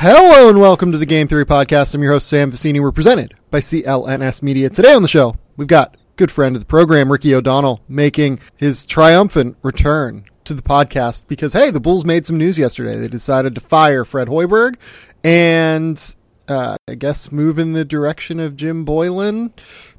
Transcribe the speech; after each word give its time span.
Hello 0.00 0.48
and 0.48 0.60
welcome 0.60 0.92
to 0.92 0.98
the 0.98 1.04
Game 1.04 1.26
Theory 1.26 1.44
Podcast. 1.44 1.92
I'm 1.92 2.04
your 2.04 2.12
host, 2.12 2.28
Sam 2.28 2.52
Vecenie. 2.52 2.80
We're 2.80 2.92
presented 2.92 3.34
by 3.50 3.58
CLNS 3.58 4.44
Media. 4.44 4.70
Today 4.70 4.94
on 4.94 5.02
the 5.02 5.08
show, 5.08 5.34
we've 5.56 5.66
got 5.66 5.96
good 6.14 6.30
friend 6.30 6.54
of 6.54 6.62
the 6.62 6.66
program, 6.66 7.10
Ricky 7.10 7.34
O'Donnell, 7.34 7.82
making 7.88 8.38
his 8.54 8.86
triumphant 8.86 9.56
return 9.60 10.24
to 10.44 10.54
the 10.54 10.62
podcast 10.62 11.26
because, 11.26 11.52
hey, 11.52 11.72
the 11.72 11.80
Bulls 11.80 12.04
made 12.04 12.26
some 12.26 12.38
news 12.38 12.60
yesterday. 12.60 12.96
They 12.96 13.08
decided 13.08 13.56
to 13.56 13.60
fire 13.60 14.04
Fred 14.04 14.28
Hoiberg 14.28 14.76
and 15.24 16.14
uh, 16.46 16.76
I 16.86 16.94
guess 16.94 17.32
move 17.32 17.58
in 17.58 17.72
the 17.72 17.84
direction 17.84 18.38
of 18.38 18.54
Jim 18.54 18.84
Boylan 18.84 19.52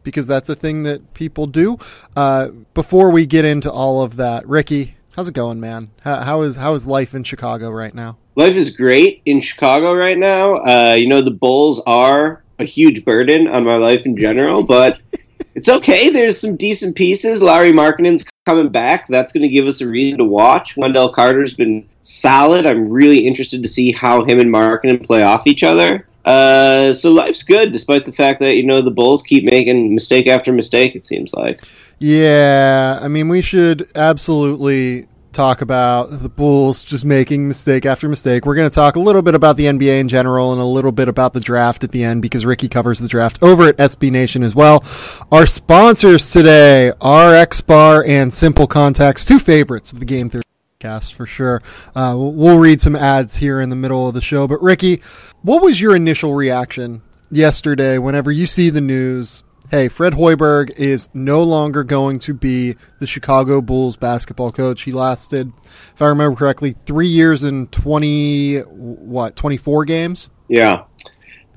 because 0.04 0.26
that's 0.26 0.48
a 0.48 0.56
thing 0.56 0.84
that 0.84 1.14
people 1.14 1.46
do. 1.46 1.78
Uh, 2.16 2.52
before 2.74 3.10
we 3.10 3.26
get 3.26 3.44
into 3.44 3.70
all 3.70 4.02
of 4.02 4.16
that, 4.16 4.48
Ricky, 4.48 4.96
how's 5.18 5.28
it 5.28 5.34
going, 5.34 5.60
man? 5.60 5.92
How, 6.04 6.22
how 6.22 6.42
is 6.44 6.56
how 6.56 6.74
is 6.74 6.88
life 6.88 7.14
in 7.14 7.26
Chicago 7.26 7.70
right 7.70 7.94
now? 7.94 8.18
Life 8.40 8.56
is 8.56 8.70
great 8.70 9.22
in 9.26 9.42
Chicago 9.42 9.94
right 9.94 10.18
now. 10.18 10.56
Uh, 10.56 10.96
you 10.98 11.08
know, 11.08 11.22
the 11.22 11.30
Bulls 11.30 11.82
are 11.86 12.42
a 12.58 12.64
huge 12.64 13.04
burden 13.04 13.50
on 13.50 13.66
my 13.66 13.76
life 13.76 14.06
in 14.06 14.16
general, 14.16 14.64
but 14.64 15.02
it's 15.56 15.68
okay. 15.68 16.10
There's 16.10 16.40
some 16.40 16.56
decent 16.56 16.96
pieces. 16.96 17.42
Lauri 17.42 17.74
Markkanen's 17.74 18.26
coming 18.46 18.70
back. 18.70 19.08
That's 19.08 19.34
going 19.34 19.44
to 19.44 19.50
give 19.50 19.68
us 19.68 19.82
a 19.82 19.88
reason 19.88 20.20
to 20.20 20.24
watch. 20.24 20.78
Wendell 20.78 21.12
Carter's 21.12 21.54
been 21.54 21.86
solid. 22.04 22.66
I'm 22.66 22.90
really 22.90 23.28
interested 23.28 23.62
to 23.62 23.68
see 23.68 23.92
how 23.92 24.24
him 24.24 24.40
and 24.40 24.54
Markkanen 24.54 25.06
play 25.06 25.22
off 25.22 25.46
each 25.46 25.64
other. 25.64 26.08
Uh, 26.24 26.94
so 26.94 27.12
life's 27.12 27.44
good, 27.44 27.74
despite 27.74 28.06
the 28.06 28.14
fact 28.14 28.40
that 28.40 28.56
you 28.56 28.64
know 28.64 28.82
the 28.82 28.92
Bulls 28.92 29.22
keep 29.22 29.44
making 29.44 29.94
mistake 29.94 30.28
after 30.28 30.54
mistake. 30.54 30.96
It 30.96 31.04
seems 31.04 31.34
like. 31.34 31.62
Yeah, 31.98 33.00
I 33.02 33.10
mean, 33.10 33.28
we 33.28 33.42
should 33.42 33.90
absolutely 33.96 35.08
talk 35.32 35.62
about 35.62 36.08
the 36.22 36.30
Bulls 36.30 36.84
just 36.84 37.06
making 37.06 37.48
mistake 37.48 37.86
after 37.86 38.10
mistake. 38.10 38.46
We're 38.46 38.56
going 38.56 38.70
to 38.70 38.74
talk 38.74 38.96
a 38.96 39.00
little 39.00 39.22
bit 39.22 39.36
about 39.36 39.58
the 39.58 39.66
NBA 39.66 40.00
in 40.00 40.10
general 40.10 40.52
and 40.52 40.62
a 40.62 40.66
little 40.66 40.92
bit 40.92 41.08
about 41.08 41.34
the 41.34 41.40
draft 41.40 41.84
at 41.84 41.92
the 41.92 42.04
end 42.04 42.22
because 42.22 42.46
Ricky 42.46 42.68
covers 42.68 43.00
the 43.00 43.08
draft 43.08 43.42
over 43.42 43.68
at 43.68 43.78
SB 43.78 44.12
Nation 44.12 44.44
as 44.44 44.56
well. 44.56 44.84
Our 45.32 45.46
sponsors 45.46 46.32
today 46.32 46.92
are 47.02 47.36
X 47.36 47.62
Bar 47.62 48.04
and 48.06 48.34
Simple 48.34 48.68
Contacts, 48.68 49.26
two 49.26 49.40
favorites 49.40 49.92
of 49.92 50.00
the 50.00 50.06
Game 50.06 50.30
Theory 50.30 50.44
cast 50.80 51.14
for 51.14 51.26
sure. 51.26 51.62
Uh, 51.94 52.16
we'll 52.18 52.58
read 52.58 52.80
some 52.80 52.96
ads 52.96 53.36
here 53.36 53.60
in 53.60 53.70
the 53.70 53.76
middle 53.76 54.08
of 54.08 54.14
the 54.14 54.22
show. 54.22 54.48
But 54.48 54.62
Ricky, 54.62 55.02
what 55.42 55.62
was 55.62 55.82
your 55.82 55.96
initial 55.96 56.36
reaction 56.36 57.02
yesterday 57.30 57.98
whenever 57.98 58.32
you 58.32 58.46
see 58.46 58.70
the 58.70 58.82
news 58.82 59.44
hey, 59.72 59.88
Fred 59.88 60.14
Hoiberg 60.14 60.72
is 60.72 61.10
no 61.14 61.44
longer 61.44 61.84
going 61.84 62.20
to 62.20 62.34
be 62.34 62.76
the 63.00 63.08
Chicago 63.08 63.62
Bulls 63.62 63.96
basketball 63.96 64.52
coach. 64.52 64.84
He 64.84 64.92
lasted, 64.92 65.52
if 65.94 66.02
I 66.02 66.08
remember 66.08 66.38
correctly, 66.38 66.76
three 66.86 67.08
years 67.08 67.44
and 67.44 67.72
20, 67.72 68.60
what, 68.60 69.36
24 69.36 69.86
games? 69.86 70.30
Yeah. 70.48 70.84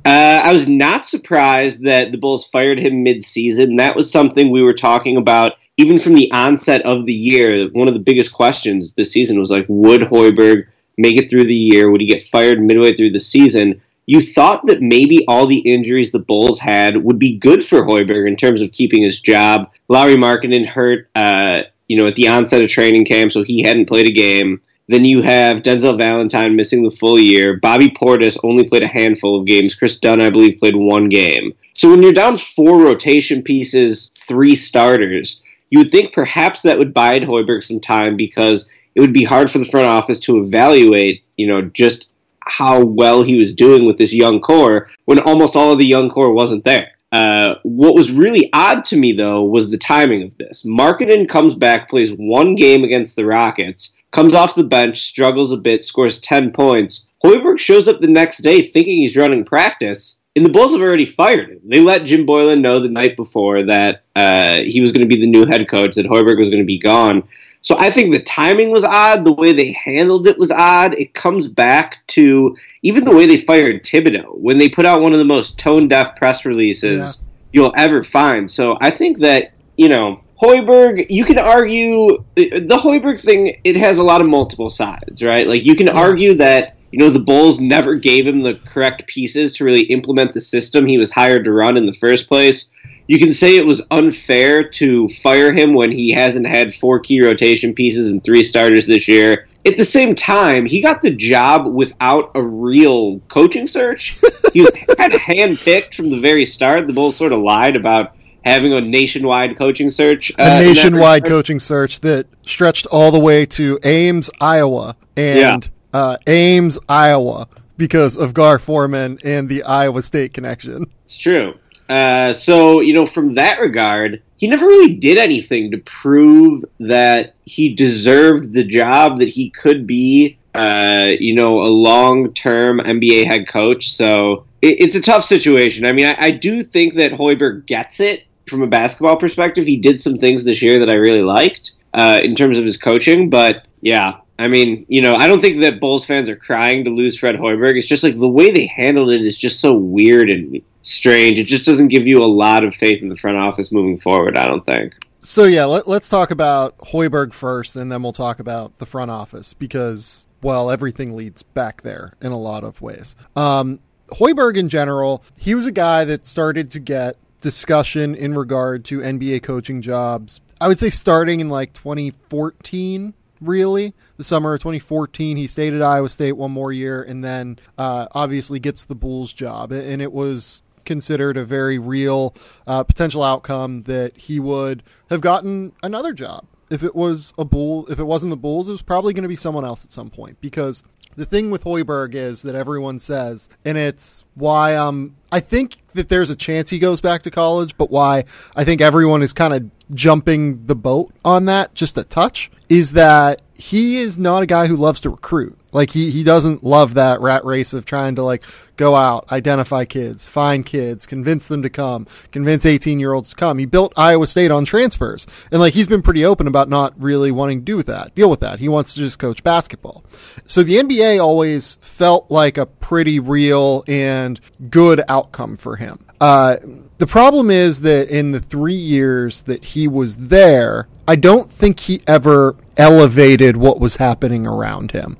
Uh, 0.04 0.42
I 0.44 0.52
was 0.52 0.68
not 0.68 1.06
surprised 1.06 1.84
that 1.84 2.12
the 2.12 2.18
Bulls 2.18 2.46
fired 2.46 2.78
him 2.78 3.02
mid-season. 3.02 3.76
That 3.76 3.96
was 3.96 4.10
something 4.10 4.50
we 4.50 4.62
were 4.62 4.74
talking 4.74 5.16
about 5.16 5.52
even 5.76 5.98
from 5.98 6.14
the 6.14 6.30
onset 6.32 6.82
of 6.82 7.06
the 7.06 7.14
year. 7.14 7.68
One 7.70 7.88
of 7.88 7.94
the 7.94 8.00
biggest 8.00 8.32
questions 8.32 8.92
this 8.94 9.12
season 9.12 9.40
was 9.40 9.50
like, 9.50 9.64
would 9.68 10.02
Hoiberg 10.02 10.66
make 10.98 11.16
it 11.16 11.30
through 11.30 11.44
the 11.44 11.54
year? 11.54 11.90
Would 11.90 12.00
he 12.00 12.06
get 12.06 12.22
fired 12.22 12.60
midway 12.60 12.94
through 12.94 13.12
the 13.12 13.20
season? 13.20 13.80
You 14.06 14.20
thought 14.20 14.66
that 14.66 14.82
maybe 14.82 15.24
all 15.26 15.46
the 15.46 15.58
injuries 15.58 16.10
the 16.10 16.18
Bulls 16.18 16.58
had 16.58 17.04
would 17.04 17.18
be 17.18 17.38
good 17.38 17.64
for 17.64 17.84
Hoiberg 17.84 18.26
in 18.26 18.36
terms 18.36 18.60
of 18.60 18.72
keeping 18.72 19.02
his 19.02 19.20
job. 19.20 19.70
Lauri 19.88 20.16
Markkanen 20.16 20.66
hurt, 20.66 21.08
uh, 21.14 21.62
you 21.88 21.96
know, 21.96 22.06
at 22.06 22.16
the 22.16 22.28
onset 22.28 22.62
of 22.62 22.68
training 22.68 23.04
camp, 23.04 23.32
so 23.32 23.42
he 23.42 23.62
hadn't 23.62 23.86
played 23.86 24.08
a 24.08 24.12
game. 24.12 24.60
Then 24.88 25.04
you 25.04 25.22
have 25.22 25.62
Denzel 25.62 25.96
Valentine 25.96 26.56
missing 26.56 26.82
the 26.82 26.90
full 26.90 27.18
year. 27.18 27.58
Bobby 27.58 27.88
Portis 27.88 28.36
only 28.42 28.68
played 28.68 28.82
a 28.82 28.88
handful 28.88 29.38
of 29.38 29.46
games. 29.46 29.74
Kris 29.74 29.98
Dunn, 29.98 30.20
I 30.20 30.30
believe, 30.30 30.58
played 30.58 30.76
one 30.76 31.08
game. 31.08 31.52
So 31.74 31.88
when 31.88 32.02
you're 32.02 32.12
down 32.12 32.36
four 32.36 32.82
rotation 32.82 33.42
pieces, 33.42 34.10
three 34.14 34.56
starters, 34.56 35.40
you 35.70 35.78
would 35.78 35.90
think 35.90 36.12
perhaps 36.12 36.62
that 36.62 36.78
would 36.78 36.92
buy 36.92 37.20
Hoiberg 37.20 37.62
some 37.64 37.80
time 37.80 38.16
because 38.16 38.68
it 38.94 39.00
would 39.00 39.12
be 39.12 39.24
hard 39.24 39.50
for 39.50 39.58
the 39.58 39.64
front 39.64 39.86
office 39.86 40.20
to 40.20 40.42
evaluate, 40.42 41.24
you 41.36 41.46
know, 41.46 41.62
just 41.62 42.10
how 42.52 42.84
well 42.84 43.22
he 43.22 43.38
was 43.38 43.52
doing 43.52 43.86
with 43.86 43.96
this 43.96 44.12
young 44.12 44.38
core 44.40 44.88
when 45.06 45.18
almost 45.20 45.56
all 45.56 45.72
of 45.72 45.78
the 45.78 45.86
young 45.86 46.10
core 46.10 46.32
wasn't 46.32 46.64
there. 46.64 46.90
Uh, 47.10 47.56
what 47.62 47.94
was 47.94 48.10
really 48.10 48.48
odd 48.52 48.84
to 48.86 48.96
me, 48.96 49.12
though, 49.12 49.42
was 49.42 49.68
the 49.70 49.76
timing 49.76 50.22
of 50.22 50.36
this. 50.38 50.62
Markkanen 50.62 51.28
comes 51.28 51.54
back, 51.54 51.88
plays 51.88 52.12
one 52.12 52.54
game 52.54 52.84
against 52.84 53.16
the 53.16 53.26
Rockets, 53.26 53.94
comes 54.12 54.34
off 54.34 54.54
the 54.54 54.64
bench, 54.64 55.00
struggles 55.00 55.52
a 55.52 55.56
bit, 55.56 55.84
scores 55.84 56.20
10 56.20 56.52
points. 56.52 57.08
Hoiberg 57.22 57.58
shows 57.58 57.88
up 57.88 58.00
the 58.00 58.06
next 58.06 58.38
day 58.38 58.62
thinking 58.62 58.98
he's 58.98 59.16
running 59.16 59.44
practice, 59.44 60.20
and 60.36 60.44
the 60.44 60.50
Bulls 60.50 60.72
have 60.72 60.80
already 60.80 61.04
fired 61.06 61.50
him. 61.50 61.60
They 61.64 61.80
let 61.80 62.04
Jim 62.04 62.24
Boylan 62.24 62.62
know 62.62 62.80
the 62.80 62.88
night 62.88 63.16
before 63.16 63.62
that 63.64 64.04
uh, 64.16 64.60
he 64.62 64.80
was 64.80 64.92
going 64.92 65.02
to 65.02 65.14
be 65.14 65.20
the 65.20 65.30
new 65.30 65.46
head 65.46 65.68
coach, 65.68 65.94
that 65.96 66.06
Hoiberg 66.06 66.38
was 66.38 66.48
going 66.48 66.62
to 66.62 66.66
be 66.66 66.78
gone. 66.78 67.22
So 67.62 67.76
I 67.78 67.90
think 67.90 68.12
the 68.12 68.22
timing 68.22 68.70
was 68.70 68.84
odd. 68.84 69.24
The 69.24 69.32
way 69.32 69.52
they 69.52 69.72
handled 69.72 70.26
it 70.26 70.36
was 70.36 70.50
odd. 70.50 70.94
It 70.94 71.14
comes 71.14 71.48
back 71.48 72.04
to 72.08 72.56
even 72.82 73.04
the 73.04 73.14
way 73.14 73.26
they 73.26 73.38
fired 73.38 73.84
Thibodeau 73.84 74.36
when 74.36 74.58
they 74.58 74.68
put 74.68 74.84
out 74.84 75.00
one 75.00 75.12
of 75.12 75.18
the 75.18 75.24
most 75.24 75.58
tone 75.58 75.88
deaf 75.88 76.16
press 76.16 76.44
releases 76.44 77.22
yeah. 77.22 77.28
you'll 77.52 77.74
ever 77.76 78.02
find. 78.02 78.50
So 78.50 78.76
I 78.80 78.90
think 78.90 79.20
that, 79.20 79.52
you 79.76 79.88
know, 79.88 80.20
Hoiberg, 80.42 81.06
you 81.08 81.24
can 81.24 81.38
argue 81.38 82.24
the 82.34 82.78
Hoiberg 82.82 83.20
thing, 83.20 83.60
it 83.62 83.76
has 83.76 83.98
a 83.98 84.02
lot 84.02 84.20
of 84.20 84.26
multiple 84.26 84.68
sides, 84.68 85.22
right? 85.22 85.46
Like 85.46 85.64
you 85.64 85.76
can 85.76 85.86
yeah. 85.86 85.92
argue 85.92 86.34
that, 86.34 86.76
you 86.90 86.98
know, 86.98 87.10
the 87.10 87.20
Bulls 87.20 87.60
never 87.60 87.94
gave 87.94 88.26
him 88.26 88.40
the 88.40 88.56
correct 88.66 89.06
pieces 89.06 89.52
to 89.54 89.64
really 89.64 89.82
implement 89.82 90.34
the 90.34 90.40
system 90.40 90.84
he 90.84 90.98
was 90.98 91.12
hired 91.12 91.44
to 91.44 91.52
run 91.52 91.76
in 91.76 91.86
the 91.86 91.94
first 91.94 92.26
place 92.26 92.70
you 93.12 93.18
can 93.18 93.30
say 93.30 93.58
it 93.58 93.66
was 93.66 93.82
unfair 93.90 94.66
to 94.66 95.06
fire 95.06 95.52
him 95.52 95.74
when 95.74 95.92
he 95.92 96.12
hasn't 96.12 96.46
had 96.46 96.74
four 96.74 96.98
key 96.98 97.22
rotation 97.22 97.74
pieces 97.74 98.10
and 98.10 98.24
three 98.24 98.42
starters 98.42 98.86
this 98.86 99.06
year. 99.06 99.48
At 99.66 99.76
the 99.76 99.84
same 99.84 100.14
time, 100.14 100.64
he 100.64 100.80
got 100.80 101.02
the 101.02 101.10
job 101.10 101.66
without 101.66 102.30
a 102.34 102.42
real 102.42 103.18
coaching 103.28 103.66
search. 103.66 104.18
He 104.54 104.62
was 104.62 104.72
kind 104.96 105.12
of 105.12 105.20
handpicked 105.20 105.94
from 105.94 106.08
the 106.08 106.18
very 106.20 106.46
start. 106.46 106.86
The 106.86 106.94
Bulls 106.94 107.14
sort 107.14 107.32
of 107.32 107.40
lied 107.40 107.76
about 107.76 108.16
having 108.46 108.72
a 108.72 108.80
nationwide 108.80 109.58
coaching 109.58 109.90
search. 109.90 110.32
Uh, 110.38 110.60
a 110.62 110.62
nationwide 110.62 111.26
coaching 111.26 111.60
search 111.60 112.00
that 112.00 112.26
stretched 112.46 112.86
all 112.86 113.10
the 113.10 113.20
way 113.20 113.44
to 113.44 113.78
Ames, 113.84 114.30
Iowa, 114.40 114.96
and 115.18 115.38
yeah. 115.38 115.58
uh, 115.92 116.16
Ames, 116.26 116.78
Iowa, 116.88 117.46
because 117.76 118.16
of 118.16 118.32
Gar 118.32 118.58
Forman 118.58 119.18
and 119.22 119.50
the 119.50 119.64
Iowa 119.64 120.00
State 120.00 120.32
connection. 120.32 120.86
It's 121.04 121.18
true. 121.18 121.58
Uh, 121.88 122.32
so, 122.32 122.80
you 122.80 122.94
know, 122.94 123.06
from 123.06 123.34
that 123.34 123.60
regard, 123.60 124.22
he 124.36 124.48
never 124.48 124.66
really 124.66 124.94
did 124.94 125.18
anything 125.18 125.70
to 125.70 125.78
prove 125.78 126.64
that 126.80 127.34
he 127.44 127.74
deserved 127.74 128.52
the 128.52 128.64
job 128.64 129.18
that 129.18 129.28
he 129.28 129.50
could 129.50 129.86
be, 129.86 130.38
uh, 130.54 131.08
you 131.18 131.34
know, 131.34 131.60
a 131.60 131.68
long 131.68 132.32
term 132.32 132.78
NBA 132.78 133.26
head 133.26 133.46
coach. 133.46 133.92
So 133.92 134.46
it, 134.60 134.80
it's 134.80 134.94
a 134.94 135.02
tough 135.02 135.24
situation. 135.24 135.84
I 135.84 135.92
mean, 135.92 136.06
I, 136.06 136.16
I 136.18 136.30
do 136.30 136.62
think 136.62 136.94
that 136.94 137.12
Hoiberg 137.12 137.66
gets 137.66 138.00
it 138.00 138.24
from 138.48 138.62
a 138.62 138.66
basketball 138.66 139.16
perspective. 139.16 139.66
He 139.66 139.76
did 139.76 140.00
some 140.00 140.16
things 140.18 140.44
this 140.44 140.62
year 140.62 140.78
that 140.78 140.90
I 140.90 140.94
really 140.94 141.22
liked 141.22 141.72
uh, 141.94 142.20
in 142.22 142.34
terms 142.34 142.58
of 142.58 142.64
his 142.64 142.76
coaching, 142.76 143.30
but 143.30 143.66
yeah, 143.80 144.18
I 144.38 144.48
mean, 144.48 144.86
you 144.88 145.02
know, 145.02 145.14
I 145.14 145.28
don't 145.28 145.40
think 145.40 145.60
that 145.60 145.80
Bulls 145.80 146.04
fans 146.04 146.28
are 146.28 146.36
crying 146.36 146.84
to 146.84 146.90
lose 146.90 147.16
Fred 147.16 147.36
Hoiberg. 147.36 147.76
It's 147.76 147.86
just 147.86 148.02
like 148.02 148.18
the 148.18 148.28
way 148.28 148.50
they 148.50 148.66
handled 148.66 149.10
it 149.10 149.22
is 149.22 149.36
just 149.36 149.60
so 149.60 149.74
weird 149.74 150.30
and 150.30 150.60
strange. 150.82 151.38
It 151.38 151.44
just 151.44 151.64
doesn't 151.64 151.88
give 151.88 152.06
you 152.06 152.22
a 152.22 152.26
lot 152.26 152.64
of 152.64 152.74
faith 152.74 153.02
in 153.02 153.08
the 153.08 153.16
front 153.16 153.38
office 153.38 153.72
moving 153.72 153.98
forward, 153.98 154.36
I 154.36 154.46
don't 154.46 154.64
think. 154.64 154.94
So, 155.20 155.44
yeah, 155.44 155.64
let, 155.64 155.86
us 155.86 156.08
talk 156.08 156.30
about 156.32 156.76
Hoiberg 156.78 157.32
first, 157.32 157.76
and 157.76 157.90
then 157.90 158.02
we'll 158.02 158.12
talk 158.12 158.40
about 158.40 158.78
the 158.78 158.86
front 158.86 159.10
office 159.10 159.54
because, 159.54 160.26
well, 160.42 160.70
everything 160.70 161.16
leads 161.16 161.42
back 161.42 161.82
there 161.82 162.14
in 162.20 162.32
a 162.32 162.38
lot 162.38 162.64
of 162.64 162.82
ways. 162.82 163.14
Um, 163.36 163.78
Hoiberg, 164.08 164.56
in 164.56 164.68
general, 164.68 165.22
he 165.36 165.54
was 165.54 165.64
a 165.64 165.72
guy 165.72 166.04
that 166.04 166.26
started 166.26 166.70
to 166.72 166.80
get 166.80 167.16
discussion 167.40 168.14
in 168.14 168.34
regard 168.34 168.84
to 168.86 168.98
NBA 168.98 169.44
coaching 169.44 169.80
jobs. 169.80 170.40
I 170.60 170.68
would 170.68 170.78
say 170.78 170.90
starting 170.90 171.40
in 171.40 171.48
like 171.48 171.72
2014 171.72 173.14
really. 173.42 173.94
The 174.16 174.24
summer 174.24 174.54
of 174.54 174.60
2014, 174.60 175.36
he 175.36 175.46
stayed 175.46 175.74
at 175.74 175.82
Iowa 175.82 176.08
State 176.08 176.32
one 176.32 176.52
more 176.52 176.72
year 176.72 177.02
and 177.02 177.22
then 177.22 177.58
uh, 177.76 178.06
obviously 178.12 178.60
gets 178.60 178.84
the 178.84 178.94
Bulls 178.94 179.32
job. 179.32 179.72
And 179.72 180.00
it 180.00 180.12
was 180.12 180.62
considered 180.84 181.36
a 181.36 181.44
very 181.44 181.78
real 181.78 182.34
uh, 182.66 182.82
potential 182.84 183.22
outcome 183.22 183.82
that 183.84 184.16
he 184.16 184.40
would 184.40 184.82
have 185.10 185.20
gotten 185.20 185.72
another 185.82 186.12
job. 186.12 186.46
If 186.70 186.82
it 186.82 186.96
was 186.96 187.34
a 187.36 187.44
bull, 187.44 187.86
if 187.88 187.98
it 187.98 188.04
wasn't 188.04 188.30
the 188.30 188.36
Bulls, 188.36 188.68
it 188.68 188.72
was 188.72 188.82
probably 188.82 189.12
going 189.12 189.24
to 189.24 189.28
be 189.28 189.36
someone 189.36 189.64
else 189.64 189.84
at 189.84 189.92
some 189.92 190.08
point 190.08 190.40
because 190.40 190.82
the 191.16 191.26
thing 191.26 191.50
with 191.50 191.64
Hoiberg 191.64 192.14
is 192.14 192.42
that 192.42 192.54
everyone 192.54 192.98
says, 192.98 193.48
and 193.64 193.76
it's 193.76 194.24
why 194.34 194.74
um 194.76 195.16
I 195.30 195.40
think 195.40 195.76
that 195.94 196.08
there's 196.08 196.30
a 196.30 196.36
chance 196.36 196.70
he 196.70 196.78
goes 196.78 197.00
back 197.00 197.22
to 197.22 197.30
college, 197.30 197.76
but 197.76 197.90
why 197.90 198.24
I 198.56 198.64
think 198.64 198.80
everyone 198.80 199.22
is 199.22 199.32
kind 199.32 199.52
of 199.52 199.70
jumping 199.94 200.64
the 200.66 200.74
boat 200.74 201.12
on 201.24 201.44
that 201.46 201.74
just 201.74 201.98
a 201.98 202.04
touch 202.04 202.50
is 202.70 202.92
that 202.92 203.41
he 203.54 203.98
is 203.98 204.18
not 204.18 204.42
a 204.42 204.46
guy 204.46 204.66
who 204.66 204.76
loves 204.76 205.00
to 205.02 205.10
recruit. 205.10 205.58
Like 205.72 205.90
he 205.90 206.10
he 206.10 206.22
doesn't 206.22 206.62
love 206.62 206.94
that 206.94 207.20
rat 207.20 207.44
race 207.44 207.72
of 207.72 207.84
trying 207.84 208.14
to 208.16 208.22
like 208.22 208.44
go 208.76 208.94
out, 208.94 209.30
identify 209.32 209.84
kids, 209.84 210.26
find 210.26 210.66
kids, 210.66 211.06
convince 211.06 211.48
them 211.48 211.62
to 211.62 211.70
come, 211.70 212.06
convince 212.30 212.66
18 212.66 213.00
year 213.00 213.12
olds 213.12 213.30
to 213.30 213.36
come. 213.36 213.58
He 213.58 213.64
built 213.64 213.92
Iowa 213.96 214.26
State 214.26 214.50
on 214.50 214.64
transfers. 214.64 215.26
And 215.50 215.60
like 215.60 215.72
he's 215.72 215.86
been 215.86 216.02
pretty 216.02 216.24
open 216.24 216.46
about 216.46 216.68
not 216.68 217.00
really 217.00 217.30
wanting 217.30 217.60
to 217.60 217.64
do 217.64 217.76
with 217.76 217.86
that, 217.86 218.14
deal 218.14 218.28
with 218.28 218.40
that. 218.40 218.58
He 218.58 218.68
wants 218.68 218.94
to 218.94 219.00
just 219.00 219.18
coach 219.18 219.42
basketball. 219.42 220.04
So 220.44 220.62
the 220.62 220.76
NBA 220.76 221.22
always 221.22 221.78
felt 221.80 222.30
like 222.30 222.58
a 222.58 222.66
pretty 222.66 223.18
real 223.18 223.84
and 223.88 224.40
good 224.68 225.02
outcome 225.08 225.56
for 225.56 225.76
him. 225.76 226.04
Uh, 226.22 226.56
the 226.98 227.06
problem 227.08 227.50
is 227.50 227.80
that 227.80 228.08
in 228.08 228.30
the 228.30 228.38
three 228.38 228.76
years 228.76 229.42
that 229.42 229.64
he 229.64 229.88
was 229.88 230.28
there, 230.28 230.86
I 231.08 231.16
don't 231.16 231.50
think 231.50 231.80
he 231.80 232.00
ever 232.06 232.54
elevated 232.76 233.56
what 233.56 233.80
was 233.80 233.96
happening 233.96 234.46
around 234.46 234.92
him. 234.92 235.16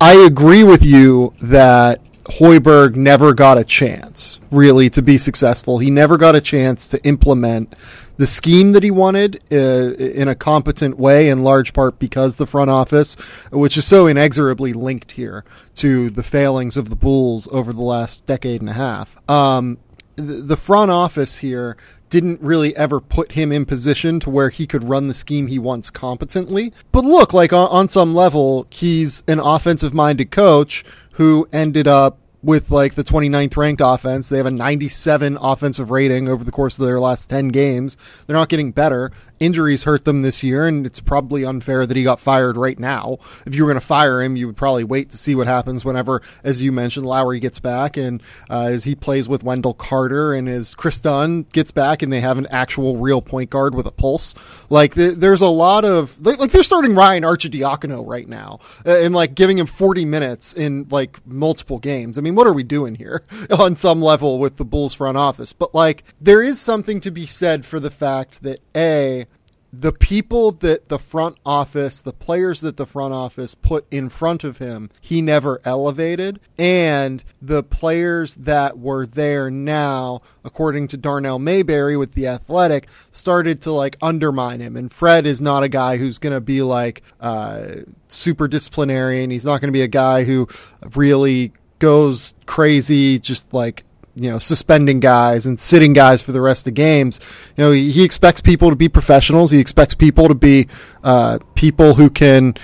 I 0.00 0.14
agree 0.14 0.64
with 0.64 0.82
you 0.82 1.34
that 1.42 2.00
Hoiberg 2.24 2.96
never 2.96 3.34
got 3.34 3.58
a 3.58 3.64
chance 3.64 4.40
really 4.50 4.88
to 4.88 5.02
be 5.02 5.18
successful. 5.18 5.80
He 5.80 5.90
never 5.90 6.16
got 6.16 6.34
a 6.34 6.40
chance 6.40 6.88
to 6.88 7.04
implement 7.04 7.74
the 8.16 8.26
scheme 8.26 8.72
that 8.72 8.82
he 8.82 8.90
wanted 8.90 9.42
uh, 9.52 9.94
in 9.96 10.28
a 10.28 10.34
competent 10.34 10.96
way, 10.96 11.28
in 11.28 11.44
large 11.44 11.74
part 11.74 11.98
because 11.98 12.36
the 12.36 12.46
front 12.46 12.70
office, 12.70 13.16
which 13.52 13.76
is 13.76 13.86
so 13.86 14.06
inexorably 14.06 14.72
linked 14.72 15.12
here 15.12 15.44
to 15.74 16.08
the 16.08 16.22
failings 16.22 16.78
of 16.78 16.88
the 16.88 16.96
Bulls 16.96 17.48
over 17.52 17.70
the 17.70 17.82
last 17.82 18.24
decade 18.24 18.62
and 18.62 18.70
a 18.70 18.74
half. 18.74 19.14
Um, 19.30 19.76
the 20.18 20.56
front 20.56 20.90
office 20.90 21.38
here 21.38 21.76
didn't 22.08 22.40
really 22.40 22.76
ever 22.76 23.00
put 23.00 23.32
him 23.32 23.52
in 23.52 23.64
position 23.64 24.18
to 24.20 24.30
where 24.30 24.48
he 24.48 24.66
could 24.66 24.84
run 24.84 25.08
the 25.08 25.14
scheme 25.14 25.46
he 25.46 25.58
wants 25.58 25.90
competently. 25.90 26.72
But 26.90 27.04
look, 27.04 27.32
like 27.32 27.52
on, 27.52 27.68
on 27.68 27.88
some 27.88 28.14
level, 28.14 28.66
he's 28.70 29.22
an 29.28 29.38
offensive 29.38 29.94
minded 29.94 30.30
coach 30.30 30.84
who 31.12 31.48
ended 31.52 31.86
up 31.86 32.18
with 32.48 32.70
like 32.70 32.94
the 32.94 33.04
29th 33.04 33.58
ranked 33.58 33.82
offense. 33.84 34.30
They 34.30 34.38
have 34.38 34.46
a 34.46 34.50
97 34.50 35.36
offensive 35.38 35.90
rating 35.90 36.30
over 36.30 36.42
the 36.42 36.50
course 36.50 36.78
of 36.78 36.86
their 36.86 36.98
last 36.98 37.28
10 37.28 37.48
games. 37.48 37.98
They're 38.26 38.34
not 38.34 38.48
getting 38.48 38.72
better. 38.72 39.12
Injuries 39.38 39.84
hurt 39.84 40.06
them 40.06 40.22
this 40.22 40.42
year, 40.42 40.66
and 40.66 40.86
it's 40.86 40.98
probably 40.98 41.44
unfair 41.44 41.84
that 41.84 41.94
he 41.94 42.02
got 42.02 42.20
fired 42.20 42.56
right 42.56 42.78
now. 42.78 43.18
If 43.44 43.54
you 43.54 43.64
were 43.64 43.70
going 43.70 43.80
to 43.80 43.86
fire 43.86 44.22
him, 44.22 44.34
you 44.34 44.46
would 44.46 44.56
probably 44.56 44.82
wait 44.82 45.10
to 45.10 45.18
see 45.18 45.34
what 45.34 45.46
happens 45.46 45.84
whenever, 45.84 46.22
as 46.42 46.62
you 46.62 46.72
mentioned, 46.72 47.04
Lauri 47.04 47.38
gets 47.38 47.58
back 47.58 47.98
and 47.98 48.22
uh, 48.48 48.62
as 48.62 48.84
he 48.84 48.94
plays 48.94 49.28
with 49.28 49.44
Wendell 49.44 49.74
Carter 49.74 50.32
and 50.32 50.48
as 50.48 50.74
Kris 50.74 50.98
Dunn 50.98 51.42
gets 51.52 51.70
back 51.70 52.00
and 52.00 52.10
they 52.10 52.22
have 52.22 52.38
an 52.38 52.46
actual 52.46 52.96
real 52.96 53.20
point 53.20 53.50
guard 53.50 53.74
with 53.74 53.86
a 53.86 53.92
pulse. 53.92 54.32
Like 54.70 54.94
th- 54.94 55.16
there's 55.16 55.42
a 55.42 55.48
lot 55.48 55.84
of 55.84 56.18
like 56.24 56.50
they're 56.50 56.62
starting 56.62 56.94
Ryan 56.94 57.24
Arcidiacono 57.24 58.06
right 58.06 58.26
now 58.26 58.60
uh, 58.86 58.96
and 58.96 59.14
like 59.14 59.34
giving 59.34 59.58
him 59.58 59.66
40 59.66 60.06
minutes 60.06 60.54
in 60.54 60.86
like 60.90 61.24
multiple 61.26 61.78
games. 61.78 62.16
I 62.16 62.22
mean, 62.22 62.37
what 62.38 62.46
are 62.46 62.52
we 62.52 62.62
doing 62.62 62.94
here 62.94 63.24
on 63.58 63.74
some 63.74 64.00
level 64.00 64.38
with 64.38 64.58
the 64.58 64.64
Bulls 64.64 64.94
front 64.94 65.18
office? 65.18 65.52
But 65.52 65.74
like 65.74 66.04
there 66.20 66.40
is 66.40 66.60
something 66.60 67.00
to 67.00 67.10
be 67.10 67.26
said 67.26 67.66
for 67.66 67.80
the 67.80 67.90
fact 67.90 68.44
that 68.44 68.60
a 68.76 69.26
the 69.72 69.92
people 69.92 70.52
that 70.52 70.88
the 70.88 70.98
front 70.98 71.36
office, 71.44 72.00
the 72.00 72.12
players 72.12 72.60
that 72.62 72.76
the 72.76 72.86
front 72.86 73.12
office 73.12 73.54
put 73.54 73.86
in 73.90 74.08
front 74.08 74.44
of 74.44 74.58
him, 74.58 74.88
he 75.00 75.20
never 75.20 75.60
elevated. 75.64 76.40
And 76.56 77.22
the 77.42 77.62
players 77.62 78.34
that 78.36 78.78
were 78.78 79.04
there 79.04 79.50
now, 79.50 80.22
according 80.42 80.88
to 80.88 80.96
Darnell 80.96 81.38
Mayberry 81.38 81.96
with 81.96 82.12
the 82.12 82.26
Athletic, 82.28 82.88
started 83.10 83.60
to 83.62 83.72
like 83.72 83.96
undermine 84.00 84.60
him. 84.60 84.76
And 84.76 84.92
Fred 84.92 85.26
is 85.26 85.40
not 85.40 85.64
a 85.64 85.68
guy 85.68 85.98
who's 85.98 86.18
going 86.18 86.34
to 86.34 86.40
be 86.40 86.62
like 86.62 87.02
uh, 87.20 87.82
super 88.08 88.48
disciplinarian. 88.48 89.30
He's 89.30 89.44
not 89.44 89.60
going 89.60 89.68
to 89.68 89.76
be 89.76 89.82
a 89.82 89.88
guy 89.88 90.24
who 90.24 90.48
really 90.94 91.52
goes 91.78 92.34
crazy, 92.46 93.18
just 93.18 93.52
like 93.52 93.84
you 94.18 94.28
know, 94.28 94.38
suspending 94.40 94.98
guys 94.98 95.46
and 95.46 95.60
sitting 95.60 95.92
guys 95.92 96.20
for 96.20 96.32
the 96.32 96.40
rest 96.40 96.66
of 96.66 96.74
games. 96.74 97.20
You 97.56 97.64
know, 97.64 97.70
he, 97.70 97.92
he 97.92 98.04
expects 98.04 98.40
people 98.40 98.68
to 98.68 98.76
be 98.76 98.88
professionals. 98.88 99.52
He 99.52 99.60
expects 99.60 99.94
people 99.94 100.26
to 100.26 100.34
be 100.34 100.66
uh, 101.04 101.38
people 101.54 101.94
who 101.94 102.10
can, 102.10 102.54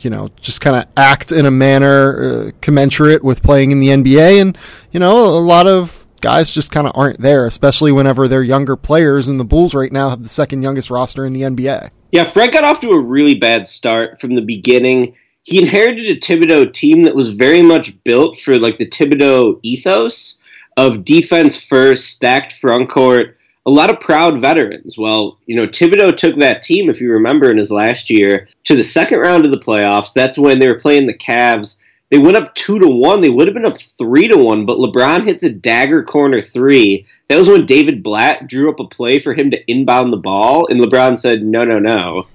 you 0.00 0.10
know, 0.10 0.28
just 0.40 0.60
kind 0.60 0.74
of 0.74 0.86
act 0.96 1.30
in 1.30 1.46
a 1.46 1.52
manner 1.52 2.48
uh, 2.48 2.50
commensurate 2.60 3.22
with 3.22 3.44
playing 3.44 3.70
in 3.70 3.78
the 3.78 3.88
NBA. 3.88 4.40
And, 4.40 4.58
you 4.90 4.98
know, 4.98 5.28
a 5.28 5.38
lot 5.38 5.68
of 5.68 6.08
guys 6.20 6.50
just 6.50 6.72
kind 6.72 6.88
of 6.88 6.92
aren't 6.96 7.20
there, 7.20 7.46
especially 7.46 7.92
whenever 7.92 8.26
they're 8.26 8.42
younger 8.42 8.74
players. 8.74 9.28
And 9.28 9.38
the 9.38 9.44
Bulls 9.44 9.74
right 9.74 9.92
now 9.92 10.10
have 10.10 10.24
the 10.24 10.28
second 10.28 10.62
youngest 10.62 10.90
roster 10.90 11.24
in 11.24 11.32
the 11.32 11.42
NBA. 11.42 11.90
Yeah, 12.10 12.24
Fred 12.24 12.52
got 12.52 12.64
off 12.64 12.80
to 12.80 12.90
a 12.90 13.00
really 13.00 13.34
bad 13.34 13.68
start 13.68 14.20
from 14.20 14.34
the 14.34 14.42
beginning. 14.42 15.14
He 15.48 15.62
inherited 15.62 16.10
a 16.10 16.20
Thibodeau 16.20 16.74
team 16.74 17.04
that 17.04 17.14
was 17.14 17.30
very 17.30 17.62
much 17.62 17.96
built 18.04 18.38
for 18.38 18.58
like 18.58 18.76
the 18.76 18.84
Thibodeau 18.84 19.58
ethos 19.62 20.40
of 20.76 21.06
defense 21.06 21.56
first, 21.56 22.10
stacked 22.10 22.52
front 22.52 22.90
court, 22.90 23.38
a 23.64 23.70
lot 23.70 23.88
of 23.88 23.98
proud 23.98 24.42
veterans. 24.42 24.98
Well, 24.98 25.38
you 25.46 25.56
know, 25.56 25.66
Thibodeau 25.66 26.14
took 26.14 26.36
that 26.36 26.60
team, 26.60 26.90
if 26.90 27.00
you 27.00 27.10
remember, 27.10 27.50
in 27.50 27.56
his 27.56 27.70
last 27.70 28.10
year 28.10 28.46
to 28.64 28.76
the 28.76 28.84
second 28.84 29.20
round 29.20 29.46
of 29.46 29.50
the 29.50 29.58
playoffs. 29.58 30.12
That's 30.12 30.36
when 30.36 30.58
they 30.58 30.68
were 30.68 30.78
playing 30.78 31.06
the 31.06 31.16
Cavs. 31.16 31.78
They 32.10 32.18
went 32.18 32.36
up 32.36 32.54
two 32.54 32.78
to 32.80 32.86
one. 32.86 33.22
They 33.22 33.30
would 33.30 33.46
have 33.46 33.54
been 33.54 33.64
up 33.64 33.78
three 33.78 34.28
to 34.28 34.36
one, 34.36 34.66
but 34.66 34.76
LeBron 34.76 35.24
hits 35.24 35.44
a 35.44 35.50
dagger 35.50 36.02
corner 36.02 36.42
three. 36.42 37.06
That 37.30 37.38
was 37.38 37.48
when 37.48 37.64
David 37.64 38.02
Blatt 38.02 38.48
drew 38.48 38.68
up 38.68 38.80
a 38.80 38.86
play 38.86 39.18
for 39.18 39.32
him 39.32 39.50
to 39.52 39.64
inbound 39.66 40.12
the 40.12 40.18
ball, 40.18 40.66
and 40.66 40.78
LeBron 40.78 41.16
said, 41.16 41.42
"No, 41.42 41.60
no, 41.60 41.78
no." 41.78 42.26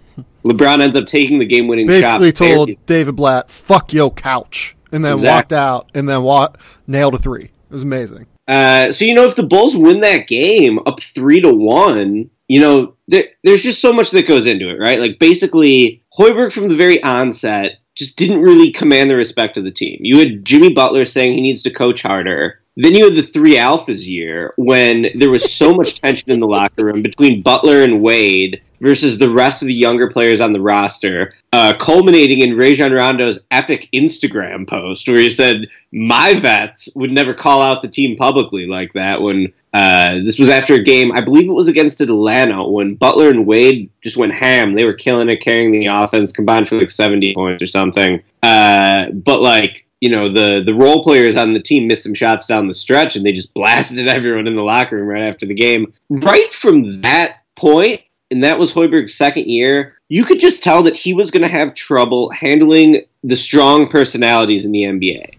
LeBron 0.44 0.82
ends 0.82 0.96
up 0.96 1.06
taking 1.06 1.40
the 1.40 1.46
game-winning 1.46 1.88
shot. 1.88 2.20
Basically 2.20 2.32
told 2.32 2.70
David 2.86 3.16
Blatt, 3.16 3.50
"Fuck 3.50 3.94
yo 3.94 4.10
couch," 4.10 4.76
and 4.92 5.04
then 5.04 5.14
exactly. 5.14 5.36
walked 5.36 5.54
out, 5.54 5.90
and 5.94 6.08
then 6.08 6.24
wa- 6.24 6.54
nailed 6.88 7.16
a 7.16 7.18
three. 7.18 7.46
It 7.46 7.72
was 7.72 7.84
amazing. 7.84 8.28
Uh, 8.48 8.92
so 8.92 9.06
you 9.06 9.14
know, 9.14 9.26
if 9.26 9.36
the 9.36 9.44
Bulls 9.44 9.76
win 9.76 10.02
that 10.02 10.28
game 10.28 10.80
up 10.86 11.00
three 11.00 11.40
to 11.42 11.54
one, 11.54 12.30
you 12.48 12.60
know, 12.60 12.96
there, 13.08 13.26
there's 13.44 13.64
just 13.64 13.82
so 13.82 13.94
much 13.94 14.12
that 14.12 14.28
goes 14.28 14.46
into 14.46 14.70
it, 14.70 14.80
right? 14.80 15.00
Like 15.00 15.20
basically, 15.20 16.04
Hoiberg 16.18 16.52
from 16.52 16.68
the 16.68 16.76
very 16.76 17.02
onset 17.04 17.80
just 17.96 18.18
didn't 18.18 18.42
really 18.42 18.72
command 18.72 19.10
the 19.10 19.16
respect 19.16 19.58
of 19.58 19.64
the 19.64 19.72
team. 19.72 20.00
You 20.02 20.20
had 20.20 20.44
Jimmy 20.44 20.74
Butler 20.74 21.06
saying 21.06 21.34
he 21.34 21.42
needs 21.42 21.64
to 21.64 21.72
coach 21.72 22.02
harder. 22.02 22.60
Then 22.76 22.96
you 22.96 23.06
had 23.06 23.16
the 23.16 23.22
three 23.22 23.56
alphas 23.56 24.08
year 24.08 24.54
when 24.58 25.08
there 25.16 25.30
was 25.30 25.54
so 25.54 25.76
much 25.76 26.02
tension 26.02 26.32
in 26.32 26.40
the 26.40 26.48
locker 26.48 26.86
room 26.86 27.04
between 27.04 27.44
Butler 27.44 27.84
and 27.84 28.02
Wade 28.02 28.62
versus 28.84 29.18
the 29.18 29.30
rest 29.30 29.62
of 29.62 29.68
the 29.68 29.74
younger 29.74 30.10
players 30.10 30.42
on 30.42 30.52
the 30.52 30.62
roster, 30.62 31.34
uh, 31.54 31.74
culminating 31.80 32.40
in 32.40 32.58
Rajon 32.58 32.92
Rondo's 32.92 33.40
epic 33.50 33.88
Instagram 33.94 34.68
post 34.68 35.08
where 35.08 35.18
he 35.18 35.30
said, 35.30 35.68
"My 35.92 36.34
vets 36.34 36.90
would 36.96 37.12
never 37.12 37.34
call 37.34 37.62
out 37.62 37.82
the 37.82 37.88
team 37.88 38.18
publicly 38.18 38.66
like 38.66 38.92
that." 38.94 39.22
When 39.22 39.52
uh, 39.74 40.16
this 40.26 40.38
was 40.38 40.50
after 40.50 40.76
a 40.76 40.84
game, 40.84 41.14
I 41.14 41.22
believe 41.22 41.50
it 41.50 41.54
was 41.54 41.70
against 41.70 42.02
Atlanta, 42.02 42.68
when 42.68 42.96
Butler 42.96 43.30
and 43.30 43.48
Wade 43.48 43.90
just 44.04 44.18
went 44.18 44.34
ham. 44.34 44.76
They 44.76 44.86
were 44.86 44.94
killing 44.94 45.30
it, 45.30 45.42
carrying 45.42 45.72
the 45.72 45.88
offense, 45.88 46.34
combined 46.34 46.68
for 46.68 46.78
like 46.78 46.90
seventy 46.90 47.34
points 47.34 47.64
or 47.64 47.68
something. 47.68 48.22
Uh, 48.44 49.10
but 49.12 49.42
like 49.42 49.86
you 50.02 50.10
know 50.10 50.28
the 50.28 50.62
the 50.66 50.76
role 50.76 51.02
players 51.02 51.38
on 51.38 51.54
the 51.54 51.62
team 51.62 51.88
missed 51.88 52.04
some 52.04 52.14
shots 52.14 52.46
down 52.46 52.68
the 52.68 52.74
stretch 52.74 53.16
and 53.16 53.26
they 53.26 53.32
just 53.32 53.54
blasted 53.54 54.08
everyone 54.10 54.48
in 54.48 54.58
the 54.58 54.62
locker 54.62 54.98
room 54.98 55.08
right 55.08 55.24
after 55.24 55.46
the 55.46 55.54
game. 55.54 55.94
Right 56.10 56.54
from 56.54 57.00
that 57.02 57.44
point, 57.56 58.02
and 58.34 58.44
that 58.44 58.60
was 58.60 58.74
Hoiberg's 58.74 59.16
second 59.16 59.48
year, 59.48 59.98
you 60.10 60.26
could 60.26 60.40
just 60.40 60.64
tell 60.64 60.84
that 60.84 60.96
he 60.96 61.14
was 61.14 61.32
going 61.32 61.44
to 61.44 61.48
have 61.48 61.74
trouble 61.74 62.30
handling 62.32 63.04
the 63.24 63.36
strong 63.36 63.88
personalities 63.88 64.66
in 64.66 64.72
the 64.72 64.84
NBA. 64.84 65.36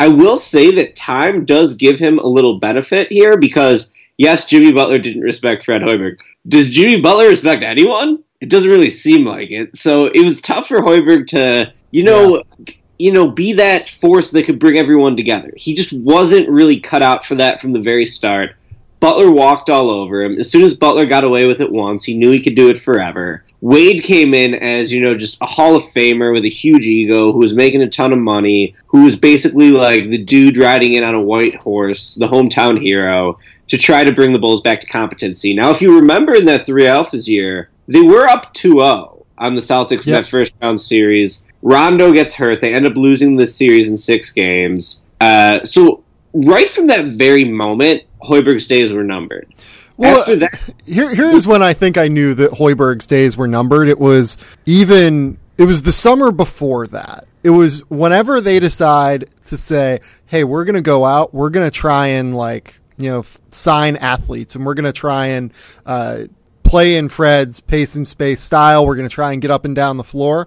I 0.00 0.08
will 0.08 0.36
say 0.36 0.70
that 0.72 0.96
time 0.96 1.44
does 1.44 1.74
give 1.74 1.98
him 1.98 2.18
a 2.18 2.26
little 2.26 2.58
benefit 2.58 3.08
here 3.10 3.36
because 3.36 3.92
yes, 4.16 4.44
Jimmy 4.46 4.72
Butler 4.72 4.98
didn't 4.98 5.22
respect 5.22 5.64
Fred 5.64 5.82
Hoiberg. 5.82 6.18
Does 6.48 6.70
Jimmy 6.70 7.00
Butler 7.00 7.28
respect 7.28 7.62
anyone? 7.62 8.22
It 8.40 8.50
doesn't 8.50 8.70
really 8.70 8.90
seem 8.90 9.24
like 9.24 9.50
it. 9.50 9.76
So 9.76 10.06
it 10.06 10.22
was 10.22 10.40
tough 10.40 10.68
for 10.68 10.80
Hoiberg 10.80 11.26
to, 11.28 11.72
you 11.90 12.04
know, 12.04 12.42
yeah 12.58 12.74
you 12.98 13.12
know, 13.12 13.28
be 13.28 13.52
that 13.52 13.88
force 13.88 14.30
that 14.30 14.44
could 14.44 14.58
bring 14.58 14.78
everyone 14.78 15.16
together. 15.16 15.52
He 15.56 15.74
just 15.74 15.92
wasn't 15.92 16.48
really 16.48 16.80
cut 16.80 17.02
out 17.02 17.24
for 17.24 17.34
that 17.36 17.60
from 17.60 17.72
the 17.72 17.80
very 17.80 18.06
start. 18.06 18.56
Butler 19.00 19.30
walked 19.30 19.70
all 19.70 19.90
over 19.90 20.22
him. 20.22 20.38
As 20.38 20.50
soon 20.50 20.62
as 20.62 20.74
Butler 20.74 21.06
got 21.06 21.24
away 21.24 21.46
with 21.46 21.60
it 21.60 21.70
once, 21.70 22.04
he 22.04 22.16
knew 22.16 22.30
he 22.30 22.42
could 22.42 22.54
do 22.54 22.68
it 22.68 22.78
forever. 22.78 23.44
Wade 23.60 24.02
came 24.02 24.34
in 24.34 24.54
as, 24.54 24.92
you 24.92 25.00
know, 25.00 25.16
just 25.16 25.38
a 25.40 25.46
Hall 25.46 25.76
of 25.76 25.82
Famer 25.84 26.32
with 26.32 26.44
a 26.44 26.50
huge 26.50 26.86
ego 26.86 27.32
who 27.32 27.38
was 27.38 27.54
making 27.54 27.82
a 27.82 27.88
ton 27.88 28.12
of 28.12 28.18
money, 28.18 28.74
who 28.86 29.04
was 29.04 29.16
basically 29.16 29.70
like 29.70 30.10
the 30.10 30.22
dude 30.22 30.58
riding 30.58 30.94
in 30.94 31.02
on 31.02 31.14
a 31.14 31.20
white 31.20 31.56
horse, 31.56 32.14
the 32.14 32.28
hometown 32.28 32.80
hero, 32.80 33.38
to 33.68 33.78
try 33.78 34.04
to 34.04 34.12
bring 34.12 34.32
the 34.32 34.38
Bulls 34.38 34.60
back 34.60 34.80
to 34.80 34.86
competency. 34.86 35.54
Now, 35.54 35.70
if 35.70 35.80
you 35.80 35.96
remember 35.96 36.34
in 36.34 36.44
that 36.46 36.66
three 36.66 36.84
Alphas 36.84 37.26
year, 37.26 37.70
they 37.88 38.02
were 38.02 38.26
up 38.26 38.52
2 38.54 38.72
0 38.74 39.26
on 39.38 39.54
the 39.54 39.60
Celtics 39.60 39.90
yep. 39.90 40.06
in 40.06 40.12
that 40.12 40.26
first 40.26 40.52
round 40.62 40.78
series. 40.78 41.44
Rondo 41.62 42.12
gets 42.12 42.34
hurt. 42.34 42.60
They 42.60 42.72
end 42.72 42.86
up 42.86 42.94
losing 42.94 43.36
the 43.36 43.46
series 43.46 43.88
in 43.88 43.96
six 43.96 44.30
games. 44.30 45.02
Uh, 45.20 45.64
so 45.64 46.04
right 46.32 46.70
from 46.70 46.86
that 46.88 47.06
very 47.06 47.44
moment, 47.44 48.02
Hoiberg's 48.26 48.66
days 48.66 48.92
were 48.92 49.04
numbered. 49.04 49.52
Well, 49.96 50.24
that, 50.36 50.74
here, 50.84 51.14
here's 51.14 51.46
when 51.46 51.62
I 51.62 51.72
think 51.72 51.96
I 51.96 52.08
knew 52.08 52.34
that 52.34 52.52
Hoiberg's 52.52 53.06
days 53.06 53.36
were 53.36 53.48
numbered. 53.48 53.88
It 53.88 53.98
was 53.98 54.36
even 54.66 55.38
it 55.58 55.64
was 55.64 55.82
the 55.82 55.92
summer 55.92 56.30
before 56.30 56.86
that. 56.88 57.26
It 57.42 57.50
was 57.50 57.80
whenever 57.88 58.40
they 58.40 58.60
decide 58.60 59.30
to 59.46 59.56
say, 59.56 60.00
"Hey, 60.26 60.44
we're 60.44 60.64
going 60.64 60.74
to 60.74 60.82
go 60.82 61.04
out. 61.04 61.32
We're 61.32 61.50
going 61.50 61.66
to 61.66 61.74
try 61.74 62.08
and 62.08 62.34
like 62.34 62.78
you 62.98 63.10
know 63.10 63.20
f- 63.20 63.38
sign 63.50 63.96
athletes, 63.96 64.54
and 64.54 64.66
we're 64.66 64.74
going 64.74 64.84
to 64.84 64.92
try 64.92 65.28
and 65.28 65.52
uh, 65.86 66.24
play 66.62 66.96
in 66.96 67.08
Fred's 67.08 67.60
pace 67.60 67.94
and 67.94 68.06
space 68.06 68.40
style. 68.42 68.86
We're 68.86 68.96
going 68.96 69.08
to 69.08 69.14
try 69.14 69.32
and 69.32 69.40
get 69.40 69.50
up 69.50 69.64
and 69.64 69.74
down 69.74 69.96
the 69.96 70.04
floor." 70.04 70.46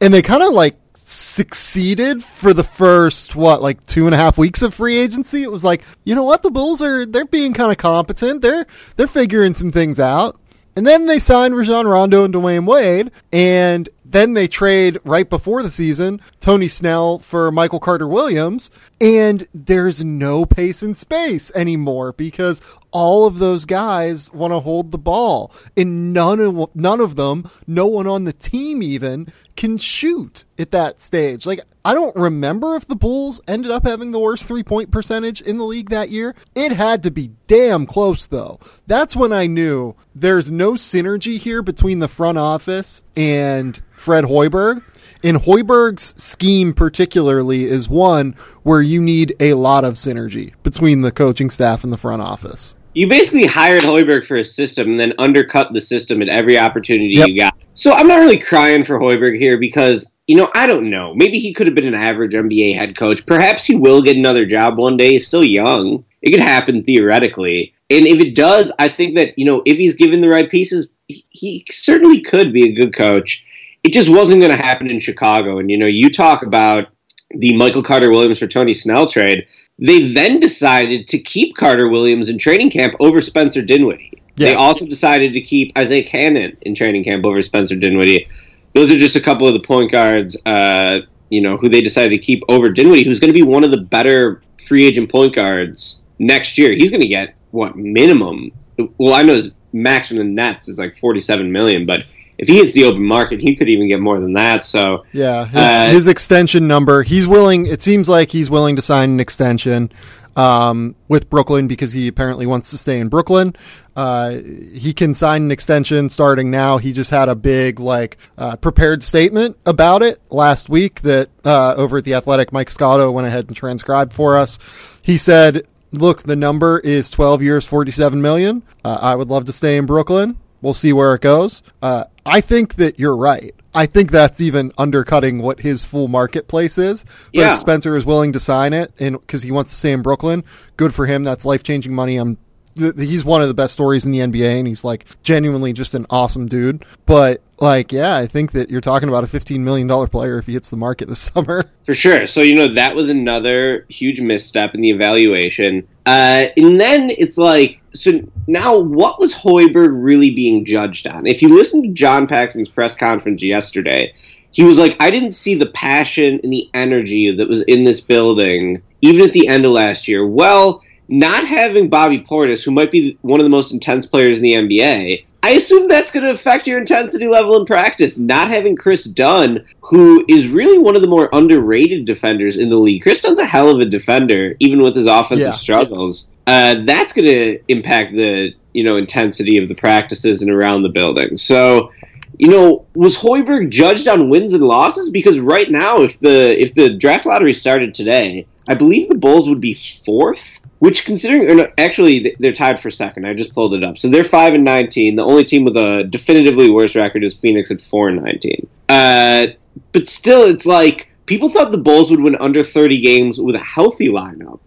And 0.00 0.12
they 0.12 0.20
kind 0.20 0.42
of 0.42 0.52
like 0.52 0.76
succeeded 1.08 2.22
for 2.22 2.52
the 2.54 2.64
first 2.64 3.34
what 3.34 3.60
like 3.62 3.84
two 3.86 4.06
and 4.06 4.14
a 4.14 4.18
half 4.18 4.38
weeks 4.38 4.62
of 4.62 4.74
free 4.74 4.98
agency. 4.98 5.42
It 5.42 5.50
was 5.50 5.64
like, 5.64 5.82
you 6.04 6.14
know 6.14 6.24
what, 6.24 6.42
the 6.42 6.50
Bulls 6.50 6.82
are 6.82 7.06
they're 7.06 7.24
being 7.24 7.52
kind 7.52 7.72
of 7.72 7.78
competent. 7.78 8.40
They're 8.40 8.66
they're 8.96 9.06
figuring 9.06 9.54
some 9.54 9.72
things 9.72 9.98
out. 9.98 10.38
And 10.74 10.86
then 10.86 11.04
they 11.04 11.18
signed 11.18 11.54
Rajon 11.54 11.86
Rondo 11.86 12.24
and 12.24 12.32
Dwyane 12.32 12.64
Wade, 12.64 13.10
and 13.30 13.90
then 14.12 14.32
they 14.32 14.48
trade 14.48 14.98
right 15.04 15.28
before 15.28 15.62
the 15.62 15.70
season 15.70 16.20
Tony 16.40 16.68
Snell 16.68 17.18
for 17.18 17.52
Michael 17.52 17.80
Carter 17.80 18.08
Williams, 18.08 18.70
and 18.98 19.46
there's 19.52 20.02
no 20.02 20.46
pace 20.46 20.82
and 20.82 20.96
space 20.96 21.50
anymore 21.54 22.12
because 22.14 22.62
all 22.90 23.26
of 23.26 23.38
those 23.38 23.66
guys 23.66 24.32
want 24.32 24.52
to 24.52 24.60
hold 24.60 24.92
the 24.92 24.98
ball, 24.98 25.52
and 25.76 26.14
none 26.14 26.40
of 26.40 26.74
none 26.74 27.00
of 27.00 27.16
them, 27.16 27.50
no 27.66 27.86
one 27.86 28.06
on 28.06 28.24
the 28.24 28.32
team 28.32 28.82
even 28.82 29.30
can 29.56 29.76
shoot 29.76 30.44
at 30.58 30.70
that 30.70 31.00
stage. 31.00 31.46
Like 31.46 31.60
I 31.84 31.94
don't 31.94 32.14
remember 32.14 32.76
if 32.76 32.86
the 32.86 32.94
Bulls 32.96 33.40
ended 33.48 33.70
up 33.70 33.84
having 33.84 34.12
the 34.12 34.18
worst 34.20 34.46
three 34.46 34.62
point 34.62 34.90
percentage 34.90 35.40
in 35.40 35.58
the 35.58 35.64
league 35.64 35.90
that 35.90 36.10
year. 36.10 36.34
It 36.54 36.72
had 36.72 37.02
to 37.02 37.10
be 37.10 37.32
damn 37.46 37.86
close 37.86 38.26
though. 38.26 38.60
That's 38.86 39.16
when 39.16 39.32
I 39.32 39.46
knew 39.46 39.94
there's 40.14 40.50
no 40.50 40.72
synergy 40.72 41.38
here 41.38 41.62
between 41.62 41.98
the 41.98 42.08
front 42.08 42.38
office 42.38 43.02
and 43.16 43.80
Fred 43.92 44.24
Hoiberg. 44.24 44.82
And 45.24 45.38
Hoiberg's 45.38 46.20
scheme, 46.20 46.72
particularly, 46.72 47.64
is 47.64 47.88
one 47.88 48.34
where 48.64 48.82
you 48.82 49.00
need 49.00 49.36
a 49.38 49.54
lot 49.54 49.84
of 49.84 49.94
synergy 49.94 50.52
between 50.64 51.02
the 51.02 51.12
coaching 51.12 51.48
staff 51.50 51.84
and 51.84 51.92
the 51.92 51.98
front 51.98 52.22
office. 52.22 52.74
You 52.94 53.08
basically 53.08 53.46
hired 53.46 53.82
Hoiberg 53.82 54.26
for 54.26 54.36
a 54.36 54.44
system 54.44 54.88
and 54.90 55.00
then 55.00 55.14
undercut 55.18 55.72
the 55.72 55.80
system 55.80 56.20
at 56.22 56.28
every 56.28 56.58
opportunity 56.58 57.14
Yep. 57.14 57.28
you 57.28 57.36
got. 57.38 57.54
So 57.74 57.92
I'm 57.92 58.06
not 58.06 58.20
really 58.20 58.38
crying 58.38 58.84
for 58.84 58.98
Hoiberg 58.98 59.38
here 59.38 59.58
because, 59.58 60.10
you 60.26 60.36
know, 60.36 60.50
I 60.54 60.66
don't 60.66 60.90
know. 60.90 61.14
Maybe 61.14 61.38
he 61.38 61.54
could 61.54 61.66
have 61.66 61.74
been 61.74 61.86
an 61.86 61.94
average 61.94 62.34
NBA 62.34 62.76
head 62.76 62.96
coach. 62.96 63.24
Perhaps 63.24 63.64
he 63.64 63.74
will 63.76 64.02
get 64.02 64.16
another 64.16 64.44
job 64.44 64.76
one 64.76 64.96
day. 64.96 65.12
He's 65.12 65.26
still 65.26 65.44
young. 65.44 66.04
It 66.20 66.30
could 66.30 66.40
happen 66.40 66.84
theoretically. 66.84 67.72
And 67.90 68.06
if 68.06 68.20
it 68.20 68.34
does, 68.34 68.70
I 68.78 68.88
think 68.88 69.14
that, 69.16 69.38
you 69.38 69.44
know, 69.44 69.62
if 69.64 69.78
he's 69.78 69.94
given 69.94 70.20
the 70.20 70.28
right 70.28 70.50
pieces, 70.50 70.90
he- 71.08 71.66
certainly 71.70 72.20
could 72.20 72.52
be 72.52 72.64
a 72.64 72.72
good 72.72 72.94
coach. 72.94 73.44
It 73.82 73.92
just 73.92 74.08
wasn't 74.08 74.40
going 74.40 74.56
to 74.56 74.62
happen 74.62 74.90
in 74.90 75.00
Chicago. 75.00 75.58
And, 75.58 75.70
you 75.70 75.76
know, 75.76 75.86
you 75.86 76.10
talk 76.10 76.42
about 76.42 76.88
the 77.30 77.56
Michael 77.56 77.82
Carter 77.82 78.10
Williams 78.10 78.38
for 78.38 78.46
Tony 78.46 78.74
Snell 78.74 79.06
trade. 79.06 79.46
They 79.78 80.12
then 80.12 80.38
decided 80.38 81.08
to 81.08 81.18
keep 81.18 81.56
Carter 81.56 81.88
Williams 81.88 82.28
in 82.28 82.38
training 82.38 82.70
camp 82.70 82.94
over 83.00 83.20
Spencer 83.20 83.62
Dinwiddie. 83.62 84.21
They 84.36 84.54
also 84.54 84.86
decided 84.86 85.32
to 85.34 85.40
keep 85.40 85.76
Isaiah 85.76 86.02
Canaan 86.02 86.56
in 86.62 86.74
training 86.74 87.04
camp 87.04 87.24
over 87.24 87.42
Spencer 87.42 87.76
Dinwiddie. 87.76 88.26
Those 88.74 88.90
are 88.90 88.98
just 88.98 89.16
a 89.16 89.20
couple 89.20 89.46
of 89.46 89.54
the 89.54 89.60
point 89.60 89.92
guards, 89.92 90.40
uh, 90.46 91.00
you 91.28 91.42
know, 91.42 91.56
who 91.56 91.68
they 91.68 91.82
decided 91.82 92.10
to 92.10 92.18
keep 92.18 92.42
over 92.48 92.70
Dinwiddie, 92.70 93.04
who's 93.04 93.20
going 93.20 93.28
to 93.28 93.34
be 93.34 93.42
one 93.42 93.64
of 93.64 93.70
the 93.70 93.82
better 93.82 94.42
free 94.66 94.84
agent 94.84 95.10
point 95.10 95.34
guards 95.34 96.02
next 96.18 96.56
year. 96.56 96.72
He's 96.72 96.90
going 96.90 97.02
to 97.02 97.08
get 97.08 97.34
what 97.50 97.76
minimum? 97.76 98.50
Well, 98.98 99.14
I 99.14 99.22
know 99.22 99.34
his 99.34 99.50
max 99.74 100.08
from 100.08 100.16
the 100.16 100.24
Nets 100.24 100.68
is 100.68 100.78
like 100.78 100.96
forty-seven 100.96 101.52
million, 101.52 101.84
but 101.84 102.04
if 102.38 102.48
he 102.48 102.56
hits 102.56 102.72
the 102.72 102.84
open 102.84 103.04
market, 103.04 103.40
he 103.40 103.54
could 103.54 103.68
even 103.68 103.88
get 103.88 104.00
more 104.00 104.18
than 104.18 104.32
that. 104.32 104.64
So 104.64 105.04
Yeah, 105.12 105.46
his, 105.46 105.60
Uh, 105.60 105.90
his 105.92 106.08
extension 106.08 106.66
number. 106.66 107.02
He's 107.02 107.26
willing. 107.26 107.66
It 107.66 107.82
seems 107.82 108.08
like 108.08 108.30
he's 108.30 108.48
willing 108.50 108.76
to 108.76 108.82
sign 108.82 109.10
an 109.10 109.20
extension 109.20 109.92
um, 110.36 110.94
with 111.08 111.28
Brooklyn 111.28 111.68
because 111.68 111.92
he 111.92 112.08
apparently 112.08 112.46
wants 112.46 112.70
to 112.70 112.78
stay 112.78 112.98
in 112.98 113.08
Brooklyn. 113.08 113.54
Uh, 113.94 114.36
he 114.72 114.92
can 114.92 115.14
sign 115.14 115.42
an 115.42 115.50
extension 115.50 116.08
starting 116.08 116.50
now. 116.50 116.78
He 116.78 116.92
just 116.92 117.10
had 117.10 117.28
a 117.28 117.34
big 117.34 117.78
like 117.80 118.16
uh, 118.38 118.56
prepared 118.56 119.02
statement 119.02 119.56
about 119.66 120.02
it 120.02 120.20
last 120.30 120.68
week 120.68 121.02
that 121.02 121.28
uh, 121.44 121.74
over 121.74 121.98
at 121.98 122.04
the 122.04 122.14
Athletic, 122.14 122.52
Mike 122.52 122.70
Scotto 122.70 123.10
went 123.10 123.26
ahead 123.26 123.46
and 123.48 123.56
transcribed 123.56 124.12
for 124.12 124.36
us. 124.38 124.58
He 125.02 125.18
said, 125.18 125.66
"Look, 125.92 126.22
the 126.22 126.36
number 126.36 126.78
is 126.78 127.10
12 127.10 127.42
years, 127.42 127.66
47 127.66 128.22
million. 128.22 128.62
Uh, 128.84 128.98
I 129.00 129.14
would 129.14 129.28
love 129.28 129.44
to 129.46 129.52
stay 129.52 129.76
in 129.76 129.86
Brooklyn." 129.86 130.38
We'll 130.62 130.74
see 130.74 130.92
where 130.92 131.14
it 131.14 131.20
goes. 131.20 131.60
Uh, 131.82 132.04
I 132.24 132.40
think 132.40 132.76
that 132.76 132.98
you're 132.98 133.16
right. 133.16 133.52
I 133.74 133.86
think 133.86 134.10
that's 134.10 134.40
even 134.40 134.72
undercutting 134.76 135.40
what 135.40 135.60
his 135.60 135.82
full 135.84 136.08
marketplace 136.08 136.76
is. 136.78 137.04
But 137.32 137.40
Yeah. 137.40 137.52
if 137.52 137.58
Spencer 137.58 137.96
is 137.96 138.04
willing 138.04 138.32
to 138.32 138.40
sign 138.40 138.72
it, 138.72 138.92
and 138.98 139.18
because 139.20 139.42
he 139.42 139.50
wants 139.50 139.72
to 139.72 139.78
stay 139.78 139.92
in 139.92 140.02
Brooklyn, 140.02 140.44
good 140.76 140.94
for 140.94 141.06
him. 141.06 141.24
That's 141.24 141.44
life 141.44 141.62
changing 141.62 141.94
money. 141.94 142.16
I'm. 142.16 142.38
He's 142.74 143.22
one 143.22 143.42
of 143.42 143.48
the 143.48 143.54
best 143.54 143.74
stories 143.74 144.06
in 144.06 144.12
the 144.12 144.20
NBA, 144.20 144.58
and 144.58 144.66
he's 144.66 144.82
like 144.82 145.04
genuinely 145.22 145.74
just 145.74 145.92
an 145.92 146.06
awesome 146.08 146.46
dude. 146.46 146.86
But 147.04 147.42
like, 147.60 147.92
yeah, 147.92 148.16
I 148.16 148.26
think 148.26 148.52
that 148.52 148.70
you're 148.70 148.80
talking 148.80 149.10
about 149.10 149.24
a 149.24 149.26
15 149.26 149.62
million 149.62 149.86
dollar 149.86 150.06
player 150.06 150.38
if 150.38 150.46
he 150.46 150.54
hits 150.54 150.70
the 150.70 150.78
market 150.78 151.06
this 151.08 151.18
summer. 151.34 151.62
For 151.84 151.92
sure. 151.92 152.24
So, 152.26 152.40
you 152.40 152.54
know, 152.54 152.68
that 152.74 152.94
was 152.94 153.10
another 153.10 153.84
huge 153.90 154.20
misstep 154.22 154.74
in 154.74 154.80
the 154.80 154.88
evaluation. 154.90 155.86
Uh, 156.04 156.46
and 156.56 156.80
then 156.80 157.10
it's 157.10 157.38
like, 157.38 157.80
so 157.94 158.20
now 158.46 158.78
what 158.78 159.20
was 159.20 159.32
Hoiberg 159.34 159.90
really 159.92 160.34
being 160.34 160.64
judged 160.64 161.06
on? 161.06 161.26
If 161.26 161.42
you 161.42 161.54
listen 161.54 161.82
to 161.82 161.88
John 161.88 162.26
Paxson's 162.26 162.68
press 162.68 162.96
conference 162.96 163.42
yesterday, 163.42 164.12
he 164.50 164.64
was 164.64 164.78
like, 164.78 164.96
I 165.00 165.10
didn't 165.10 165.32
see 165.32 165.54
the 165.54 165.70
passion 165.70 166.40
and 166.42 166.52
the 166.52 166.68
energy 166.74 167.34
that 167.34 167.48
was 167.48 167.62
in 167.62 167.84
this 167.84 168.00
building, 168.00 168.82
even 169.00 169.24
at 169.24 169.32
the 169.32 169.48
end 169.48 169.64
of 169.64 169.72
last 169.72 170.08
year. 170.08 170.26
Well, 170.26 170.82
not 171.08 171.46
having 171.46 171.88
Bobby 171.88 172.20
Portis, 172.20 172.64
who 172.64 172.70
might 172.70 172.90
be 172.90 173.18
one 173.22 173.40
of 173.40 173.44
the 173.44 173.50
most 173.50 173.72
intense 173.72 174.06
players 174.06 174.38
in 174.38 174.42
the 174.42 174.54
NBA, 174.54 175.24
I 175.44 175.50
assume 175.50 175.88
that's 175.88 176.12
going 176.12 176.24
to 176.24 176.30
affect 176.30 176.66
your 176.68 176.78
intensity 176.78 177.26
level 177.26 177.58
in 177.58 177.64
practice. 177.66 178.16
Not 178.16 178.48
having 178.48 178.76
Kris 178.76 179.04
Dunn, 179.04 179.64
who 179.80 180.24
is 180.28 180.46
really 180.46 180.78
one 180.78 180.94
of 180.94 181.02
the 181.02 181.08
more 181.08 181.28
underrated 181.32 182.04
defenders 182.04 182.56
in 182.56 182.70
the 182.70 182.76
league. 182.78 183.02
Kris 183.02 183.20
Dunn's 183.20 183.40
a 183.40 183.44
hell 183.44 183.68
of 183.68 183.80
a 183.80 183.84
defender, 183.84 184.54
even 184.60 184.82
with 184.82 184.94
his 184.94 185.06
offensive 185.06 185.46
Yeah. 185.48 185.52
struggles. 185.52 186.28
Uh, 186.46 186.82
that's 186.84 187.12
going 187.12 187.26
to 187.26 187.58
impact 187.68 188.12
the 188.12 188.52
you 188.72 188.82
know 188.84 188.96
intensity 188.96 189.58
of 189.58 189.68
the 189.68 189.74
practices 189.74 190.42
and 190.42 190.50
around 190.50 190.82
the 190.82 190.88
building. 190.88 191.36
So, 191.36 191.90
you 192.38 192.48
know, 192.48 192.84
was 192.94 193.16
Hoiberg 193.16 193.68
judged 193.70 194.08
on 194.08 194.30
wins 194.30 194.52
and 194.52 194.64
losses? 194.64 195.10
Because 195.10 195.38
right 195.40 195.70
now, 195.70 196.02
if 196.02 196.18
the 196.20 196.60
if 196.60 196.74
the 196.74 196.90
draft 196.90 197.26
lottery 197.26 197.52
started 197.52 197.94
today, 197.94 198.46
I 198.68 198.74
believe 198.74 199.08
the 199.08 199.16
Bulls 199.16 199.48
would 199.48 199.60
be 199.60 199.74
fourth. 199.74 200.60
Which, 200.82 201.04
considering, 201.04 201.48
or 201.48 201.54
no, 201.54 201.68
actually, 201.78 202.34
they're 202.40 202.52
tied 202.52 202.80
for 202.80 202.90
second. 202.90 203.24
I 203.24 203.34
just 203.34 203.54
pulled 203.54 203.72
it 203.72 203.84
up. 203.84 203.96
So 203.96 204.08
they're 204.08 204.24
five 204.24 204.52
and 204.54 204.64
nineteen. 204.64 205.14
The 205.14 205.24
only 205.24 205.44
team 205.44 205.62
with 205.64 205.76
a 205.76 206.02
definitively 206.02 206.70
worse 206.70 206.96
record 206.96 207.22
is 207.22 207.34
Phoenix 207.34 207.70
at 207.70 207.80
four 207.80 208.08
and 208.08 208.20
nineteen. 208.20 208.66
Uh, 208.88 209.46
but 209.92 210.08
still, 210.08 210.42
it's 210.42 210.66
like 210.66 211.06
people 211.26 211.48
thought 211.48 211.70
the 211.70 211.78
Bulls 211.78 212.10
would 212.10 212.20
win 212.20 212.34
under 212.40 212.64
thirty 212.64 213.00
games 213.00 213.40
with 213.40 213.54
a 213.54 213.60
healthy 213.60 214.08
lineup, 214.08 214.58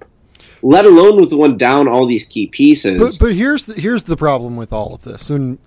let 0.61 0.85
alone 0.85 1.19
with 1.19 1.33
one 1.33 1.57
down 1.57 1.89
all 1.89 2.05
these 2.05 2.23
key 2.23 2.47
pieces. 2.47 2.97
But 2.97 3.17
but 3.19 3.35
here's 3.35 3.65
the, 3.65 3.73
here's 3.73 4.03
the 4.03 4.15
problem 4.15 4.55
with 4.55 4.71
all 4.71 4.95
of 4.95 5.01
this, 5.01 5.29
and 5.29 5.57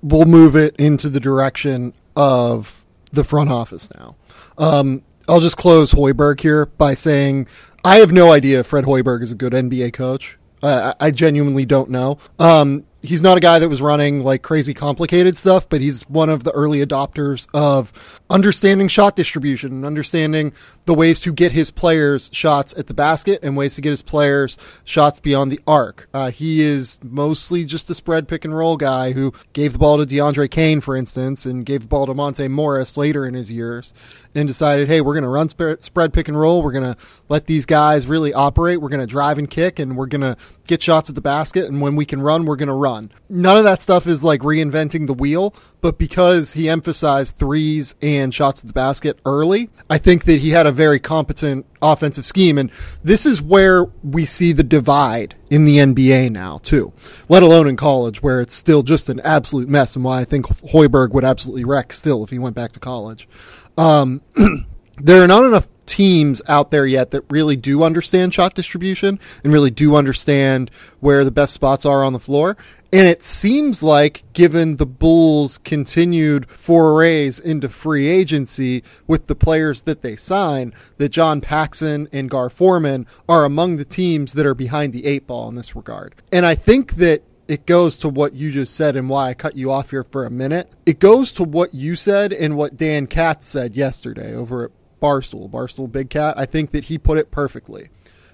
we'll 0.00 0.24
move 0.24 0.56
it 0.56 0.74
into 0.76 1.10
the 1.10 1.20
direction 1.20 1.92
of 2.16 2.82
the 3.12 3.22
front 3.22 3.50
office 3.50 3.92
now. 3.94 4.16
Um, 4.56 5.02
I'll 5.28 5.40
just 5.40 5.56
close 5.56 5.92
Hoiberg 5.92 6.40
here 6.40 6.66
by 6.66 6.94
saying 6.94 7.48
I 7.84 7.96
have 7.96 8.12
no 8.12 8.32
idea 8.32 8.60
if 8.60 8.66
Fred 8.66 8.84
Hoiberg 8.84 9.22
is 9.22 9.32
a 9.32 9.34
good 9.34 9.52
NBA 9.52 9.92
coach. 9.92 10.38
I 10.62 10.94
I 11.00 11.10
genuinely 11.10 11.64
don't 11.64 11.90
know. 11.90 12.18
Um, 12.38 12.84
he's 13.04 13.22
not 13.22 13.36
a 13.36 13.40
guy 13.40 13.58
that 13.58 13.68
was 13.68 13.82
running 13.82 14.24
like 14.24 14.42
crazy 14.42 14.72
complicated 14.72 15.36
stuff, 15.36 15.68
but 15.68 15.80
he's 15.80 16.02
one 16.08 16.30
of 16.30 16.42
the 16.42 16.50
early 16.52 16.84
adopters 16.84 17.46
of 17.52 18.20
understanding 18.30 18.88
shot 18.88 19.14
distribution 19.14 19.72
and 19.72 19.84
understanding 19.84 20.52
the 20.86 20.94
ways 20.94 21.20
to 21.20 21.32
get 21.32 21.52
his 21.52 21.70
players 21.70 22.30
shots 22.32 22.74
at 22.78 22.86
the 22.86 22.94
basket 22.94 23.40
and 23.42 23.56
ways 23.56 23.74
to 23.74 23.80
get 23.82 23.90
his 23.90 24.02
players 24.02 24.56
shots 24.84 25.20
beyond 25.20 25.52
the 25.52 25.60
arc. 25.66 26.08
Uh, 26.14 26.30
he 26.30 26.62
is 26.62 26.98
mostly 27.02 27.64
just 27.64 27.90
a 27.90 27.94
spread 27.94 28.26
pick 28.26 28.44
and 28.44 28.56
roll 28.56 28.76
guy 28.76 29.12
who 29.12 29.32
gave 29.52 29.74
the 29.74 29.78
ball 29.78 29.98
to 29.98 30.06
DeAndre 30.06 30.50
Kane, 30.50 30.80
for 30.80 30.96
instance, 30.96 31.44
and 31.44 31.66
gave 31.66 31.82
the 31.82 31.88
ball 31.88 32.06
to 32.06 32.14
Monte 32.14 32.48
Morris 32.48 32.96
later 32.96 33.26
in 33.26 33.34
his 33.34 33.50
years. 33.50 33.92
And 34.34 34.48
decided, 34.48 34.88
hey, 34.88 35.00
we're 35.00 35.14
going 35.14 35.22
to 35.22 35.28
run 35.28 35.48
sp- 35.48 35.80
spread 35.80 36.12
pick 36.12 36.28
and 36.28 36.38
roll. 36.38 36.62
We're 36.62 36.72
going 36.72 36.94
to 36.94 37.00
let 37.28 37.46
these 37.46 37.66
guys 37.66 38.06
really 38.06 38.32
operate. 38.32 38.80
We're 38.80 38.88
going 38.88 39.00
to 39.00 39.06
drive 39.06 39.38
and 39.38 39.48
kick, 39.48 39.78
and 39.78 39.96
we're 39.96 40.06
going 40.06 40.22
to 40.22 40.36
get 40.66 40.82
shots 40.82 41.08
at 41.08 41.14
the 41.14 41.20
basket. 41.20 41.66
And 41.66 41.80
when 41.80 41.96
we 41.96 42.04
can 42.04 42.20
run, 42.20 42.44
we're 42.44 42.56
going 42.56 42.68
to 42.68 42.74
run. 42.74 43.12
None 43.28 43.56
of 43.56 43.64
that 43.64 43.82
stuff 43.82 44.06
is 44.06 44.24
like 44.24 44.40
reinventing 44.40 45.06
the 45.06 45.14
wheel, 45.14 45.54
but 45.80 45.98
because 45.98 46.54
he 46.54 46.68
emphasized 46.68 47.36
threes 47.36 47.94
and 48.00 48.32
shots 48.32 48.60
at 48.60 48.66
the 48.66 48.72
basket 48.72 49.18
early, 49.24 49.70
I 49.88 49.98
think 49.98 50.24
that 50.24 50.40
he 50.40 50.50
had 50.50 50.66
a 50.66 50.72
very 50.72 50.98
competent 50.98 51.66
offensive 51.82 52.24
scheme. 52.24 52.58
And 52.58 52.70
this 53.02 53.26
is 53.26 53.42
where 53.42 53.84
we 54.02 54.24
see 54.24 54.52
the 54.52 54.62
divide 54.62 55.34
in 55.50 55.64
the 55.64 55.78
NBA 55.78 56.30
now, 56.30 56.58
too, 56.58 56.92
let 57.28 57.42
alone 57.42 57.68
in 57.68 57.76
college, 57.76 58.22
where 58.22 58.40
it's 58.40 58.54
still 58.54 58.82
just 58.82 59.08
an 59.08 59.20
absolute 59.20 59.68
mess, 59.68 59.94
and 59.94 60.04
why 60.04 60.20
I 60.20 60.24
think 60.24 60.46
Hoiberg 60.46 61.10
would 61.10 61.24
absolutely 61.24 61.64
wreck 61.64 61.92
still 61.92 62.24
if 62.24 62.30
he 62.30 62.38
went 62.38 62.56
back 62.56 62.72
to 62.72 62.80
college. 62.80 63.28
Um, 63.76 64.22
there 64.96 65.22
are 65.22 65.28
not 65.28 65.44
enough 65.44 65.68
teams 65.86 66.40
out 66.48 66.70
there 66.70 66.86
yet 66.86 67.10
that 67.10 67.22
really 67.30 67.56
do 67.56 67.82
understand 67.82 68.32
shot 68.32 68.54
distribution 68.54 69.18
and 69.42 69.52
really 69.52 69.70
do 69.70 69.96
understand 69.96 70.70
where 71.00 71.24
the 71.24 71.30
best 71.30 71.52
spots 71.52 71.84
are 71.84 72.02
on 72.02 72.12
the 72.12 72.20
floor. 72.20 72.56
And 72.92 73.08
it 73.08 73.24
seems 73.24 73.82
like, 73.82 74.22
given 74.34 74.76
the 74.76 74.86
Bulls' 74.86 75.58
continued 75.58 76.48
forays 76.48 77.40
into 77.40 77.68
free 77.68 78.06
agency 78.06 78.84
with 79.08 79.26
the 79.26 79.34
players 79.34 79.82
that 79.82 80.02
they 80.02 80.14
sign, 80.14 80.72
that 80.98 81.08
John 81.08 81.40
Paxson 81.40 82.08
and 82.12 82.30
Gar 82.30 82.48
Forman 82.50 83.08
are 83.28 83.44
among 83.44 83.78
the 83.78 83.84
teams 83.84 84.34
that 84.34 84.46
are 84.46 84.54
behind 84.54 84.92
the 84.92 85.06
eight 85.06 85.26
ball 85.26 85.48
in 85.48 85.56
this 85.56 85.74
regard. 85.74 86.14
And 86.30 86.46
I 86.46 86.54
think 86.54 86.94
that 86.94 87.24
it 87.48 87.66
goes 87.66 87.98
to 87.98 88.08
what 88.08 88.34
you 88.34 88.50
just 88.50 88.74
said 88.74 88.96
and 88.96 89.08
why 89.08 89.28
I 89.28 89.34
cut 89.34 89.56
you 89.56 89.70
off 89.70 89.90
here 89.90 90.04
for 90.04 90.24
a 90.24 90.30
minute. 90.30 90.72
It 90.86 90.98
goes 90.98 91.32
to 91.32 91.44
what 91.44 91.74
you 91.74 91.96
said 91.96 92.32
and 92.32 92.56
what 92.56 92.76
Dan 92.76 93.06
Katz 93.06 93.46
said 93.46 93.74
yesterday 93.74 94.34
over 94.34 94.64
at 94.64 94.70
Barstool, 95.00 95.50
Barstool 95.50 95.90
Big 95.90 96.10
Cat. 96.10 96.34
I 96.38 96.46
think 96.46 96.70
that 96.70 96.84
he 96.84 96.96
put 96.96 97.18
it 97.18 97.30
perfectly. 97.30 97.88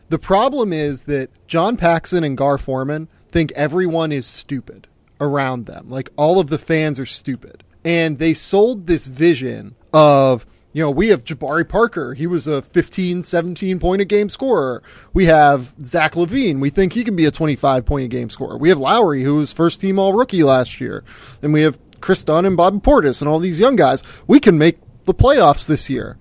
The 0.09 0.19
problem 0.19 0.73
is 0.73 1.05
that 1.05 1.31
John 1.47 1.77
Paxson 1.77 2.25
and 2.25 2.37
Gar 2.37 2.59
Forman 2.59 3.09
think 3.31 3.53
everyone 3.53 4.13
is 4.13 4.27
stupid 4.27 4.87
around 5.21 5.67
them. 5.67 5.91
Like 5.91 6.11
all 6.17 6.39
of 6.39 6.49
the 6.49 6.59
fans 6.59 6.99
are 6.99 7.07
stupid. 7.07 7.65
And 7.85 8.19
they 8.19 8.35
sold 8.35 8.87
this 8.87 9.09
vision 9.09 9.75
of 9.93 10.47
you 10.73 10.83
know, 10.83 10.91
we 10.91 11.09
have 11.09 11.25
Jabari 11.25 11.69
Parker. 11.69 12.15
He 12.15 12.27
was 12.27 12.47
a 12.47 12.63
15, 12.63 13.23
17 13.23 13.81
point 13.81 14.03
a 14.03 14.05
game 14.05 14.29
scorer. 14.29 14.83
We 15.13 15.25
have 15.27 15.75
Zach 15.85 16.13
LaVine. 16.15 16.61
We 16.61 16.71
think 16.71 16.93
he 16.93 17.05
can 17.05 17.17
be 17.17 17.27
a 17.27 17.31
25 17.31 17.85
point 17.85 18.05
a 18.05 18.09
game 18.09 18.31
scorer. 18.31 18.57
We 18.57 18.69
have 18.69 18.79
Lauri, 18.79 19.25
who 19.25 19.37
was 19.37 19.53
first 19.53 19.81
team 19.81 19.99
all 19.99 20.13
rookie 20.13 20.45
last 20.45 20.81
year. 20.81 21.05
And 21.43 21.53
we 21.53 21.63
have 21.63 21.79
Kris 22.01 22.23
Dunn 22.23 22.47
and 22.47 22.57
Bob 22.57 22.83
Portis 22.83 23.21
and 23.21 23.29
all 23.29 23.39
these 23.39 23.59
young 23.59 23.77
guys. 23.77 24.03
We 24.27 24.39
can 24.39 24.59
make 24.59 24.79
the 25.05 25.15
playoffs 25.15 25.67
this 25.67 25.91
year. 25.91 26.19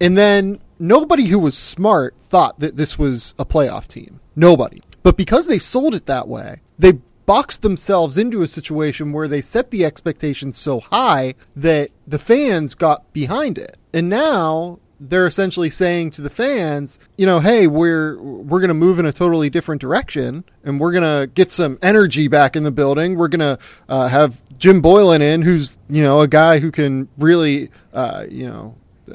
And 0.00 0.16
then 0.16 0.60
nobody 0.78 1.26
who 1.26 1.38
was 1.38 1.56
smart 1.56 2.16
thought 2.18 2.60
that 2.60 2.76
this 2.76 2.98
was 2.98 3.34
a 3.38 3.44
playoff 3.44 3.86
team. 3.86 4.20
Nobody. 4.34 4.82
But 5.02 5.16
because 5.16 5.46
they 5.46 5.58
sold 5.58 5.94
it 5.94 6.06
that 6.06 6.28
way, 6.28 6.62
they 6.78 7.00
boxed 7.28 7.60
themselves 7.60 8.16
into 8.16 8.40
a 8.40 8.48
situation 8.48 9.12
where 9.12 9.28
they 9.28 9.42
set 9.42 9.70
the 9.70 9.84
expectations 9.84 10.56
so 10.56 10.80
high 10.80 11.34
that 11.54 11.90
the 12.06 12.18
fans 12.18 12.74
got 12.74 13.12
behind 13.12 13.58
it. 13.58 13.76
And 13.92 14.08
now 14.08 14.78
they're 14.98 15.26
essentially 15.26 15.68
saying 15.68 16.12
to 16.12 16.22
the 16.22 16.30
fans, 16.30 16.98
you 17.18 17.26
know, 17.26 17.40
hey, 17.40 17.66
we're 17.66 18.18
we're 18.18 18.60
going 18.60 18.68
to 18.68 18.74
move 18.74 18.98
in 18.98 19.04
a 19.04 19.12
totally 19.12 19.50
different 19.50 19.78
direction, 19.78 20.42
and 20.64 20.80
we're 20.80 20.90
going 20.90 21.02
to 21.02 21.26
get 21.26 21.52
some 21.52 21.78
energy 21.82 22.28
back 22.28 22.56
in 22.56 22.62
the 22.62 22.72
building. 22.72 23.16
We're 23.16 23.28
going 23.28 23.40
to 23.40 23.58
uh, 23.90 24.08
have 24.08 24.40
Jim 24.56 24.80
Boylan 24.80 25.20
in, 25.20 25.42
who's 25.42 25.78
you 25.90 26.02
know 26.02 26.22
a 26.22 26.28
guy 26.28 26.60
who 26.60 26.70
can 26.70 27.08
really, 27.18 27.68
uh, 27.92 28.24
you 28.26 28.46
know, 28.46 28.74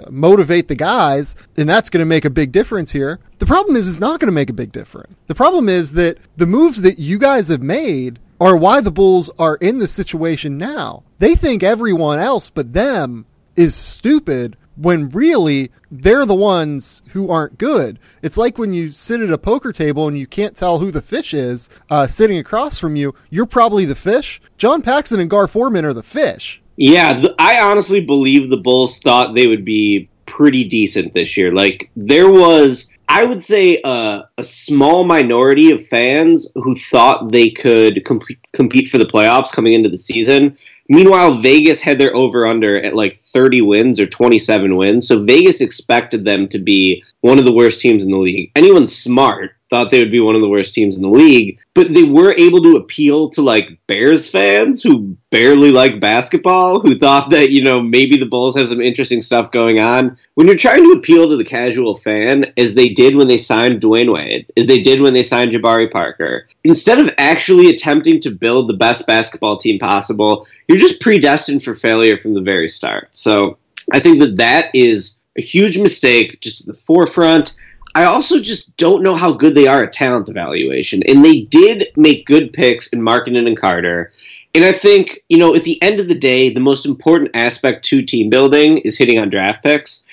motivate 0.09 0.67
the 0.67 0.75
guys, 0.75 1.35
and 1.57 1.67
that's 1.67 1.89
going 1.89 1.99
to 1.99 2.05
make 2.05 2.25
a 2.25 2.29
big 2.29 2.51
difference 2.51 2.91
here. 2.91 3.19
The 3.39 3.45
problem 3.45 3.75
is, 3.75 3.87
it's 3.87 3.99
not 3.99 4.19
going 4.19 4.27
to 4.27 4.33
make 4.33 4.49
a 4.49 4.53
big 4.53 4.71
difference. 4.71 5.19
The 5.27 5.35
problem 5.35 5.69
is 5.69 5.93
that 5.93 6.17
the 6.37 6.47
moves 6.47 6.81
that 6.81 6.99
you 6.99 7.17
guys 7.17 7.47
have 7.49 7.61
made 7.61 8.19
are 8.39 8.57
why 8.57 8.81
the 8.81 8.91
Bulls 8.91 9.29
are 9.39 9.55
in 9.55 9.79
this 9.79 9.91
situation 9.91 10.57
now. 10.57 11.03
They 11.19 11.35
think 11.35 11.63
everyone 11.63 12.19
else 12.19 12.49
but 12.49 12.73
them 12.73 13.25
is 13.55 13.75
stupid 13.75 14.57
when 14.75 15.09
really 15.09 15.71
they're 15.91 16.25
the 16.25 16.33
ones 16.33 17.01
who 17.11 17.29
aren't 17.29 17.57
good. 17.57 17.99
It's 18.21 18.37
like 18.37 18.57
when 18.57 18.73
you 18.73 18.89
sit 18.89 19.21
at 19.21 19.29
a 19.29 19.37
poker 19.37 19.71
table 19.71 20.07
and 20.07 20.17
you 20.17 20.25
can't 20.25 20.57
tell 20.57 20.79
who 20.79 20.91
the 20.91 21.01
fish 21.01 21.33
is 21.33 21.69
uh, 21.89 22.07
sitting 22.07 22.37
across 22.37 22.79
from 22.79 22.95
you. 22.95 23.13
You're 23.29 23.45
probably 23.45 23.85
the 23.85 23.95
fish. 23.95 24.41
John 24.57 24.81
Paxson 24.81 25.19
and 25.19 25.29
Gar 25.29 25.47
Forman 25.47 25.85
are 25.85 25.93
the 25.93 26.03
fish. 26.03 26.62
Yeah, 26.77 27.19
th- 27.19 27.35
I 27.39 27.59
honestly 27.59 28.01
believe 28.01 28.49
the 28.49 28.57
Bulls 28.57 28.97
thought 28.99 29.35
they 29.35 29.47
would 29.47 29.65
be 29.65 30.09
pretty 30.25 30.63
decent 30.63 31.13
this 31.13 31.37
year. 31.37 31.53
Like 31.53 31.91
there 31.95 32.31
was, 32.31 32.89
I 33.07 33.23
would 33.23 33.43
say, 33.43 33.79
uh, 33.83 34.23
a 34.37 34.43
small 34.43 35.03
minority 35.03 35.71
of 35.71 35.85
fans 35.87 36.49
who 36.55 36.75
thought 36.75 37.31
they 37.31 37.49
could 37.51 38.03
comp- 38.05 38.23
compete 38.53 38.89
for 38.89 38.97
the 38.97 39.05
playoffs 39.05 39.51
coming 39.51 39.73
into 39.73 39.89
the 39.89 39.97
season. 39.97 40.57
Meanwhile, 40.89 41.39
Vegas 41.41 41.79
had 41.79 41.97
their 41.97 42.15
over 42.15 42.45
under 42.45 42.81
at 42.81 42.95
like 42.95 43.15
30 43.15 43.61
wins 43.61 43.99
or 43.99 44.07
27 44.07 44.75
wins. 44.75 45.07
So 45.07 45.23
Vegas 45.23 45.61
expected 45.61 46.25
them 46.25 46.47
to 46.49 46.59
be 46.59 47.03
one 47.21 47.39
of 47.39 47.45
the 47.45 47.53
worst 47.53 47.79
teams 47.79 48.03
in 48.03 48.11
the 48.11 48.17
league. 48.17 48.51
Anyone 48.55 48.87
smart 48.87 49.55
thought 49.73 49.89
they 49.89 49.99
would 49.99 50.11
be 50.11 50.19
one 50.19 50.35
of 50.35 50.41
the 50.41 50.47
worst 50.47 50.71
teams 50.71 50.95
in 50.95 51.01
the 51.01 51.09
league, 51.09 51.59
but 51.73 51.91
they 51.91 52.03
were 52.03 52.35
able 52.37 52.61
to 52.61 52.75
appeal 52.75 53.27
to 53.31 53.41
like 53.41 53.79
Bears 53.87 54.29
fans 54.29 54.83
who 54.83 55.17
barely 55.31 55.71
like 55.71 55.99
basketball, 55.99 56.79
who 56.79 56.95
thought 56.99 57.31
that, 57.31 57.49
you 57.49 57.63
know, 57.63 57.81
maybe 57.81 58.15
the 58.15 58.27
Bulls 58.27 58.55
have 58.55 58.67
some 58.67 58.81
interesting 58.81 59.19
stuff 59.19 59.49
going 59.49 59.79
on. 59.79 60.15
When 60.35 60.45
you're 60.45 60.55
trying 60.55 60.83
to 60.83 60.91
appeal 60.91 61.27
to 61.27 61.37
the 61.37 61.43
casual 61.43 61.95
fan, 61.95 62.53
as 62.55 62.75
they 62.75 62.89
did 62.89 63.15
when 63.15 63.27
they 63.27 63.39
signed 63.39 63.81
Dwyane 63.81 64.13
Wade, 64.13 64.45
as 64.55 64.67
they 64.67 64.79
did 64.79 65.01
when 65.01 65.15
they 65.15 65.23
signed 65.23 65.51
Jabari 65.51 65.91
Parker, 65.91 66.47
instead 66.63 66.99
of 66.99 67.09
actually 67.17 67.69
attempting 67.69 68.19
to 68.21 68.29
build 68.29 68.67
the 68.67 68.75
best 68.75 69.07
basketball 69.07 69.57
team 69.57 69.79
possible, 69.79 70.45
you're 70.67 70.77
just 70.77 71.01
predestined 71.01 71.63
for 71.63 71.73
failure 71.73 72.19
from 72.19 72.35
the 72.35 72.41
very 72.41 72.69
start. 72.69 73.07
So 73.09 73.57
I 73.91 73.99
think 73.99 74.19
that 74.19 74.37
that 74.37 74.69
is 74.75 75.17
a 75.35 75.41
huge 75.41 75.79
mistake 75.79 76.39
just 76.41 76.61
at 76.61 76.67
the 76.67 76.73
forefront. 76.73 77.55
I 77.95 78.05
also 78.05 78.39
just 78.39 78.75
don't 78.77 79.03
know 79.03 79.15
how 79.15 79.31
good 79.31 79.55
they 79.55 79.67
are 79.67 79.83
at 79.83 79.93
talent 79.93 80.29
evaluation. 80.29 81.03
And 81.03 81.23
they 81.23 81.41
did 81.41 81.89
make 81.95 82.25
good 82.25 82.51
picks 82.53 82.87
in 82.87 83.01
Markkanen 83.01 83.47
and 83.47 83.57
Carter. 83.57 84.11
And 84.55 84.63
I 84.63 84.71
think, 84.71 85.19
you 85.29 85.37
know, 85.37 85.55
at 85.55 85.63
the 85.63 85.81
end 85.81 85.99
of 85.99 86.07
the 86.07 86.17
day, 86.17 86.49
the 86.49 86.59
most 86.59 86.85
important 86.85 87.31
aspect 87.33 87.85
to 87.85 88.01
team 88.01 88.29
building 88.29 88.79
is 88.79 88.97
hitting 88.97 89.19
on 89.19 89.29
draft 89.29 89.63
picks. 89.63 90.03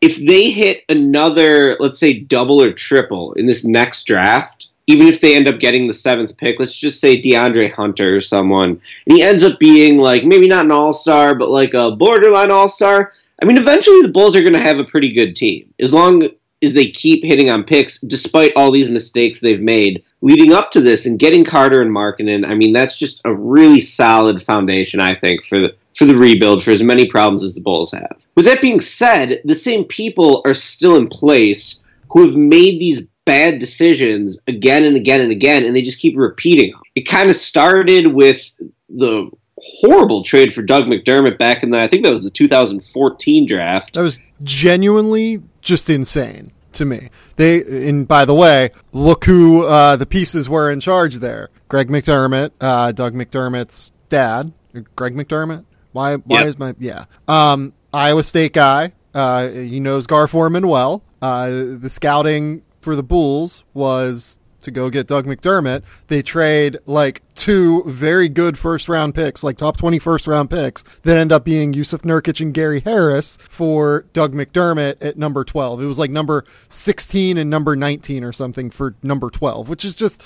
If 0.00 0.16
they 0.16 0.50
hit 0.50 0.84
another, 0.88 1.76
let's 1.80 1.98
say, 1.98 2.20
double 2.20 2.62
or 2.62 2.72
triple 2.72 3.32
in 3.34 3.46
this 3.46 3.64
next 3.64 4.04
draft, 4.04 4.68
even 4.86 5.06
if 5.06 5.20
they 5.20 5.34
end 5.34 5.48
up 5.48 5.58
getting 5.58 5.86
the 5.86 5.94
seventh 5.94 6.36
pick, 6.36 6.60
let's 6.60 6.76
just 6.76 7.00
say 7.00 7.20
DeAndre 7.20 7.72
Hunter 7.72 8.16
or 8.16 8.20
someone, 8.20 8.70
and 8.70 9.16
he 9.16 9.22
ends 9.22 9.42
up 9.42 9.58
being 9.58 9.98
like 9.98 10.24
maybe 10.24 10.46
not 10.46 10.66
an 10.66 10.70
all 10.70 10.92
star, 10.92 11.34
but 11.34 11.50
like 11.50 11.74
a 11.74 11.90
borderline 11.90 12.50
all 12.50 12.68
star. 12.68 13.12
I 13.42 13.46
mean, 13.46 13.56
eventually 13.56 14.02
the 14.02 14.12
Bulls 14.12 14.36
are 14.36 14.42
going 14.42 14.54
to 14.54 14.60
have 14.60 14.78
a 14.78 14.84
pretty 14.84 15.12
good 15.12 15.34
team 15.34 15.72
as 15.80 15.92
long 15.92 16.28
is 16.66 16.74
they 16.74 16.90
keep 16.90 17.24
hitting 17.24 17.48
on 17.48 17.64
picks 17.64 17.98
despite 18.00 18.52
all 18.56 18.70
these 18.70 18.90
mistakes 18.90 19.40
they've 19.40 19.60
made 19.60 20.04
leading 20.20 20.52
up 20.52 20.70
to 20.72 20.80
this 20.80 21.06
and 21.06 21.18
getting 21.18 21.44
Carter 21.44 21.80
and 21.80 21.90
Markkanen. 21.90 22.46
I 22.46 22.54
mean, 22.54 22.72
that's 22.72 22.98
just 22.98 23.22
a 23.24 23.34
really 23.34 23.80
solid 23.80 24.42
foundation, 24.42 25.00
I 25.00 25.14
think, 25.14 25.44
for 25.46 25.58
the 25.58 25.74
for 25.96 26.04
the 26.04 26.16
rebuild 26.16 26.62
for 26.62 26.72
as 26.72 26.82
many 26.82 27.06
problems 27.06 27.42
as 27.42 27.54
the 27.54 27.60
Bulls 27.60 27.90
have. 27.92 28.18
With 28.34 28.44
that 28.44 28.60
being 28.60 28.80
said, 28.80 29.40
the 29.46 29.54
same 29.54 29.84
people 29.84 30.42
are 30.44 30.52
still 30.52 30.96
in 30.96 31.08
place 31.08 31.82
who 32.10 32.26
have 32.26 32.36
made 32.36 32.78
these 32.78 33.02
bad 33.24 33.58
decisions 33.58 34.38
again 34.46 34.84
and 34.84 34.94
again 34.94 35.22
and 35.22 35.32
again, 35.32 35.64
and 35.64 35.74
they 35.74 35.82
just 35.82 35.98
keep 35.98 36.16
repeating 36.16 36.70
them. 36.72 36.82
It 36.94 37.08
kind 37.08 37.30
of 37.30 37.36
started 37.36 38.12
with 38.12 38.50
the 38.90 39.30
horrible 39.58 40.22
trade 40.22 40.52
for 40.52 40.62
Doug 40.62 40.84
McDermott 40.84 41.38
back 41.38 41.62
in 41.62 41.70
the 41.70 41.80
I 41.80 41.88
think 41.88 42.04
that 42.04 42.12
was 42.12 42.22
the 42.22 42.30
2014 42.30 43.46
draft. 43.46 43.94
That 43.94 44.02
was 44.02 44.20
genuinely 44.42 45.42
just 45.62 45.88
insane 45.88 46.52
to 46.76 46.84
me. 46.84 47.10
They 47.36 47.88
and 47.88 48.06
by 48.06 48.24
the 48.24 48.34
way, 48.34 48.70
look 48.92 49.24
who 49.24 49.64
uh, 49.64 49.96
the 49.96 50.06
pieces 50.06 50.48
were 50.48 50.70
in 50.70 50.80
charge 50.80 51.16
there. 51.16 51.50
Greg 51.68 51.88
McDermott, 51.88 52.52
uh, 52.60 52.92
Doug 52.92 53.14
McDermott's 53.14 53.92
dad, 54.08 54.52
Greg 54.94 55.14
McDermott. 55.14 55.64
Why? 55.92 56.16
Why 56.16 56.40
yep. 56.40 56.46
is 56.46 56.58
my 56.58 56.74
yeah? 56.78 57.06
Um, 57.26 57.72
Iowa 57.92 58.22
State 58.22 58.52
guy. 58.52 58.92
Uh, 59.14 59.48
he 59.48 59.80
knows 59.80 60.06
Gar 60.06 60.28
Forman 60.28 60.68
well. 60.68 61.02
Uh, 61.22 61.48
the 61.48 61.88
scouting 61.90 62.62
for 62.82 62.94
the 62.94 63.02
Bulls 63.02 63.64
was 63.72 64.38
to 64.66 64.70
go 64.70 64.90
get 64.90 65.06
Doug 65.06 65.26
McDermott, 65.26 65.82
they 66.08 66.20
trade 66.20 66.76
like 66.84 67.22
two 67.34 67.82
very 67.84 68.28
good 68.28 68.58
first 68.58 68.88
round 68.88 69.14
picks, 69.14 69.42
like 69.42 69.56
top 69.56 69.76
20 69.76 69.98
first 69.98 70.26
round 70.26 70.50
picks, 70.50 70.82
that 71.02 71.16
end 71.16 71.32
up 71.32 71.44
being 71.44 71.72
Yusuf 71.72 72.02
Nurkic 72.02 72.40
and 72.40 72.52
Gary 72.52 72.80
Harris 72.80 73.38
for 73.48 74.04
Doug 74.12 74.34
McDermott 74.34 74.96
at 75.00 75.16
number 75.16 75.44
12. 75.44 75.82
It 75.82 75.86
was 75.86 75.98
like 75.98 76.10
number 76.10 76.44
16 76.68 77.38
and 77.38 77.48
number 77.48 77.74
19 77.74 78.22
or 78.22 78.32
something 78.32 78.70
for 78.70 78.94
number 79.02 79.30
12, 79.30 79.68
which 79.68 79.84
is 79.84 79.94
just 79.94 80.22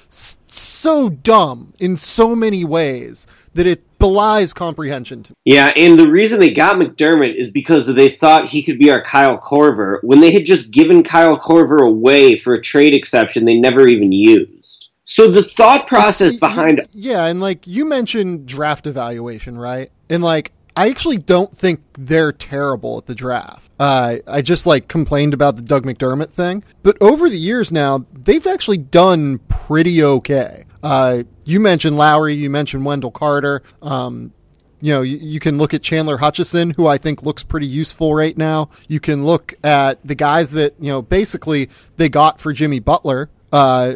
so 0.53 1.09
dumb 1.09 1.72
in 1.79 1.96
so 1.96 2.35
many 2.35 2.64
ways 2.64 3.26
that 3.55 3.66
it 3.66 3.85
belies 4.00 4.52
comprehension. 4.52 5.22
To 5.22 5.34
yeah, 5.44 5.72
and 5.76 5.96
the 5.96 6.10
reason 6.10 6.40
they 6.40 6.52
got 6.52 6.76
McDermott 6.76 7.36
is 7.36 7.50
because 7.50 7.86
they 7.86 8.08
thought 8.08 8.48
he 8.48 8.62
could 8.62 8.78
be 8.78 8.90
our 8.90 9.02
Kyle 9.02 9.38
Korver 9.38 9.98
when 10.02 10.20
they 10.20 10.32
had 10.32 10.44
just 10.44 10.72
given 10.72 11.04
Kyle 11.04 11.38
Korver 11.38 11.86
away 11.86 12.36
for 12.36 12.54
a 12.54 12.60
trade 12.60 12.94
exception 12.94 13.44
they 13.44 13.56
never 13.56 13.86
even 13.86 14.10
used. 14.10 14.88
So 15.04 15.30
the 15.30 15.42
thought 15.42 15.86
process 15.86 16.34
behind 16.34 16.86
yeah, 16.92 17.26
and 17.26 17.40
like 17.40 17.66
you 17.66 17.84
mentioned 17.84 18.46
draft 18.46 18.86
evaluation, 18.86 19.56
right? 19.56 19.90
And 20.08 20.22
like 20.22 20.52
I 20.76 20.88
actually 20.88 21.18
don't 21.18 21.56
think 21.56 21.80
they're 21.98 22.32
terrible 22.32 22.98
at 22.98 23.06
the 23.06 23.14
draft. 23.14 23.70
Uh, 23.78 24.16
I 24.26 24.40
just 24.42 24.66
like 24.66 24.88
complained 24.88 25.34
about 25.34 25.56
the 25.56 25.62
Doug 25.62 25.84
McDermott 25.84 26.30
thing, 26.30 26.64
but 26.82 26.96
over 27.00 27.28
the 27.28 27.38
years 27.38 27.72
now, 27.72 28.06
they've 28.12 28.46
actually 28.46 28.78
done 28.78 29.38
pretty 29.48 30.02
okay. 30.02 30.64
Uh, 30.82 31.24
you 31.50 31.60
mentioned 31.60 31.96
Lauri, 31.96 32.34
you 32.34 32.48
mentioned 32.50 32.84
Wendell 32.84 33.10
Carter. 33.10 33.62
Um, 33.82 34.32
you 34.80 34.94
know, 34.94 35.02
you, 35.02 35.18
you, 35.18 35.40
can 35.40 35.58
look 35.58 35.74
at 35.74 35.82
Chandler 35.82 36.16
Hutchison, 36.16 36.70
who 36.70 36.86
I 36.86 36.96
think 36.96 37.22
looks 37.22 37.42
pretty 37.42 37.66
useful 37.66 38.14
right 38.14 38.36
now. 38.36 38.70
You 38.88 38.98
can 38.98 39.26
look 39.26 39.54
at 39.62 39.98
the 40.06 40.14
guys 40.14 40.52
that, 40.52 40.74
you 40.80 40.90
know, 40.90 41.02
basically 41.02 41.68
they 41.96 42.08
got 42.08 42.40
for 42.40 42.52
Jimmy 42.52 42.78
Butler. 42.78 43.28
Uh, 43.52 43.94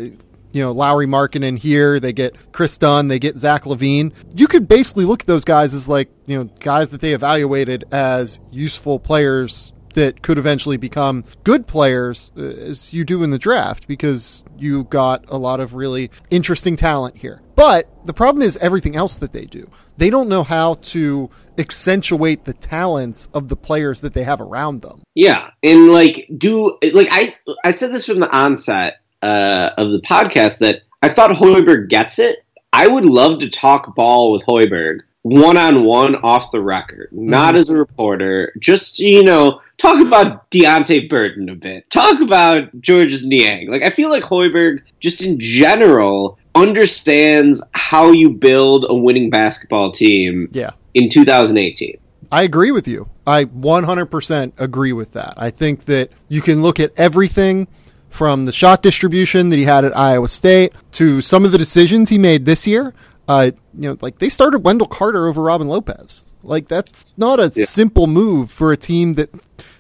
you 0.53 0.63
know, 0.63 0.73
Lauri 0.73 1.07
Markkanen 1.07 1.59
here. 1.59 1.99
They 1.99 2.13
get 2.13 2.37
Kris 2.53 2.77
Dunn. 2.77 3.09
They 3.09 3.19
get 3.19 3.39
Zach 3.39 3.65
LaVine. 3.65 4.13
You 4.37 4.47
could 4.47 4.69
basically 4.69 5.05
look 5.05 5.23
at 5.23 5.27
those 5.27 5.45
guys 5.45 5.75
as 5.75 5.89
like, 5.89 6.11
you 6.27 6.37
know, 6.39 6.45
guys 6.61 6.91
that 6.91 7.01
they 7.01 7.13
evaluated 7.13 7.85
as 7.91 8.39
useful 8.53 9.01
players 9.01 9.73
that 9.95 10.23
could 10.23 10.39
eventually 10.39 10.77
become 10.77 11.25
good 11.43 11.67
players 11.67 12.31
uh, 12.37 12.43
as 12.43 12.93
you 12.93 13.05
do 13.05 13.23
in 13.23 13.31
the 13.31 13.39
draft 13.39 13.89
because 13.89 14.44
you 14.59 14.85
got 14.85 15.25
a 15.29 15.39
lot 15.39 15.61
of 15.61 15.75
really 15.75 16.11
interesting 16.31 16.77
talent 16.77 17.17
here. 17.17 17.41
But 17.57 17.89
the 18.07 18.13
problem 18.13 18.43
is 18.43 18.57
everything 18.59 18.97
else 18.97 19.17
that 19.19 19.33
they 19.33 19.47
do. 19.47 19.71
They 19.97 20.11
don't 20.11 20.29
know 20.29 20.43
how 20.43 20.75
to 20.75 21.31
accentuate 21.57 22.45
the 22.45 22.53
talents 22.53 23.29
of 23.33 23.49
the 23.49 23.57
players 23.57 24.01
that 24.01 24.13
they 24.13 24.25
have 24.25 24.41
around 24.41 24.83
them. 24.83 25.03
Yeah, 25.15 25.51
and 25.63 25.93
like 25.93 26.29
do 26.37 26.79
like 26.93 27.09
I 27.11 27.35
I 27.65 27.71
said 27.71 27.93
this 27.93 28.07
from 28.07 28.19
the 28.19 28.37
onset 28.37 29.01
uh, 29.23 29.71
of 29.79 29.93
the 29.93 30.01
podcast 30.01 30.59
that 30.59 30.83
I 31.03 31.09
thought 31.09 31.31
Hoiberg 31.31 31.89
gets 31.89 32.19
it. 32.19 32.45
I 32.73 32.89
would 32.89 33.07
love 33.07 33.39
to 33.39 33.49
talk 33.49 33.95
ball 33.95 34.33
with 34.33 34.45
Hoiberg 34.45 35.01
one 35.25 35.57
on 35.57 35.85
one 35.85 36.17
off 36.17 36.51
the 36.51 36.61
record, 36.61 37.09
not 37.11 37.55
mm. 37.55 37.59
as 37.59 37.71
a 37.71 37.77
reporter. 37.77 38.53
Just 38.59 38.99
you 38.99 39.25
know, 39.25 39.61
talk 39.79 40.01
about 40.01 40.51
Deonte 40.51 41.09
Burton 41.09 41.49
a 41.49 41.55
bit. 41.55 41.89
Talk 41.91 42.21
about 42.21 42.79
Georges 42.81 43.25
Niang. 43.25 43.69
Like 43.69 43.83
I 43.83 43.91
feel 43.91 44.11
like 44.11 44.23
Hoiberg, 44.23 44.83
just 45.01 45.23
in 45.23 45.41
general, 45.41 46.39
understands 46.55 47.63
how 47.73 48.11
you 48.13 48.31
build 48.31 48.85
a 48.89 48.95
winning 48.95 49.31
basketball 49.31 49.91
team. 49.91 50.49
Yeah. 50.53 50.71
In 50.93 51.09
2018. 51.09 51.99
I 52.31 52.43
agree 52.43 52.71
with 52.71 52.87
you. 52.87 53.09
I 53.27 53.47
100% 53.47 54.53
agree 54.59 54.93
with 54.93 55.13
that. 55.13 55.35
I 55.37 55.51
think 55.51 55.87
that 55.87 56.11
you 56.29 56.41
can 56.41 56.63
look 56.63 56.79
at 56.79 56.93
everything 56.97 57.67
from 58.11 58.45
the 58.45 58.53
shot 58.53 58.83
distribution 58.83 59.49
that 59.51 59.57
he 59.57 59.65
had 59.65 59.85
at 59.85 59.97
Iowa 59.97 60.29
State 60.29 60.73
to 60.93 61.21
some 61.21 61.45
of 61.45 61.51
the 61.51 61.59
decisions 61.59 62.11
he 62.11 62.19
made 62.19 62.45
this 62.45 62.67
year. 62.67 62.95
Uh, 63.27 63.53
you 63.75 63.89
know, 63.91 63.99
like 64.01 64.19
they 64.19 64.29
started 64.29 64.61
Wendell 64.61 64.87
Carter 64.87 65.27
over 65.27 65.43
Robin 65.43 65.69
Lopez. 65.69 66.23
Like 66.43 66.69
that's 66.69 67.07
not 67.17 67.41
a 67.41 67.51
yeah. 67.55 67.65
simple 67.65 68.07
move 68.07 68.51
for 68.51 68.73
a 68.73 68.77
team 68.77 69.15
that 69.15 69.31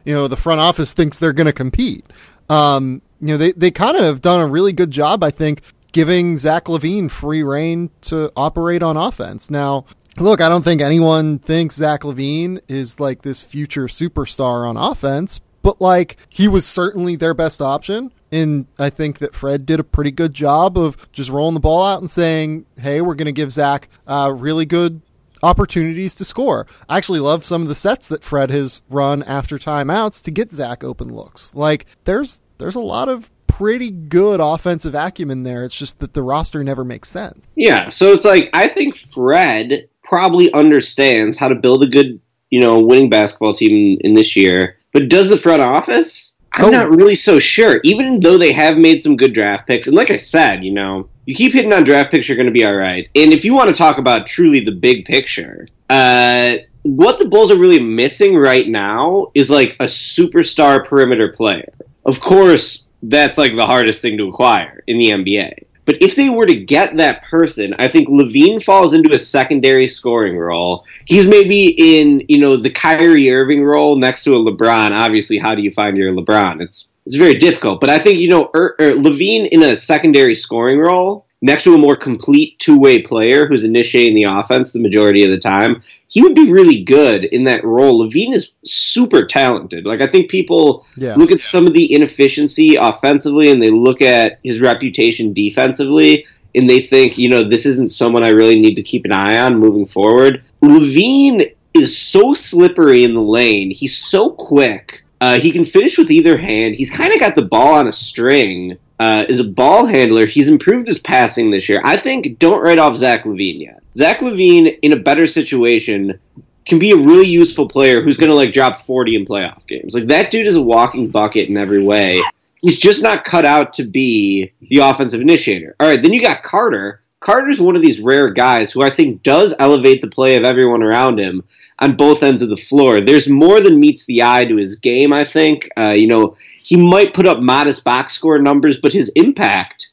you 0.04 0.14
know 0.14 0.28
the 0.28 0.36
front 0.36 0.60
office 0.60 0.92
thinks 0.92 1.18
they're 1.18 1.32
going 1.32 1.46
to 1.46 1.52
compete. 1.52 2.04
Um, 2.48 3.02
you 3.20 3.28
know, 3.28 3.36
they 3.36 3.52
they 3.52 3.70
kind 3.70 3.96
of 3.96 4.04
have 4.04 4.20
done 4.20 4.40
a 4.40 4.46
really 4.46 4.72
good 4.72 4.90
job, 4.90 5.22
I 5.22 5.30
think, 5.30 5.62
giving 5.92 6.36
Zach 6.36 6.64
LaVine 6.64 7.10
free 7.10 7.42
reign 7.42 7.90
to 8.02 8.32
operate 8.36 8.82
on 8.82 8.96
offense. 8.96 9.50
Now, 9.50 9.84
look, 10.18 10.40
I 10.40 10.48
don't 10.48 10.62
think 10.62 10.80
anyone 10.80 11.38
thinks 11.38 11.76
Zach 11.76 12.02
LaVine 12.02 12.60
is 12.68 12.98
like 13.00 13.22
this 13.22 13.42
future 13.42 13.86
superstar 13.86 14.68
on 14.68 14.76
offense, 14.76 15.40
but 15.62 15.80
like 15.80 16.16
he 16.28 16.48
was 16.48 16.66
certainly 16.66 17.16
their 17.16 17.34
best 17.34 17.60
option. 17.60 18.12
And 18.34 18.66
I 18.80 18.90
think 18.90 19.18
that 19.18 19.32
Fred 19.32 19.64
did 19.64 19.78
a 19.78 19.84
pretty 19.84 20.10
good 20.10 20.34
job 20.34 20.76
of 20.76 21.10
just 21.12 21.30
rolling 21.30 21.54
the 21.54 21.60
ball 21.60 21.84
out 21.84 22.00
and 22.00 22.10
saying, 22.10 22.66
hey, 22.80 23.00
we're 23.00 23.14
going 23.14 23.26
to 23.26 23.32
give 23.32 23.52
Zach 23.52 23.88
uh, 24.08 24.32
really 24.34 24.66
good 24.66 25.02
opportunities 25.40 26.14
to 26.16 26.24
score. 26.24 26.66
I 26.88 26.96
actually 26.96 27.20
love 27.20 27.44
some 27.44 27.62
of 27.62 27.68
the 27.68 27.76
sets 27.76 28.08
that 28.08 28.24
Fred 28.24 28.50
has 28.50 28.80
run 28.90 29.22
after 29.22 29.56
timeouts 29.56 30.20
to 30.24 30.32
get 30.32 30.50
Zach 30.50 30.82
open 30.82 31.14
looks. 31.14 31.54
Like 31.54 31.86
there's 32.04 32.40
there's 32.58 32.74
a 32.74 32.80
lot 32.80 33.08
of 33.08 33.30
pretty 33.46 33.92
good 33.92 34.40
offensive 34.40 34.96
acumen 34.96 35.44
there. 35.44 35.62
It's 35.62 35.78
just 35.78 36.00
that 36.00 36.14
the 36.14 36.22
roster 36.24 36.64
never 36.64 36.84
makes 36.84 37.10
sense. 37.10 37.46
Yeah, 37.54 37.88
so 37.88 38.12
it's 38.12 38.24
like 38.24 38.50
I 38.52 38.66
think 38.66 38.96
Fred 38.96 39.88
probably 40.02 40.52
understands 40.52 41.38
how 41.38 41.46
to 41.46 41.54
build 41.54 41.84
a 41.84 41.86
good, 41.86 42.20
you 42.50 42.58
know, 42.58 42.80
winning 42.80 43.10
basketball 43.10 43.54
team 43.54 43.70
in, 43.70 44.08
in 44.08 44.14
this 44.14 44.34
year. 44.34 44.78
But 44.92 45.08
does 45.08 45.28
the 45.28 45.36
front 45.36 45.62
office? 45.62 46.33
I'm 46.56 46.66
oh. 46.66 46.70
not 46.70 46.90
really 46.90 47.14
so 47.14 47.38
sure. 47.38 47.80
Even 47.84 48.20
though 48.20 48.38
they 48.38 48.52
have 48.52 48.78
made 48.78 49.02
some 49.02 49.16
good 49.16 49.32
draft 49.32 49.66
picks, 49.66 49.86
and 49.86 49.96
like 49.96 50.10
I 50.10 50.16
said, 50.16 50.64
you 50.64 50.72
know, 50.72 51.08
you 51.26 51.34
keep 51.34 51.52
hitting 51.52 51.72
on 51.72 51.84
draft 51.84 52.10
picks, 52.10 52.28
you're 52.28 52.36
going 52.36 52.46
to 52.46 52.52
be 52.52 52.64
all 52.64 52.76
right. 52.76 53.08
And 53.14 53.32
if 53.32 53.44
you 53.44 53.54
want 53.54 53.70
to 53.70 53.74
talk 53.74 53.98
about 53.98 54.26
truly 54.26 54.60
the 54.60 54.72
big 54.72 55.04
picture, 55.04 55.68
uh, 55.90 56.56
what 56.82 57.18
the 57.18 57.28
Bulls 57.28 57.50
are 57.50 57.58
really 57.58 57.80
missing 57.80 58.36
right 58.36 58.68
now 58.68 59.30
is 59.34 59.50
like 59.50 59.74
a 59.80 59.84
superstar 59.84 60.86
perimeter 60.86 61.28
player. 61.28 61.72
Of 62.04 62.20
course, 62.20 62.84
that's 63.02 63.38
like 63.38 63.56
the 63.56 63.66
hardest 63.66 64.02
thing 64.02 64.18
to 64.18 64.28
acquire 64.28 64.82
in 64.86 64.98
the 64.98 65.10
NBA. 65.10 65.64
But 65.84 66.02
if 66.02 66.16
they 66.16 66.30
were 66.30 66.46
to 66.46 66.54
get 66.54 66.96
that 66.96 67.22
person, 67.22 67.74
I 67.78 67.88
think 67.88 68.08
LaVine 68.08 68.62
falls 68.62 68.94
into 68.94 69.14
a 69.14 69.18
secondary 69.18 69.86
scoring 69.86 70.36
role. 70.38 70.84
He's 71.04 71.26
maybe 71.26 71.74
in, 71.76 72.24
you 72.28 72.38
know, 72.38 72.56
the 72.56 72.70
Kyrie 72.70 73.30
Irving 73.30 73.62
role 73.64 73.96
next 73.96 74.24
to 74.24 74.34
a 74.34 74.38
LeBron. 74.38 74.96
Obviously, 74.96 75.38
how 75.38 75.54
do 75.54 75.62
you 75.62 75.70
find 75.70 75.96
your 75.96 76.12
LeBron? 76.12 76.62
It's 76.62 76.88
it's 77.06 77.16
very 77.16 77.34
difficult. 77.34 77.80
But 77.80 77.90
I 77.90 77.98
think, 77.98 78.18
you 78.18 78.28
know, 78.28 78.50
er, 78.54 78.74
er, 78.80 78.92
LaVine 78.92 79.48
in 79.48 79.62
a 79.62 79.76
secondary 79.76 80.34
scoring 80.34 80.78
role 80.78 81.23
next 81.44 81.64
to 81.64 81.74
a 81.74 81.78
more 81.78 81.94
complete 81.94 82.58
two 82.58 82.78
way 82.78 83.02
player 83.02 83.46
who's 83.46 83.64
initiating 83.64 84.14
the 84.14 84.22
offense 84.22 84.72
the 84.72 84.80
majority 84.80 85.22
of 85.24 85.30
the 85.30 85.38
time, 85.38 85.82
he 86.08 86.22
would 86.22 86.34
be 86.34 86.50
really 86.50 86.82
good 86.82 87.24
in 87.26 87.44
that 87.44 87.62
role. 87.64 88.02
LaVine 88.02 88.32
is 88.32 88.52
super 88.64 89.26
talented. 89.26 89.84
Like 89.84 90.00
I 90.00 90.06
think 90.06 90.30
people 90.30 90.86
yeah. 90.96 91.14
look 91.16 91.30
at 91.30 91.42
some 91.42 91.66
of 91.66 91.74
the 91.74 91.92
inefficiency 91.92 92.76
offensively 92.76 93.50
and 93.50 93.62
they 93.62 93.68
look 93.68 94.00
at 94.00 94.38
his 94.42 94.62
reputation 94.62 95.34
defensively 95.34 96.24
and 96.54 96.68
they 96.68 96.80
think, 96.80 97.18
you 97.18 97.28
know, 97.28 97.44
this 97.44 97.66
isn't 97.66 97.88
someone 97.88 98.24
I 98.24 98.30
really 98.30 98.58
need 98.58 98.76
to 98.76 98.82
keep 98.82 99.04
an 99.04 99.12
eye 99.12 99.38
on 99.38 99.58
moving 99.58 99.86
forward. 99.86 100.42
LaVine 100.62 101.54
is 101.74 101.98
so 101.98 102.32
slippery 102.32 103.04
in 103.04 103.12
the 103.12 103.20
lane. 103.20 103.70
He's 103.70 103.98
so 103.98 104.30
quick. 104.30 105.03
Uh, 105.20 105.38
he 105.38 105.50
can 105.50 105.64
finish 105.64 105.96
with 105.96 106.10
either 106.10 106.36
hand. 106.36 106.76
He's 106.76 106.90
kind 106.90 107.12
of 107.12 107.20
got 107.20 107.34
the 107.34 107.42
ball 107.42 107.74
on 107.74 107.88
a 107.88 107.92
string. 107.92 108.78
Uh, 109.00 109.24
is 109.28 109.40
a 109.40 109.44
ball 109.44 109.86
handler. 109.86 110.24
He's 110.24 110.46
improved 110.46 110.86
his 110.86 111.00
passing 111.00 111.50
this 111.50 111.68
year. 111.68 111.80
I 111.82 111.96
think 111.96 112.38
don't 112.38 112.62
write 112.62 112.78
off 112.78 112.96
Zach 112.96 113.24
LaVine 113.24 113.60
yet. 113.60 113.82
Zach 113.92 114.20
LaVine 114.20 114.78
in 114.82 114.92
a 114.92 114.96
better 114.96 115.26
situation 115.26 116.18
can 116.64 116.78
be 116.78 116.92
a 116.92 116.96
really 116.96 117.26
useful 117.26 117.68
player 117.68 118.00
who's 118.00 118.16
going 118.16 118.30
to 118.30 118.36
like 118.36 118.52
drop 118.52 118.78
40 118.78 119.16
in 119.16 119.26
playoff 119.26 119.66
games. 119.66 119.94
Like 119.94 120.06
that 120.06 120.30
dude 120.30 120.46
is 120.46 120.56
a 120.56 120.62
walking 120.62 121.10
bucket 121.10 121.48
in 121.48 121.56
every 121.56 121.82
way. 121.82 122.22
He's 122.62 122.78
just 122.78 123.02
not 123.02 123.24
cut 123.24 123.44
out 123.44 123.74
to 123.74 123.84
be 123.84 124.52
the 124.70 124.78
offensive 124.78 125.20
initiator. 125.20 125.76
All 125.78 125.88
right, 125.88 126.00
then 126.00 126.12
you 126.12 126.22
got 126.22 126.42
Carter. 126.42 127.02
Carter's 127.24 127.58
one 127.58 127.74
of 127.74 127.80
these 127.80 128.00
rare 128.00 128.28
guys 128.28 128.70
who 128.70 128.82
I 128.82 128.90
think 128.90 129.22
does 129.22 129.54
elevate 129.58 130.02
the 130.02 130.08
play 130.08 130.36
of 130.36 130.44
everyone 130.44 130.82
around 130.82 131.18
him 131.18 131.42
on 131.78 131.96
both 131.96 132.22
ends 132.22 132.42
of 132.42 132.50
the 132.50 132.56
floor. 132.56 133.00
There's 133.00 133.30
more 133.30 133.62
than 133.62 133.80
meets 133.80 134.04
the 134.04 134.22
eye 134.22 134.44
to 134.44 134.56
his 134.56 134.76
game, 134.76 135.10
I 135.10 135.24
think. 135.24 135.70
Uh, 135.74 135.94
you 135.96 136.06
know, 136.06 136.36
he 136.62 136.76
might 136.76 137.14
put 137.14 137.26
up 137.26 137.40
modest 137.40 137.82
box 137.82 138.12
score 138.12 138.38
numbers, 138.38 138.76
but 138.76 138.92
his 138.92 139.08
impact 139.16 139.92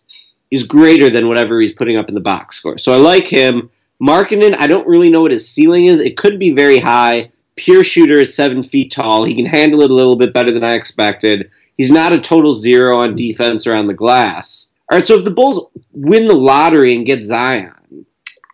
is 0.51 0.65
greater 0.65 1.09
than 1.09 1.29
whatever 1.29 1.61
he's 1.61 1.71
putting 1.71 1.95
up 1.95 2.09
in 2.09 2.15
the 2.15 2.19
box 2.19 2.57
score. 2.57 2.77
So 2.77 2.91
I 2.91 2.97
like 2.97 3.27
him. 3.27 3.69
Markkanen, 4.01 4.57
I 4.59 4.67
don't 4.67 4.87
really 4.87 5.09
know 5.09 5.21
what 5.21 5.31
his 5.31 5.49
ceiling 5.49 5.85
is. 5.85 6.01
It 6.01 6.17
could 6.17 6.37
be 6.37 6.51
very 6.51 6.79
high. 6.79 7.31
Pure 7.55 7.85
shooter 7.85 8.19
is 8.19 8.35
seven 8.35 8.61
feet 8.61 8.91
tall. 8.91 9.23
He 9.23 9.35
can 9.35 9.45
handle 9.45 9.83
it 9.83 9.91
a 9.91 9.93
little 9.93 10.17
bit 10.17 10.33
better 10.33 10.51
than 10.51 10.65
I 10.65 10.73
expected. 10.73 11.49
He's 11.77 11.91
not 11.91 12.13
a 12.13 12.19
total 12.19 12.51
zero 12.51 12.99
on 12.99 13.15
defense 13.15 13.67
around 13.67 13.87
the 13.87 13.93
glass. 13.93 14.70
All 14.91 14.97
right, 14.97 15.07
so 15.07 15.15
if 15.15 15.23
the 15.23 15.31
Bulls 15.31 15.67
win 15.93 16.27
the 16.27 16.35
lottery 16.35 16.93
and 16.93 17.05
get 17.05 17.23
Zion, 17.23 18.05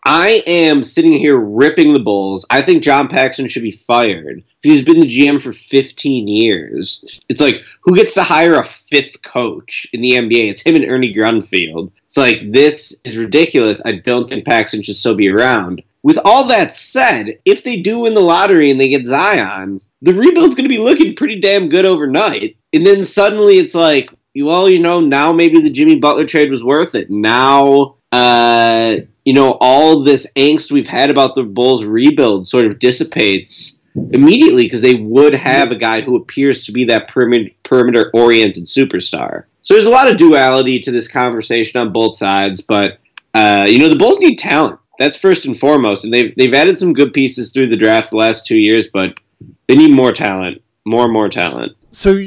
I 0.05 0.43
am 0.45 0.83
sitting 0.83 1.11
here 1.11 1.39
ripping 1.39 1.93
the 1.93 1.99
Bulls. 1.99 2.45
I 2.51 2.61
think 2.61 2.83
John 2.83 3.07
Paxson 3.07 3.47
should 3.47 3.63
be 3.63 3.71
fired. 3.71 4.43
He's 4.61 4.85
been 4.85 4.99
the 4.99 5.07
GM 5.07 5.41
for 5.41 5.51
15 5.51 6.27
years. 6.27 7.19
It's 7.27 7.41
like, 7.41 7.63
who 7.81 7.95
gets 7.95 8.13
to 8.13 8.21
hire 8.21 8.53
a 8.53 8.63
fifth 8.63 9.23
coach 9.23 9.87
in 9.93 10.01
the 10.01 10.11
NBA? 10.11 10.51
It's 10.51 10.61
him 10.61 10.75
and 10.75 10.85
Ernie 10.85 11.11
Grunfeld. 11.11 11.91
It's 12.05 12.17
like, 12.17 12.51
this 12.51 13.01
is 13.03 13.17
ridiculous. 13.17 13.81
I 13.83 13.93
don't 13.93 14.29
think 14.29 14.45
Paxson 14.45 14.83
should 14.83 14.95
still 14.95 15.15
be 15.15 15.29
around. 15.29 15.81
With 16.03 16.19
all 16.23 16.47
that 16.49 16.71
said, 16.71 17.39
if 17.45 17.63
they 17.63 17.81
do 17.81 17.99
win 18.01 18.13
the 18.13 18.21
lottery 18.21 18.69
and 18.69 18.79
they 18.79 18.89
get 18.89 19.07
Zion, 19.07 19.79
the 20.03 20.13
rebuild's 20.13 20.53
going 20.53 20.69
to 20.69 20.73
be 20.73 20.77
looking 20.77 21.15
pretty 21.15 21.39
damn 21.39 21.67
good 21.67 21.83
overnight. 21.83 22.57
And 22.73 22.85
then 22.85 23.03
suddenly 23.03 23.55
it's 23.55 23.73
like, 23.73 24.11
well, 24.45 24.69
you 24.69 24.79
know, 24.79 24.99
now 24.99 25.31
maybe 25.31 25.59
the 25.59 25.69
Jimmy 25.69 25.99
Butler 25.99 26.25
trade 26.25 26.49
was 26.49 26.63
worth 26.63 26.95
it. 26.95 27.09
Now, 27.09 27.95
uh, 28.11 28.97
you 29.25 29.33
know, 29.33 29.57
all 29.59 30.03
this 30.03 30.31
angst 30.35 30.71
we've 30.71 30.87
had 30.87 31.09
about 31.09 31.35
the 31.35 31.43
Bulls 31.43 31.83
rebuild 31.83 32.47
sort 32.47 32.65
of 32.65 32.79
dissipates 32.79 33.81
immediately 34.11 34.63
because 34.63 34.81
they 34.81 34.95
would 34.95 35.35
have 35.35 35.71
a 35.71 35.75
guy 35.75 36.01
who 36.01 36.15
appears 36.15 36.65
to 36.65 36.71
be 36.71 36.85
that 36.85 37.07
perimeter 37.09 38.09
oriented 38.13 38.65
superstar. 38.65 39.45
So 39.63 39.73
there's 39.73 39.85
a 39.85 39.89
lot 39.89 40.09
of 40.09 40.17
duality 40.17 40.79
to 40.79 40.91
this 40.91 41.07
conversation 41.07 41.81
on 41.81 41.91
both 41.91 42.15
sides, 42.15 42.61
but 42.61 42.99
uh, 43.33 43.65
you 43.67 43.79
know 43.79 43.89
the 43.89 43.97
Bulls 43.97 44.19
need 44.19 44.37
talent. 44.37 44.79
That's 44.99 45.17
first 45.17 45.45
and 45.45 45.59
foremost, 45.59 46.05
and 46.05 46.13
they've 46.13 46.33
they've 46.35 46.53
added 46.53 46.77
some 46.77 46.93
good 46.93 47.13
pieces 47.13 47.51
through 47.51 47.67
the 47.67 47.77
draft 47.77 48.11
the 48.11 48.17
last 48.17 48.47
two 48.47 48.57
years, 48.57 48.87
but 48.87 49.19
they 49.67 49.75
need 49.75 49.91
more 49.91 50.11
talent, 50.11 50.61
more 50.85 51.03
and 51.03 51.13
more 51.13 51.29
talent. 51.29 51.73
So, 51.91 52.17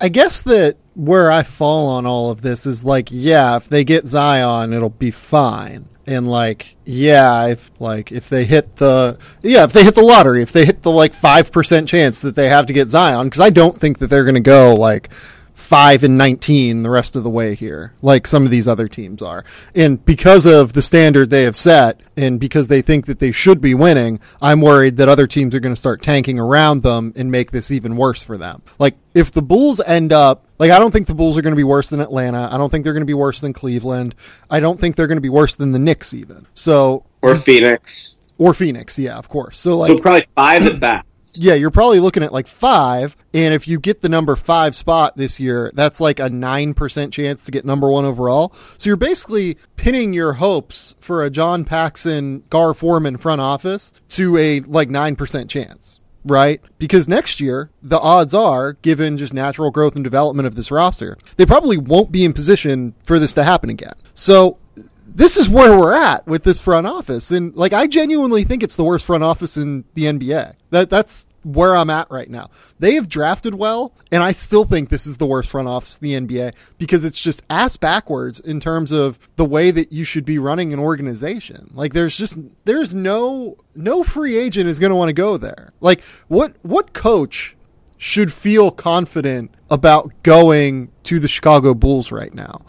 I 0.00 0.08
guess 0.08 0.42
that 0.42 0.76
where 0.94 1.30
I 1.30 1.42
fall 1.42 1.88
on 1.88 2.06
all 2.06 2.30
of 2.30 2.42
this 2.42 2.66
is 2.66 2.84
like, 2.84 3.08
yeah, 3.10 3.56
if 3.56 3.68
they 3.68 3.84
get 3.84 4.06
Zion, 4.06 4.72
it'll 4.72 4.90
be 4.90 5.10
fine. 5.10 5.86
And 6.06 6.26
like 6.26 6.78
yeah 6.86 7.48
if 7.48 7.70
like 7.78 8.12
if 8.12 8.30
they 8.30 8.46
hit 8.46 8.76
the 8.76 9.18
yeah 9.42 9.64
if 9.64 9.74
they 9.74 9.84
hit 9.84 9.94
the 9.94 10.00
lottery 10.00 10.40
if 10.40 10.52
they 10.52 10.64
hit 10.64 10.80
the 10.80 10.90
like 10.90 11.12
5% 11.12 11.86
chance 11.86 12.22
that 12.22 12.34
they 12.34 12.48
have 12.48 12.64
to 12.64 12.72
get 12.72 12.88
Zion 12.88 13.26
because 13.26 13.40
I 13.40 13.50
don't 13.50 13.78
think 13.78 13.98
that 13.98 14.06
they're 14.06 14.24
to 14.32 14.40
go 14.40 14.74
like 14.74 15.10
5 15.68 16.02
and 16.02 16.16
19 16.16 16.82
the 16.82 16.88
rest 16.88 17.14
of 17.14 17.22
the 17.24 17.28
way 17.28 17.54
here 17.54 17.92
like 18.00 18.26
some 18.26 18.44
of 18.44 18.50
these 18.50 18.66
other 18.66 18.88
teams 18.88 19.20
are. 19.20 19.44
And 19.74 20.02
because 20.02 20.46
of 20.46 20.72
the 20.72 20.80
standard 20.80 21.28
they 21.28 21.42
have 21.42 21.54
set 21.54 22.00
and 22.16 22.40
because 22.40 22.68
they 22.68 22.80
think 22.80 23.04
that 23.04 23.18
they 23.18 23.32
should 23.32 23.60
be 23.60 23.74
winning 23.74 24.18
i'm 24.40 24.62
worried 24.62 24.96
that 24.96 25.10
other 25.10 25.26
teams 25.26 25.54
are 25.54 25.60
going 25.60 25.74
to 25.74 25.78
start 25.78 26.02
tanking 26.02 26.38
around 26.38 26.82
them 26.82 27.12
and 27.16 27.30
make 27.30 27.50
this 27.50 27.70
even 27.70 27.96
worse 27.96 28.22
for 28.22 28.38
them. 28.38 28.62
Like 28.78 28.96
if 29.12 29.30
the 29.30 29.42
bulls 29.42 29.78
end 29.80 30.10
up 30.10 30.46
like 30.58 30.70
i 30.70 30.78
don't 30.78 30.90
think 30.90 31.06
the 31.06 31.14
bulls 31.14 31.36
are 31.36 31.42
going 31.42 31.52
to 31.52 31.56
be 31.56 31.64
worse 31.64 31.90
than 31.90 32.00
atlanta. 32.00 32.48
I 32.50 32.56
don't 32.56 32.70
think 32.70 32.84
they're 32.84 32.94
going 32.94 33.02
to 33.02 33.06
be 33.06 33.12
worse 33.12 33.42
than 33.42 33.52
cleveland. 33.52 34.14
I 34.48 34.60
don't 34.60 34.80
think 34.80 34.96
they're 34.96 35.06
going 35.06 35.18
to 35.18 35.20
be 35.20 35.28
worse 35.28 35.54
than 35.54 35.72
the 35.72 35.78
knicks 35.78 36.14
even. 36.14 36.46
So 36.54 37.04
or 37.20 37.36
phoenix. 37.36 38.16
Or 38.38 38.54
phoenix 38.54 38.98
yeah 38.98 39.18
of 39.18 39.28
course. 39.28 39.58
So 39.58 39.76
like 39.76 39.88
so 39.88 39.98
probably 39.98 40.26
five 40.34 40.64
at 40.64 40.80
best 40.80 41.07
yeah, 41.34 41.54
you're 41.54 41.70
probably 41.70 42.00
looking 42.00 42.22
at 42.22 42.32
like 42.32 42.46
five. 42.46 43.16
And 43.34 43.52
if 43.54 43.68
you 43.68 43.78
get 43.78 44.00
the 44.00 44.08
number 44.08 44.36
five 44.36 44.74
spot 44.74 45.16
this 45.16 45.38
year, 45.38 45.70
that's 45.74 46.00
like 46.00 46.18
a 46.18 46.28
9% 46.28 47.12
chance 47.12 47.44
to 47.44 47.50
get 47.50 47.64
number 47.64 47.90
one 47.90 48.04
overall. 48.04 48.54
So 48.76 48.90
you're 48.90 48.96
basically 48.96 49.56
pinning 49.76 50.12
your 50.12 50.34
hopes 50.34 50.94
for 51.00 51.24
a 51.24 51.30
John 51.30 51.64
Paxson, 51.64 52.44
Gar 52.50 52.74
Forman 52.74 53.16
front 53.16 53.40
office 53.40 53.92
to 54.10 54.36
a 54.36 54.60
like 54.60 54.88
9% 54.88 55.48
chance. 55.48 56.00
Right? 56.24 56.60
Because 56.78 57.08
next 57.08 57.40
year, 57.40 57.70
the 57.82 57.98
odds 57.98 58.34
are, 58.34 58.74
given 58.74 59.16
just 59.16 59.32
natural 59.32 59.70
growth 59.70 59.94
and 59.94 60.04
development 60.04 60.46
of 60.46 60.56
this 60.56 60.70
roster, 60.70 61.16
they 61.36 61.46
probably 61.46 61.78
won't 61.78 62.12
be 62.12 62.24
in 62.24 62.34
position 62.34 62.94
for 63.04 63.18
this 63.18 63.32
to 63.34 63.44
happen 63.44 63.70
again. 63.70 63.94
So 64.14 64.58
this 65.14 65.36
is 65.36 65.48
where 65.48 65.78
we're 65.78 65.96
at 65.96 66.26
with 66.26 66.44
this 66.44 66.60
front 66.60 66.86
office. 66.86 67.30
And 67.30 67.54
like, 67.56 67.72
I 67.72 67.86
genuinely 67.86 68.44
think 68.44 68.62
it's 68.62 68.76
the 68.76 68.84
worst 68.84 69.06
front 69.06 69.24
office 69.24 69.56
in 69.56 69.84
the 69.94 70.04
NBA. 70.04 70.54
That 70.70 70.90
that's 70.90 71.26
where 71.42 71.74
I'm 71.74 71.90
at 71.90 72.10
right 72.10 72.28
now. 72.28 72.50
They 72.78 72.94
have 72.94 73.08
drafted 73.08 73.54
well, 73.54 73.92
and 74.12 74.22
I 74.22 74.32
still 74.32 74.64
think 74.64 74.88
this 74.88 75.06
is 75.06 75.16
the 75.16 75.26
worst 75.26 75.50
front 75.50 75.68
office 75.68 75.98
in 75.98 76.26
the 76.26 76.26
NBA 76.26 76.54
because 76.76 77.04
it's 77.04 77.20
just 77.20 77.42
ass 77.48 77.76
backwards 77.76 78.38
in 78.38 78.60
terms 78.60 78.92
of 78.92 79.18
the 79.36 79.44
way 79.44 79.70
that 79.70 79.92
you 79.92 80.04
should 80.04 80.24
be 80.24 80.38
running 80.38 80.72
an 80.72 80.78
organization. 80.78 81.70
Like 81.74 81.94
there's 81.94 82.16
just 82.16 82.38
there's 82.64 82.92
no 82.92 83.56
no 83.74 84.02
free 84.02 84.36
agent 84.36 84.68
is 84.68 84.78
going 84.78 84.90
to 84.90 84.96
want 84.96 85.08
to 85.08 85.14
go 85.14 85.36
there. 85.36 85.72
Like 85.80 86.04
what 86.28 86.56
what 86.62 86.92
coach 86.92 87.56
should 87.96 88.32
feel 88.32 88.70
confident 88.70 89.52
about 89.70 90.12
going 90.22 90.90
to 91.04 91.18
the 91.18 91.28
Chicago 91.28 91.74
Bulls 91.74 92.12
right 92.12 92.32
now? 92.32 92.62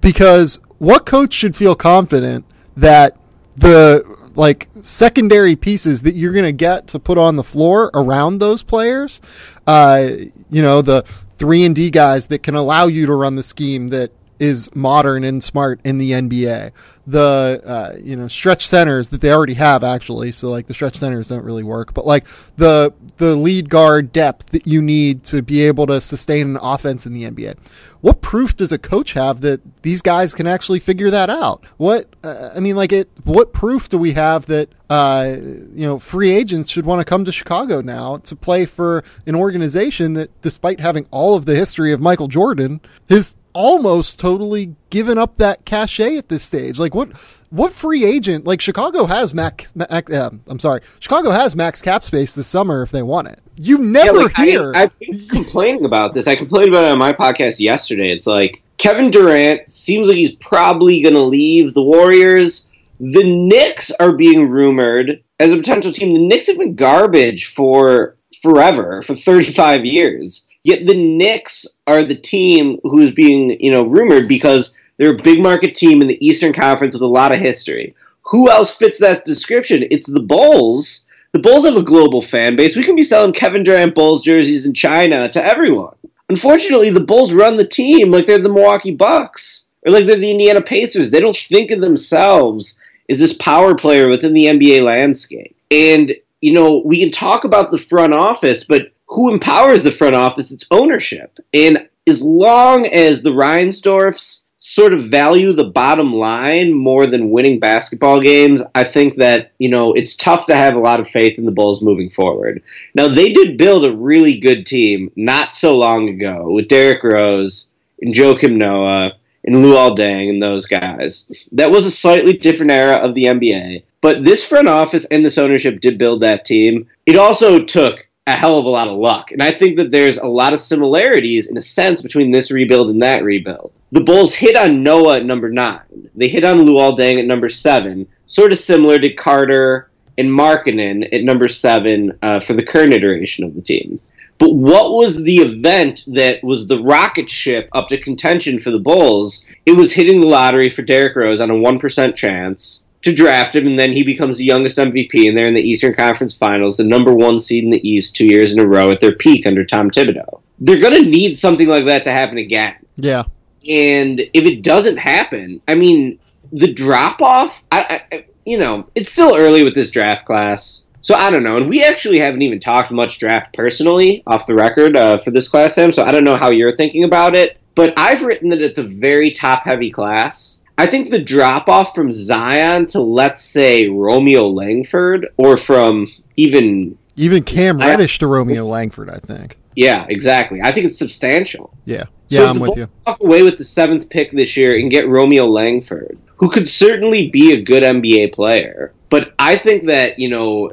Because 0.00 0.58
what 0.82 1.06
coach 1.06 1.32
should 1.32 1.54
feel 1.54 1.76
confident 1.76 2.44
that 2.76 3.16
the 3.56 4.04
like 4.34 4.66
secondary 4.72 5.54
pieces 5.54 6.02
that 6.02 6.16
you're 6.16 6.32
going 6.32 6.44
to 6.44 6.50
get 6.50 6.88
to 6.88 6.98
put 6.98 7.16
on 7.16 7.36
the 7.36 7.44
floor 7.44 7.88
around 7.94 8.38
those 8.38 8.64
players, 8.64 9.20
uh, 9.68 10.08
you 10.50 10.60
know, 10.60 10.82
the 10.82 11.02
three 11.36 11.64
and 11.64 11.76
D 11.76 11.88
guys 11.88 12.26
that 12.26 12.42
can 12.42 12.56
allow 12.56 12.86
you 12.88 13.06
to 13.06 13.14
run 13.14 13.36
the 13.36 13.44
scheme 13.44 13.88
that 13.88 14.10
is 14.42 14.68
modern 14.74 15.22
and 15.22 15.42
smart 15.42 15.78
in 15.84 15.98
the 15.98 16.10
NBA. 16.10 16.72
The 17.06 17.62
uh, 17.64 17.96
you 18.02 18.16
know 18.16 18.26
stretch 18.26 18.66
centers 18.66 19.10
that 19.10 19.20
they 19.20 19.32
already 19.32 19.54
have 19.54 19.84
actually, 19.84 20.32
so 20.32 20.50
like 20.50 20.66
the 20.66 20.74
stretch 20.74 20.96
centers 20.96 21.28
don't 21.28 21.44
really 21.44 21.62
work, 21.62 21.94
but 21.94 22.04
like 22.04 22.26
the 22.56 22.92
the 23.18 23.36
lead 23.36 23.68
guard 23.68 24.10
depth 24.10 24.46
that 24.50 24.66
you 24.66 24.82
need 24.82 25.22
to 25.24 25.42
be 25.42 25.62
able 25.62 25.86
to 25.86 26.00
sustain 26.00 26.48
an 26.48 26.58
offense 26.60 27.06
in 27.06 27.12
the 27.12 27.22
NBA. 27.22 27.56
What 28.00 28.20
proof 28.20 28.56
does 28.56 28.72
a 28.72 28.78
coach 28.78 29.12
have 29.12 29.42
that 29.42 29.60
these 29.82 30.02
guys 30.02 30.34
can 30.34 30.48
actually 30.48 30.80
figure 30.80 31.10
that 31.10 31.30
out? 31.30 31.64
What 31.76 32.08
uh, 32.24 32.50
I 32.54 32.58
mean, 32.58 32.74
like 32.74 32.92
it. 32.92 33.10
What 33.22 33.52
proof 33.52 33.88
do 33.88 33.96
we 33.96 34.12
have 34.14 34.46
that 34.46 34.70
uh, 34.90 35.36
you 35.38 35.86
know 35.86 36.00
free 36.00 36.32
agents 36.32 36.70
should 36.70 36.84
want 36.84 37.00
to 37.00 37.04
come 37.04 37.24
to 37.24 37.32
Chicago 37.32 37.80
now 37.80 38.16
to 38.18 38.34
play 38.34 38.66
for 38.66 39.04
an 39.24 39.36
organization 39.36 40.14
that, 40.14 40.40
despite 40.40 40.80
having 40.80 41.06
all 41.12 41.36
of 41.36 41.46
the 41.46 41.54
history 41.54 41.92
of 41.92 42.00
Michael 42.00 42.28
Jordan, 42.28 42.80
his 43.08 43.36
almost 43.52 44.18
totally 44.18 44.74
given 44.90 45.18
up 45.18 45.36
that 45.36 45.64
cachet 45.64 46.16
at 46.16 46.28
this 46.28 46.42
stage. 46.42 46.78
Like 46.78 46.94
what 46.94 47.12
what 47.50 47.72
free 47.72 48.04
agent 48.04 48.46
like 48.46 48.60
Chicago 48.60 49.04
has 49.04 49.34
max, 49.34 49.74
max 49.76 50.10
uh, 50.10 50.30
I'm 50.46 50.58
sorry. 50.58 50.80
Chicago 50.98 51.30
has 51.30 51.54
max 51.54 51.82
cap 51.82 52.04
space 52.04 52.34
this 52.34 52.46
summer 52.46 52.82
if 52.82 52.90
they 52.90 53.02
want 53.02 53.28
it. 53.28 53.40
You 53.56 53.78
never 53.78 54.18
yeah, 54.18 54.22
like, 54.24 54.36
hear 54.36 54.74
I, 54.74 54.78
have 54.80 54.98
been 54.98 55.28
complaining 55.28 55.84
about 55.84 56.14
this. 56.14 56.26
I 56.26 56.36
complained 56.36 56.70
about 56.70 56.84
it 56.84 56.92
on 56.92 56.98
my 56.98 57.12
podcast 57.12 57.60
yesterday. 57.60 58.10
It's 58.10 58.26
like 58.26 58.62
Kevin 58.78 59.10
Durant 59.10 59.70
seems 59.70 60.08
like 60.08 60.16
he's 60.16 60.32
probably 60.36 61.02
going 61.02 61.14
to 61.14 61.20
leave 61.20 61.74
the 61.74 61.82
Warriors. 61.82 62.68
The 62.98 63.24
Knicks 63.24 63.90
are 64.00 64.12
being 64.12 64.48
rumored 64.48 65.22
as 65.38 65.52
a 65.52 65.56
potential 65.56 65.92
team. 65.92 66.14
The 66.14 66.26
Knicks 66.26 66.46
have 66.46 66.58
been 66.58 66.74
garbage 66.74 67.46
for 67.46 68.16
forever, 68.42 69.02
for 69.02 69.14
35 69.14 69.84
years. 69.84 70.48
Yet 70.64 70.86
the 70.86 71.16
Knicks 71.16 71.66
are 71.86 72.04
the 72.04 72.14
team 72.14 72.78
who's 72.82 73.10
being, 73.10 73.60
you 73.60 73.70
know, 73.70 73.84
rumored 73.84 74.28
because 74.28 74.74
they're 74.96 75.14
a 75.14 75.22
big 75.22 75.40
market 75.40 75.74
team 75.74 76.00
in 76.00 76.08
the 76.08 76.24
Eastern 76.24 76.52
Conference 76.52 76.94
with 76.94 77.02
a 77.02 77.06
lot 77.06 77.32
of 77.32 77.38
history. 77.38 77.94
Who 78.22 78.50
else 78.50 78.72
fits 78.72 78.98
that 78.98 79.24
description? 79.24 79.84
It's 79.90 80.06
the 80.06 80.20
Bulls. 80.20 81.06
The 81.32 81.40
Bulls 81.40 81.64
have 81.64 81.76
a 81.76 81.82
global 81.82 82.22
fan 82.22 82.56
base. 82.56 82.76
We 82.76 82.84
can 82.84 82.94
be 82.94 83.02
selling 83.02 83.32
Kevin 83.32 83.62
Durant 83.62 83.94
Bulls 83.94 84.22
jerseys 84.22 84.66
in 84.66 84.74
China 84.74 85.28
to 85.30 85.44
everyone. 85.44 85.94
Unfortunately, 86.28 86.90
the 86.90 87.00
Bulls 87.00 87.32
run 87.32 87.56
the 87.56 87.66
team 87.66 88.10
like 88.10 88.26
they're 88.26 88.38
the 88.38 88.48
Milwaukee 88.48 88.94
Bucks 88.94 89.68
or 89.84 89.92
like 89.92 90.06
they're 90.06 90.16
the 90.16 90.30
Indiana 90.30 90.62
Pacers. 90.62 91.10
They 91.10 91.20
don't 91.20 91.36
think 91.36 91.70
of 91.70 91.80
themselves 91.80 92.78
as 93.10 93.18
this 93.18 93.34
power 93.34 93.74
player 93.74 94.08
within 94.08 94.32
the 94.32 94.46
NBA 94.46 94.82
landscape. 94.82 95.56
And, 95.70 96.14
you 96.40 96.52
know, 96.52 96.82
we 96.84 97.00
can 97.00 97.10
talk 97.10 97.44
about 97.44 97.70
the 97.70 97.78
front 97.78 98.14
office, 98.14 98.64
but 98.64 98.91
who 99.12 99.32
empowers 99.32 99.82
the 99.82 99.90
front 99.90 100.14
office? 100.14 100.50
It's 100.50 100.66
ownership. 100.70 101.38
And 101.52 101.88
as 102.08 102.22
long 102.22 102.86
as 102.86 103.22
the 103.22 103.30
Reinsdorfs 103.30 104.44
sort 104.58 104.92
of 104.92 105.06
value 105.06 105.52
the 105.52 105.64
bottom 105.64 106.14
line 106.14 106.72
more 106.72 107.04
than 107.06 107.30
winning 107.30 107.58
basketball 107.58 108.20
games, 108.20 108.62
I 108.74 108.84
think 108.84 109.16
that, 109.18 109.52
you 109.58 109.68
know, 109.68 109.92
it's 109.92 110.14
tough 110.14 110.46
to 110.46 110.54
have 110.54 110.76
a 110.76 110.80
lot 110.80 111.00
of 111.00 111.08
faith 111.08 111.36
in 111.36 111.44
the 111.44 111.52
Bulls 111.52 111.82
moving 111.82 112.10
forward. 112.10 112.62
Now, 112.94 113.08
they 113.08 113.32
did 113.32 113.58
build 113.58 113.84
a 113.84 113.96
really 113.96 114.38
good 114.38 114.64
team 114.64 115.10
not 115.16 115.52
so 115.52 115.76
long 115.76 116.08
ago 116.08 116.50
with 116.50 116.68
Derrick 116.68 117.02
Rose 117.02 117.70
and 118.00 118.14
Joakim 118.14 118.56
Noah 118.56 119.12
and 119.44 119.56
Luol 119.56 119.98
Deng 119.98 120.30
and 120.30 120.40
those 120.40 120.66
guys. 120.66 121.46
That 121.50 121.72
was 121.72 121.84
a 121.84 121.90
slightly 121.90 122.32
different 122.32 122.70
era 122.70 122.96
of 122.96 123.14
the 123.14 123.24
NBA. 123.24 123.82
But 124.00 124.24
this 124.24 124.46
front 124.46 124.68
office 124.68 125.04
and 125.06 125.24
this 125.24 125.38
ownership 125.38 125.80
did 125.80 125.98
build 125.98 126.22
that 126.22 126.44
team. 126.44 126.88
It 127.06 127.16
also 127.16 127.64
took 127.64 128.06
a 128.26 128.32
hell 128.32 128.58
of 128.58 128.64
a 128.64 128.68
lot 128.68 128.88
of 128.88 128.98
luck. 128.98 129.32
And 129.32 129.42
I 129.42 129.50
think 129.50 129.76
that 129.76 129.90
there's 129.90 130.18
a 130.18 130.26
lot 130.26 130.52
of 130.52 130.60
similarities 130.60 131.48
in 131.48 131.56
a 131.56 131.60
sense 131.60 132.02
between 132.02 132.30
this 132.30 132.50
rebuild 132.52 132.90
and 132.90 133.02
that 133.02 133.24
rebuild. 133.24 133.72
The 133.90 134.00
Bulls 134.00 134.34
hit 134.34 134.56
on 134.56 134.82
Noah 134.82 135.16
at 135.18 135.26
number 135.26 135.50
nine. 135.50 136.08
They 136.14 136.28
hit 136.28 136.44
on 136.44 136.60
Luol 136.60 136.96
Deng 136.96 137.18
at 137.18 137.26
number 137.26 137.48
seven, 137.48 138.06
sort 138.26 138.52
of 138.52 138.58
similar 138.58 138.98
to 138.98 139.12
Carter 139.14 139.90
and 140.18 140.28
Markkanen 140.28 141.12
at 141.12 141.24
number 141.24 141.48
seven 141.48 142.16
uh, 142.22 142.38
for 142.38 142.52
the 142.52 142.64
current 142.64 142.94
iteration 142.94 143.44
of 143.44 143.54
the 143.54 143.60
team. 143.60 144.00
But 144.38 144.54
what 144.54 144.92
was 144.92 145.22
the 145.22 145.38
event 145.38 146.04
that 146.08 146.42
was 146.44 146.66
the 146.66 146.82
rocket 146.82 147.28
ship 147.28 147.68
up 147.72 147.88
to 147.88 148.00
contention 148.00 148.58
for 148.58 148.70
the 148.70 148.78
Bulls? 148.78 149.44
It 149.66 149.72
was 149.72 149.92
hitting 149.92 150.20
the 150.20 150.26
lottery 150.26 150.68
for 150.68 150.82
Derrick 150.82 151.16
Rose 151.16 151.40
on 151.40 151.50
a 151.50 151.54
1% 151.54 152.14
chance 152.14 152.86
to 153.02 153.14
draft 153.14 153.56
him, 153.56 153.66
and 153.66 153.78
then 153.78 153.92
he 153.92 154.02
becomes 154.02 154.38
the 154.38 154.44
youngest 154.44 154.78
MVP, 154.78 155.28
and 155.28 155.36
they're 155.36 155.48
in 155.48 155.54
the 155.54 155.60
Eastern 155.60 155.94
Conference 155.94 156.34
Finals, 156.34 156.76
the 156.76 156.84
number 156.84 157.12
one 157.12 157.38
seed 157.38 157.64
in 157.64 157.70
the 157.70 157.88
East 157.88 158.14
two 158.14 158.26
years 158.26 158.52
in 158.52 158.60
a 158.60 158.66
row 158.66 158.90
at 158.90 159.00
their 159.00 159.16
peak 159.16 159.46
under 159.46 159.64
Tom 159.64 159.90
Thibodeau. 159.90 160.40
They're 160.60 160.80
going 160.80 161.02
to 161.02 161.08
need 161.08 161.36
something 161.36 161.66
like 161.66 161.86
that 161.86 162.04
to 162.04 162.12
happen 162.12 162.38
again. 162.38 162.76
Yeah. 162.96 163.24
And 163.68 164.20
if 164.20 164.44
it 164.44 164.62
doesn't 164.62 164.96
happen, 164.96 165.60
I 165.66 165.74
mean, 165.74 166.18
the 166.52 166.72
drop 166.72 167.20
off, 167.20 167.62
I, 167.72 168.02
I, 168.12 168.24
you 168.44 168.58
know, 168.58 168.88
it's 168.94 169.10
still 169.10 169.36
early 169.36 169.64
with 169.64 169.74
this 169.74 169.90
draft 169.90 170.26
class. 170.26 170.86
So 171.00 171.16
I 171.16 171.30
don't 171.30 171.42
know, 171.42 171.56
and 171.56 171.68
we 171.68 171.82
actually 171.82 172.20
haven't 172.20 172.42
even 172.42 172.60
talked 172.60 172.92
much 172.92 173.18
draft 173.18 173.54
personally 173.54 174.22
off 174.28 174.46
the 174.46 174.54
record 174.54 174.96
uh, 174.96 175.18
for 175.18 175.32
this 175.32 175.48
class, 175.48 175.74
Sam. 175.74 175.92
So 175.92 176.04
I 176.04 176.12
don't 176.12 176.22
know 176.22 176.36
how 176.36 176.50
you're 176.50 176.76
thinking 176.76 177.04
about 177.04 177.34
it, 177.34 177.58
but 177.74 177.92
I've 177.96 178.22
written 178.22 178.48
that 178.50 178.62
it's 178.62 178.78
a 178.78 178.84
very 178.84 179.32
top 179.32 179.64
heavy 179.64 179.90
class. 179.90 180.61
I 180.78 180.86
think 180.86 181.10
the 181.10 181.22
drop 181.22 181.68
off 181.68 181.94
from 181.94 182.10
Zion 182.12 182.86
to 182.86 183.00
let's 183.00 183.44
say 183.44 183.88
Romeo 183.88 184.48
Langford, 184.48 185.28
or 185.36 185.56
from 185.56 186.06
even 186.36 186.96
even 187.16 187.42
Cam 187.44 187.78
Reddish 187.78 188.16
I, 188.16 188.20
to 188.20 188.26
Romeo 188.26 188.66
Langford, 188.66 189.10
I 189.10 189.18
think. 189.18 189.58
Yeah, 189.76 190.06
exactly. 190.08 190.60
I 190.62 190.72
think 190.72 190.86
it's 190.86 190.98
substantial. 190.98 191.74
Yeah, 191.84 192.04
yeah, 192.28 192.40
so 192.40 192.46
I'm 192.46 192.58
with 192.58 192.76
you. 192.76 192.88
Walk 193.06 193.20
away 193.20 193.42
with 193.42 193.58
the 193.58 193.64
seventh 193.64 194.08
pick 194.08 194.32
this 194.32 194.56
year 194.56 194.78
and 194.78 194.90
get 194.90 195.08
Romeo 195.08 195.46
Langford, 195.46 196.18
who 196.36 196.48
could 196.50 196.68
certainly 196.68 197.28
be 197.28 197.52
a 197.52 197.62
good 197.62 197.82
NBA 197.82 198.32
player. 198.32 198.92
But 199.10 199.34
I 199.38 199.56
think 199.56 199.84
that 199.84 200.18
you 200.18 200.30
know, 200.30 200.72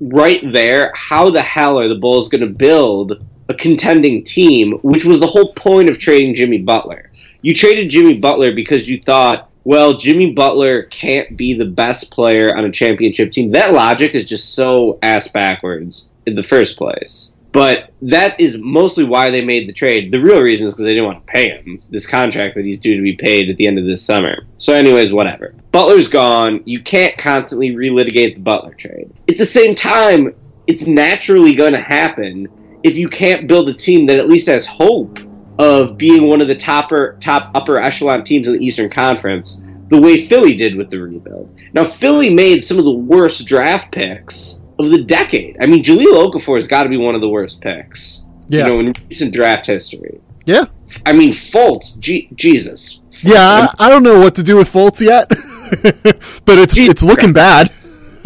right 0.00 0.40
there, 0.52 0.92
how 0.94 1.30
the 1.30 1.42
hell 1.42 1.78
are 1.78 1.88
the 1.88 1.96
Bulls 1.96 2.28
going 2.28 2.40
to 2.42 2.48
build 2.48 3.24
a 3.48 3.54
contending 3.54 4.24
team? 4.24 4.78
Which 4.82 5.04
was 5.04 5.18
the 5.18 5.26
whole 5.26 5.52
point 5.54 5.90
of 5.90 5.98
trading 5.98 6.34
Jimmy 6.34 6.58
Butler. 6.58 7.10
You 7.44 7.52
traded 7.52 7.90
Jimmy 7.90 8.14
Butler 8.14 8.54
because 8.54 8.88
you 8.88 8.98
thought 8.98 9.50
well, 9.64 9.98
Jimmy 9.98 10.32
Butler 10.32 10.84
can't 10.84 11.36
be 11.36 11.52
the 11.52 11.66
best 11.66 12.10
player 12.10 12.56
on 12.56 12.64
a 12.64 12.72
championship 12.72 13.32
team. 13.32 13.50
That 13.50 13.74
logic 13.74 14.14
is 14.14 14.26
just 14.26 14.54
so 14.54 14.98
ass 15.02 15.28
backwards 15.28 16.08
in 16.24 16.36
the 16.36 16.42
first 16.42 16.78
place. 16.78 17.34
But 17.52 17.92
that 18.00 18.40
is 18.40 18.56
mostly 18.56 19.04
why 19.04 19.30
they 19.30 19.44
made 19.44 19.68
the 19.68 19.74
trade. 19.74 20.10
The 20.10 20.20
real 20.20 20.40
reason 20.40 20.68
is 20.68 20.72
because 20.72 20.86
they 20.86 20.94
didn't 20.94 21.04
want 21.04 21.26
to 21.26 21.32
pay 21.32 21.50
him 21.50 21.82
this 21.90 22.06
contract 22.06 22.54
that 22.54 22.64
he's 22.64 22.78
due 22.78 22.96
to 22.96 23.02
be 23.02 23.14
paid 23.14 23.50
at 23.50 23.58
the 23.58 23.66
end 23.66 23.78
of 23.78 23.84
this 23.84 24.02
summer. 24.02 24.46
So, 24.56 24.72
anyways, 24.72 25.12
whatever. 25.12 25.54
Butler's 25.70 26.08
gone. 26.08 26.62
You 26.64 26.82
can't 26.82 27.16
constantly 27.18 27.72
relitigate 27.72 28.36
the 28.36 28.40
Butler 28.40 28.72
trade. 28.72 29.12
At 29.28 29.36
the 29.36 29.44
same 29.44 29.74
time, 29.74 30.34
it's 30.66 30.86
naturally 30.86 31.54
going 31.54 31.74
to 31.74 31.82
happen 31.82 32.48
if 32.82 32.96
you 32.96 33.08
can't 33.10 33.46
build 33.46 33.68
a 33.68 33.74
team 33.74 34.06
that 34.06 34.18
at 34.18 34.28
least 34.28 34.46
has 34.46 34.64
hope 34.64 35.18
of 35.58 35.96
being 35.96 36.28
one 36.28 36.40
of 36.40 36.48
the 36.48 36.54
topper, 36.54 37.16
top 37.20 37.50
upper 37.54 37.78
echelon 37.78 38.24
teams 38.24 38.48
in 38.48 38.54
the 38.54 38.64
Eastern 38.64 38.90
Conference, 38.90 39.62
the 39.88 40.00
way 40.00 40.16
Philly 40.16 40.54
did 40.54 40.76
with 40.76 40.90
the 40.90 41.00
rebuild. 41.00 41.54
Now, 41.72 41.84
Philly 41.84 42.32
made 42.32 42.62
some 42.62 42.78
of 42.78 42.84
the 42.84 42.92
worst 42.92 43.46
draft 43.46 43.92
picks 43.92 44.60
of 44.78 44.90
the 44.90 45.02
decade. 45.02 45.56
I 45.60 45.66
mean, 45.66 45.82
Jahlil 45.82 46.30
Okafor 46.30 46.56
has 46.56 46.66
got 46.66 46.84
to 46.84 46.88
be 46.88 46.96
one 46.96 47.14
of 47.14 47.20
the 47.20 47.28
worst 47.28 47.60
picks. 47.60 48.24
Yeah. 48.48 48.66
You 48.66 48.72
know, 48.72 48.80
in 48.80 48.94
recent 49.08 49.32
draft 49.32 49.66
history. 49.66 50.20
Yeah. 50.44 50.64
I 51.06 51.12
mean, 51.12 51.30
Fultz, 51.30 51.98
G- 51.98 52.28
Jesus. 52.34 53.00
Yeah, 53.22 53.68
I, 53.78 53.86
I, 53.86 53.88
don't 53.88 54.02
know 54.02 54.18
what 54.18 54.34
to 54.34 54.42
do 54.42 54.56
with 54.56 54.70
Fultz 54.70 55.00
yet, 55.00 55.28
but 56.44 56.58
it's 56.58 56.74
Jesus 56.74 56.92
it's 56.92 57.02
looking 57.02 57.32
bad. 57.32 57.72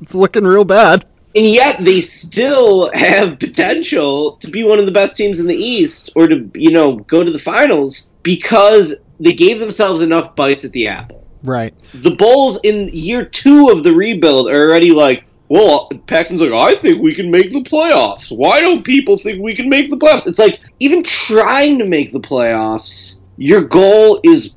it's 0.00 0.14
looking 0.14 0.44
real 0.44 0.64
bad. 0.64 1.06
And 1.34 1.46
yet 1.46 1.82
they 1.82 2.00
still 2.00 2.90
have 2.92 3.38
potential 3.38 4.32
to 4.32 4.50
be 4.50 4.64
one 4.64 4.78
of 4.78 4.86
the 4.86 4.92
best 4.92 5.16
teams 5.16 5.40
in 5.40 5.46
the 5.46 5.56
East 5.56 6.10
or 6.14 6.26
to, 6.26 6.50
you 6.54 6.70
know, 6.70 6.96
go 6.96 7.24
to 7.24 7.32
the 7.32 7.38
finals 7.38 8.10
because 8.22 8.96
they 9.18 9.32
gave 9.32 9.58
themselves 9.58 10.02
enough 10.02 10.36
bites 10.36 10.64
at 10.64 10.72
the 10.72 10.88
apple. 10.88 11.26
Right. 11.42 11.74
The 11.94 12.14
Bulls 12.16 12.60
in 12.64 12.88
year 12.92 13.24
two 13.24 13.70
of 13.70 13.82
the 13.82 13.94
rebuild 13.94 14.48
are 14.48 14.68
already 14.68 14.92
like, 14.92 15.24
well, 15.48 15.88
Paxson's 16.06 16.40
like, 16.40 16.52
I 16.52 16.74
think 16.74 17.02
we 17.02 17.14
can 17.14 17.30
make 17.30 17.52
the 17.52 17.62
playoffs. 17.62 18.34
Why 18.34 18.60
don't 18.60 18.82
people 18.82 19.16
think 19.16 19.38
we 19.38 19.54
can 19.54 19.68
make 19.68 19.90
the 19.90 19.96
playoffs? 19.96 20.26
It's 20.26 20.38
like, 20.38 20.60
even 20.80 21.02
trying 21.02 21.78
to 21.78 21.84
make 21.84 22.12
the 22.12 22.20
playoffs, 22.20 23.20
your 23.36 23.62
goal 23.62 24.20
is 24.22 24.54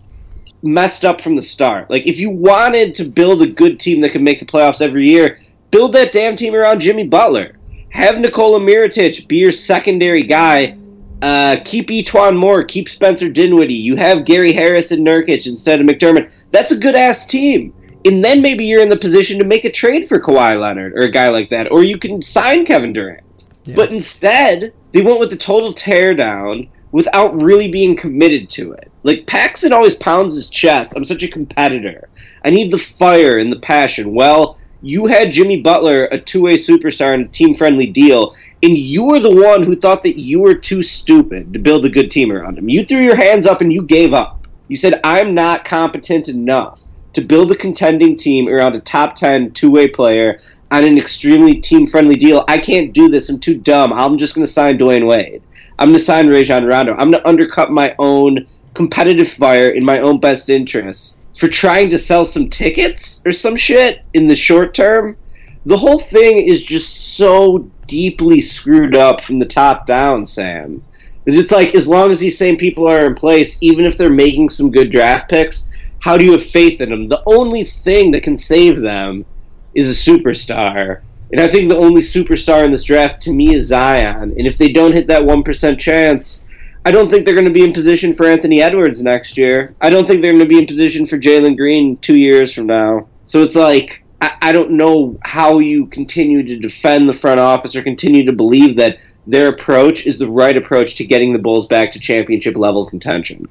messed 0.61 1.03
up 1.03 1.21
from 1.21 1.35
the 1.35 1.41
start. 1.41 1.89
Like, 1.89 2.07
if 2.07 2.17
you 2.17 2.29
wanted 2.29 2.95
to 2.95 3.05
build 3.05 3.41
a 3.41 3.47
good 3.47 3.79
team 3.79 4.01
that 4.01 4.11
can 4.11 4.23
make 4.23 4.39
the 4.39 4.45
playoffs 4.45 4.81
every 4.81 5.05
year, 5.05 5.39
build 5.75 5.93
that 5.93 6.11
damn 6.11 6.35
team 6.35 6.55
around 6.55 6.79
Jimmy 6.79 7.05
Butler. 7.05 7.57
Have 7.89 8.19
Nikola 8.19 8.59
Mirotic 8.59 9.27
be 9.27 9.37
your 9.37 9.51
secondary 9.51 10.23
guy. 10.23 10.77
Uh, 11.21 11.57
keep 11.65 11.87
E'Twaun 11.87 12.37
Moore. 12.37 12.63
Keep 12.63 12.87
Spencer 12.87 13.29
Dinwiddie. 13.29 13.73
You 13.73 13.95
have 13.95 14.25
Gary 14.25 14.53
Harris 14.53 14.91
and 14.91 15.05
Nurkic 15.05 15.47
instead 15.47 15.81
of 15.81 15.87
McDermott. 15.87 16.31
That's 16.51 16.71
a 16.71 16.77
good 16.77 16.95
ass 16.95 17.25
team 17.25 17.73
and 18.05 18.23
then 18.23 18.41
maybe 18.41 18.65
you're 18.65 18.81
in 18.81 18.89
the 18.89 18.95
position 18.95 19.39
to 19.39 19.45
make 19.45 19.65
a 19.65 19.71
trade 19.71 20.07
for 20.07 20.21
Kawhi 20.21 20.59
Leonard 20.59 20.93
or 20.93 21.01
a 21.01 21.11
guy 21.11 21.29
like 21.29 21.49
that, 21.49 21.71
or 21.71 21.83
you 21.83 21.97
can 21.97 22.21
sign 22.21 22.65
Kevin 22.65 22.93
Durant. 22.93 23.45
Yeah. 23.63 23.75
But 23.75 23.91
instead, 23.91 24.73
they 24.91 25.01
went 25.01 25.19
with 25.19 25.31
the 25.31 25.35
total 25.35 25.73
teardown 25.73 26.69
without 26.91 27.35
really 27.41 27.71
being 27.71 27.95
committed 27.95 28.49
to 28.51 28.73
it. 28.73 28.91
Like 29.01 29.25
Paxson 29.25 29.73
always 29.73 29.95
pounds 29.95 30.35
his 30.35 30.49
chest. 30.49 30.93
I'm 30.95 31.03
such 31.03 31.23
a 31.23 31.27
competitor. 31.27 32.07
I 32.43 32.51
need 32.51 32.71
the 32.71 32.77
fire 32.77 33.39
and 33.39 33.51
the 33.51 33.59
passion. 33.59 34.13
Well, 34.13 34.59
you 34.81 35.05
had 35.07 35.31
Jimmy 35.31 35.61
Butler, 35.61 36.05
a 36.11 36.19
two-way 36.19 36.57
superstar, 36.57 37.13
in 37.13 37.21
a 37.21 37.27
team-friendly 37.27 37.87
deal, 37.87 38.35
and 38.61 38.77
you 38.77 39.03
were 39.05 39.19
the 39.19 39.31
one 39.31 39.63
who 39.63 39.75
thought 39.75 40.03
that 40.03 40.19
you 40.19 40.41
were 40.41 40.55
too 40.55 40.81
stupid 40.81 41.53
to 41.53 41.59
build 41.59 41.85
a 41.85 41.89
good 41.89 42.11
team 42.11 42.31
around 42.31 42.57
him. 42.57 42.69
You 42.69 42.83
threw 42.85 43.01
your 43.01 43.15
hands 43.15 43.45
up 43.45 43.61
and 43.61 43.71
you 43.71 43.81
gave 43.81 44.13
up. 44.13 44.47
You 44.67 44.77
said, 44.77 44.99
"I'm 45.03 45.33
not 45.33 45.65
competent 45.65 46.29
enough." 46.29 46.81
to 47.15 47.21
build 47.21 47.49
a 47.49 47.55
contending 47.55 48.17
team 48.17 48.49
around 48.49 48.75
a 48.75 48.81
top 48.81 49.15
10 49.15 49.51
two 49.51 49.71
way 49.71 49.87
player 49.87 50.41
on 50.69 50.83
an 50.83 50.97
extremely 50.97 51.55
team 51.55 51.87
friendly 51.87 52.17
deal. 52.17 52.43
I 52.49 52.57
can't 52.57 52.93
do 52.93 53.07
this. 53.07 53.29
I'm 53.29 53.39
too 53.39 53.57
dumb. 53.57 53.93
I'm 53.93 54.17
just 54.17 54.35
going 54.35 54.45
to 54.45 54.51
sign 54.51 54.77
Dwyane 54.77 55.07
Wade. 55.07 55.41
I'm 55.79 55.89
going 55.89 55.97
to 55.97 56.03
sign 56.03 56.27
Rajon 56.27 56.65
Rondo. 56.65 56.91
I'm 56.91 57.11
going 57.11 57.23
to 57.23 57.27
undercut 57.27 57.71
my 57.71 57.95
own 57.99 58.45
competitive 58.73 59.29
fire 59.29 59.69
in 59.69 59.85
my 59.85 59.99
own 59.99 60.19
best 60.19 60.49
interests 60.49 61.19
for 61.35 61.47
trying 61.47 61.89
to 61.89 61.97
sell 61.97 62.25
some 62.25 62.49
tickets 62.49 63.21
or 63.25 63.31
some 63.31 63.55
shit 63.55 64.03
in 64.13 64.27
the 64.27 64.35
short 64.35 64.73
term. 64.73 65.17
The 65.65 65.77
whole 65.77 65.99
thing 65.99 66.39
is 66.39 66.63
just 66.63 67.15
so 67.17 67.69
deeply 67.87 68.41
screwed 68.41 68.95
up 68.95 69.21
from 69.21 69.39
the 69.39 69.45
top 69.45 69.85
down, 69.85 70.25
Sam. 70.25 70.83
It's 71.25 71.51
like 71.51 71.73
as 71.73 71.87
long 71.87 72.11
as 72.11 72.19
these 72.19 72.37
same 72.37 72.55
people 72.55 72.87
are 72.87 73.05
in 73.05 73.15
place, 73.15 73.57
even 73.61 73.85
if 73.85 73.97
they're 73.97 74.11
making 74.11 74.49
some 74.49 74.71
good 74.71 74.91
draft 74.91 75.29
picks, 75.29 75.67
how 75.99 76.17
do 76.17 76.25
you 76.25 76.33
have 76.33 76.43
faith 76.43 76.81
in 76.81 76.89
them? 76.89 77.09
The 77.09 77.23
only 77.25 77.63
thing 77.63 78.11
that 78.11 78.21
can 78.21 78.37
save 78.37 78.79
them 78.79 79.25
is 79.73 79.89
a 79.89 80.11
superstar. 80.11 81.01
And 81.31 81.41
I 81.41 81.47
think 81.47 81.69
the 81.69 81.77
only 81.77 82.01
superstar 82.01 82.63
in 82.63 82.69
this 82.69 82.83
draft 82.83 83.21
to 83.23 83.33
me 83.33 83.55
is 83.55 83.67
Zion. 83.67 84.31
And 84.37 84.45
if 84.45 84.57
they 84.57 84.71
don't 84.71 84.93
hit 84.93 85.07
that 85.07 85.23
1% 85.23 85.79
chance, 85.79 86.45
I 86.85 86.91
don't 86.91 87.09
think 87.09 87.25
they're 87.25 87.33
going 87.33 87.47
to 87.47 87.51
be 87.51 87.63
in 87.63 87.73
position 87.73 88.13
for 88.13 88.27
Anthony 88.27 88.61
Edwards 88.61 89.01
next 89.01 89.37
year. 89.37 89.75
I 89.81 89.89
don't 89.89 90.07
think 90.07 90.21
they're 90.21 90.31
going 90.31 90.43
to 90.43 90.49
be 90.49 90.59
in 90.59 90.67
position 90.67 91.07
for 91.07 91.17
Jalen 91.17 91.57
Green 91.57 91.97
two 91.97 92.15
years 92.15 92.53
from 92.53 92.67
now. 92.67 93.07
So 93.25 93.41
it's 93.41 93.55
like, 93.55 94.03
I, 94.21 94.37
I 94.39 94.51
don't 94.51 94.71
know 94.71 95.17
how 95.23 95.57
you 95.57 95.87
continue 95.87 96.43
to 96.43 96.57
defend 96.57 97.09
the 97.09 97.13
front 97.13 97.39
office 97.39 97.75
or 97.75 97.81
continue 97.81 98.23
to 98.25 98.31
believe 98.31 98.77
that 98.77 98.99
their 99.25 99.47
approach 99.47 100.05
is 100.05 100.19
the 100.19 100.29
right 100.29 100.55
approach 100.55 100.93
to 100.95 101.05
getting 101.05 101.33
the 101.33 101.39
Bulls 101.39 101.65
back 101.65 101.91
to 101.91 101.99
championship 101.99 102.55
level 102.55 102.85
contention. 102.85 103.47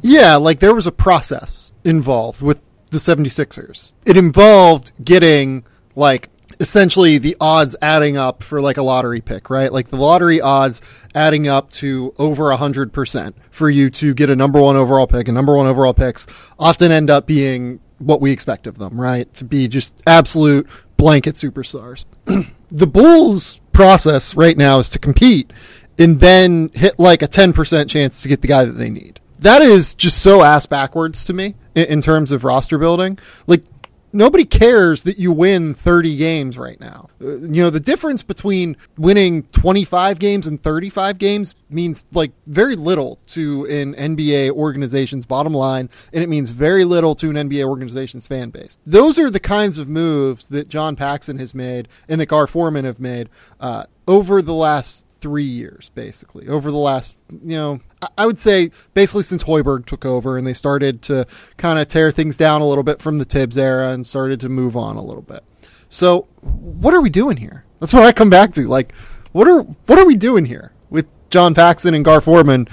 Yeah, 0.00 0.36
like 0.36 0.60
there 0.60 0.74
was 0.74 0.86
a 0.86 0.92
process 0.92 1.72
involved 1.84 2.40
with 2.40 2.62
the 2.90 2.96
76ers. 2.96 3.92
It 4.06 4.16
involved 4.16 4.92
getting 5.04 5.64
like 5.94 6.30
essentially 6.60 7.18
the 7.18 7.36
odds 7.40 7.74
adding 7.82 8.16
up 8.16 8.42
for 8.42 8.60
like 8.60 8.76
a 8.76 8.82
lottery 8.82 9.20
pick, 9.20 9.50
right? 9.50 9.72
Like 9.72 9.88
the 9.88 9.96
lottery 9.96 10.40
odds 10.40 10.80
adding 11.14 11.48
up 11.48 11.70
to 11.72 12.14
over 12.18 12.44
100% 12.44 13.34
for 13.50 13.70
you 13.70 13.90
to 13.90 14.14
get 14.14 14.30
a 14.30 14.36
number 14.36 14.60
1 14.60 14.76
overall 14.76 15.06
pick 15.06 15.26
and 15.26 15.34
number 15.34 15.56
1 15.56 15.66
overall 15.66 15.94
picks 15.94 16.26
often 16.58 16.92
end 16.92 17.10
up 17.10 17.26
being 17.26 17.80
what 17.98 18.20
we 18.20 18.30
expect 18.30 18.66
of 18.66 18.78
them, 18.78 19.00
right? 19.00 19.32
To 19.34 19.44
be 19.44 19.66
just 19.66 19.94
absolute 20.06 20.68
blanket 20.96 21.34
superstars. 21.34 22.04
the 22.70 22.86
Bulls 22.86 23.60
process 23.72 24.36
right 24.36 24.56
now 24.56 24.78
is 24.78 24.90
to 24.90 24.98
compete 24.98 25.52
and 25.98 26.20
then 26.20 26.70
hit 26.74 26.98
like 26.98 27.22
a 27.22 27.28
10% 27.28 27.88
chance 27.88 28.22
to 28.22 28.28
get 28.28 28.42
the 28.42 28.48
guy 28.48 28.64
that 28.64 28.72
they 28.72 28.90
need 28.90 29.20
that 29.40 29.62
is 29.62 29.94
just 29.94 30.22
so 30.22 30.42
ass 30.42 30.66
backwards 30.66 31.24
to 31.24 31.32
me 31.32 31.54
in, 31.74 31.86
in 31.86 32.00
terms 32.00 32.30
of 32.30 32.44
roster 32.44 32.78
building. 32.78 33.18
Like 33.46 33.64
nobody 34.12 34.44
cares 34.44 35.02
that 35.04 35.18
you 35.18 35.32
win 35.32 35.74
30 35.74 36.16
games 36.16 36.58
right 36.58 36.78
now. 36.80 37.08
Uh, 37.20 37.38
you 37.38 37.62
know, 37.62 37.70
the 37.70 37.80
difference 37.80 38.22
between 38.22 38.76
winning 38.96 39.44
25 39.44 40.18
games 40.18 40.46
and 40.46 40.62
35 40.62 41.18
games 41.18 41.54
means 41.68 42.04
like 42.12 42.32
very 42.46 42.76
little 42.76 43.18
to 43.28 43.64
an 43.66 43.94
NBA 43.94 44.50
organization's 44.50 45.26
bottom 45.26 45.54
line, 45.54 45.88
and 46.12 46.22
it 46.22 46.28
means 46.28 46.50
very 46.50 46.84
little 46.84 47.14
to 47.16 47.30
an 47.30 47.36
NBA 47.36 47.64
organization's 47.64 48.26
fan 48.26 48.50
base. 48.50 48.78
Those 48.86 49.18
are 49.18 49.30
the 49.30 49.40
kinds 49.40 49.78
of 49.78 49.88
moves 49.88 50.48
that 50.48 50.68
John 50.68 50.96
Paxson 50.96 51.38
has 51.38 51.54
made 51.54 51.88
and 52.08 52.20
that 52.20 52.26
Gar 52.26 52.46
Forman 52.46 52.84
have 52.84 53.00
made 53.00 53.28
uh, 53.60 53.84
over 54.06 54.42
the 54.42 54.54
last 54.54 55.06
three 55.20 55.44
years, 55.44 55.90
basically, 55.94 56.48
over 56.48 56.70
the 56.70 56.76
last, 56.76 57.16
you 57.30 57.56
know, 57.56 57.80
I 58.16 58.26
would 58.26 58.38
say 58.38 58.70
basically 58.94 59.24
since 59.24 59.44
Hoiberg 59.44 59.86
took 59.86 60.04
over 60.04 60.38
and 60.38 60.46
they 60.46 60.52
started 60.52 61.02
to 61.02 61.26
kind 61.56 61.78
of 61.78 61.88
tear 61.88 62.10
things 62.10 62.36
down 62.36 62.60
a 62.60 62.66
little 62.66 62.84
bit 62.84 63.00
from 63.00 63.18
the 63.18 63.24
Thibs 63.24 63.58
era 63.58 63.90
and 63.90 64.06
started 64.06 64.40
to 64.40 64.48
move 64.48 64.76
on 64.76 64.96
a 64.96 65.02
little 65.02 65.22
bit. 65.22 65.44
So, 65.88 66.28
what 66.40 66.94
are 66.94 67.00
we 67.00 67.10
doing 67.10 67.36
here? 67.36 67.64
That's 67.78 67.92
what 67.92 68.04
I 68.04 68.12
come 68.12 68.30
back 68.30 68.52
to. 68.54 68.66
Like, 68.66 68.94
what 69.32 69.48
are 69.48 69.62
what 69.62 69.98
are 69.98 70.06
we 70.06 70.16
doing 70.16 70.46
here 70.46 70.72
with 70.88 71.06
John 71.30 71.54
Paxson 71.54 71.94
and 71.94 72.04
Gar 72.04 72.20
Forman 72.20 72.68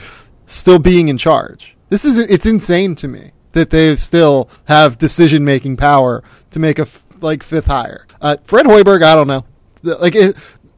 still 0.45 0.79
being 0.79 1.07
in 1.07 1.17
charge? 1.17 1.75
This 1.89 2.05
is 2.05 2.17
it's 2.17 2.45
insane 2.45 2.95
to 2.95 3.07
me 3.07 3.31
that 3.53 3.69
they 3.71 3.95
still 3.95 4.49
have 4.65 4.97
decision 4.97 5.43
making 5.43 5.77
power 5.77 6.23
to 6.51 6.59
make 6.59 6.79
a 6.79 6.87
like 7.21 7.43
fifth 7.43 7.67
hire. 7.67 8.05
Uh, 8.21 8.37
Fred 8.43 8.65
Hoiberg, 8.65 9.03
I 9.03 9.15
don't 9.15 9.27
know. 9.27 9.45
Like 9.83 10.15
it, 10.15 10.37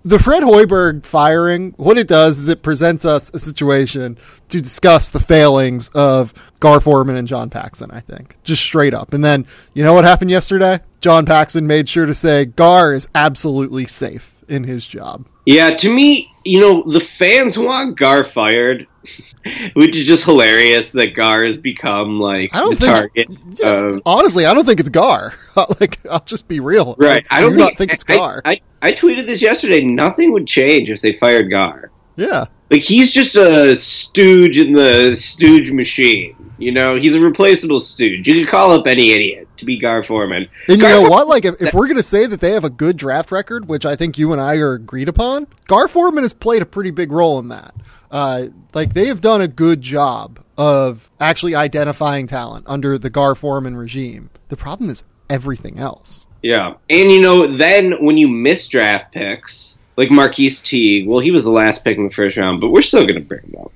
the 0.10 0.18
Fred 0.18 0.42
Hoiberg 0.42 1.06
firing, 1.06 1.76
what 1.78 1.96
it 2.00 2.08
does 2.08 2.40
is 2.40 2.48
it 2.48 2.64
presents 2.64 3.06
us 3.06 3.32
a 3.32 3.38
situation 3.38 4.18
to 4.50 4.60
discuss 4.60 5.10
the 5.10 5.20
failings 5.20 5.90
of 5.90 6.34
Gar 6.60 6.80
Forman 6.80 7.16
and 7.16 7.28
John 7.28 7.52
Paxson, 7.52 7.92
I 7.92 8.00
think. 8.00 8.36
Just 8.44 8.64
straight 8.64 8.96
up. 8.96 9.14
And 9.14 9.24
then, 9.24 9.46
you 9.76 9.84
know 9.84 9.94
what 9.94 10.06
happened 10.06 10.32
yesterday? 10.32 10.80
John 11.02 11.28
Paxson 11.28 11.68
made 11.68 11.88
sure 11.88 12.08
to 12.08 12.16
say 12.16 12.46
Gar 12.46 12.94
is 12.94 13.08
absolutely 13.14 13.86
safe 13.86 14.44
in 14.48 14.64
his 14.64 14.88
job. 14.88 15.28
Yeah, 15.46 15.76
to 15.76 15.94
me, 15.94 16.34
you 16.44 16.60
know, 16.60 16.82
the 16.92 17.00
fans 17.00 17.56
want 17.56 17.96
Gar 17.96 18.24
fired, 18.24 18.88
which 19.74 19.96
is 19.96 20.08
just 20.08 20.26
hilarious 20.26 20.92
that 20.94 21.14
Gar 21.14 21.46
has 21.46 21.58
become 21.60 22.20
like 22.20 22.50
I 22.54 22.62
the 22.62 22.76
think- 22.76 22.80
target. 22.80 23.28
Yeah, 23.60 23.68
of, 23.68 24.02
honestly, 24.08 24.48
I 24.48 24.56
don't 24.56 24.66
think 24.66 24.80
it's 24.80 24.90
Gar. 24.90 25.36
like, 25.80 26.00
I'll 26.10 26.26
just 26.26 26.48
be 26.48 26.60
real. 26.60 26.96
right. 26.98 27.24
I 27.30 27.42
don't 27.42 27.52
do 27.52 27.58
think, 27.58 27.70
not 27.70 27.78
think 27.78 27.94
it's 27.94 28.04
Gar. 28.04 28.42
I, 28.44 28.54
I, 28.54 28.62
tweeted 28.82 29.26
this 29.26 29.42
yesterday. 29.42 29.84
Nothing 29.84 30.32
would 30.32 30.48
change 30.48 30.90
if 30.90 31.02
they 31.02 31.14
fired 31.18 31.50
Gar. 31.50 31.92
yeah. 32.16 32.46
Like 32.72 32.82
he's 32.82 33.12
just 33.12 33.36
a 33.36 33.76
stooge 33.76 34.60
in 34.60 34.74
the 34.74 35.16
stooge 35.16 35.72
machine. 35.72 36.36
You 36.60 36.72
know, 36.72 36.98
he's 36.98 37.16
a 37.16 37.20
replaceable 37.20 37.80
stooge. 37.80 38.28
You 38.28 38.36
could 38.36 38.48
call 38.48 38.72
up 38.72 38.86
any 38.86 39.12
idiot 39.12 39.48
to 39.58 39.66
be 39.66 39.80
Gar 39.80 40.04
Forman. 40.04 40.48
And 40.68 40.80
you 40.80 40.88
know 40.88 41.04
For- 41.06 41.10
what? 41.10 41.28
Like, 41.28 41.46
if, 41.46 41.60
if 41.60 41.74
we're 41.74 41.88
going 41.88 41.98
to 41.98 42.04
say 42.04 42.28
that 42.28 42.42
they 42.42 42.52
have 42.52 42.64
a 42.66 42.70
good 42.70 42.96
draft 42.96 43.32
record, 43.32 43.68
which 43.68 43.86
I 43.88 43.96
think 43.96 44.20
you 44.20 44.34
and 44.34 44.40
I 44.42 44.58
are 44.58 44.74
agreed 44.74 45.10
upon, 45.10 45.48
Gar 45.68 45.88
Forman 45.88 46.24
has 46.24 46.34
played 46.34 46.62
a 46.62 46.66
pretty 46.66 46.92
big 46.92 47.12
role 47.12 47.40
in 47.40 47.48
that. 47.48 47.74
Uh, 48.12 48.48
like, 48.74 48.94
they 48.94 49.08
have 49.08 49.22
done 49.22 49.42
a 49.42 49.48
good 49.48 49.82
job 49.82 50.40
of 50.58 51.10
actually 51.20 51.56
identifying 51.56 52.28
talent 52.28 52.66
under 52.68 52.98
the 53.00 53.10
Gar 53.10 53.34
Forman 53.36 53.78
regime. 53.78 54.30
The 54.50 54.58
problem 54.58 54.90
is 54.92 55.04
everything 55.30 55.80
else. 55.80 56.28
Yeah. 56.42 56.76
And 56.90 57.12
you 57.12 57.20
know, 57.22 57.48
then 57.48 58.04
when 58.04 58.18
you 58.18 58.28
miss 58.28 58.68
draft 58.68 59.12
picks, 59.14 59.80
like 59.98 60.10
Marquis 60.12 60.52
Teague, 60.52 61.08
well, 61.08 61.20
he 61.20 61.32
was 61.32 61.44
the 61.44 61.52
last 61.52 61.84
pick 61.84 61.98
in 61.98 62.06
the 62.06 62.14
first 62.14 62.38
round, 62.38 62.62
but 62.62 62.70
we're 62.70 62.82
still 62.82 63.02
going 63.06 63.22
to 63.22 63.28
bring 63.28 63.42
him 63.42 63.56
up. 63.60 63.72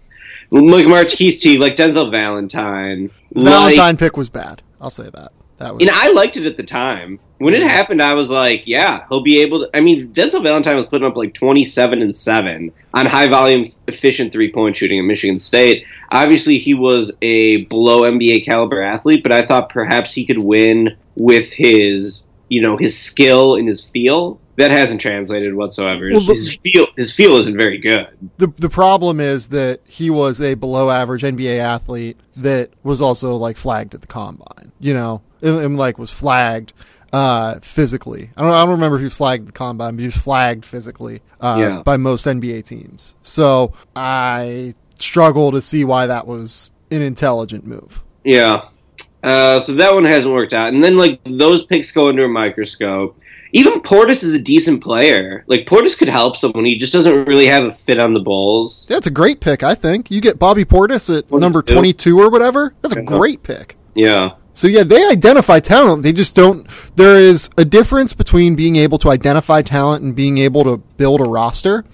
Like 0.51 0.86
Marquis 0.88 1.32
Teague, 1.32 1.59
like 1.59 1.76
Denzel 1.76 2.11
Valentine. 2.11 3.09
The 3.32 3.41
like- 3.41 3.76
Valentine 3.76 3.97
pick 3.97 4.18
was 4.18 4.30
bad. 4.30 4.61
I'll 4.80 4.89
say 4.89 5.09
that. 5.09 5.32
That 5.57 5.76
was. 5.76 5.82
and 5.82 5.91
I 5.91 6.11
liked 6.11 6.36
it 6.36 6.45
at 6.45 6.57
the 6.57 6.64
time. 6.64 7.20
When 7.38 7.53
it 7.53 7.61
happened, 7.61 8.01
I 8.01 8.14
was 8.14 8.30
like, 8.30 8.64
yeah, 8.66 9.05
he'll 9.09 9.22
be 9.22 9.41
able 9.41 9.61
to. 9.61 9.78
I 9.78 9.82
mean, 9.82 10.11
Denzel 10.14 10.41
Valentine 10.41 10.78
was 10.78 10.86
putting 10.86 11.05
up 11.05 11.16
like 11.16 11.34
27 11.34 12.01
and 12.01 12.16
7 12.16 12.72
on 12.93 13.05
high 13.05 13.28
volume, 13.28 13.70
efficient 13.88 14.32
three 14.32 14.51
point 14.51 14.76
shooting 14.76 14.99
at 14.99 15.05
Michigan 15.05 15.39
State. 15.39 15.86
Obviously, 16.11 16.57
he 16.57 16.74
was 16.74 17.11
a 17.22 17.66
below 17.66 18.01
NBA 18.01 18.45
caliber 18.45 18.82
athlete, 18.82 19.24
but 19.24 19.32
I 19.32 19.45
thought 19.45 19.70
perhaps 19.70 20.14
he 20.14 20.26
could 20.26 20.38
win 20.39 20.95
with 21.16 21.51
his, 21.51 22.24
you 22.54 22.62
know, 22.62 22.78
his 22.78 22.97
skill 22.97 23.56
and 23.56 23.68
his 23.68 23.82
feel. 23.82 24.39
That 24.58 24.70
hasn't 24.70 25.01
translated 25.01 25.56
whatsoever. 25.56 26.10
Well, 26.12 26.22
the- 26.22 26.34
his 26.36 26.56
feel, 26.58 26.86
his 26.95 27.12
feel 27.12 27.38
isn't 27.38 27.58
very 27.58 27.80
good. 27.80 28.08
the 28.38 28.47
the 28.58 28.70
problem 28.70 29.20
is 29.20 29.47
that 29.47 29.80
he 29.86 30.12
was 30.12 30.39
a 30.39 30.54
below 30.54 30.91
average 30.91 31.24
NBA 31.24 31.58
athlete 31.58 32.18
that 32.38 32.70
was 32.84 33.01
also 33.01 33.36
like 33.36 33.58
flagged 33.58 33.95
at 33.95 34.01
the 34.01 34.08
combine. 34.08 34.72
You 34.80 34.93
know, 34.93 35.22
and, 35.41 35.58
and, 35.60 35.78
like 35.78 35.97
was 35.97 36.12
flagged 36.12 36.74
uh, 37.12 37.60
physically. 37.64 38.30
I 38.38 38.41
don't 38.43 38.51
I 38.51 38.62
don't 38.62 38.72
remember 38.72 38.97
if 38.97 39.01
he 39.01 39.06
was 39.06 39.16
flagged 39.16 39.41
at 39.43 39.47
the 39.47 39.58
combine, 39.58 39.95
but 39.95 40.01
he 40.01 40.06
was 40.08 40.18
flagged 40.18 40.66
physically 40.66 41.22
uh, 41.41 41.58
Yeah. 41.60 41.82
by 41.84 41.97
most 41.97 42.26
NBA 42.28 42.64
teams. 42.66 43.16
So 43.24 43.74
I 43.95 44.76
struggle 44.99 45.51
to 45.51 45.62
see 45.62 45.84
why 45.84 46.06
that 46.06 46.28
was 46.28 46.72
an 46.91 47.01
intelligent 47.01 47.66
move. 47.66 48.04
Yeah. 48.24 48.66
Uh, 49.24 49.59
so 49.59 49.74
that 49.76 49.93
one 49.93 50.03
hasn't 50.05 50.34
worked 50.34 50.53
out. 50.53 50.74
And 50.74 50.84
then, 50.84 50.97
like, 50.97 51.19
those 51.24 51.65
picks 51.65 51.91
go 51.91 52.09
under 52.09 52.26
a 52.26 52.30
microscope. 52.30 53.17
Even 53.55 53.82
Portis 53.82 54.24
is 54.24 54.34
a 54.34 54.41
decent 54.41 54.84
player. 54.84 55.43
Like, 55.47 55.65
Portis 55.67 55.97
could 55.97 56.09
help 56.09 56.38
someone. 56.38 56.65
He 56.65 56.78
just 56.78 56.91
doesn't 56.91 57.26
really 57.26 57.45
have 57.45 57.63
a 57.63 57.74
fit 57.74 57.99
on 58.01 58.13
the 58.13 58.19
Bulls. 58.19 58.86
That's 58.89 59.07
a 59.07 59.11
great 59.11 59.39
pick, 59.39 59.61
I 59.63 59.76
think. 59.76 60.09
You 60.11 60.21
get 60.21 60.39
Bobby 60.39 60.65
Portis 60.65 61.15
at 61.15 61.28
22. 61.30 61.39
number 61.39 61.61
twenty 61.61 61.93
two 61.93 62.19
or 62.19 62.30
whatever. 62.30 62.74
That's 62.82 62.95
a 62.95 63.01
great 63.01 63.43
pick. 63.43 63.78
Yeah. 63.95 64.32
So 64.55 64.67
yeah, 64.67 64.84
they 64.84 65.07
identify 65.07 65.59
talent. 65.59 66.03
They 66.03 66.13
just 66.13 66.36
don't. 66.36 66.67
There 66.95 67.15
is 67.15 67.49
a 67.57 67.65
difference 67.65 68.13
between 68.13 68.55
being 68.55 68.76
able 68.76 68.97
to 68.99 69.09
identify 69.09 69.61
talent 69.61 70.03
and 70.03 70.15
being 70.15 70.38
able 70.39 70.63
to 70.63 70.78
build 70.97 71.21
a 71.21 71.26
roster. 71.26 71.86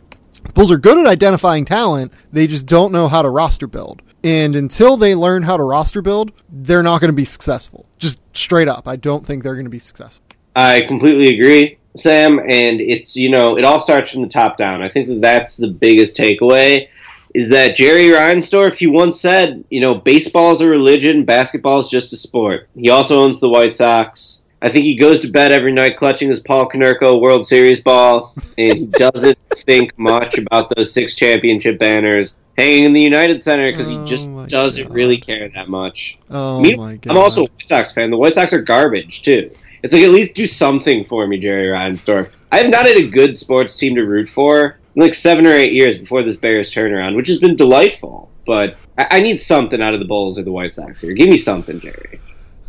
Bulls 0.54 0.72
are 0.72 0.78
good 0.78 0.98
at 0.98 1.06
identifying 1.06 1.66
talent. 1.66 2.12
They 2.32 2.48
just 2.48 2.66
don't 2.66 2.92
know 2.92 3.08
how 3.08 3.22
to 3.22 3.30
roster 3.30 3.68
build. 3.68 4.02
And 4.24 4.56
until 4.56 4.98
they 4.98 5.16
learn 5.16 5.44
how 5.44 5.58
to 5.58 5.64
roster 5.64 6.02
build, 6.02 6.32
they're 6.50 6.84
not 6.84 7.00
going 7.02 7.10
to 7.10 7.14
be 7.14 7.26
successful. 7.26 7.86
Just 7.98 8.20
straight 8.34 8.68
up, 8.68 8.88
I 8.88 8.96
don't 8.96 9.26
think 9.26 9.44
they're 9.44 9.56
going 9.56 9.66
to 9.66 9.70
be 9.70 9.80
successful. 9.80 10.24
I 10.56 10.82
completely 10.82 11.28
agree, 11.38 11.78
Sam. 11.96 12.40
And 12.40 12.82
it's, 12.82 13.16
you 13.16 13.30
know, 13.30 13.58
it 13.58 13.64
all 13.64 13.80
starts 13.80 14.12
from 14.12 14.22
the 14.22 14.30
top 14.30 14.58
down. 14.58 14.82
I 14.82 14.90
think 14.90 15.08
that 15.08 15.22
that's 15.22 15.58
the 15.58 15.70
biggest 15.70 16.18
takeaway 16.18 16.88
is 17.34 17.50
that 17.50 17.76
Jerry 17.76 18.10
Reinsdorf, 18.10 18.76
he 18.76 18.88
once 18.88 19.20
said, 19.20 19.64
you 19.70 19.82
know, 19.82 19.96
baseball 19.96 20.52
is 20.52 20.62
a 20.62 20.68
religion, 20.68 21.26
basketball 21.26 21.80
is 21.80 21.88
just 21.88 22.14
a 22.14 22.18
sport. 22.18 22.68
He 22.76 22.90
also 22.90 23.20
owns 23.20 23.40
the 23.40 23.50
White 23.50 23.76
Sox. 23.76 24.44
I 24.62 24.70
think 24.70 24.86
he 24.86 24.96
goes 24.96 25.20
to 25.22 25.30
bed 25.30 25.52
every 25.52 25.72
night 25.72 25.96
clutching 25.96 26.30
his 26.30 26.40
Paul 26.42 26.68
Konerko 26.68 27.22
World 27.22 27.46
Series 27.46 27.82
ball, 27.82 28.34
and 28.58 28.78
he 28.78 28.86
doesn't 28.98 29.38
think 29.66 29.98
much 29.98 30.38
about 30.38 30.74
those 30.76 30.92
six 30.92 31.16
championship 31.16 31.80
banners 31.80 32.38
hanging 32.60 32.84
in 32.84 32.94
the 32.94 33.02
United 33.02 33.42
Center 33.42 33.72
because 33.72 33.90
Oh 33.90 34.00
he 34.04 34.06
just 34.10 34.30
oh 34.32 34.46
doesn't 34.48 34.88
God. 34.88 34.94
really 34.94 35.18
care 35.18 35.50
that 35.50 35.70
much. 35.70 36.18
Oh 36.30 36.60
Me- 36.60 36.76
my 36.76 36.96
god! 36.98 37.12
I'm 37.12 37.18
also 37.18 37.42
a 37.42 37.50
White 37.50 37.68
Sox 37.68 37.94
fan. 37.94 38.10
The 38.10 38.18
White 38.18 38.36
Sox 38.36 38.54
are 38.54 38.62
garbage 38.62 39.22
too. 39.22 39.50
It's 39.84 39.94
like 39.94 40.04
at 40.04 40.10
least 40.10 40.36
do 40.36 40.46
something 40.46 41.06
for 41.06 41.26
me, 41.26 41.40
Jerry 41.40 41.68
Reinsdorf. 41.68 42.32
I 42.52 42.58
have 42.58 42.70
not 42.70 42.86
had 42.86 42.98
a 42.98 43.10
good 43.10 43.38
sports 43.38 43.76
team 43.78 43.96
to 43.96 44.02
root 44.04 44.28
for 44.28 44.78
in 44.96 45.02
like 45.02 45.14
seven 45.14 45.46
or 45.48 45.52
eight 45.54 45.72
years 45.72 45.98
before 45.98 46.22
this 46.24 46.36
Bears 46.36 46.70
turnaround, 46.72 47.16
which 47.16 47.28
has 47.30 47.40
been 47.40 47.56
delightful. 47.56 48.30
But 48.46 48.76
I, 48.98 49.08
I 49.12 49.20
need 49.22 49.42
something 49.42 49.82
out 49.82 49.94
of 49.94 50.00
the 50.00 50.06
Bulls 50.06 50.38
or 50.38 50.44
the 50.44 50.52
White 50.52 50.74
Sox 50.74 51.00
here. 51.02 51.14
Give 51.14 51.30
me 51.30 51.38
something, 51.38 51.80
Jerry. 51.80 52.20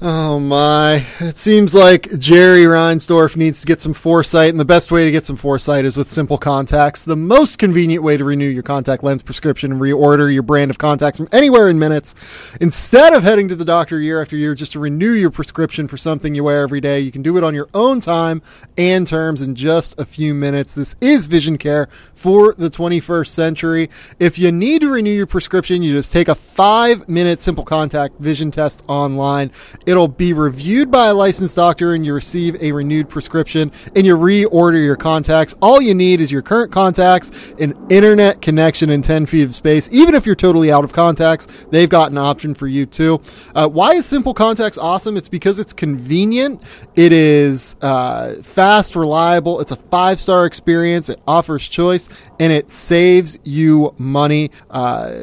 Oh 0.03 0.41
my. 0.41 1.05
It 1.21 1.37
seems 1.37 1.75
like 1.75 2.19
Jerry 2.19 2.63
Reinsdorf 2.63 3.37
needs 3.37 3.61
to 3.61 3.67
get 3.67 3.83
some 3.83 3.93
foresight, 3.93 4.49
and 4.49 4.59
the 4.59 4.65
best 4.65 4.91
way 4.91 5.05
to 5.05 5.11
get 5.11 5.27
some 5.27 5.37
foresight 5.37 5.85
is 5.85 5.95
with 5.95 6.11
Simple 6.11 6.39
Contacts, 6.39 7.05
the 7.05 7.17
most 7.17 7.59
convenient 7.59 8.03
way 8.03 8.17
to 8.17 8.25
renew 8.25 8.47
your 8.47 8.63
contact 8.63 9.05
lens 9.05 9.21
prescription 9.21 9.73
and 9.73 9.79
reorder 9.79 10.33
your 10.33 10.43
brand 10.43 10.71
of 10.71 10.79
contacts 10.79 11.19
from 11.19 11.29
anywhere 11.33 11.69
in 11.69 11.79
minutes. 11.79 12.15
Instead 12.63 13.13
of 13.13 13.25
heading 13.25 13.47
to 13.49 13.55
the 13.55 13.65
doctor 13.67 14.01
year 14.01 14.23
after 14.23 14.37
year 14.37 14.55
just 14.55 14.73
to 14.73 14.81
renew 14.81 15.13
your 15.13 15.31
prescription 15.31 15.87
for 15.87 15.99
something 15.99 16.35
you 16.35 16.45
wear 16.45 16.63
every 16.63 16.81
day, 16.81 16.99
you 16.99 17.13
can 17.13 17.21
do 17.21 17.37
it 17.37 17.45
on 17.45 17.55
your 17.55 17.69
own 17.75 18.01
time 18.01 18.41
and 18.79 19.07
terms 19.07 19.43
in 19.43 19.55
just 19.55 20.01
a 20.01 20.07
few 20.07 20.33
minutes. 20.33 20.75
This 20.75 20.97
is 21.03 21.27
vision 21.27 21.59
care 21.59 21.91
for 22.15 22.55
the 22.55 22.71
21st 22.71 23.29
century. 23.29 23.91
If 24.19 24.39
you 24.39 24.51
need 24.51 24.81
to 24.81 24.91
renew 24.91 25.11
your 25.11 25.27
prescription, 25.27 25.83
you 25.83 25.93
just 25.93 26.11
take 26.11 26.29
a 26.29 26.35
five 26.35 27.07
minute 27.07 27.43
simple 27.43 27.65
contact 27.67 28.19
vision 28.19 28.51
test 28.51 28.83
online. 28.89 29.51
It'll 29.91 30.07
be 30.07 30.33
reviewed 30.33 30.89
by 30.89 31.09
a 31.09 31.15
licensed 31.15 31.57
doctor 31.57 31.95
and 31.95 32.07
you 32.07 32.15
receive 32.15 32.55
a 32.63 32.71
renewed 32.71 33.09
prescription 33.09 33.73
and 33.97 34.07
you 34.07 34.17
reorder 34.17 34.81
your 34.81 34.95
contacts. 34.95 35.57
All 35.61 35.83
you 35.83 35.95
need 35.95 36.21
is 36.21 36.31
your 36.31 36.43
current 36.43 36.71
contacts, 36.71 37.53
an 37.59 37.75
internet 37.91 38.41
connection, 38.41 38.91
and 38.91 39.03
10 39.03 39.27
feet 39.27 39.43
of 39.43 39.53
space. 39.53 39.89
Even 39.91 40.15
if 40.15 40.27
you're 40.27 40.37
totally 40.37 40.71
out 40.71 40.85
of 40.85 40.93
contacts, 40.93 41.49
they've 41.73 41.89
got 41.89 42.13
an 42.13 42.19
option 42.19 42.55
for 42.55 42.69
you 42.69 42.87
too. 42.87 43.21
Uh, 43.53 43.69
why 43.69 43.95
is 43.95 44.07
Simple 44.07 44.33
Contacts 44.33 44.79
awesome? 44.79 45.17
It's 45.17 45.29
because 45.29 45.59
it's 45.59 45.73
convenient. 45.73 46.63
It 46.95 47.11
is 47.11 47.75
uh, 47.83 48.37
fast, 48.45 48.95
reliable. 48.95 49.59
It's 49.59 49.73
a 49.73 49.77
five 49.77 50.21
star 50.21 50.47
experience. 50.47 51.09
It 51.09 51.21
offers 51.27 51.67
choice 51.67 52.09
and 52.39 52.53
it 52.53 52.71
saves 52.71 53.41
you 53.43 53.93
money. 53.99 54.53
Uh, 54.71 55.15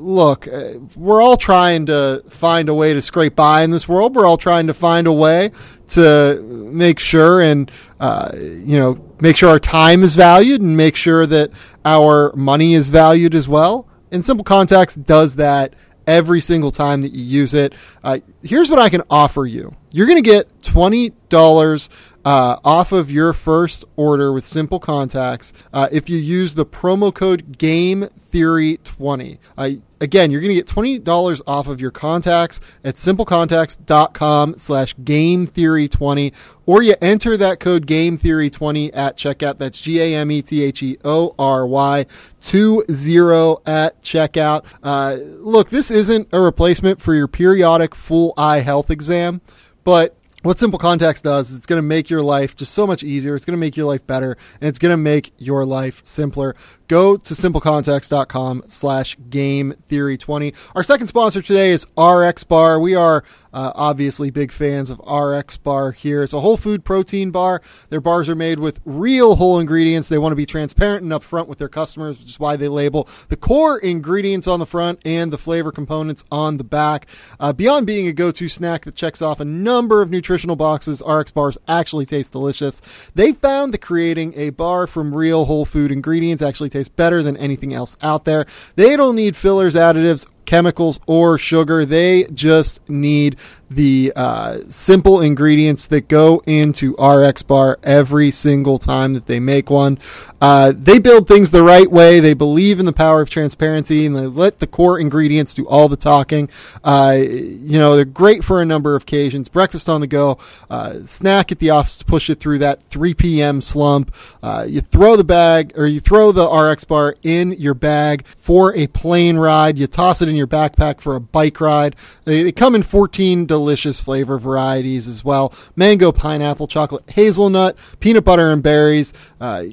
look, 0.00 0.48
uh, 0.48 0.74
we're 0.96 1.22
all 1.22 1.36
trying 1.36 1.86
to 1.86 2.24
find 2.28 2.68
a 2.68 2.74
way 2.74 2.94
to 2.94 3.02
scrape 3.02 3.36
by 3.36 3.62
in 3.62 3.70
this 3.70 3.88
world. 3.88 4.16
We're 4.16 4.26
all 4.26 4.38
trying 4.38 4.66
to 4.66 4.74
find 4.74 5.06
a 5.06 5.12
way 5.12 5.52
to 5.88 6.40
make 6.42 6.98
sure 6.98 7.40
and 7.40 7.70
uh, 7.98 8.30
you 8.34 8.78
know 8.78 9.04
make 9.20 9.36
sure 9.36 9.50
our 9.50 9.58
time 9.58 10.02
is 10.02 10.14
valued 10.14 10.60
and 10.60 10.76
make 10.76 10.96
sure 10.96 11.26
that 11.26 11.50
our 11.84 12.32
money 12.34 12.74
is 12.74 12.88
valued 12.88 13.34
as 13.34 13.48
well. 13.48 13.86
And 14.10 14.24
Simple 14.24 14.44
Contacts 14.44 14.94
does 14.94 15.36
that 15.36 15.74
every 16.06 16.40
single 16.40 16.70
time 16.70 17.02
that 17.02 17.12
you 17.12 17.24
use 17.24 17.54
it. 17.54 17.74
Uh, 18.02 18.18
here's 18.42 18.68
what 18.68 18.78
I 18.78 18.88
can 18.88 19.02
offer 19.10 19.46
you. 19.46 19.74
You're 19.90 20.06
going 20.06 20.22
to 20.22 20.28
get 20.28 20.62
twenty 20.62 21.10
dollars 21.28 21.90
uh, 22.24 22.58
off 22.64 22.92
of 22.92 23.10
your 23.10 23.32
first 23.32 23.84
order 23.96 24.32
with 24.32 24.44
Simple 24.44 24.78
Contacts 24.78 25.52
uh, 25.72 25.88
if 25.90 26.08
you 26.08 26.18
use 26.18 26.54
the 26.54 26.66
promo 26.66 27.14
code 27.14 27.58
Game 27.58 28.08
Theory 28.30 28.76
twenty. 28.84 29.40
Uh, 29.58 29.70
again, 30.00 30.30
you're 30.30 30.40
going 30.40 30.50
to 30.50 30.54
get 30.54 30.68
twenty 30.68 31.00
dollars 31.00 31.42
off 31.48 31.66
of 31.66 31.80
your 31.80 31.90
contacts 31.90 32.60
at 32.84 32.94
simplecontacts.com 32.94 34.56
slash 34.56 34.94
Game 35.02 35.48
Theory 35.48 35.88
twenty, 35.88 36.32
or 36.64 36.80
you 36.80 36.94
enter 37.02 37.36
that 37.36 37.58
code 37.58 37.88
Game 37.88 38.16
Theory 38.16 38.48
twenty 38.48 38.92
at 38.92 39.16
checkout. 39.16 39.58
That's 39.58 39.80
G 39.80 40.00
A 40.00 40.14
M 40.14 40.30
E 40.30 40.42
T 40.42 40.62
H 40.62 40.80
E 40.80 40.96
O 41.04 41.34
R 41.40 41.66
Y 41.66 42.06
two 42.40 42.84
zero 42.92 43.62
at 43.66 44.00
checkout. 44.00 44.64
Uh, 44.80 45.16
look, 45.38 45.70
this 45.70 45.90
isn't 45.90 46.28
a 46.30 46.40
replacement 46.40 47.02
for 47.02 47.16
your 47.16 47.26
periodic 47.26 47.96
full 47.96 48.32
eye 48.36 48.60
health 48.60 48.92
exam, 48.92 49.40
but 49.82 50.16
what 50.42 50.58
Simple 50.58 50.78
Contacts 50.78 51.20
does 51.20 51.50
is 51.50 51.56
it's 51.56 51.66
going 51.66 51.78
to 51.78 51.82
make 51.82 52.08
your 52.08 52.22
life 52.22 52.56
just 52.56 52.72
so 52.72 52.86
much 52.86 53.02
easier. 53.02 53.34
It's 53.36 53.44
going 53.44 53.56
to 53.56 53.60
make 53.60 53.76
your 53.76 53.86
life 53.86 54.06
better, 54.06 54.36
and 54.60 54.68
it's 54.68 54.78
going 54.78 54.92
to 54.92 54.96
make 54.96 55.32
your 55.38 55.64
life 55.64 56.00
simpler. 56.04 56.56
Go 56.88 57.16
to 57.16 57.34
simplecontacts.com 57.34 58.64
slash 58.66 59.16
game 59.28 59.74
theory 59.88 60.16
20. 60.16 60.54
Our 60.74 60.82
second 60.82 61.08
sponsor 61.08 61.42
today 61.42 61.70
is 61.70 61.86
RX 61.98 62.44
Bar. 62.44 62.80
We 62.80 62.94
are 62.94 63.22
uh, 63.52 63.72
obviously 63.74 64.30
big 64.30 64.52
fans 64.52 64.90
of 64.90 65.00
RX 65.00 65.56
Bar 65.56 65.92
here. 65.92 66.22
It's 66.22 66.32
a 66.32 66.40
whole 66.40 66.56
food 66.56 66.84
protein 66.84 67.30
bar. 67.30 67.62
Their 67.88 68.00
bars 68.00 68.28
are 68.28 68.34
made 68.34 68.58
with 68.58 68.80
real 68.84 69.36
whole 69.36 69.58
ingredients. 69.58 70.08
They 70.08 70.18
want 70.18 70.32
to 70.32 70.36
be 70.36 70.46
transparent 70.46 71.02
and 71.02 71.12
upfront 71.12 71.46
with 71.46 71.58
their 71.58 71.68
customers, 71.68 72.18
which 72.18 72.28
is 72.28 72.40
why 72.40 72.56
they 72.56 72.68
label 72.68 73.08
the 73.28 73.36
core 73.36 73.78
ingredients 73.78 74.46
on 74.46 74.60
the 74.60 74.66
front 74.66 75.00
and 75.04 75.32
the 75.32 75.38
flavor 75.38 75.72
components 75.72 76.24
on 76.30 76.56
the 76.56 76.64
back. 76.64 77.06
Uh, 77.38 77.52
beyond 77.52 77.86
being 77.86 78.06
a 78.06 78.12
go-to 78.12 78.48
snack 78.48 78.84
that 78.84 78.94
checks 78.94 79.22
off 79.22 79.40
a 79.40 79.44
number 79.44 80.02
of 80.02 80.10
nutritional 80.10 80.56
boxes, 80.56 81.02
RX 81.06 81.32
Bars 81.32 81.58
actually 81.68 82.06
taste 82.06 82.32
delicious. 82.32 82.80
They 83.14 83.32
found 83.32 83.74
that 83.74 83.78
creating 83.78 84.34
a 84.36 84.50
bar 84.50 84.86
from 84.86 85.14
real 85.14 85.44
whole 85.44 85.64
food 85.64 85.90
ingredients 85.90 86.42
actually 86.42 86.70
tastes 86.70 86.88
better 86.88 87.22
than 87.22 87.36
anything 87.36 87.74
else 87.74 87.96
out 88.02 88.24
there. 88.24 88.46
They 88.76 88.96
don't 88.96 89.16
need 89.16 89.36
fillers, 89.36 89.74
additives, 89.74 90.26
chemicals 90.50 90.98
or 91.06 91.38
sugar. 91.38 91.84
They 91.84 92.24
just 92.34 92.80
need 92.90 93.36
the 93.70 94.12
uh, 94.16 94.58
simple 94.68 95.20
ingredients 95.20 95.86
that 95.86 96.08
go 96.08 96.42
into 96.44 96.94
RX 96.96 97.42
Bar 97.42 97.78
every 97.84 98.32
single 98.32 98.78
time 98.78 99.14
that 99.14 99.26
they 99.26 99.38
make 99.38 99.70
one. 99.70 99.98
Uh, 100.40 100.72
they 100.76 100.98
build 100.98 101.28
things 101.28 101.52
the 101.52 101.62
right 101.62 101.90
way. 101.90 102.18
They 102.18 102.34
believe 102.34 102.80
in 102.80 102.86
the 102.86 102.92
power 102.92 103.20
of 103.20 103.30
transparency 103.30 104.06
and 104.06 104.16
they 104.16 104.26
let 104.26 104.58
the 104.58 104.66
core 104.66 104.98
ingredients 104.98 105.54
do 105.54 105.68
all 105.68 105.88
the 105.88 105.96
talking. 105.96 106.50
Uh, 106.82 107.16
you 107.20 107.78
know, 107.78 107.94
they're 107.94 108.04
great 108.04 108.42
for 108.42 108.60
a 108.60 108.64
number 108.66 108.96
of 108.96 109.02
occasions. 109.02 109.48
Breakfast 109.48 109.88
on 109.88 110.00
the 110.00 110.08
go, 110.08 110.38
uh, 110.68 110.98
snack 111.06 111.52
at 111.52 111.60
the 111.60 111.70
office 111.70 111.98
to 111.98 112.04
push 112.04 112.28
it 112.28 112.40
through 112.40 112.58
that 112.58 112.82
3 112.82 113.14
p.m. 113.14 113.60
slump. 113.60 114.12
Uh, 114.42 114.66
you 114.68 114.80
throw 114.80 115.14
the 115.14 115.24
bag 115.24 115.72
or 115.76 115.86
you 115.86 116.00
throw 116.00 116.32
the 116.32 116.48
RX 116.48 116.84
Bar 116.84 117.16
in 117.22 117.52
your 117.52 117.74
bag 117.74 118.26
for 118.36 118.74
a 118.74 118.88
plane 118.88 119.36
ride. 119.36 119.78
You 119.78 119.86
toss 119.86 120.20
it 120.22 120.28
in 120.28 120.34
your 120.34 120.48
backpack 120.48 121.00
for 121.00 121.14
a 121.14 121.20
bike 121.20 121.60
ride. 121.60 121.94
They, 122.24 122.42
they 122.42 122.52
come 122.52 122.74
in 122.74 122.82
14 122.82 123.46
delicious 123.46 123.59
flavor 124.00 124.38
varieties 124.38 125.06
as 125.08 125.24
well 125.24 125.52
mango, 125.76 126.12
pineapple, 126.12 126.66
chocolate, 126.66 127.08
hazelnut, 127.10 127.76
peanut 128.00 128.24
butter, 128.24 128.52
and 128.52 128.62
berries. 128.62 129.12
Uh, 129.40 129.64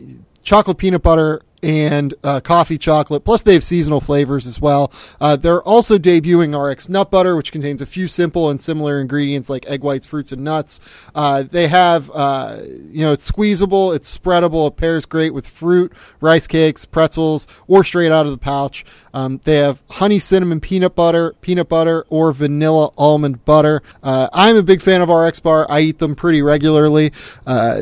chocolate 0.44 0.78
peanut 0.78 1.02
butter 1.02 1.42
and 1.64 2.14
uh, 2.24 2.40
coffee 2.40 2.78
chocolate. 2.78 3.24
Plus, 3.24 3.42
they 3.42 3.54
have 3.54 3.64
seasonal 3.64 4.02
flavors 4.02 4.46
as 4.46 4.62
well. 4.62 4.92
Uh, 5.20 5.36
they're 5.36 5.62
also 5.64 5.98
debuting 5.98 6.56
RX 6.58 6.90
Nut 6.90 7.10
Butter, 7.10 7.36
which 7.36 7.52
contains 7.52 7.82
a 7.82 7.86
few 7.86 8.08
simple 8.08 8.50
and 8.50 8.62
similar 8.62 9.02
ingredients 9.02 9.50
like 9.50 9.66
egg 9.68 9.84
whites, 9.84 10.06
fruits, 10.06 10.32
and 10.32 10.44
nuts. 10.44 10.80
Uh, 11.16 11.44
they 11.44 11.68
have, 11.68 12.12
uh, 12.14 12.62
you 12.64 13.04
know, 13.04 13.12
it's 13.12 13.26
squeezable, 13.26 13.92
it's 13.92 14.16
spreadable, 14.16 14.68
it 14.68 14.78
pairs 14.78 15.06
great 15.06 15.34
with 15.34 15.48
fruit, 15.48 15.92
rice 16.22 16.48
cakes, 16.48 16.86
pretzels, 16.86 17.48
or 17.68 17.84
straight 17.84 18.12
out 18.12 18.26
of 18.26 18.32
the 18.32 18.38
pouch. 18.38 18.86
Um, 19.14 19.42
they 19.44 19.58
have 19.58 19.82
honey 19.90 20.20
cinnamon 20.20 20.60
peanut 20.60 20.96
butter, 20.96 21.34
peanut 21.42 21.70
butter, 21.70 22.06
or 22.10 22.32
vanilla 22.32 22.92
almond 22.98 23.44
butter. 23.46 23.82
Uh, 24.04 24.30
I'm 24.32 24.56
a 24.56 24.64
big 24.64 24.82
fan 24.82 25.02
of 25.02 25.10
RX 25.10 25.40
Bar. 25.40 25.66
I 25.70 25.82
eat 25.82 25.98
them 25.98 26.16
pretty 26.16 26.42
regularly 26.42 27.12
uh, 27.48 27.82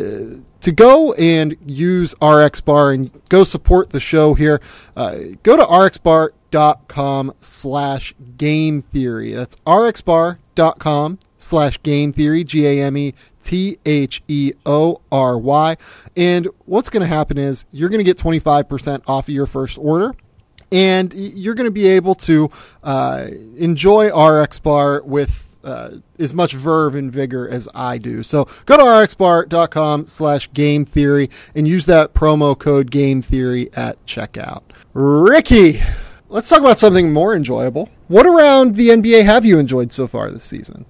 to 0.65 0.71
go 0.71 1.13
and 1.13 1.55
use 1.63 2.15
RX 2.19 2.59
Bar 2.59 2.89
and 2.89 3.11
go 3.29 3.43
support 3.43 3.91
the 3.91 3.99
show 3.99 4.33
here, 4.33 4.59
uh, 4.95 5.17
go 5.43 5.55
to 5.55 5.63
rxbar.com 5.63 7.35
slash 7.37 8.15
game 8.35 8.81
theory. 8.81 9.31
That's 9.31 9.55
rxbar.com 9.67 11.19
slash 11.37 11.83
game 11.83 12.11
theory, 12.11 12.43
G 12.43 12.65
A 12.65 12.81
M 12.81 12.97
E 12.97 13.13
T 13.43 13.77
H 13.85 14.23
E 14.27 14.53
O 14.65 15.01
R 15.11 15.37
Y. 15.37 15.77
And 16.17 16.47
what's 16.65 16.89
going 16.89 17.01
to 17.01 17.07
happen 17.07 17.37
is 17.37 17.67
you're 17.71 17.89
going 17.89 18.03
to 18.03 18.03
get 18.03 18.17
25% 18.17 19.03
off 19.05 19.27
of 19.27 19.33
your 19.35 19.45
first 19.45 19.77
order 19.77 20.15
and 20.71 21.13
you're 21.13 21.53
going 21.53 21.65
to 21.65 21.71
be 21.71 21.85
able 21.85 22.15
to 22.15 22.49
uh, 22.83 23.27
enjoy 23.55 24.07
RX 24.07 24.57
Bar 24.57 25.03
with 25.03 25.44
uh, 25.65 25.97
as 26.19 26.33
much 26.33 26.53
verve 26.53 26.95
and 26.95 27.11
vigor 27.11 27.49
as 27.49 27.67
I 27.73 27.97
do. 27.97 28.23
So 28.23 28.45
go 28.65 28.77
to 28.77 28.83
rxbar.com 28.83 30.07
slash 30.07 30.51
game 30.53 30.85
theory 30.85 31.29
and 31.53 31.67
use 31.67 31.85
that 31.87 32.13
promo 32.13 32.57
code 32.57 32.91
game 32.91 33.21
theory 33.21 33.69
at 33.73 34.03
checkout. 34.05 34.61
Ricky, 34.93 35.81
let's 36.29 36.47
talk 36.47 36.59
about 36.59 36.77
something 36.79 37.11
more 37.11 37.35
enjoyable. 37.35 37.89
What 38.07 38.25
around 38.25 38.75
the 38.75 38.89
NBA 38.89 39.25
have 39.25 39.45
you 39.45 39.57
enjoyed 39.57 39.91
so 39.91 40.07
far 40.07 40.29
this 40.29 40.43
season? 40.43 40.85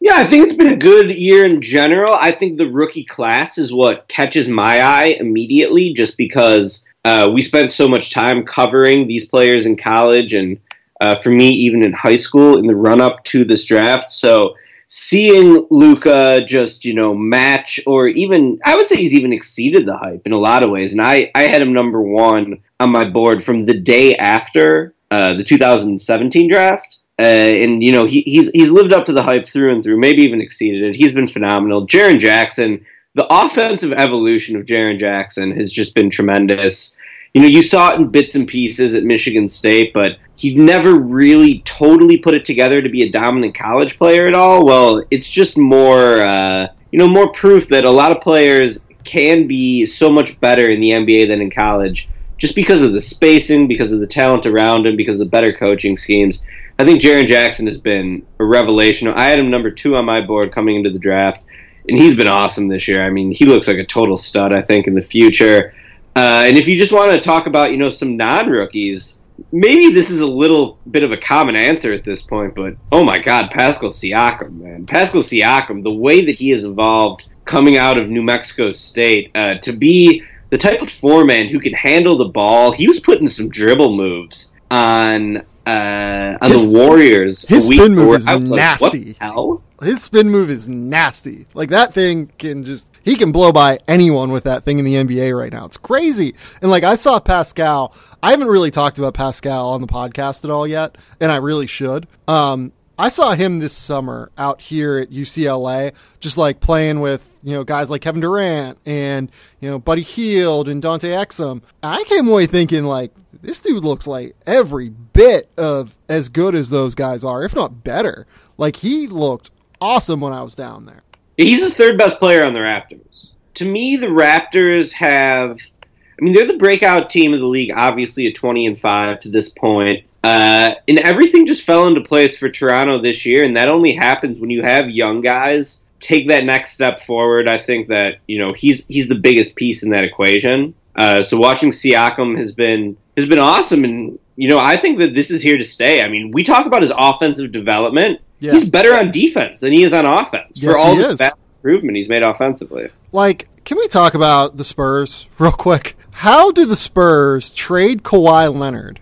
Yeah, 0.00 0.14
I 0.14 0.24
think 0.24 0.44
it's 0.44 0.54
been 0.54 0.72
a 0.72 0.76
good 0.76 1.14
year 1.14 1.44
in 1.44 1.60
general. 1.60 2.14
I 2.14 2.32
think 2.32 2.56
the 2.56 2.70
rookie 2.70 3.04
class 3.04 3.58
is 3.58 3.70
what 3.70 4.08
catches 4.08 4.48
my 4.48 4.80
eye 4.80 5.16
immediately 5.20 5.92
just 5.92 6.16
because 6.16 6.86
uh, 7.04 7.30
we 7.32 7.42
spent 7.42 7.70
so 7.70 7.86
much 7.86 8.10
time 8.10 8.42
covering 8.44 9.06
these 9.06 9.26
players 9.26 9.66
in 9.66 9.76
college 9.76 10.32
and 10.32 10.58
uh, 11.00 11.20
for 11.20 11.30
me, 11.30 11.50
even 11.50 11.82
in 11.82 11.92
high 11.92 12.16
school, 12.16 12.58
in 12.58 12.66
the 12.66 12.76
run 12.76 13.00
up 13.00 13.24
to 13.24 13.44
this 13.44 13.64
draft. 13.64 14.10
So 14.10 14.54
seeing 14.92 15.66
Luka 15.70 16.44
just 16.46 16.84
you 16.84 16.92
know 16.92 17.14
match 17.14 17.78
or 17.86 18.08
even 18.08 18.58
I 18.64 18.76
would 18.76 18.86
say 18.86 18.96
he's 18.96 19.14
even 19.14 19.32
exceeded 19.32 19.86
the 19.86 19.96
hype 19.96 20.26
in 20.26 20.32
a 20.32 20.38
lot 20.38 20.62
of 20.62 20.70
ways. 20.70 20.92
And 20.92 21.00
I 21.00 21.30
I 21.34 21.42
had 21.42 21.62
him 21.62 21.72
number 21.72 22.02
one 22.02 22.60
on 22.80 22.90
my 22.90 23.08
board 23.08 23.42
from 23.42 23.66
the 23.66 23.80
day 23.80 24.16
after 24.16 24.94
uh, 25.10 25.34
the 25.34 25.44
2017 25.44 26.48
draft. 26.48 26.98
Uh, 27.18 27.22
and 27.22 27.84
you 27.84 27.92
know 27.92 28.06
he, 28.06 28.22
he's 28.22 28.50
he's 28.50 28.70
lived 28.70 28.92
up 28.92 29.04
to 29.04 29.12
the 29.12 29.22
hype 29.22 29.44
through 29.44 29.72
and 29.72 29.84
through, 29.84 29.98
maybe 29.98 30.22
even 30.22 30.40
exceeded 30.40 30.82
it. 30.82 30.96
He's 30.96 31.12
been 31.12 31.28
phenomenal. 31.28 31.86
Jaren 31.86 32.18
Jackson, 32.18 32.84
the 33.14 33.26
offensive 33.30 33.92
evolution 33.92 34.56
of 34.56 34.64
Jaren 34.64 34.98
Jackson 34.98 35.50
has 35.52 35.70
just 35.70 35.94
been 35.94 36.08
tremendous. 36.08 36.96
You 37.32 37.42
know, 37.42 37.46
you 37.46 37.62
saw 37.62 37.92
it 37.92 38.00
in 38.00 38.08
bits 38.08 38.34
and 38.34 38.46
pieces 38.46 38.94
at 38.94 39.04
Michigan 39.04 39.48
State, 39.48 39.92
but 39.92 40.18
he'd 40.34 40.58
never 40.58 40.94
really 40.94 41.60
totally 41.60 42.18
put 42.18 42.34
it 42.34 42.44
together 42.44 42.82
to 42.82 42.88
be 42.88 43.02
a 43.02 43.10
dominant 43.10 43.54
college 43.54 43.98
player 43.98 44.26
at 44.26 44.34
all. 44.34 44.64
Well, 44.64 45.04
it's 45.10 45.28
just 45.28 45.56
more, 45.56 46.22
uh, 46.22 46.68
you 46.90 46.98
know, 46.98 47.06
more 47.06 47.32
proof 47.32 47.68
that 47.68 47.84
a 47.84 47.90
lot 47.90 48.10
of 48.10 48.20
players 48.20 48.80
can 49.04 49.46
be 49.46 49.86
so 49.86 50.10
much 50.10 50.40
better 50.40 50.68
in 50.68 50.80
the 50.80 50.90
NBA 50.90 51.28
than 51.28 51.40
in 51.40 51.50
college, 51.50 52.08
just 52.38 52.54
because 52.54 52.82
of 52.82 52.92
the 52.92 53.00
spacing, 53.00 53.68
because 53.68 53.92
of 53.92 54.00
the 54.00 54.06
talent 54.06 54.46
around 54.46 54.86
him, 54.86 54.96
because 54.96 55.20
of 55.20 55.30
better 55.30 55.52
coaching 55.52 55.96
schemes. 55.96 56.42
I 56.78 56.84
think 56.84 57.00
Jaren 57.00 57.26
Jackson 57.26 57.66
has 57.66 57.78
been 57.78 58.26
a 58.38 58.44
revelation. 58.44 59.06
I 59.08 59.26
had 59.26 59.38
him 59.38 59.50
number 59.50 59.70
two 59.70 59.96
on 59.96 60.04
my 60.04 60.20
board 60.20 60.50
coming 60.50 60.76
into 60.76 60.90
the 60.90 60.98
draft, 60.98 61.42
and 61.88 61.98
he's 61.98 62.16
been 62.16 62.28
awesome 62.28 62.66
this 62.66 62.88
year. 62.88 63.04
I 63.04 63.10
mean, 63.10 63.30
he 63.30 63.44
looks 63.44 63.68
like 63.68 63.76
a 63.76 63.84
total 63.84 64.18
stud. 64.18 64.54
I 64.54 64.62
think 64.62 64.86
in 64.86 64.94
the 64.94 65.02
future. 65.02 65.74
Uh, 66.16 66.44
and 66.46 66.58
if 66.58 66.66
you 66.66 66.76
just 66.76 66.92
want 66.92 67.12
to 67.12 67.20
talk 67.20 67.46
about, 67.46 67.70
you 67.70 67.76
know, 67.76 67.90
some 67.90 68.16
non-rookies, 68.16 69.20
maybe 69.52 69.92
this 69.92 70.10
is 70.10 70.20
a 70.20 70.26
little 70.26 70.78
bit 70.90 71.02
of 71.02 71.12
a 71.12 71.16
common 71.16 71.56
answer 71.56 71.92
at 71.92 72.04
this 72.04 72.22
point, 72.22 72.54
but 72.54 72.76
oh 72.92 73.04
my 73.04 73.18
God, 73.18 73.50
Pascal 73.50 73.90
Siakam, 73.90 74.60
man, 74.60 74.86
Pascal 74.86 75.22
Siakam, 75.22 75.82
the 75.82 75.92
way 75.92 76.24
that 76.24 76.36
he 76.36 76.50
has 76.50 76.64
evolved 76.64 77.26
coming 77.44 77.76
out 77.76 77.98
of 77.98 78.08
New 78.08 78.22
Mexico 78.22 78.70
State 78.70 79.30
uh, 79.34 79.54
to 79.56 79.72
be 79.72 80.22
the 80.50 80.58
type 80.58 80.82
of 80.82 80.90
foreman 80.90 81.48
who 81.48 81.60
can 81.60 81.72
handle 81.72 82.16
the 82.16 82.26
ball. 82.26 82.72
He 82.72 82.88
was 82.88 83.00
putting 83.00 83.26
some 83.26 83.48
dribble 83.48 83.96
moves 83.96 84.52
on 84.70 85.44
uh, 85.70 86.38
on 86.40 86.50
his, 86.50 86.72
the 86.72 86.78
Warriors. 86.78 87.42
His 87.42 87.66
spin 87.66 87.94
move 87.94 88.16
is 88.16 88.26
nasty. 88.26 89.16
Like, 89.20 89.60
his 89.82 90.02
spin 90.02 90.28
move 90.28 90.50
is 90.50 90.68
nasty. 90.68 91.46
Like 91.54 91.70
that 91.70 91.94
thing 91.94 92.30
can 92.38 92.64
just 92.64 92.90
he 93.02 93.16
can 93.16 93.32
blow 93.32 93.52
by 93.52 93.78
anyone 93.88 94.30
with 94.30 94.44
that 94.44 94.64
thing 94.64 94.78
in 94.78 94.84
the 94.84 94.94
NBA 94.94 95.36
right 95.36 95.52
now. 95.52 95.64
It's 95.64 95.76
crazy. 95.76 96.34
And 96.60 96.70
like 96.70 96.84
I 96.84 96.94
saw 96.94 97.18
Pascal. 97.20 97.94
I 98.22 98.32
haven't 98.32 98.48
really 98.48 98.70
talked 98.70 98.98
about 98.98 99.14
Pascal 99.14 99.70
on 99.70 99.80
the 99.80 99.86
podcast 99.86 100.44
at 100.44 100.50
all 100.50 100.66
yet, 100.66 100.98
and 101.20 101.32
I 101.32 101.36
really 101.36 101.66
should. 101.66 102.06
Um, 102.28 102.72
I 102.98 103.08
saw 103.08 103.32
him 103.32 103.60
this 103.60 103.72
summer 103.72 104.30
out 104.36 104.60
here 104.60 104.98
at 104.98 105.10
UCLA, 105.10 105.94
just 106.20 106.36
like 106.36 106.60
playing 106.60 107.00
with 107.00 107.30
you 107.42 107.54
know 107.54 107.64
guys 107.64 107.88
like 107.88 108.02
Kevin 108.02 108.20
Durant 108.20 108.76
and 108.84 109.30
you 109.60 109.70
know 109.70 109.78
Buddy 109.78 110.02
Hield 110.02 110.68
and 110.68 110.82
Dante 110.82 111.08
Exum. 111.08 111.62
I 111.82 112.04
came 112.04 112.28
away 112.28 112.46
thinking 112.46 112.84
like 112.84 113.12
this 113.42 113.60
dude 113.60 113.84
looks 113.84 114.06
like 114.06 114.36
every 114.46 114.88
bit 114.88 115.50
of 115.56 115.96
as 116.08 116.28
good 116.28 116.54
as 116.54 116.70
those 116.70 116.94
guys 116.94 117.24
are, 117.24 117.42
if 117.42 117.54
not 117.54 117.84
better. 117.84 118.26
Like 118.56 118.76
he 118.76 119.06
looked 119.06 119.50
awesome 119.80 120.20
when 120.20 120.32
I 120.32 120.42
was 120.42 120.54
down 120.54 120.86
there. 120.86 121.02
He's 121.36 121.60
the 121.60 121.70
third 121.70 121.96
best 121.96 122.18
player 122.18 122.44
on 122.44 122.52
the 122.52 122.60
Raptors. 122.60 123.30
To 123.54 123.64
me, 123.64 123.96
the 123.96 124.08
Raptors 124.08 124.92
have. 124.92 125.58
I 125.82 126.22
mean, 126.22 126.34
they're 126.34 126.46
the 126.46 126.58
breakout 126.58 127.08
team 127.08 127.32
of 127.32 127.40
the 127.40 127.46
league, 127.46 127.72
obviously 127.74 128.26
at 128.26 128.34
20 128.34 128.66
and 128.66 128.78
5 128.78 129.20
to 129.20 129.30
this 129.30 129.48
point. 129.48 130.04
Uh, 130.22 130.74
and 130.86 130.98
everything 131.00 131.46
just 131.46 131.64
fell 131.64 131.86
into 131.86 132.02
place 132.02 132.36
for 132.36 132.50
Toronto 132.50 132.98
this 132.98 133.24
year, 133.24 133.42
and 133.42 133.56
that 133.56 133.70
only 133.70 133.94
happens 133.94 134.38
when 134.38 134.50
you 134.50 134.62
have 134.62 134.90
young 134.90 135.22
guys 135.22 135.84
take 136.00 136.28
that 136.28 136.44
next 136.44 136.72
step 136.72 137.00
forward. 137.00 137.48
I 137.48 137.58
think 137.58 137.88
that 137.88 138.18
you 138.26 138.38
know 138.38 138.52
he's 138.54 138.84
he's 138.86 139.08
the 139.08 139.14
biggest 139.14 139.54
piece 139.54 139.82
in 139.82 139.90
that 139.90 140.04
equation. 140.04 140.74
Uh, 140.96 141.22
so 141.22 141.36
watching 141.36 141.70
Siakam 141.70 142.36
has 142.36 142.52
been 142.52 142.96
has 143.20 143.28
been 143.28 143.38
awesome, 143.38 143.84
and 143.84 144.18
you 144.36 144.48
know 144.48 144.58
I 144.58 144.76
think 144.76 144.98
that 144.98 145.14
this 145.14 145.30
is 145.30 145.42
here 145.42 145.56
to 145.58 145.64
stay. 145.64 146.02
I 146.02 146.08
mean, 146.08 146.30
we 146.32 146.42
talk 146.42 146.66
about 146.66 146.82
his 146.82 146.92
offensive 146.96 147.52
development, 147.52 148.20
Yeah. 148.40 148.52
He's 148.52 148.68
better 148.68 148.94
on 148.94 149.10
defense 149.10 149.60
than 149.60 149.72
he 149.72 149.82
is 149.82 149.92
on 149.92 150.06
offense 150.06 150.52
Yes, 150.54 150.72
for 150.72 150.78
all 150.78 150.94
he 150.96 151.02
the 151.02 151.34
improvement 151.58 151.96
he's 151.96 152.08
made 152.08 152.24
offensively. 152.24 152.88
Like, 153.12 153.48
can 153.64 153.76
we 153.76 153.86
talk 153.88 154.14
about 154.14 154.56
the 154.56 154.64
Spurs 154.64 155.26
real 155.38 155.52
quick? 155.52 155.96
How 156.10 156.50
do 156.50 156.64
the 156.66 156.76
Spurs 156.76 157.52
trade 157.52 158.02
Kawhi 158.02 158.54
Leonard 158.54 159.00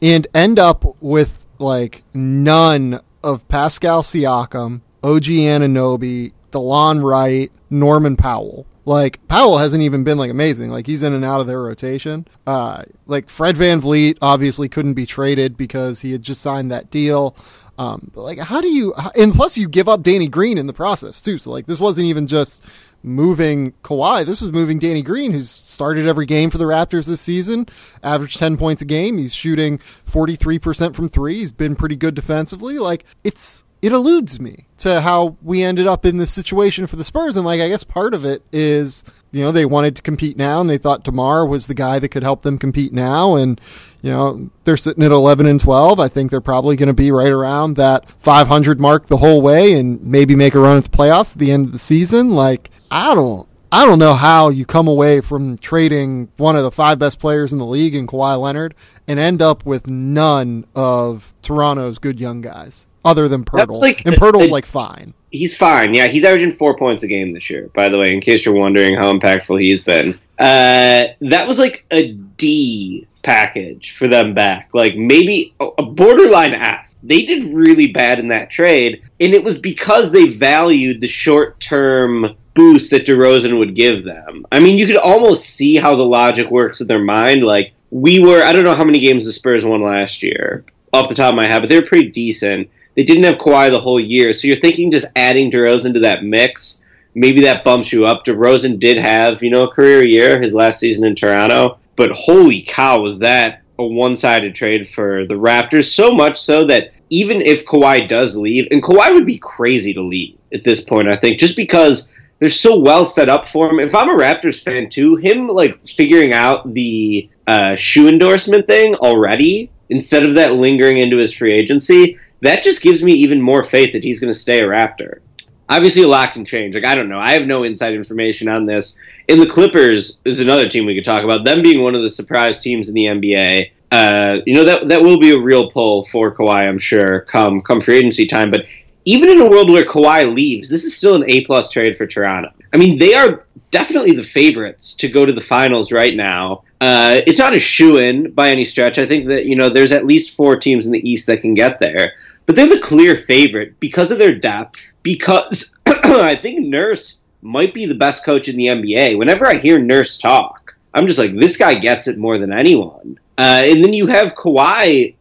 and 0.00 0.26
end 0.34 0.58
up 0.58 0.96
with 1.00 1.44
like 1.58 2.02
none 2.12 3.00
of 3.22 3.46
Pascal 3.48 4.02
Siakam, 4.02 4.80
OG 5.02 5.24
Anunoby, 5.24 6.32
Delon 6.50 7.02
Wright, 7.02 7.52
Norman 7.70 8.16
Powell? 8.16 8.66
Like 8.84 9.26
Powell 9.28 9.58
hasn't 9.58 9.82
even 9.82 10.02
been 10.02 10.18
like 10.18 10.30
amazing. 10.30 10.70
Like 10.70 10.86
he's 10.86 11.02
in 11.02 11.12
and 11.12 11.24
out 11.24 11.40
of 11.40 11.46
their 11.46 11.62
rotation. 11.62 12.26
Uh, 12.46 12.82
like 13.06 13.30
Fred 13.30 13.56
VanVleet 13.56 14.18
obviously 14.20 14.68
couldn't 14.68 14.94
be 14.94 15.06
traded 15.06 15.56
because 15.56 16.00
he 16.00 16.12
had 16.12 16.22
just 16.22 16.40
signed 16.40 16.72
that 16.72 16.90
deal. 16.90 17.36
Um, 17.78 18.10
but 18.12 18.22
like, 18.22 18.38
how 18.38 18.60
do 18.60 18.68
you? 18.68 18.92
And 19.16 19.32
plus, 19.32 19.56
you 19.56 19.68
give 19.68 19.88
up 19.88 20.02
Danny 20.02 20.28
Green 20.28 20.58
in 20.58 20.66
the 20.66 20.72
process 20.72 21.20
too. 21.20 21.38
So 21.38 21.50
like, 21.50 21.66
this 21.66 21.80
wasn't 21.80 22.06
even 22.06 22.26
just 22.26 22.62
moving 23.04 23.72
Kawhi. 23.82 24.26
This 24.26 24.40
was 24.40 24.52
moving 24.52 24.78
Danny 24.78 25.02
Green, 25.02 25.32
who's 25.32 25.50
started 25.50 26.06
every 26.06 26.26
game 26.26 26.50
for 26.50 26.58
the 26.58 26.64
Raptors 26.64 27.06
this 27.06 27.20
season, 27.20 27.66
averaged 28.02 28.38
ten 28.38 28.56
points 28.56 28.82
a 28.82 28.84
game. 28.84 29.16
He's 29.16 29.34
shooting 29.34 29.78
forty 29.78 30.36
three 30.36 30.58
percent 30.58 30.94
from 30.94 31.08
three. 31.08 31.38
He's 31.38 31.52
been 31.52 31.74
pretty 31.74 31.96
good 31.96 32.14
defensively. 32.14 32.78
Like, 32.78 33.04
it's 33.24 33.64
it 33.82 33.90
eludes 33.90 34.38
me 34.38 34.66
to 34.78 35.00
how 35.00 35.36
we 35.42 35.64
ended 35.64 35.88
up 35.88 36.06
in 36.06 36.16
this 36.16 36.32
situation 36.32 36.86
for 36.86 36.94
the 36.94 37.02
Spurs. 37.02 37.36
And 37.36 37.44
like, 37.44 37.60
I 37.60 37.68
guess 37.68 37.82
part 37.82 38.14
of 38.14 38.24
it 38.24 38.42
is, 38.52 39.02
you 39.32 39.42
know, 39.42 39.50
they 39.50 39.64
wanted 39.64 39.96
to 39.96 40.02
compete 40.02 40.36
now 40.36 40.60
and 40.60 40.70
they 40.70 40.78
thought 40.78 41.02
DeMar 41.02 41.44
was 41.44 41.66
the 41.66 41.74
guy 41.74 41.98
that 41.98 42.08
could 42.10 42.22
help 42.22 42.42
them 42.42 42.58
compete 42.58 42.92
now. 42.92 43.34
And, 43.34 43.60
you 44.00 44.10
know, 44.10 44.50
they're 44.62 44.76
sitting 44.76 45.02
at 45.02 45.10
11 45.10 45.46
and 45.46 45.58
12. 45.58 45.98
I 45.98 46.06
think 46.06 46.30
they're 46.30 46.40
probably 46.40 46.76
going 46.76 46.86
to 46.86 46.94
be 46.94 47.10
right 47.10 47.32
around 47.32 47.74
that 47.74 48.08
500 48.20 48.80
mark 48.80 49.08
the 49.08 49.16
whole 49.16 49.42
way 49.42 49.74
and 49.74 50.00
maybe 50.00 50.36
make 50.36 50.54
a 50.54 50.60
run 50.60 50.76
at 50.76 50.84
the 50.84 50.96
playoffs 50.96 51.32
at 51.32 51.40
the 51.40 51.50
end 51.50 51.66
of 51.66 51.72
the 51.72 51.78
season. 51.78 52.30
Like, 52.30 52.70
I 52.88 53.16
don't, 53.16 53.48
I 53.72 53.84
don't 53.84 53.98
know 53.98 54.14
how 54.14 54.50
you 54.50 54.64
come 54.64 54.86
away 54.86 55.20
from 55.20 55.58
trading 55.58 56.30
one 56.36 56.54
of 56.54 56.62
the 56.62 56.70
five 56.70 57.00
best 57.00 57.18
players 57.18 57.52
in 57.52 57.58
the 57.58 57.66
league 57.66 57.96
in 57.96 58.06
Kawhi 58.06 58.40
Leonard 58.40 58.76
and 59.08 59.18
end 59.18 59.42
up 59.42 59.66
with 59.66 59.88
none 59.88 60.66
of 60.76 61.34
Toronto's 61.42 61.98
good 61.98 62.20
young 62.20 62.42
guys 62.42 62.86
other 63.04 63.28
than 63.28 63.44
Poeltl. 63.44 63.80
like 63.80 64.04
and 64.06 64.14
Poeltl's 64.16 64.50
like 64.50 64.66
fine. 64.66 65.14
He's 65.30 65.56
fine. 65.56 65.94
Yeah, 65.94 66.08
he's 66.08 66.24
averaging 66.24 66.52
four 66.52 66.76
points 66.76 67.02
a 67.02 67.06
game 67.06 67.32
this 67.32 67.48
year. 67.48 67.70
By 67.74 67.88
the 67.88 67.98
way, 67.98 68.12
in 68.12 68.20
case 68.20 68.44
you're 68.44 68.54
wondering 68.54 68.96
how 68.96 69.12
impactful 69.12 69.60
he's 69.60 69.80
been, 69.80 70.18
uh, 70.38 71.06
that 71.20 71.46
was 71.46 71.58
like 71.58 71.86
a 71.90 72.12
D 72.12 73.06
package 73.22 73.96
for 73.96 74.08
them 74.08 74.34
back. 74.34 74.70
Like 74.72 74.96
maybe 74.96 75.54
a 75.60 75.68
a 75.78 75.82
borderline 75.82 76.54
F. 76.54 76.94
They 77.04 77.24
did 77.24 77.44
really 77.52 77.92
bad 77.92 78.20
in 78.20 78.28
that 78.28 78.50
trade, 78.50 79.02
and 79.20 79.34
it 79.34 79.42
was 79.42 79.58
because 79.58 80.12
they 80.12 80.28
valued 80.28 81.00
the 81.00 81.08
short 81.08 81.58
term 81.60 82.36
boost 82.54 82.90
that 82.90 83.06
DeRozan 83.06 83.58
would 83.58 83.74
give 83.74 84.04
them. 84.04 84.46
I 84.52 84.60
mean, 84.60 84.78
you 84.78 84.86
could 84.86 84.96
almost 84.96 85.44
see 85.44 85.76
how 85.76 85.96
the 85.96 86.04
logic 86.04 86.50
works 86.50 86.80
in 86.80 86.86
their 86.86 87.02
mind. 87.02 87.42
Like 87.42 87.72
we 87.90 88.20
were, 88.20 88.42
I 88.42 88.52
don't 88.52 88.64
know 88.64 88.74
how 88.74 88.84
many 88.84 88.98
games 89.00 89.24
the 89.24 89.32
Spurs 89.32 89.64
won 89.64 89.82
last 89.82 90.22
year 90.22 90.64
off 90.92 91.08
the 91.08 91.14
top 91.14 91.30
of 91.30 91.36
my 91.36 91.46
head, 91.46 91.60
but 91.60 91.68
they 91.68 91.80
were 91.80 91.86
pretty 91.86 92.10
decent. 92.10 92.68
They 92.94 93.04
didn't 93.04 93.24
have 93.24 93.36
Kawhi 93.36 93.70
the 93.70 93.80
whole 93.80 94.00
year, 94.00 94.32
so 94.32 94.46
you're 94.46 94.56
thinking 94.56 94.90
just 94.90 95.06
adding 95.16 95.50
DeRozan 95.50 95.94
to 95.94 96.00
that 96.00 96.24
mix, 96.24 96.82
maybe 97.14 97.40
that 97.42 97.64
bumps 97.64 97.92
you 97.92 98.04
up. 98.06 98.24
DeRozan 98.24 98.78
did 98.78 98.98
have, 98.98 99.42
you 99.42 99.50
know, 99.50 99.62
a 99.62 99.72
career 99.72 100.06
year 100.06 100.40
his 100.40 100.54
last 100.54 100.80
season 100.80 101.06
in 101.06 101.14
Toronto, 101.14 101.78
but 101.96 102.10
holy 102.12 102.62
cow, 102.62 103.00
was 103.00 103.18
that 103.20 103.62
a 103.78 103.84
one-sided 103.84 104.54
trade 104.54 104.88
for 104.88 105.26
the 105.26 105.34
Raptors? 105.34 105.92
So 105.92 106.14
much 106.14 106.40
so 106.40 106.64
that 106.66 106.92
even 107.10 107.40
if 107.42 107.64
Kawhi 107.66 108.08
does 108.08 108.36
leave, 108.36 108.68
and 108.70 108.82
Kawhi 108.82 109.14
would 109.14 109.26
be 109.26 109.38
crazy 109.38 109.92
to 109.94 110.02
leave 110.02 110.38
at 110.52 110.64
this 110.64 110.82
point, 110.82 111.08
I 111.08 111.16
think, 111.16 111.38
just 111.38 111.56
because 111.56 112.08
they're 112.38 112.48
so 112.48 112.78
well 112.78 113.04
set 113.04 113.28
up 113.28 113.46
for 113.46 113.70
him. 113.70 113.78
If 113.78 113.94
I'm 113.94 114.10
a 114.10 114.14
Raptors 114.14 114.60
fan 114.60 114.90
too, 114.90 115.16
him 115.16 115.46
like 115.46 115.86
figuring 115.86 116.32
out 116.32 116.74
the 116.74 117.30
uh, 117.46 117.76
shoe 117.76 118.08
endorsement 118.08 118.66
thing 118.66 118.96
already 118.96 119.70
instead 119.90 120.24
of 120.24 120.34
that 120.34 120.54
lingering 120.54 120.98
into 120.98 121.18
his 121.18 121.32
free 121.32 121.52
agency, 121.52 122.18
that 122.42 122.62
just 122.62 122.82
gives 122.82 123.02
me 123.02 123.12
even 123.14 123.40
more 123.40 123.62
faith 123.62 123.92
that 123.92 124.04
he's 124.04 124.20
going 124.20 124.32
to 124.32 124.38
stay 124.38 124.58
a 124.58 124.64
Raptor. 124.64 125.20
Obviously, 125.68 126.02
a 126.02 126.08
lot 126.08 126.34
can 126.34 126.44
change. 126.44 126.74
Like 126.74 126.84
I 126.84 126.94
don't 126.94 127.08
know, 127.08 127.18
I 127.18 127.32
have 127.32 127.46
no 127.46 127.62
inside 127.62 127.94
information 127.94 128.48
on 128.48 128.66
this. 128.66 128.96
And 129.28 129.40
the 129.40 129.46
Clippers 129.46 130.18
is 130.24 130.40
another 130.40 130.68
team 130.68 130.84
we 130.84 130.94
could 130.94 131.04
talk 131.04 131.24
about. 131.24 131.44
Them 131.44 131.62
being 131.62 131.82
one 131.82 131.94
of 131.94 132.02
the 132.02 132.10
surprise 132.10 132.58
teams 132.58 132.88
in 132.88 132.94
the 132.94 133.06
NBA. 133.06 133.70
Uh, 133.90 134.40
you 134.46 134.54
know 134.54 134.64
that 134.64 134.88
that 134.88 135.02
will 135.02 135.18
be 135.18 135.32
a 135.32 135.38
real 135.38 135.70
pull 135.70 136.04
for 136.06 136.34
Kawhi, 136.34 136.68
I'm 136.68 136.78
sure, 136.78 137.20
come 137.22 137.62
come 137.62 137.80
free 137.80 137.98
agency 137.98 138.26
time. 138.26 138.50
But 138.50 138.64
even 139.04 139.30
in 139.30 139.40
a 139.40 139.48
world 139.48 139.70
where 139.70 139.84
Kawhi 139.84 140.32
leaves, 140.34 140.68
this 140.68 140.84
is 140.84 140.96
still 140.96 141.14
an 141.14 141.24
A 141.28 141.44
plus 141.44 141.70
trade 141.70 141.96
for 141.96 142.06
Toronto. 142.06 142.50
I 142.72 142.76
mean, 142.76 142.98
they 142.98 143.14
are 143.14 143.44
definitely 143.70 144.12
the 144.12 144.24
favorites 144.24 144.94
to 144.96 145.08
go 145.08 145.26
to 145.26 145.32
the 145.32 145.40
finals 145.40 145.92
right 145.92 146.14
now. 146.14 146.62
Uh, 146.80 147.20
it's 147.26 147.38
not 147.38 147.54
a 147.54 147.58
shoe 147.58 147.98
in 147.98 148.32
by 148.32 148.50
any 148.50 148.64
stretch. 148.64 148.98
I 148.98 149.06
think 149.06 149.26
that 149.26 149.46
you 149.46 149.56
know 149.56 149.68
there's 149.68 149.92
at 149.92 150.06
least 150.06 150.36
four 150.36 150.56
teams 150.56 150.86
in 150.86 150.92
the 150.92 151.08
East 151.08 151.26
that 151.26 151.40
can 151.40 151.54
get 151.54 151.80
there, 151.80 152.14
but 152.52 152.56
they're 152.56 152.68
the 152.68 152.80
clear 152.80 153.16
favorite 153.16 153.80
because 153.80 154.10
of 154.10 154.18
their 154.18 154.34
depth. 154.34 154.78
Because 155.02 155.74
I 155.86 156.36
think 156.36 156.66
Nurse 156.66 157.22
might 157.40 157.72
be 157.72 157.86
the 157.86 157.94
best 157.94 158.26
coach 158.26 158.46
in 158.46 158.58
the 158.58 158.66
NBA. 158.66 159.16
Whenever 159.16 159.46
I 159.46 159.54
hear 159.54 159.78
Nurse 159.78 160.18
talk, 160.18 160.76
I'm 160.92 161.06
just 161.06 161.18
like, 161.18 161.34
this 161.34 161.56
guy 161.56 161.74
gets 161.74 162.08
it 162.08 162.18
more 162.18 162.36
than 162.36 162.52
anyone. 162.52 163.18
Uh, 163.38 163.62
and 163.64 163.82
then 163.82 163.94
you 163.94 164.06
have 164.06 164.34
Kawhi, 164.34 165.14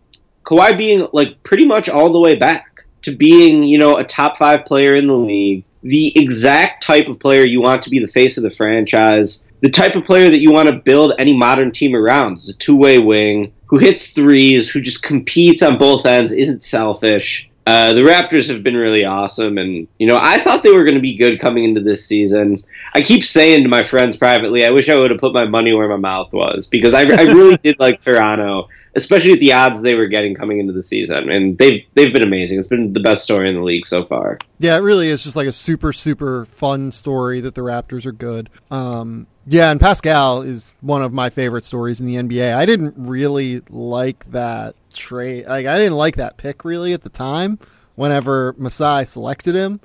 Kawhi 0.43 0.77
being 0.77 1.07
like 1.13 1.41
pretty 1.43 1.65
much 1.65 1.87
all 1.87 2.11
the 2.11 2.19
way 2.19 2.35
back 2.35 2.83
to 3.03 3.15
being, 3.15 3.63
you 3.63 3.77
know, 3.77 3.95
a 3.95 4.03
top 4.03 4.37
five 4.37 4.65
player 4.65 4.95
in 4.95 5.07
the 5.07 5.13
league, 5.13 5.63
the 5.83 6.11
exact 6.19 6.83
type 6.83 7.07
of 7.07 7.17
player 7.17 7.45
you 7.45 7.61
want 7.61 7.81
to 7.83 7.89
be 7.89 7.99
the 7.99 8.07
face 8.07 8.35
of 8.35 8.43
the 8.43 8.51
franchise, 8.51 9.45
the 9.61 9.69
type 9.69 9.95
of 9.95 10.03
player 10.03 10.29
that 10.29 10.41
you 10.41 10.51
want 10.51 10.67
to 10.67 10.75
build 10.75 11.13
any 11.17 11.35
modern 11.35 11.71
team 11.71 11.95
around. 11.95 12.39
Is 12.39 12.49
a 12.49 12.57
two 12.57 12.75
way 12.75 12.99
wing 12.99 13.53
who 13.71 13.77
hits 13.77 14.07
threes, 14.07 14.69
who 14.69 14.81
just 14.81 15.01
competes 15.01 15.63
on 15.63 15.77
both 15.77 16.05
ends, 16.05 16.33
isn't 16.33 16.61
selfish. 16.61 17.49
Uh, 17.65 17.93
the 17.93 18.01
Raptors 18.01 18.49
have 18.49 18.63
been 18.63 18.75
really 18.75 19.05
awesome, 19.05 19.57
and 19.57 19.87
you 19.97 20.05
know 20.05 20.19
I 20.21 20.39
thought 20.39 20.61
they 20.61 20.71
were 20.71 20.83
going 20.83 20.95
to 20.95 21.01
be 21.01 21.15
good 21.15 21.39
coming 21.39 21.63
into 21.63 21.79
this 21.79 22.05
season. 22.05 22.61
I 22.93 23.01
keep 23.01 23.23
saying 23.23 23.63
to 23.63 23.69
my 23.69 23.83
friends 23.83 24.17
privately, 24.17 24.65
I 24.65 24.71
wish 24.71 24.89
I 24.89 24.95
would 24.95 25.09
have 25.09 25.21
put 25.21 25.33
my 25.33 25.45
money 25.45 25.71
where 25.71 25.87
my 25.87 25.95
mouth 25.95 26.33
was 26.33 26.67
because 26.67 26.93
I, 26.93 27.01
I 27.03 27.21
really 27.21 27.57
did 27.63 27.79
like 27.79 28.03
Toronto, 28.03 28.67
especially 28.95 29.33
at 29.33 29.39
the 29.39 29.53
odds 29.53 29.81
they 29.81 29.95
were 29.95 30.07
getting 30.07 30.35
coming 30.35 30.59
into 30.59 30.73
the 30.73 30.83
season, 30.83 31.29
and 31.29 31.57
they've 31.57 31.85
they've 31.93 32.11
been 32.11 32.23
amazing. 32.23 32.59
It's 32.59 32.67
been 32.67 32.91
the 32.91 32.99
best 32.99 33.23
story 33.23 33.47
in 33.47 33.55
the 33.55 33.63
league 33.63 33.85
so 33.85 34.03
far. 34.05 34.37
Yeah, 34.59 34.75
it 34.75 34.79
really 34.79 35.07
is 35.07 35.23
just 35.23 35.37
like 35.37 35.47
a 35.47 35.53
super, 35.53 35.93
super 35.93 36.45
fun 36.45 36.91
story 36.91 37.39
that 37.39 37.55
the 37.55 37.61
Raptors 37.61 38.05
are 38.05 38.11
good. 38.11 38.49
Um, 38.69 39.27
yeah, 39.47 39.71
and 39.71 39.79
Pascal 39.79 40.43
is 40.43 40.73
one 40.81 41.01
of 41.01 41.11
my 41.11 41.29
favorite 41.29 41.65
stories 41.65 41.99
in 41.99 42.05
the 42.05 42.15
NBA. 42.15 42.55
I 42.55 42.65
didn't 42.65 42.93
really 42.97 43.61
like 43.69 44.29
that 44.31 44.75
trade. 44.93 45.47
Like, 45.47 45.65
I 45.65 45.77
didn't 45.77 45.97
like 45.97 46.17
that 46.17 46.37
pick 46.37 46.63
really 46.63 46.93
at 46.93 47.01
the 47.01 47.09
time. 47.09 47.57
Whenever 47.95 48.53
Masai 48.57 49.05
selected 49.05 49.55
him, 49.55 49.81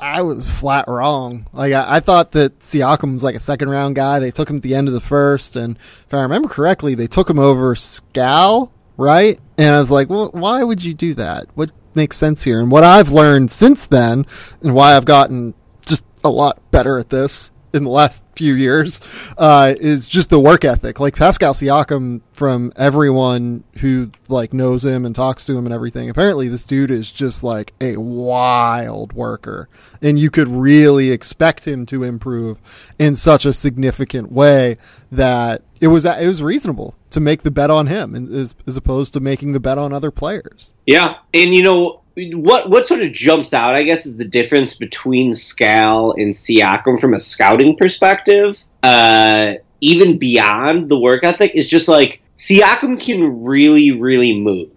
I 0.00 0.22
was 0.22 0.48
flat 0.48 0.86
wrong. 0.86 1.46
Like, 1.52 1.72
I, 1.72 1.96
I 1.96 2.00
thought 2.00 2.32
that 2.32 2.60
Siakam 2.60 3.14
was 3.14 3.22
like 3.24 3.34
a 3.34 3.40
second 3.40 3.68
round 3.68 3.96
guy. 3.96 4.20
They 4.20 4.30
took 4.30 4.48
him 4.48 4.56
at 4.56 4.62
the 4.62 4.76
end 4.76 4.86
of 4.86 4.94
the 4.94 5.00
first, 5.00 5.56
and 5.56 5.76
if 6.06 6.14
I 6.14 6.22
remember 6.22 6.48
correctly, 6.48 6.94
they 6.94 7.08
took 7.08 7.28
him 7.28 7.38
over 7.38 7.74
Skal, 7.74 8.72
right? 8.96 9.40
And 9.58 9.74
I 9.74 9.80
was 9.80 9.90
like, 9.90 10.08
well, 10.08 10.30
why 10.32 10.62
would 10.62 10.84
you 10.84 10.94
do 10.94 11.14
that? 11.14 11.46
What 11.56 11.72
makes 11.96 12.16
sense 12.16 12.44
here? 12.44 12.60
And 12.60 12.70
what 12.70 12.84
I've 12.84 13.10
learned 13.10 13.50
since 13.50 13.86
then, 13.86 14.24
and 14.62 14.74
why 14.74 14.96
I've 14.96 15.04
gotten 15.04 15.54
just 15.84 16.04
a 16.22 16.30
lot 16.30 16.60
better 16.70 16.98
at 16.98 17.10
this 17.10 17.50
in 17.72 17.84
the 17.84 17.90
last 17.90 18.24
few 18.34 18.54
years, 18.54 19.00
uh, 19.38 19.74
is 19.78 20.08
just 20.08 20.30
the 20.30 20.40
work 20.40 20.64
ethic. 20.64 21.00
Like 21.00 21.16
Pascal 21.16 21.54
Siakam, 21.54 22.20
from 22.32 22.72
everyone 22.76 23.64
who 23.78 24.10
like 24.28 24.52
knows 24.52 24.84
him 24.84 25.04
and 25.04 25.14
talks 25.14 25.44
to 25.46 25.56
him 25.56 25.66
and 25.66 25.74
everything, 25.74 26.08
apparently 26.10 26.48
this 26.48 26.64
dude 26.64 26.90
is 26.90 27.10
just 27.10 27.42
like 27.42 27.72
a 27.80 27.96
wild 27.96 29.12
worker, 29.12 29.68
and 30.00 30.18
you 30.18 30.30
could 30.30 30.48
really 30.48 31.10
expect 31.10 31.66
him 31.66 31.86
to 31.86 32.02
improve 32.02 32.58
in 32.98 33.16
such 33.16 33.44
a 33.44 33.52
significant 33.52 34.32
way 34.32 34.76
that 35.10 35.62
it 35.80 35.88
was 35.88 36.04
it 36.04 36.26
was 36.26 36.42
reasonable 36.42 36.94
to 37.10 37.20
make 37.20 37.42
the 37.42 37.50
bet 37.50 37.70
on 37.70 37.88
him, 37.88 38.14
as, 38.32 38.54
as 38.66 38.76
opposed 38.76 39.12
to 39.14 39.20
making 39.20 39.52
the 39.52 39.60
bet 39.60 39.78
on 39.78 39.92
other 39.92 40.10
players. 40.10 40.72
Yeah, 40.86 41.16
and 41.34 41.54
you 41.54 41.62
know 41.62 41.99
what? 42.16 42.70
What 42.70 42.86
sort 42.86 43.02
of 43.02 43.12
jumps 43.12 43.54
out, 43.54 43.74
I 43.74 43.82
guess, 43.82 44.06
is 44.06 44.16
the 44.16 44.24
difference 44.24 44.74
between 44.74 45.34
Skal 45.34 46.12
and 46.12 46.32
Siakam 46.32 47.00
from 47.00 47.14
a 47.14 47.20
scouting 47.20 47.76
perspective. 47.76 48.62
Uh, 48.82 49.54
even 49.80 50.18
beyond 50.18 50.88
the 50.88 50.98
work 50.98 51.24
ethic, 51.24 51.52
is 51.54 51.68
just 51.68 51.88
like 51.88 52.22
Siakam 52.36 53.00
can 53.00 53.42
really, 53.42 53.92
really 53.92 54.38
move. 54.38 54.70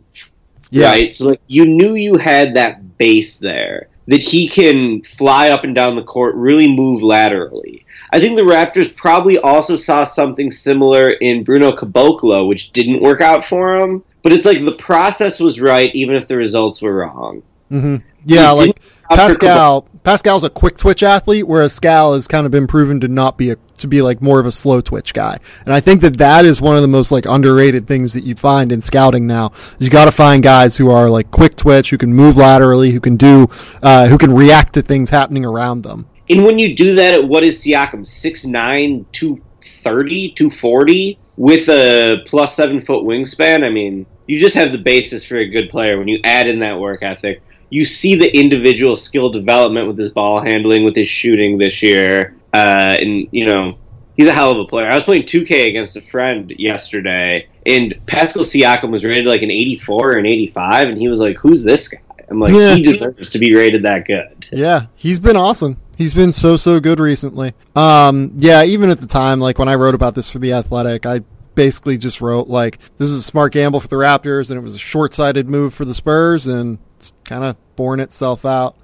Right. 0.71 1.13
So 1.13 1.25
like 1.25 1.41
you 1.47 1.65
knew 1.65 1.93
you 1.93 2.17
had 2.17 2.55
that 2.55 2.97
base 2.97 3.38
there 3.38 3.89
that 4.07 4.21
he 4.21 4.47
can 4.47 5.01
fly 5.01 5.49
up 5.49 5.63
and 5.63 5.73
down 5.73 5.95
the 5.95 6.03
court, 6.03 6.36
really 6.36 6.67
move 6.67 7.01
laterally. 7.01 7.86
I 8.11 8.19
think 8.19 8.36
the 8.36 8.43
Raptors 8.43 8.93
probably 8.93 9.38
also 9.38 9.75
saw 9.75 10.03
something 10.03 10.51
similar 10.51 11.11
in 11.11 11.43
Bruno 11.43 11.71
Caboclo, 11.71 12.47
which 12.47 12.71
didn't 12.71 13.01
work 13.01 13.21
out 13.21 13.45
for 13.45 13.77
him. 13.77 14.03
But 14.24 14.34
it's 14.34 14.45
like 14.45 14.63
the 14.63 14.74
process 14.74 15.39
was 15.39 15.59
right, 15.59 15.93
even 15.93 16.15
if 16.15 16.28
the 16.28 16.38
results 16.38 16.82
were 16.82 16.95
wrong. 16.95 17.43
Mm-hmm. 17.69 17.97
Yeah, 18.26 18.51
like 18.51 18.80
Pascal. 19.09 19.88
Pascal's 20.03 20.43
a 20.43 20.49
quick 20.49 20.78
twitch 20.78 21.01
athlete, 21.01 21.47
whereas 21.47 21.74
Skal 21.74 22.13
has 22.13 22.28
kind 22.28 22.45
of 22.45 22.51
been 22.51 22.67
proven 22.67 22.99
to 23.01 23.07
not 23.07 23.38
be 23.38 23.51
a 23.51 23.57
to 23.78 23.88
be 23.88 24.01
like 24.01 24.21
more 24.21 24.39
of 24.39 24.45
a 24.45 24.51
slow 24.51 24.82
twitch 24.82 25.13
guy. 25.13 25.38
And 25.65 25.74
I 25.74 25.80
think 25.80 26.01
that 26.01 26.17
that 26.17 26.45
is 26.45 26.61
one 26.61 26.76
of 26.76 26.82
the 26.82 26.88
most 26.88 27.11
like 27.11 27.26
underrated 27.26 27.88
things 27.88 28.13
that 28.13 28.24
you 28.24 28.36
find 28.36 28.71
in 28.71 28.82
scouting 28.82 29.28
now. 29.28 29.51
You 29.80 29.89
got 29.89 30.05
to 30.05 30.11
find 30.11 30.43
guys 30.43 30.78
who 30.78 30.89
are 30.91 31.09
like 31.09 31.32
quick 31.32 31.55
twitch, 31.55 31.89
who 31.89 31.97
can 31.97 32.13
move 32.13 32.38
laterally, 32.38 32.91
who 32.91 32.99
can 32.99 33.17
do, 33.17 33.49
uh, 33.82 34.07
who 34.07 34.17
can 34.17 34.34
react 34.34 34.74
to 34.74 34.82
things 34.82 35.09
happening 35.09 35.45
around 35.45 35.84
them. 35.84 36.07
And 36.30 36.43
when 36.43 36.59
you 36.59 36.76
do 36.76 36.95
that, 36.95 37.13
at 37.13 37.28
what 37.28 37.43
is 37.43 37.63
Siakam 37.63 38.01
6'9", 38.01 39.05
230, 39.11 40.32
240 40.32 41.19
with 41.36 41.67
a 41.67 42.24
plus 42.26 42.55
seven 42.55 42.82
foot 42.82 43.03
wingspan? 43.03 43.63
I 43.63 43.69
mean, 43.69 44.05
you 44.28 44.39
just 44.39 44.55
have 44.55 44.71
the 44.71 44.78
basis 44.78 45.26
for 45.26 45.38
a 45.38 45.47
good 45.47 45.69
player 45.69 45.97
when 45.97 46.07
you 46.07 46.19
add 46.24 46.47
in 46.47 46.59
that 46.59 46.80
work 46.80 47.03
ethic 47.03 47.41
you 47.74 47.84
see 47.84 48.13
the 48.13 48.38
individual 48.38 48.95
skill 48.95 49.32
development 49.32 49.88
with 49.88 49.97
his 49.97 50.09
ball 50.09 50.39
handling, 50.39 50.84
with 50.84 50.95
his 50.95 51.07
shooting 51.07 51.57
this 51.57 51.82
year, 51.82 52.36
uh, 52.53 52.95
and 52.99 53.28
you 53.32 53.47
know 53.47 53.80
he's 54.15 54.28
a 54.28 54.32
hell 54.32 54.51
of 54.51 54.59
a 54.59 54.65
player. 54.65 54.88
I 54.88 54.93
was 54.93 55.03
playing 55.03 55.24
2K 55.24 55.69
against 55.69 55.95
a 55.95 56.01
friend 56.01 56.53
yesterday, 56.59 57.47
and 57.65 57.99
Pascal 58.05 58.43
Siakam 58.43 58.91
was 58.91 59.03
rated 59.03 59.26
like 59.26 59.41
an 59.41 59.49
84 59.49 60.11
or 60.11 60.17
an 60.17 60.28
85, 60.28 60.89
and 60.89 60.97
he 60.99 61.07
was 61.07 61.19
like, 61.19 61.36
"Who's 61.38 61.63
this 61.63 61.88
guy?" 61.88 61.99
I'm 62.30 62.39
like, 62.39 62.53
yeah. 62.53 62.76
he 62.76 62.84
deserves 62.84 63.32
to 63.32 63.39
be 63.39 63.55
rated 63.55 63.82
that 63.84 64.05
good. 64.05 64.47
Yeah, 64.51 64.86
he's 64.95 65.19
been 65.19 65.36
awesome. 65.36 65.78
He's 65.97 66.13
been 66.13 66.32
so 66.32 66.57
so 66.57 66.80
good 66.80 66.99
recently. 66.99 67.53
Um, 67.76 68.34
yeah, 68.38 68.63
even 68.63 68.91
at 68.91 69.01
the 69.01 69.07
time, 69.07 69.39
like 69.39 69.57
when 69.57 69.67
I 69.67 69.74
wrote 69.74 69.95
about 69.95 70.13
this 70.13 70.30
for 70.30 70.38
the 70.38 70.53
Athletic, 70.53 71.07
I 71.07 71.21
basically 71.56 71.97
just 71.97 72.22
wrote 72.22 72.47
like 72.47 72.80
this 72.97 73.10
is 73.10 73.20
a 73.20 73.24
smart 73.24 73.54
gamble 73.54 73.80
for 73.80 73.88
the 73.88 73.95
Raptors, 73.95 74.49
and 74.49 74.58
it 74.58 74.64
was 74.64 74.76
a 74.76 74.80
short 74.80 75.14
sighted 75.14 75.49
move 75.49 75.74
for 75.74 75.86
the 75.86 75.93
Spurs, 75.93 76.47
and 76.47 76.80
it's 76.97 77.14
kind 77.24 77.43
of 77.43 77.58
borne 77.76 77.99
itself 77.99 78.45
out. 78.45 78.78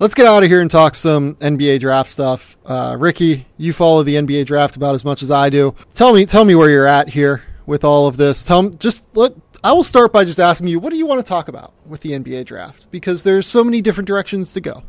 Let's 0.00 0.14
get 0.14 0.26
out 0.26 0.44
of 0.44 0.48
here 0.48 0.60
and 0.60 0.70
talk 0.70 0.94
some 0.94 1.34
NBA 1.36 1.80
draft 1.80 2.08
stuff. 2.08 2.56
Uh, 2.64 2.96
Ricky, 2.98 3.46
you 3.56 3.72
follow 3.72 4.04
the 4.04 4.14
NBA 4.14 4.46
draft 4.46 4.76
about 4.76 4.94
as 4.94 5.04
much 5.04 5.22
as 5.22 5.30
I 5.30 5.50
do. 5.50 5.74
Tell 5.94 6.14
me, 6.14 6.24
tell 6.24 6.44
me 6.44 6.54
where 6.54 6.70
you're 6.70 6.86
at 6.86 7.08
here 7.08 7.42
with 7.66 7.82
all 7.82 8.06
of 8.06 8.16
this. 8.16 8.44
Tell 8.44 8.68
just 8.70 9.04
let. 9.16 9.32
I 9.64 9.72
will 9.72 9.82
start 9.82 10.12
by 10.12 10.24
just 10.24 10.38
asking 10.38 10.68
you, 10.68 10.78
what 10.78 10.90
do 10.90 10.96
you 10.96 11.06
want 11.06 11.24
to 11.24 11.28
talk 11.28 11.48
about 11.48 11.74
with 11.84 12.00
the 12.02 12.12
NBA 12.12 12.44
draft? 12.44 12.88
Because 12.92 13.24
there's 13.24 13.44
so 13.44 13.64
many 13.64 13.82
different 13.82 14.06
directions 14.06 14.52
to 14.52 14.60
go. 14.60 14.84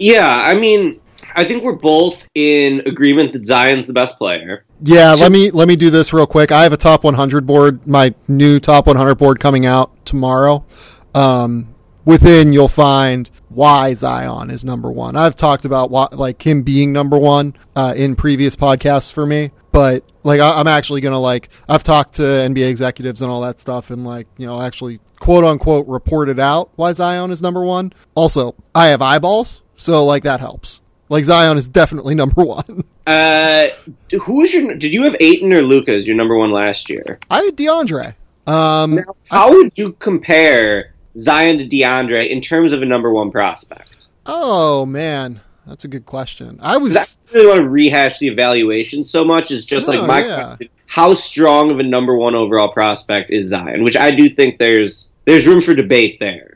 Yeah, 0.00 0.34
I 0.34 0.56
mean, 0.56 1.00
I 1.34 1.44
think 1.44 1.62
we're 1.62 1.74
both 1.74 2.26
in 2.34 2.80
agreement 2.86 3.32
that 3.32 3.46
Zion's 3.46 3.86
the 3.86 3.92
best 3.92 4.18
player. 4.18 4.64
Yeah, 4.82 5.12
let 5.12 5.32
me 5.32 5.50
let 5.50 5.68
me 5.68 5.76
do 5.76 5.90
this 5.90 6.12
real 6.12 6.26
quick. 6.26 6.52
I 6.52 6.62
have 6.62 6.72
a 6.72 6.76
top 6.76 7.04
100 7.04 7.46
board, 7.46 7.86
my 7.86 8.14
new 8.28 8.60
top 8.60 8.86
100 8.86 9.14
board 9.16 9.40
coming 9.40 9.66
out 9.66 10.04
tomorrow. 10.04 10.64
Um, 11.14 11.74
within 12.04 12.52
you'll 12.52 12.68
find 12.68 13.30
why 13.48 13.94
Zion 13.94 14.50
is 14.50 14.64
number 14.64 14.90
one. 14.90 15.16
I've 15.16 15.36
talked 15.36 15.64
about 15.64 15.90
why, 15.90 16.08
like 16.12 16.46
him 16.46 16.62
being 16.62 16.92
number 16.92 17.18
one 17.18 17.54
uh, 17.76 17.94
in 17.96 18.16
previous 18.16 18.56
podcasts 18.56 19.12
for 19.12 19.26
me, 19.26 19.50
but 19.72 20.04
like 20.22 20.40
I, 20.40 20.60
am 20.60 20.66
actually 20.66 21.00
gonna 21.00 21.20
like 21.20 21.48
I've 21.68 21.82
talked 21.82 22.14
to 22.14 22.22
NBA 22.22 22.68
executives 22.68 23.22
and 23.22 23.30
all 23.30 23.40
that 23.42 23.60
stuff, 23.60 23.90
and 23.90 24.04
like 24.04 24.26
you 24.36 24.46
know 24.46 24.62
actually 24.62 25.00
quote 25.18 25.44
unquote 25.44 25.86
reported 25.86 26.38
out 26.38 26.70
why 26.76 26.92
Zion 26.92 27.30
is 27.30 27.42
number 27.42 27.62
one. 27.62 27.92
Also, 28.14 28.54
I 28.74 28.86
have 28.88 29.02
eyeballs, 29.02 29.62
so 29.76 30.04
like 30.04 30.22
that 30.24 30.40
helps. 30.40 30.80
Like 31.10 31.24
Zion 31.24 31.58
is 31.58 31.68
definitely 31.68 32.14
number 32.22 32.42
one. 32.42 32.84
Uh, 33.06 33.68
who 34.22 34.34
was 34.34 34.54
your? 34.54 34.74
Did 34.74 34.94
you 34.94 35.02
have 35.02 35.16
Ayton 35.20 35.52
or 35.52 35.62
Luka 35.62 35.92
as 35.92 36.06
your 36.06 36.16
number 36.16 36.36
one 36.36 36.52
last 36.52 36.88
year? 36.88 37.18
I 37.28 37.42
had 37.42 37.56
DeAndre. 37.56 38.14
Um, 38.46 38.94
now, 38.94 39.16
how 39.30 39.48
I, 39.48 39.50
would 39.50 39.76
you 39.76 39.92
compare 39.94 40.94
Zion 41.18 41.58
to 41.58 41.66
DeAndre 41.66 42.28
in 42.28 42.40
terms 42.40 42.72
of 42.72 42.80
a 42.82 42.86
number 42.86 43.10
one 43.10 43.30
prospect? 43.30 44.06
Oh 44.26 44.86
man, 44.86 45.40
that's 45.66 45.84
a 45.84 45.88
good 45.88 46.06
question. 46.06 46.58
I 46.62 46.76
was 46.76 46.96
I 46.96 47.04
really 47.34 47.46
want 47.48 47.58
to 47.60 47.68
rehash 47.68 48.18
the 48.18 48.28
evaluation 48.28 49.04
so 49.04 49.24
much. 49.24 49.50
Is 49.50 49.64
just 49.64 49.88
like 49.88 50.06
my 50.06 50.24
yeah. 50.24 50.46
question: 50.46 50.68
How 50.86 51.14
strong 51.14 51.70
of 51.70 51.80
a 51.80 51.84
number 51.84 52.14
one 52.14 52.34
overall 52.34 52.72
prospect 52.72 53.30
is 53.30 53.48
Zion? 53.48 53.82
Which 53.82 53.96
I 53.96 54.12
do 54.12 54.28
think 54.28 54.58
there's 54.58 55.10
there's 55.24 55.46
room 55.46 55.60
for 55.60 55.74
debate 55.74 56.20
there. 56.20 56.49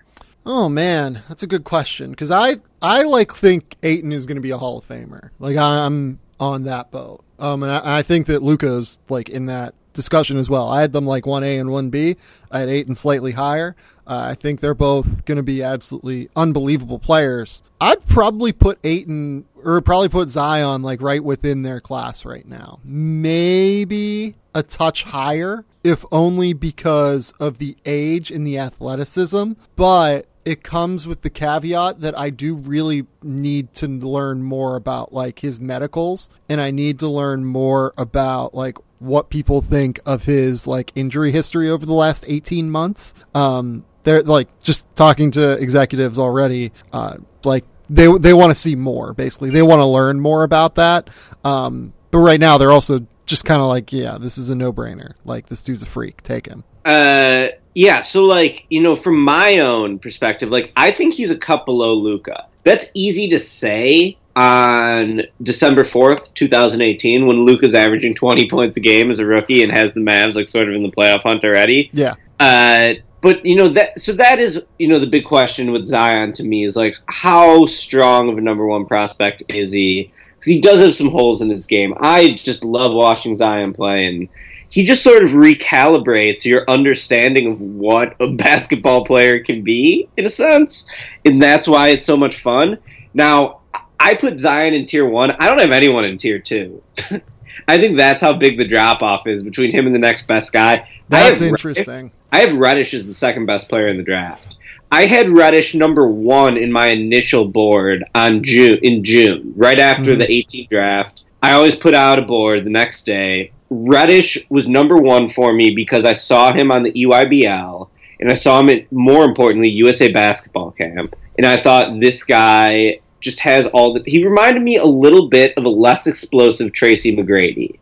Oh 0.46 0.68
man, 0.68 1.22
that's 1.28 1.42
a 1.42 1.46
good 1.46 1.64
question 1.64 2.10
because 2.10 2.30
I 2.30 2.56
I 2.82 3.02
like 3.02 3.32
think 3.32 3.76
Ayton 3.82 4.12
is 4.12 4.26
going 4.26 4.36
to 4.36 4.42
be 4.42 4.50
a 4.50 4.58
Hall 4.58 4.78
of 4.78 4.86
Famer. 4.86 5.30
Like 5.38 5.56
I'm 5.56 6.18
on 6.38 6.64
that 6.64 6.90
boat. 6.90 7.24
Um, 7.38 7.62
and 7.62 7.72
I, 7.72 7.98
I 7.98 8.02
think 8.02 8.26
that 8.26 8.42
Luka's 8.42 8.98
like 9.08 9.28
in 9.28 9.46
that 9.46 9.74
discussion 9.94 10.36
as 10.36 10.50
well. 10.50 10.68
I 10.68 10.82
had 10.82 10.92
them 10.92 11.06
like 11.06 11.24
1A 11.24 11.60
and 11.60 11.70
1B. 11.70 12.16
I 12.50 12.58
had 12.58 12.68
Ayton 12.68 12.94
slightly 12.94 13.32
higher. 13.32 13.74
Uh, 14.06 14.26
I 14.30 14.34
think 14.34 14.60
they're 14.60 14.74
both 14.74 15.24
going 15.24 15.36
to 15.36 15.42
be 15.42 15.62
absolutely 15.62 16.28
unbelievable 16.36 16.98
players. 16.98 17.62
I'd 17.80 18.04
probably 18.06 18.52
put 18.52 18.78
Ayton 18.84 19.46
or 19.62 19.80
probably 19.80 20.08
put 20.08 20.28
Zion 20.28 20.82
like 20.82 21.00
right 21.00 21.24
within 21.24 21.62
their 21.62 21.80
class 21.80 22.24
right 22.24 22.46
now. 22.46 22.80
Maybe 22.84 24.34
a 24.54 24.62
touch 24.62 25.04
higher, 25.04 25.64
if 25.82 26.04
only 26.12 26.52
because 26.52 27.32
of 27.40 27.58
the 27.58 27.76
age 27.86 28.30
and 28.30 28.46
the 28.46 28.58
athleticism. 28.58 29.52
But 29.76 30.26
it 30.44 30.62
comes 30.62 31.06
with 31.06 31.22
the 31.22 31.30
caveat 31.30 32.00
that 32.00 32.18
I 32.18 32.30
do 32.30 32.54
really 32.54 33.06
need 33.22 33.72
to 33.74 33.88
learn 33.88 34.42
more 34.42 34.76
about 34.76 35.12
like 35.12 35.38
his 35.38 35.58
medicals 35.58 36.28
and 36.48 36.60
I 36.60 36.70
need 36.70 36.98
to 36.98 37.08
learn 37.08 37.44
more 37.44 37.94
about 37.96 38.54
like 38.54 38.76
what 38.98 39.30
people 39.30 39.62
think 39.62 40.00
of 40.04 40.24
his 40.24 40.66
like 40.66 40.92
injury 40.94 41.32
history 41.32 41.70
over 41.70 41.86
the 41.86 41.94
last 41.94 42.24
18 42.28 42.70
months. 42.70 43.14
Um, 43.34 43.84
they're 44.02 44.22
like 44.22 44.48
just 44.62 44.86
talking 44.94 45.30
to 45.32 45.52
executives 45.52 46.18
already, 46.18 46.72
uh, 46.92 47.16
like 47.44 47.64
they, 47.88 48.06
they 48.18 48.34
want 48.34 48.50
to 48.50 48.54
see 48.54 48.76
more 48.76 49.14
basically. 49.14 49.50
They 49.50 49.62
want 49.62 49.80
to 49.80 49.86
learn 49.86 50.20
more 50.20 50.42
about 50.42 50.74
that. 50.74 51.08
Um, 51.42 51.94
but 52.10 52.18
right 52.18 52.40
now 52.40 52.58
they're 52.58 52.72
also 52.72 53.06
just 53.24 53.46
kind 53.46 53.62
of 53.62 53.68
like, 53.68 53.92
yeah, 53.92 54.18
this 54.18 54.36
is 54.36 54.50
a 54.50 54.54
no 54.54 54.72
brainer. 54.74 55.14
Like 55.24 55.48
this 55.48 55.62
dude's 55.62 55.82
a 55.82 55.86
freak. 55.86 56.22
Take 56.22 56.46
him. 56.46 56.64
Uh, 56.84 57.48
yeah. 57.74 58.00
So 58.00 58.24
like, 58.24 58.66
you 58.70 58.82
know, 58.82 58.96
from 58.96 59.20
my 59.20 59.58
own 59.58 59.98
perspective, 59.98 60.50
like 60.50 60.72
I 60.76 60.90
think 60.90 61.14
he's 61.14 61.30
a 61.30 61.38
cut 61.38 61.64
below 61.66 61.94
Luka. 61.94 62.46
That's 62.62 62.90
easy 62.94 63.28
to 63.30 63.38
say 63.38 64.16
on 64.36 65.22
December 65.42 65.82
4th, 65.82 66.34
2018, 66.34 67.26
when 67.26 67.44
Luka's 67.44 67.74
averaging 67.74 68.14
20 68.14 68.48
points 68.48 68.76
a 68.76 68.80
game 68.80 69.10
as 69.10 69.18
a 69.18 69.26
rookie 69.26 69.62
and 69.62 69.70
has 69.70 69.92
the 69.92 70.00
Mavs 70.00 70.34
like 70.34 70.48
sort 70.48 70.68
of 70.68 70.74
in 70.74 70.82
the 70.82 70.90
playoff 70.90 71.22
hunt 71.22 71.44
already. 71.44 71.90
Yeah. 71.92 72.14
Uh, 72.40 72.94
but 73.24 73.44
you 73.44 73.56
know 73.56 73.68
that 73.68 73.98
so 73.98 74.12
that 74.12 74.38
is 74.38 74.62
you 74.78 74.86
know 74.86 74.98
the 74.98 75.06
big 75.06 75.24
question 75.24 75.72
with 75.72 75.86
Zion 75.86 76.34
to 76.34 76.44
me 76.44 76.66
is 76.66 76.76
like 76.76 76.94
how 77.06 77.64
strong 77.64 78.28
of 78.28 78.36
a 78.36 78.40
number 78.42 78.66
one 78.66 78.84
prospect 78.84 79.42
is 79.48 79.72
he? 79.72 80.12
Because 80.34 80.52
he 80.52 80.60
does 80.60 80.80
have 80.80 80.94
some 80.94 81.08
holes 81.08 81.40
in 81.40 81.48
his 81.48 81.66
game. 81.66 81.94
I 81.96 82.32
just 82.32 82.64
love 82.64 82.92
watching 82.92 83.34
Zion 83.34 83.72
play, 83.72 84.04
and 84.04 84.28
he 84.74 84.82
just 84.82 85.04
sort 85.04 85.22
of 85.22 85.30
recalibrates 85.30 86.44
your 86.44 86.68
understanding 86.68 87.52
of 87.52 87.60
what 87.60 88.16
a 88.18 88.26
basketball 88.32 89.04
player 89.04 89.38
can 89.38 89.62
be 89.62 90.08
in 90.16 90.26
a 90.26 90.30
sense, 90.30 90.84
and 91.24 91.40
that's 91.40 91.68
why 91.68 91.90
it's 91.90 92.04
so 92.04 92.16
much 92.16 92.40
fun. 92.40 92.78
Now 93.14 93.60
I 94.00 94.16
put 94.16 94.40
Zion 94.40 94.74
in 94.74 94.86
tier 94.86 95.08
one. 95.08 95.30
I 95.30 95.48
don't 95.48 95.60
have 95.60 95.70
anyone 95.70 96.04
in 96.04 96.18
tier 96.18 96.40
two. 96.40 96.82
I 97.68 97.78
think 97.78 97.96
that's 97.96 98.20
how 98.20 98.32
big 98.32 98.58
the 98.58 98.66
drop 98.66 99.00
off 99.00 99.28
is 99.28 99.44
between 99.44 99.70
him 99.70 99.86
and 99.86 99.94
the 99.94 100.00
next 100.00 100.26
best 100.26 100.52
guy. 100.52 100.88
That's 101.08 101.40
I 101.40 101.46
interesting. 101.46 101.86
Reddish, 101.86 102.12
I 102.32 102.38
have 102.40 102.56
Reddish 102.56 102.94
as 102.94 103.06
the 103.06 103.14
second 103.14 103.46
best 103.46 103.68
player 103.68 103.86
in 103.86 103.96
the 103.96 104.02
draft. 104.02 104.56
I 104.90 105.06
had 105.06 105.30
Reddish 105.30 105.76
number 105.76 106.08
one 106.08 106.56
in 106.56 106.72
my 106.72 106.86
initial 106.86 107.46
board 107.46 108.04
on 108.16 108.42
June 108.42 108.80
in 108.82 109.04
June, 109.04 109.52
right 109.54 109.78
after 109.78 110.16
mm-hmm. 110.16 110.18
the 110.18 110.26
18th 110.26 110.68
draft. 110.68 111.22
I 111.44 111.52
always 111.52 111.76
put 111.76 111.94
out 111.94 112.18
a 112.18 112.22
board 112.22 112.64
the 112.64 112.70
next 112.70 113.06
day. 113.06 113.52
Reddish 113.74 114.38
was 114.50 114.68
number 114.68 114.96
one 114.96 115.28
for 115.28 115.52
me 115.52 115.74
because 115.74 116.04
I 116.04 116.12
saw 116.12 116.52
him 116.52 116.70
on 116.70 116.84
the 116.84 116.92
EYBL 116.92 117.88
and 118.20 118.30
I 118.30 118.34
saw 118.34 118.60
him 118.60 118.68
at 118.68 118.90
more 118.92 119.24
importantly 119.24 119.68
USA 119.68 120.10
basketball 120.10 120.70
camp, 120.70 121.16
and 121.36 121.46
I 121.46 121.56
thought 121.56 122.00
this 122.00 122.22
guy 122.22 123.00
just 123.20 123.40
has 123.40 123.66
all 123.66 123.94
the. 123.94 124.02
He 124.06 124.24
reminded 124.24 124.62
me 124.62 124.76
a 124.76 124.84
little 124.84 125.28
bit 125.28 125.54
of 125.56 125.64
a 125.64 125.68
less 125.68 126.06
explosive 126.06 126.72
Tracy 126.72 127.16
McGrady, 127.16 127.78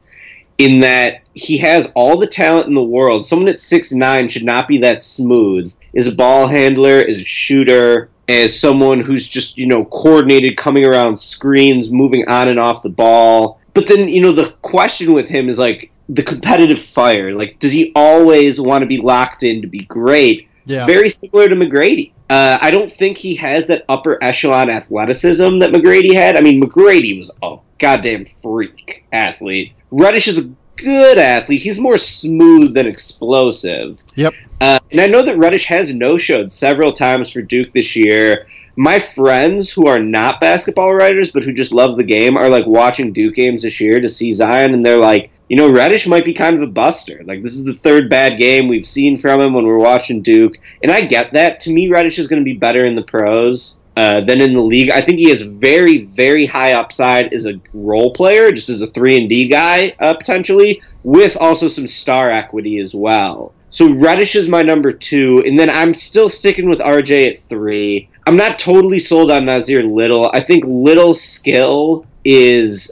in 0.58 0.80
that 0.80 1.22
he 1.34 1.58
has 1.58 1.88
all 1.94 2.16
the 2.16 2.26
talent 2.26 2.68
in 2.68 2.74
the 2.74 2.82
world. 2.82 3.26
Someone 3.26 3.48
at 3.48 3.60
six 3.60 3.92
nine 3.92 4.28
should 4.28 4.44
not 4.44 4.66
be 4.66 4.78
that 4.78 5.02
smooth. 5.02 5.72
Is 5.92 6.06
a 6.06 6.14
ball 6.14 6.46
handler, 6.46 7.00
is 7.00 7.20
a 7.20 7.24
shooter, 7.24 8.08
as 8.28 8.58
someone 8.58 9.00
who's 9.00 9.28
just 9.28 9.58
you 9.58 9.66
know 9.66 9.84
coordinated, 9.84 10.56
coming 10.56 10.86
around 10.86 11.18
screens, 11.18 11.90
moving 11.90 12.26
on 12.28 12.48
and 12.48 12.58
off 12.58 12.82
the 12.82 12.88
ball. 12.88 13.60
But 13.74 13.86
then 13.86 14.08
you 14.08 14.20
know 14.20 14.32
the 14.32 14.50
question 14.62 15.12
with 15.12 15.28
him 15.28 15.48
is 15.48 15.58
like 15.58 15.90
the 16.08 16.22
competitive 16.22 16.80
fire. 16.80 17.32
Like, 17.34 17.58
does 17.58 17.72
he 17.72 17.92
always 17.94 18.60
want 18.60 18.82
to 18.82 18.86
be 18.86 18.98
locked 18.98 19.42
in 19.42 19.62
to 19.62 19.68
be 19.68 19.80
great? 19.80 20.48
Yeah. 20.64 20.86
Very 20.86 21.08
similar 21.08 21.48
to 21.48 21.56
McGrady. 21.56 22.12
Uh, 22.30 22.58
I 22.60 22.70
don't 22.70 22.90
think 22.90 23.18
he 23.18 23.34
has 23.36 23.66
that 23.66 23.84
upper 23.88 24.22
echelon 24.22 24.70
athleticism 24.70 25.58
that 25.58 25.72
McGrady 25.72 26.14
had. 26.14 26.36
I 26.36 26.40
mean, 26.40 26.62
McGrady 26.62 27.18
was 27.18 27.30
a 27.42 27.56
goddamn 27.78 28.24
freak 28.24 29.04
athlete. 29.12 29.72
Reddish 29.90 30.28
is 30.28 30.38
a 30.38 30.50
good 30.76 31.18
athlete. 31.18 31.60
He's 31.60 31.78
more 31.78 31.98
smooth 31.98 32.74
than 32.74 32.86
explosive. 32.86 34.02
Yep. 34.14 34.34
Uh, 34.60 34.78
and 34.90 35.00
I 35.00 35.08
know 35.08 35.22
that 35.22 35.36
Reddish 35.36 35.66
has 35.66 35.94
no 35.94 36.16
showed 36.16 36.50
several 36.50 36.92
times 36.92 37.30
for 37.30 37.42
Duke 37.42 37.72
this 37.72 37.96
year. 37.96 38.46
My 38.76 38.98
friends 38.98 39.70
who 39.70 39.86
are 39.86 40.00
not 40.00 40.40
basketball 40.40 40.94
writers 40.94 41.30
but 41.30 41.44
who 41.44 41.52
just 41.52 41.72
love 41.72 41.96
the 41.96 42.04
game 42.04 42.38
are 42.38 42.48
like 42.48 42.66
watching 42.66 43.12
Duke 43.12 43.34
games 43.34 43.62
this 43.62 43.80
year 43.80 44.00
to 44.00 44.08
see 44.08 44.32
Zion, 44.32 44.72
and 44.72 44.84
they're 44.84 44.96
like, 44.96 45.30
you 45.48 45.56
know, 45.56 45.70
Reddish 45.70 46.06
might 46.06 46.24
be 46.24 46.32
kind 46.32 46.56
of 46.56 46.62
a 46.62 46.72
buster. 46.72 47.20
Like 47.26 47.42
this 47.42 47.54
is 47.54 47.64
the 47.64 47.74
third 47.74 48.08
bad 48.08 48.38
game 48.38 48.68
we've 48.68 48.86
seen 48.86 49.16
from 49.16 49.40
him 49.40 49.52
when 49.52 49.66
we're 49.66 49.76
watching 49.76 50.22
Duke, 50.22 50.56
and 50.82 50.90
I 50.90 51.02
get 51.02 51.34
that. 51.34 51.60
To 51.60 51.70
me, 51.70 51.90
Reddish 51.90 52.18
is 52.18 52.28
going 52.28 52.40
to 52.40 52.44
be 52.44 52.56
better 52.56 52.86
in 52.86 52.96
the 52.96 53.02
pros. 53.02 53.78
Uh, 53.94 54.22
than 54.22 54.40
in 54.40 54.54
the 54.54 54.60
league. 54.60 54.90
I 54.90 55.02
think 55.02 55.18
he 55.18 55.28
has 55.28 55.42
very, 55.42 56.06
very 56.06 56.46
high 56.46 56.72
upside 56.72 57.34
as 57.34 57.44
a 57.44 57.60
role 57.74 58.10
player, 58.10 58.50
just 58.50 58.70
as 58.70 58.80
a 58.80 58.86
three 58.86 59.18
and 59.18 59.28
D 59.28 59.46
guy 59.46 59.94
uh, 60.00 60.14
potentially, 60.14 60.80
with 61.02 61.36
also 61.38 61.68
some 61.68 61.86
star 61.86 62.30
equity 62.30 62.78
as 62.78 62.94
well. 62.94 63.52
So 63.68 63.92
Reddish 63.92 64.34
is 64.34 64.48
my 64.48 64.62
number 64.62 64.92
two, 64.92 65.42
and 65.46 65.60
then 65.60 65.68
I'm 65.68 65.92
still 65.92 66.30
sticking 66.30 66.70
with 66.70 66.78
RJ 66.78 67.32
at 67.32 67.38
three. 67.40 68.08
I'm 68.26 68.36
not 68.36 68.58
totally 68.58 69.00
sold 69.00 69.30
on 69.30 69.42
Nassir 69.42 69.90
Little. 69.90 70.30
I 70.32 70.40
think 70.40 70.64
Little's 70.66 71.20
skill 71.20 72.06
is 72.24 72.90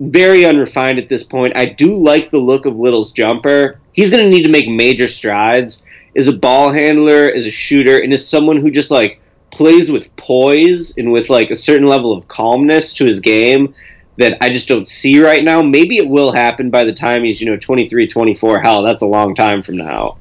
very 0.00 0.44
unrefined 0.44 0.98
at 0.98 1.08
this 1.08 1.22
point. 1.22 1.56
I 1.56 1.66
do 1.66 1.96
like 1.96 2.30
the 2.30 2.38
look 2.38 2.66
of 2.66 2.78
Little's 2.78 3.12
jumper. 3.12 3.78
He's 3.92 4.10
going 4.10 4.24
to 4.24 4.30
need 4.30 4.44
to 4.44 4.50
make 4.50 4.68
major 4.68 5.06
strides 5.06 5.84
as 6.16 6.26
a 6.26 6.32
ball 6.32 6.72
handler, 6.72 7.30
as 7.32 7.46
a 7.46 7.50
shooter, 7.50 7.98
and 7.98 8.12
as 8.12 8.28
someone 8.28 8.56
who 8.56 8.70
just 8.70 8.90
like 8.90 9.20
plays 9.52 9.92
with 9.92 10.14
poise 10.16 10.96
and 10.96 11.12
with 11.12 11.30
like 11.30 11.50
a 11.50 11.56
certain 11.56 11.86
level 11.86 12.12
of 12.12 12.26
calmness 12.26 12.92
to 12.94 13.04
his 13.04 13.20
game 13.20 13.74
that 14.18 14.36
I 14.40 14.50
just 14.50 14.68
don't 14.68 14.86
see 14.86 15.22
right 15.22 15.44
now. 15.44 15.62
Maybe 15.62 15.98
it 15.98 16.08
will 16.08 16.32
happen 16.32 16.70
by 16.70 16.84
the 16.84 16.92
time 16.92 17.24
he's, 17.24 17.40
you 17.40 17.48
know, 17.48 17.56
23, 17.56 18.08
24. 18.08 18.60
Hell, 18.60 18.82
that's 18.82 19.02
a 19.02 19.06
long 19.06 19.34
time 19.34 19.62
from 19.62 19.76
now. 19.76 20.18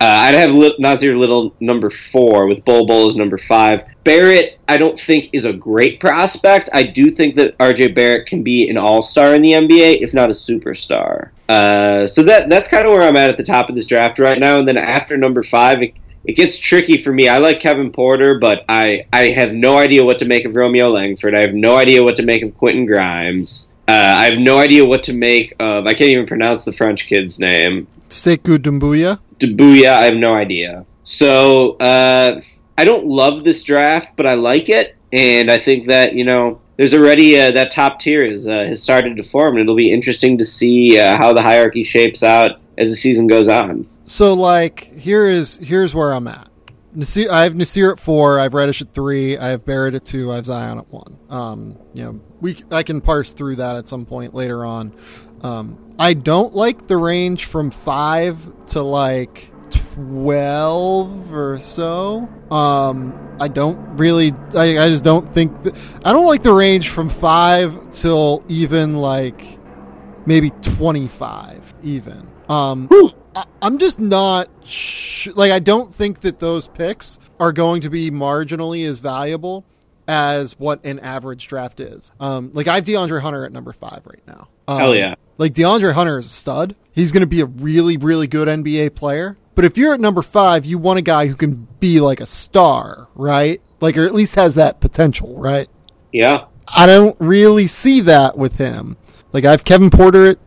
Uh, 0.00 0.06
I'd 0.06 0.34
have 0.34 0.50
Nassir 0.50 1.16
Little 1.16 1.54
number 1.60 1.90
four 1.90 2.46
with 2.46 2.64
Bol 2.64 2.86
Bol 2.86 3.06
as 3.06 3.16
number 3.16 3.36
five. 3.36 3.84
Barrett, 4.04 4.58
I 4.68 4.78
don't 4.78 4.98
think 4.98 5.30
is 5.32 5.44
a 5.44 5.52
great 5.52 6.00
prospect. 6.00 6.70
I 6.72 6.84
do 6.84 7.10
think 7.10 7.36
that 7.36 7.56
RJ 7.58 7.94
Barrett 7.94 8.26
can 8.26 8.42
be 8.42 8.68
an 8.70 8.76
all 8.76 9.02
star 9.02 9.34
in 9.34 9.42
the 9.42 9.52
NBA, 9.52 10.00
if 10.00 10.14
not 10.14 10.30
a 10.30 10.32
superstar. 10.32 11.30
Uh, 11.48 12.06
so 12.06 12.22
that 12.22 12.48
that's 12.48 12.68
kind 12.68 12.86
of 12.86 12.92
where 12.92 13.02
I'm 13.02 13.16
at 13.16 13.30
at 13.30 13.36
the 13.36 13.42
top 13.42 13.68
of 13.68 13.76
this 13.76 13.86
draft 13.86 14.18
right 14.18 14.38
now. 14.38 14.58
And 14.58 14.66
then 14.66 14.76
after 14.76 15.16
number 15.16 15.42
five, 15.42 15.82
it, 15.82 15.94
it 16.24 16.34
gets 16.34 16.58
tricky 16.58 17.02
for 17.02 17.12
me. 17.12 17.28
I 17.28 17.38
like 17.38 17.60
Kevin 17.60 17.90
Porter, 17.90 18.38
but 18.38 18.64
I, 18.68 19.06
I 19.12 19.28
have 19.30 19.52
no 19.52 19.76
idea 19.76 20.04
what 20.04 20.18
to 20.20 20.24
make 20.24 20.44
of 20.44 20.56
Romeo 20.56 20.88
Langford. 20.88 21.34
I 21.34 21.40
have 21.40 21.54
no 21.54 21.76
idea 21.76 22.02
what 22.02 22.16
to 22.16 22.24
make 22.24 22.42
of 22.42 22.56
Quentin 22.56 22.86
Grimes. 22.86 23.70
Uh, 23.88 24.14
I 24.18 24.30
have 24.30 24.38
no 24.38 24.58
idea 24.58 24.84
what 24.84 25.02
to 25.04 25.12
make 25.12 25.54
of. 25.58 25.86
I 25.86 25.94
can't 25.94 26.10
even 26.10 26.26
pronounce 26.26 26.64
the 26.64 26.72
French 26.72 27.06
kid's 27.06 27.40
name. 27.40 27.88
Sekou 28.08 28.58
Doumbouya. 28.58 29.18
Doumbouya. 29.38 29.92
I 29.92 30.04
have 30.04 30.16
no 30.16 30.32
idea. 30.32 30.86
So 31.04 31.76
uh, 31.78 32.40
I 32.80 32.84
don't 32.84 33.04
love 33.04 33.44
this 33.44 33.62
draft, 33.62 34.16
but 34.16 34.26
I 34.26 34.32
like 34.32 34.70
it, 34.70 34.96
and 35.12 35.50
I 35.50 35.58
think 35.58 35.86
that 35.88 36.14
you 36.14 36.24
know 36.24 36.62
there's 36.78 36.94
already 36.94 37.38
uh, 37.38 37.50
that 37.50 37.70
top 37.70 37.98
tier 37.98 38.22
is, 38.22 38.48
uh, 38.48 38.64
has 38.68 38.82
started 38.82 39.18
to 39.18 39.22
form, 39.22 39.50
and 39.50 39.60
it'll 39.60 39.76
be 39.76 39.92
interesting 39.92 40.38
to 40.38 40.46
see 40.46 40.98
uh, 40.98 41.18
how 41.18 41.34
the 41.34 41.42
hierarchy 41.42 41.82
shapes 41.82 42.22
out 42.22 42.58
as 42.78 42.88
the 42.88 42.96
season 42.96 43.26
goes 43.26 43.50
on. 43.50 43.86
So 44.06 44.32
like 44.32 44.84
here 44.94 45.26
is 45.26 45.58
here's 45.58 45.92
where 45.92 46.14
I'm 46.14 46.26
at. 46.26 46.48
Nassir, 46.96 47.28
I 47.28 47.42
have 47.42 47.52
Nassir 47.52 47.92
at 47.92 48.00
four. 48.00 48.40
I 48.40 48.44
have 48.44 48.54
Reddish 48.54 48.80
at 48.80 48.90
three. 48.90 49.36
I 49.36 49.48
have 49.48 49.66
Barrett 49.66 49.94
at 49.94 50.06
two. 50.06 50.32
I 50.32 50.36
have 50.36 50.46
Zion 50.46 50.78
at 50.78 50.88
one. 50.88 51.18
Um, 51.28 51.76
you 51.92 52.04
know, 52.04 52.20
we 52.40 52.56
I 52.70 52.82
can 52.82 53.02
parse 53.02 53.34
through 53.34 53.56
that 53.56 53.76
at 53.76 53.88
some 53.88 54.06
point 54.06 54.32
later 54.32 54.64
on. 54.64 54.94
Um, 55.42 55.94
I 55.98 56.14
don't 56.14 56.54
like 56.54 56.86
the 56.86 56.96
range 56.96 57.44
from 57.44 57.70
five 57.70 58.38
to 58.68 58.80
like 58.80 59.49
twelve 60.00 61.32
or 61.34 61.58
so. 61.58 62.28
Um, 62.50 63.36
I 63.40 63.48
don't 63.48 63.96
really. 63.96 64.32
I, 64.54 64.84
I 64.84 64.88
just 64.88 65.04
don't 65.04 65.32
think. 65.32 65.62
That, 65.62 65.76
I 66.04 66.12
don't 66.12 66.26
like 66.26 66.42
the 66.42 66.52
range 66.52 66.88
from 66.88 67.08
five 67.08 67.90
till 67.90 68.44
even 68.48 68.96
like 68.96 69.42
maybe 70.26 70.50
twenty 70.62 71.06
five 71.08 71.72
even. 71.82 72.26
Um, 72.48 72.88
I, 73.34 73.44
I'm 73.62 73.78
just 73.78 74.00
not 74.00 74.48
sh- 74.64 75.28
like 75.34 75.52
I 75.52 75.58
don't 75.58 75.94
think 75.94 76.20
that 76.20 76.38
those 76.38 76.66
picks 76.66 77.18
are 77.38 77.52
going 77.52 77.82
to 77.82 77.90
be 77.90 78.10
marginally 78.10 78.88
as 78.88 79.00
valuable 79.00 79.64
as 80.08 80.58
what 80.58 80.84
an 80.84 80.98
average 80.98 81.46
draft 81.46 81.78
is. 81.78 82.10
Um, 82.18 82.50
like 82.52 82.66
I 82.66 82.76
have 82.76 82.84
DeAndre 82.84 83.20
Hunter 83.20 83.44
at 83.44 83.52
number 83.52 83.72
five 83.72 84.02
right 84.04 84.22
now. 84.26 84.48
Um, 84.66 84.78
Hell 84.78 84.96
yeah! 84.96 85.14
Like 85.38 85.54
DeAndre 85.54 85.92
Hunter 85.92 86.18
is 86.18 86.26
a 86.26 86.30
stud. 86.30 86.74
He's 86.92 87.12
going 87.12 87.22
to 87.22 87.26
be 87.26 87.40
a 87.40 87.46
really, 87.46 87.96
really 87.96 88.26
good 88.26 88.48
NBA 88.48 88.94
player. 88.94 89.36
But 89.60 89.66
if 89.66 89.76
you're 89.76 89.92
at 89.92 90.00
number 90.00 90.22
five, 90.22 90.64
you 90.64 90.78
want 90.78 91.00
a 91.00 91.02
guy 91.02 91.26
who 91.26 91.34
can 91.34 91.68
be 91.80 92.00
like 92.00 92.18
a 92.22 92.24
star, 92.24 93.08
right? 93.14 93.60
Like, 93.82 93.98
or 93.98 94.06
at 94.06 94.14
least 94.14 94.36
has 94.36 94.54
that 94.54 94.80
potential, 94.80 95.36
right? 95.36 95.68
Yeah. 96.14 96.46
I 96.66 96.86
don't 96.86 97.14
really 97.18 97.66
see 97.66 98.00
that 98.00 98.38
with 98.38 98.56
him. 98.56 98.96
Like 99.34 99.44
I 99.44 99.50
have 99.50 99.64
Kevin 99.64 99.90
Porter 99.90 100.30
at 100.30 100.38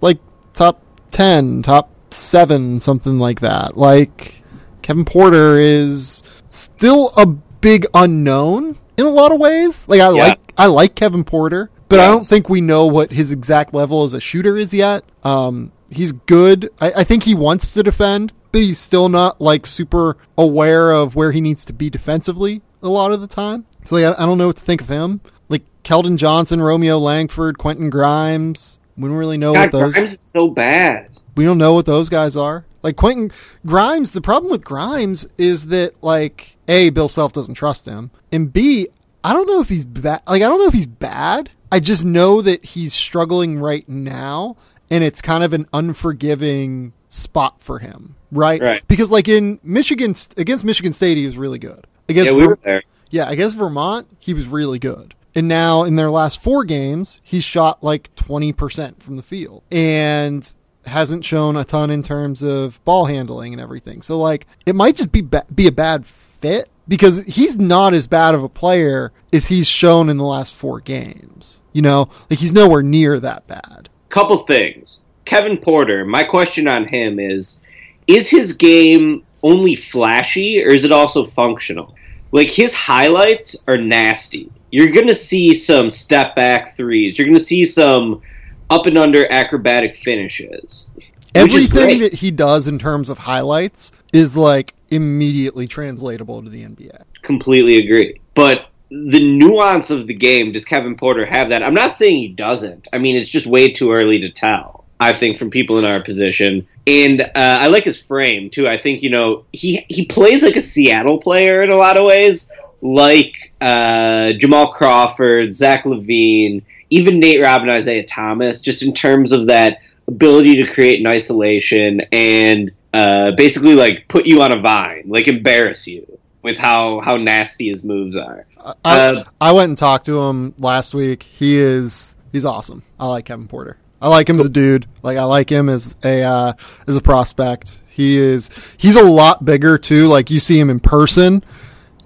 like 0.00 0.20
top 0.54 0.80
ten, 1.10 1.60
top 1.62 1.90
seven, 2.12 2.78
something 2.78 3.18
like 3.18 3.40
that. 3.40 3.76
Like 3.76 4.44
Kevin 4.82 5.04
Porter 5.04 5.56
is 5.58 6.22
still 6.48 7.10
a 7.16 7.26
big 7.26 7.84
unknown 7.94 8.78
in 8.96 9.06
a 9.06 9.10
lot 9.10 9.32
of 9.32 9.40
ways. 9.40 9.88
Like 9.88 10.00
I 10.00 10.12
Yeah. 10.12 10.22
like 10.28 10.52
I 10.56 10.66
like 10.66 10.94
Kevin 10.94 11.24
Porter, 11.24 11.68
but 11.88 11.98
I 11.98 12.06
don't 12.06 12.28
think 12.28 12.48
we 12.48 12.60
know 12.60 12.86
what 12.86 13.10
his 13.10 13.32
exact 13.32 13.74
level 13.74 14.04
as 14.04 14.14
a 14.14 14.20
shooter 14.20 14.56
is 14.56 14.72
yet. 14.72 15.02
Um, 15.24 15.72
he's 15.90 16.12
good. 16.12 16.70
I, 16.80 16.92
I 16.98 17.02
think 17.04 17.24
he 17.24 17.34
wants 17.34 17.74
to 17.74 17.82
defend, 17.82 18.32
but 18.52 18.60
he's 18.60 18.78
still 18.78 19.08
not 19.08 19.40
like 19.40 19.66
super 19.66 20.16
aware 20.36 20.92
of 20.92 21.16
where 21.16 21.32
he 21.32 21.40
needs 21.40 21.64
to 21.64 21.72
be 21.72 21.90
defensively 21.90 22.62
a 22.82 22.88
lot 22.88 23.12
of 23.12 23.20
the 23.20 23.26
time. 23.26 23.64
So 23.84 23.96
like, 23.96 24.04
I, 24.04 24.22
I 24.22 24.26
don't 24.26 24.38
know 24.38 24.46
what 24.46 24.56
to 24.56 24.62
think 24.62 24.80
of 24.80 24.88
him. 24.88 25.20
Like 25.48 25.62
Keldon 25.82 26.16
Johnson, 26.16 26.60
Romeo 26.60 26.98
Langford, 26.98 27.58
Quentin 27.58 27.90
Grimes. 27.90 28.78
We 28.96 29.08
don't 29.08 29.16
really 29.16 29.38
know 29.38 29.54
God, 29.54 29.72
what 29.72 29.72
those. 29.72 29.94
Grimes 29.94 30.12
is 30.12 30.20
so 30.20 30.48
bad. 30.48 31.08
We 31.34 31.44
don't 31.44 31.58
know 31.58 31.72
what 31.72 31.86
those 31.86 32.08
guys 32.08 32.36
are. 32.36 32.66
Like 32.82 32.96
Quentin 32.96 33.32
Grimes, 33.64 34.10
the 34.10 34.20
problem 34.20 34.50
with 34.50 34.64
Grimes 34.64 35.26
is 35.38 35.66
that 35.66 36.02
like 36.02 36.56
A, 36.68 36.90
Bill 36.90 37.08
Self 37.08 37.32
doesn't 37.32 37.54
trust 37.54 37.86
him. 37.86 38.10
And 38.30 38.52
B, 38.52 38.88
I 39.24 39.32
don't 39.32 39.46
know 39.46 39.60
if 39.60 39.68
he's 39.68 39.84
bad 39.84 40.22
like 40.26 40.42
I 40.42 40.48
don't 40.48 40.58
know 40.58 40.66
if 40.66 40.74
he's 40.74 40.86
bad. 40.86 41.50
I 41.70 41.80
just 41.80 42.04
know 42.04 42.42
that 42.42 42.64
he's 42.64 42.92
struggling 42.92 43.58
right 43.58 43.88
now 43.88 44.56
and 44.90 45.02
it's 45.02 45.22
kind 45.22 45.42
of 45.42 45.54
an 45.54 45.66
unforgiving 45.72 46.92
spot 47.08 47.62
for 47.62 47.78
him. 47.78 48.16
Right? 48.32 48.60
Right. 48.60 48.82
Because 48.88 49.10
like 49.10 49.28
in 49.28 49.60
Michigan 49.62 50.14
against 50.36 50.64
Michigan 50.64 50.92
State 50.92 51.16
he 51.18 51.26
was 51.26 51.36
really 51.38 51.58
good. 51.60 51.86
Against 52.08 52.32
Yeah, 52.32 52.36
we 52.38 52.46
were 52.46 52.58
there. 52.64 52.82
yeah, 53.10 53.30
against 53.30 53.56
Vermont, 53.56 54.08
he 54.18 54.34
was 54.34 54.48
really 54.48 54.78
good. 54.80 55.14
And 55.34 55.46
now 55.48 55.84
in 55.84 55.96
their 55.96 56.10
last 56.10 56.42
four 56.42 56.64
games, 56.64 57.20
he's 57.22 57.44
shot 57.44 57.82
like 57.84 58.14
20% 58.16 59.00
from 59.02 59.16
the 59.16 59.22
field 59.22 59.62
and 59.70 60.52
hasn't 60.86 61.24
shown 61.24 61.56
a 61.56 61.64
ton 61.64 61.90
in 61.90 62.02
terms 62.02 62.42
of 62.42 62.84
ball 62.84 63.04
handling 63.06 63.52
and 63.52 63.60
everything. 63.60 64.02
So 64.02 64.18
like 64.18 64.46
it 64.66 64.74
might 64.74 64.96
just 64.96 65.12
be 65.12 65.20
ba- 65.20 65.46
be 65.54 65.66
a 65.66 65.72
bad 65.72 66.06
fit 66.06 66.68
because 66.88 67.22
he's 67.24 67.56
not 67.56 67.94
as 67.94 68.06
bad 68.06 68.34
of 68.34 68.42
a 68.42 68.48
player 68.48 69.12
as 69.32 69.46
he's 69.46 69.68
shown 69.68 70.08
in 70.08 70.16
the 70.16 70.24
last 70.24 70.54
four 70.54 70.80
games. 70.80 71.60
You 71.72 71.82
know, 71.82 72.08
like 72.28 72.38
he's 72.40 72.52
nowhere 72.52 72.82
near 72.82 73.20
that 73.20 73.46
bad. 73.46 73.88
Couple 74.08 74.38
things. 74.38 75.00
Kevin 75.24 75.56
Porter, 75.56 76.04
my 76.04 76.24
question 76.24 76.66
on 76.68 76.86
him 76.88 77.18
is 77.20 77.60
is 78.06 78.28
his 78.28 78.52
game 78.52 79.24
only 79.42 79.74
flashy 79.74 80.64
or 80.64 80.68
is 80.68 80.84
it 80.84 80.92
also 80.92 81.24
functional? 81.24 81.94
Like 82.32 82.48
his 82.48 82.74
highlights 82.74 83.56
are 83.68 83.76
nasty. 83.76 84.50
You're 84.70 84.92
going 84.92 85.06
to 85.06 85.14
see 85.14 85.54
some 85.54 85.90
step 85.90 86.34
back 86.34 86.76
threes. 86.76 87.18
You're 87.18 87.26
going 87.26 87.38
to 87.38 87.44
see 87.44 87.64
some 87.64 88.22
up 88.70 88.86
and 88.86 88.96
under 88.96 89.30
acrobatic 89.30 89.96
finishes. 89.96 90.90
Everything 91.34 91.98
that 92.00 92.14
he 92.14 92.30
does 92.30 92.66
in 92.66 92.78
terms 92.78 93.08
of 93.08 93.18
highlights 93.18 93.92
is 94.12 94.36
like 94.36 94.74
immediately 94.90 95.66
translatable 95.66 96.42
to 96.42 96.48
the 96.48 96.64
NBA. 96.64 97.02
completely 97.22 97.76
agree. 97.76 98.20
But 98.34 98.68
the 98.90 99.32
nuance 99.38 99.90
of 99.90 100.06
the 100.06 100.14
game, 100.14 100.52
does 100.52 100.64
Kevin 100.64 100.96
Porter 100.96 101.24
have 101.24 101.48
that? 101.48 101.62
I'm 101.62 101.74
not 101.74 101.96
saying 101.96 102.18
he 102.18 102.28
doesn't. 102.28 102.88
I 102.92 102.98
mean, 102.98 103.16
it's 103.16 103.30
just 103.30 103.46
way 103.46 103.70
too 103.70 103.92
early 103.92 104.20
to 104.20 104.30
tell. 104.30 104.81
I 105.02 105.12
think 105.12 105.36
from 105.36 105.50
people 105.50 105.78
in 105.78 105.84
our 105.84 106.02
position, 106.02 106.66
and 106.86 107.20
uh, 107.22 107.28
I 107.34 107.66
like 107.68 107.84
his 107.84 108.00
frame 108.00 108.50
too. 108.50 108.68
I 108.68 108.76
think 108.76 109.02
you 109.02 109.10
know 109.10 109.44
he 109.52 109.84
he 109.88 110.06
plays 110.06 110.42
like 110.42 110.56
a 110.56 110.62
Seattle 110.62 111.18
player 111.18 111.62
in 111.62 111.70
a 111.70 111.76
lot 111.76 111.96
of 111.96 112.04
ways, 112.04 112.50
like 112.80 113.52
uh, 113.60 114.32
Jamal 114.34 114.72
Crawford, 114.72 115.54
Zach 115.54 115.84
LaVine, 115.84 116.62
even 116.90 117.20
Nate 117.20 117.42
Robin, 117.42 117.70
Isaiah 117.70 118.04
Thomas, 118.04 118.60
just 118.60 118.82
in 118.82 118.92
terms 118.92 119.32
of 119.32 119.46
that 119.48 119.78
ability 120.08 120.56
to 120.56 120.66
create 120.66 121.00
in 121.00 121.06
isolation 121.06 122.02
and 122.12 122.72
uh, 122.92 123.32
basically 123.32 123.74
like 123.74 124.06
put 124.08 124.26
you 124.26 124.42
on 124.42 124.52
a 124.52 124.60
vine, 124.60 125.04
like 125.06 125.28
embarrass 125.28 125.86
you 125.86 126.06
with 126.42 126.58
how 126.58 127.00
how 127.00 127.16
nasty 127.16 127.68
his 127.68 127.84
moves 127.84 128.16
are. 128.16 128.46
I, 128.58 128.74
Uh, 128.84 129.24
I 129.40 129.52
went 129.52 129.70
and 129.70 129.78
talked 129.78 130.06
to 130.06 130.20
him 130.22 130.54
last 130.58 130.94
week. 130.94 131.22
He 131.22 131.58
is 131.58 132.14
he's 132.32 132.44
awesome. 132.44 132.82
I 132.98 133.06
like 133.08 133.24
Kevin 133.24 133.48
Porter. 133.48 133.78
I 134.02 134.08
like 134.08 134.28
him 134.28 134.40
as 134.40 134.46
a 134.46 134.50
dude. 134.50 134.86
Like 135.02 135.16
I 135.16 135.22
like 135.22 135.48
him 135.48 135.68
as 135.68 135.96
a 136.02 136.22
uh, 136.22 136.52
as 136.88 136.96
a 136.96 137.00
prospect. 137.00 137.78
He 137.88 138.18
is 138.18 138.50
he's 138.76 138.96
a 138.96 139.04
lot 139.04 139.44
bigger 139.44 139.78
too. 139.78 140.08
Like 140.08 140.28
you 140.28 140.40
see 140.40 140.58
him 140.58 140.70
in 140.70 140.80
person, 140.80 141.44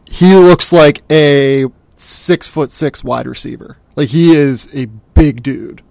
he 0.04 0.34
looks 0.34 0.72
like 0.72 1.02
a 1.10 1.64
six 1.94 2.48
foot 2.48 2.70
six 2.70 3.02
wide 3.02 3.26
receiver. 3.26 3.78
Like 3.96 4.10
he 4.10 4.32
is 4.32 4.68
a 4.74 4.86
big 5.14 5.42
dude. 5.42 5.82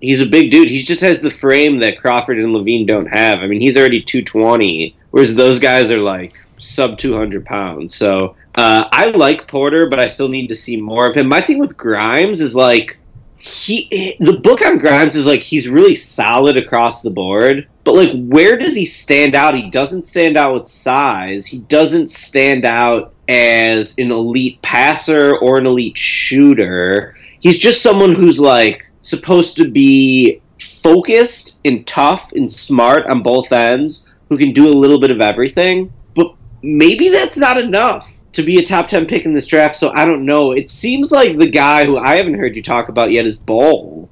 He's 0.00 0.20
a 0.20 0.26
big 0.26 0.50
dude. 0.50 0.68
He 0.68 0.80
just 0.80 1.00
has 1.00 1.20
the 1.20 1.30
frame 1.30 1.78
that 1.78 1.98
Crawford 1.98 2.38
and 2.38 2.54
LaVine 2.54 2.86
don't 2.86 3.06
have. 3.06 3.38
I 3.38 3.46
mean, 3.46 3.58
he's 3.58 3.78
already 3.78 4.02
220, 4.02 4.94
whereas 5.12 5.34
those 5.34 5.58
guys 5.58 5.90
are 5.90 6.02
like 6.02 6.34
sub 6.58 6.98
200 6.98 7.46
pounds. 7.46 7.94
So 7.94 8.36
uh, 8.56 8.86
I 8.92 9.12
like 9.12 9.48
Porter, 9.48 9.88
but 9.88 10.00
I 10.00 10.08
still 10.08 10.28
need 10.28 10.48
to 10.48 10.56
see 10.56 10.78
more 10.78 11.08
of 11.08 11.16
him. 11.16 11.26
My 11.26 11.40
thing 11.40 11.58
with 11.58 11.78
Grimes 11.78 12.42
is 12.42 12.54
like 12.54 12.98
he 13.44 14.16
the 14.20 14.40
book 14.40 14.64
on 14.64 14.78
Grimes 14.78 15.16
is 15.16 15.26
like 15.26 15.42
he's 15.42 15.68
really 15.68 15.94
solid 15.94 16.56
across 16.56 17.02
the 17.02 17.10
board, 17.10 17.68
but 17.84 17.94
like 17.94 18.10
where 18.26 18.56
does 18.56 18.74
he 18.74 18.86
stand 18.86 19.34
out? 19.34 19.54
He 19.54 19.68
doesn't 19.70 20.04
stand 20.04 20.38
out 20.38 20.54
with 20.54 20.66
size. 20.66 21.46
He 21.46 21.58
doesn't 21.62 22.08
stand 22.08 22.64
out 22.64 23.12
as 23.28 23.94
an 23.98 24.10
elite 24.10 24.62
passer 24.62 25.36
or 25.36 25.58
an 25.58 25.66
elite 25.66 25.96
shooter. 25.96 27.16
He's 27.40 27.58
just 27.58 27.82
someone 27.82 28.14
who's 28.14 28.40
like 28.40 28.86
supposed 29.02 29.56
to 29.56 29.68
be 29.68 30.40
focused 30.58 31.58
and 31.66 31.86
tough 31.86 32.32
and 32.32 32.50
smart 32.50 33.06
on 33.06 33.22
both 33.22 33.52
ends, 33.52 34.06
who 34.30 34.38
can 34.38 34.52
do 34.52 34.68
a 34.68 34.70
little 34.70 34.98
bit 34.98 35.10
of 35.10 35.20
everything. 35.20 35.92
But 36.14 36.34
maybe 36.62 37.10
that's 37.10 37.36
not 37.36 37.58
enough 37.58 38.08
to 38.34 38.42
be 38.42 38.58
a 38.58 38.64
top 38.64 38.88
10 38.88 39.06
pick 39.06 39.24
in 39.24 39.32
this 39.32 39.46
draft, 39.46 39.76
so 39.76 39.90
I 39.92 40.04
don't 40.04 40.24
know. 40.24 40.52
It 40.52 40.70
seems 40.70 41.10
like 41.10 41.38
the 41.38 41.48
guy 41.48 41.84
who 41.84 41.98
I 41.98 42.16
haven't 42.16 42.34
heard 42.34 42.56
you 42.56 42.62
talk 42.62 42.88
about 42.88 43.10
yet 43.10 43.26
is 43.26 43.36
Bol. 43.36 44.08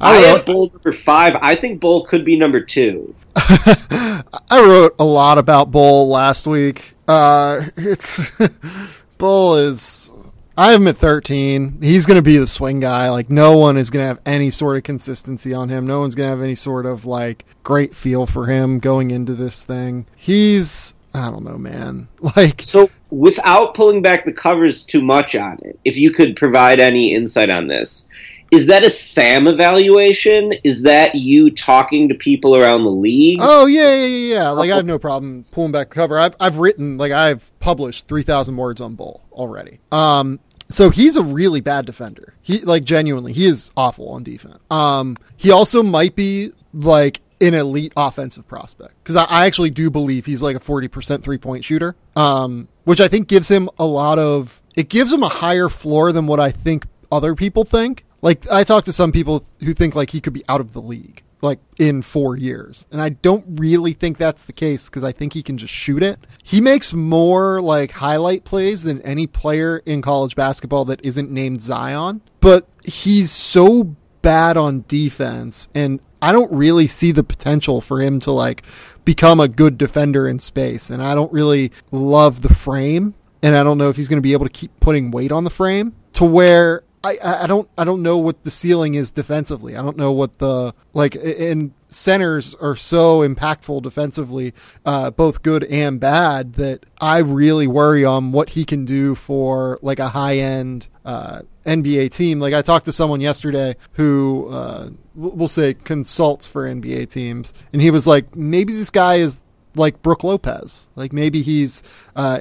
I, 0.00 0.16
I 0.16 0.16
have 0.28 0.46
Bol 0.46 0.70
number 0.70 0.92
five. 0.92 1.36
I 1.40 1.54
think 1.54 1.80
Bol 1.80 2.04
could 2.04 2.24
be 2.24 2.36
number 2.36 2.60
two. 2.60 3.14
I 3.36 4.22
wrote 4.50 4.94
a 4.98 5.04
lot 5.04 5.38
about 5.38 5.70
Bol 5.70 6.08
last 6.08 6.46
week. 6.46 6.94
Uh, 7.06 7.62
it's 7.76 8.30
Bol 9.18 9.56
is. 9.56 10.10
I 10.56 10.72
have 10.72 10.80
him 10.80 10.88
at 10.88 10.98
13. 10.98 11.82
He's 11.82 12.04
going 12.04 12.16
to 12.16 12.22
be 12.22 12.36
the 12.36 12.48
swing 12.48 12.80
guy. 12.80 13.10
Like, 13.10 13.30
no 13.30 13.56
one 13.56 13.76
is 13.76 13.90
going 13.90 14.02
to 14.02 14.08
have 14.08 14.20
any 14.26 14.50
sort 14.50 14.76
of 14.76 14.82
consistency 14.82 15.54
on 15.54 15.68
him. 15.68 15.86
No 15.86 16.00
one's 16.00 16.16
going 16.16 16.26
to 16.26 16.30
have 16.30 16.42
any 16.42 16.56
sort 16.56 16.84
of, 16.84 17.04
like, 17.04 17.44
great 17.62 17.94
feel 17.94 18.26
for 18.26 18.46
him 18.46 18.80
going 18.80 19.12
into 19.12 19.34
this 19.34 19.62
thing. 19.62 20.06
He's 20.16 20.94
I 21.14 21.30
don't 21.30 21.44
know, 21.44 21.58
man. 21.58 22.08
Like 22.36 22.62
so, 22.62 22.90
without 23.10 23.74
pulling 23.74 24.02
back 24.02 24.24
the 24.24 24.32
covers 24.32 24.84
too 24.84 25.02
much 25.02 25.34
on 25.34 25.58
it, 25.62 25.78
if 25.84 25.96
you 25.96 26.10
could 26.10 26.36
provide 26.36 26.80
any 26.80 27.14
insight 27.14 27.48
on 27.48 27.66
this, 27.66 28.06
is 28.50 28.66
that 28.66 28.84
a 28.84 28.90
Sam 28.90 29.46
evaluation? 29.46 30.52
Is 30.64 30.82
that 30.82 31.14
you 31.14 31.50
talking 31.50 32.08
to 32.08 32.14
people 32.14 32.56
around 32.56 32.84
the 32.84 32.90
league? 32.90 33.40
Oh 33.42 33.66
yeah, 33.66 33.94
yeah, 33.94 34.06
yeah. 34.06 34.34
yeah. 34.34 34.48
Like 34.50 34.70
I 34.70 34.76
have 34.76 34.86
no 34.86 34.98
problem 34.98 35.44
pulling 35.52 35.72
back 35.72 35.90
the 35.90 35.94
cover. 35.94 36.18
I've 36.18 36.36
I've 36.40 36.58
written 36.58 36.98
like 36.98 37.12
I've 37.12 37.58
published 37.60 38.08
three 38.08 38.22
thousand 38.22 38.56
words 38.56 38.80
on 38.80 38.94
Bol 38.94 39.24
already. 39.32 39.80
Um, 39.92 40.40
so 40.70 40.90
he's 40.90 41.16
a 41.16 41.22
really 41.22 41.60
bad 41.60 41.86
defender. 41.86 42.34
He 42.42 42.60
like 42.60 42.84
genuinely, 42.84 43.32
he 43.32 43.46
is 43.46 43.70
awful 43.76 44.08
on 44.10 44.22
defense. 44.22 44.58
Um, 44.70 45.16
he 45.36 45.50
also 45.50 45.82
might 45.82 46.14
be 46.14 46.52
like 46.72 47.20
an 47.40 47.54
elite 47.54 47.92
offensive 47.96 48.46
prospect 48.48 48.94
because 49.02 49.16
I, 49.16 49.24
I, 49.24 49.46
actually 49.46 49.70
do 49.70 49.90
believe 49.90 50.26
he's 50.26 50.42
like 50.42 50.56
a 50.56 50.60
40% 50.60 51.22
three 51.22 51.38
point 51.38 51.64
shooter, 51.64 51.96
um, 52.16 52.68
which 52.84 53.00
I 53.00 53.08
think 53.08 53.28
gives 53.28 53.48
him 53.48 53.68
a 53.78 53.86
lot 53.86 54.18
of, 54.18 54.62
it 54.74 54.88
gives 54.88 55.12
him 55.12 55.22
a 55.22 55.28
higher 55.28 55.68
floor 55.68 56.12
than 56.12 56.26
what 56.26 56.40
I 56.40 56.50
think 56.50 56.86
other 57.12 57.34
people 57.34 57.64
think. 57.64 58.04
Like 58.22 58.50
I 58.50 58.64
talked 58.64 58.86
to 58.86 58.92
some 58.92 59.12
people 59.12 59.46
who 59.60 59.72
think 59.74 59.94
like 59.94 60.10
he 60.10 60.20
could 60.20 60.32
be 60.32 60.44
out 60.48 60.60
of 60.60 60.72
the 60.72 60.82
league 60.82 61.22
like 61.42 61.60
in 61.78 62.02
four 62.02 62.36
years. 62.36 62.86
And 62.90 63.00
I 63.00 63.10
don't 63.10 63.44
really 63.48 63.92
think 63.92 64.18
that's 64.18 64.44
the 64.44 64.52
case 64.52 64.88
because 64.88 65.04
I 65.04 65.12
think 65.12 65.32
he 65.32 65.42
can 65.42 65.56
just 65.56 65.72
shoot 65.72 66.02
it. 66.02 66.18
He 66.42 66.60
makes 66.60 66.92
more 66.92 67.60
like 67.60 67.92
highlight 67.92 68.44
plays 68.44 68.82
than 68.82 69.00
any 69.02 69.26
player 69.26 69.78
in 69.78 70.02
college 70.02 70.34
basketball 70.34 70.84
that 70.86 71.00
isn't 71.04 71.30
named 71.30 71.62
Zion, 71.62 72.22
but 72.40 72.66
he's 72.84 73.30
so 73.30 73.96
bad 74.22 74.56
on 74.56 74.84
defense 74.88 75.68
and 75.74 76.00
I 76.20 76.32
don't 76.32 76.50
really 76.52 76.86
see 76.86 77.12
the 77.12 77.24
potential 77.24 77.80
for 77.80 78.00
him 78.00 78.20
to 78.20 78.32
like 78.32 78.62
become 79.04 79.40
a 79.40 79.48
good 79.48 79.78
defender 79.78 80.28
in 80.28 80.38
space. 80.38 80.90
And 80.90 81.02
I 81.02 81.14
don't 81.14 81.32
really 81.32 81.72
love 81.90 82.42
the 82.42 82.52
frame. 82.52 83.14
And 83.42 83.56
I 83.56 83.62
don't 83.62 83.78
know 83.78 83.88
if 83.88 83.96
he's 83.96 84.08
going 84.08 84.18
to 84.18 84.22
be 84.22 84.32
able 84.32 84.46
to 84.46 84.52
keep 84.52 84.78
putting 84.80 85.10
weight 85.10 85.30
on 85.30 85.44
the 85.44 85.50
frame 85.50 85.94
to 86.14 86.24
where 86.24 86.82
I, 87.04 87.18
I 87.22 87.46
don't 87.46 87.68
I 87.78 87.84
don't 87.84 88.02
know 88.02 88.18
what 88.18 88.42
the 88.42 88.50
ceiling 88.50 88.94
is 88.94 89.10
defensively. 89.10 89.76
I 89.76 89.82
don't 89.82 89.96
know 89.96 90.12
what 90.12 90.38
the 90.38 90.74
like 90.92 91.14
and 91.14 91.72
centers 91.88 92.54
are 92.56 92.76
so 92.76 93.20
impactful 93.20 93.82
defensively, 93.82 94.52
uh, 94.84 95.10
both 95.10 95.42
good 95.42 95.64
and 95.64 96.00
bad, 96.00 96.54
that 96.54 96.84
I 97.00 97.18
really 97.18 97.66
worry 97.66 98.04
on 98.04 98.32
what 98.32 98.50
he 98.50 98.64
can 98.64 98.84
do 98.84 99.14
for 99.14 99.78
like 99.80 99.98
a 99.98 100.08
high 100.08 100.38
end 100.38 100.88
uh, 101.08 101.40
NBA 101.64 102.12
team. 102.12 102.38
Like 102.38 102.52
I 102.52 102.60
talked 102.60 102.84
to 102.84 102.92
someone 102.92 103.22
yesterday 103.22 103.76
who 103.92 104.46
uh, 104.50 104.90
we'll 105.14 105.48
say 105.48 105.72
consults 105.72 106.46
for 106.46 106.64
NBA 106.64 107.08
teams, 107.08 107.54
and 107.72 107.80
he 107.80 107.90
was 107.90 108.06
like, 108.06 108.36
maybe 108.36 108.74
this 108.74 108.90
guy 108.90 109.16
is 109.16 109.42
like 109.74 110.02
Brook 110.02 110.22
Lopez. 110.22 110.86
Like 110.96 111.14
maybe 111.14 111.40
he's 111.40 111.82
uh, 112.14 112.40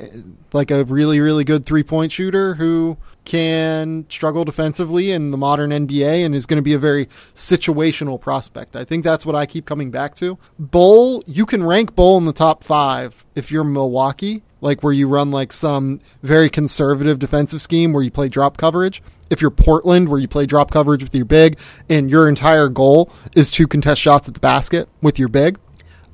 like 0.51 0.69
a 0.69 0.83
really 0.83 1.21
really 1.21 1.45
good 1.45 1.65
three 1.65 1.83
point 1.83 2.11
shooter 2.11 2.55
who 2.55 2.97
can 3.23 4.05
struggle 4.09 4.43
defensively 4.43 5.11
in 5.11 5.31
the 5.31 5.37
modern 5.37 5.69
NBA 5.69 6.25
and 6.25 6.35
is 6.35 6.45
going 6.45 6.57
to 6.57 6.61
be 6.61 6.73
a 6.73 6.79
very 6.79 7.05
situational 7.35 8.19
prospect. 8.19 8.75
I 8.75 8.83
think 8.83 9.05
that's 9.05 9.25
what 9.25 9.35
I 9.35 9.45
keep 9.45 9.65
coming 9.65 9.91
back 9.91 10.13
to. 10.15 10.37
Bol, 10.59 11.23
you 11.25 11.45
can 11.45 11.63
rank 11.63 11.95
Bol 11.95 12.17
in 12.17 12.25
the 12.25 12.33
top 12.33 12.65
five 12.65 13.23
if 13.33 13.49
you're 13.49 13.63
Milwaukee, 13.63 14.43
like 14.61 14.83
where 14.83 14.93
you 14.93 15.07
run 15.07 15.31
like 15.31 15.53
some 15.53 16.01
very 16.23 16.49
conservative 16.49 17.19
defensive 17.19 17.61
scheme 17.61 17.93
where 17.93 18.03
you 18.03 18.11
play 18.11 18.29
drop 18.29 18.57
coverage. 18.57 19.01
If 19.29 19.41
you're 19.41 19.51
Portland, 19.51 20.07
where 20.09 20.19
you 20.19 20.27
play 20.27 20.45
drop 20.45 20.71
coverage 20.71 21.03
with 21.03 21.13
your 21.13 21.25
big, 21.25 21.59
and 21.89 22.09
your 22.09 22.29
entire 22.29 22.69
goal 22.69 23.11
is 23.35 23.51
to 23.51 23.67
contest 23.67 24.01
shots 24.01 24.27
at 24.27 24.33
the 24.33 24.39
basket 24.39 24.87
with 25.01 25.19
your 25.19 25.27
big, 25.27 25.59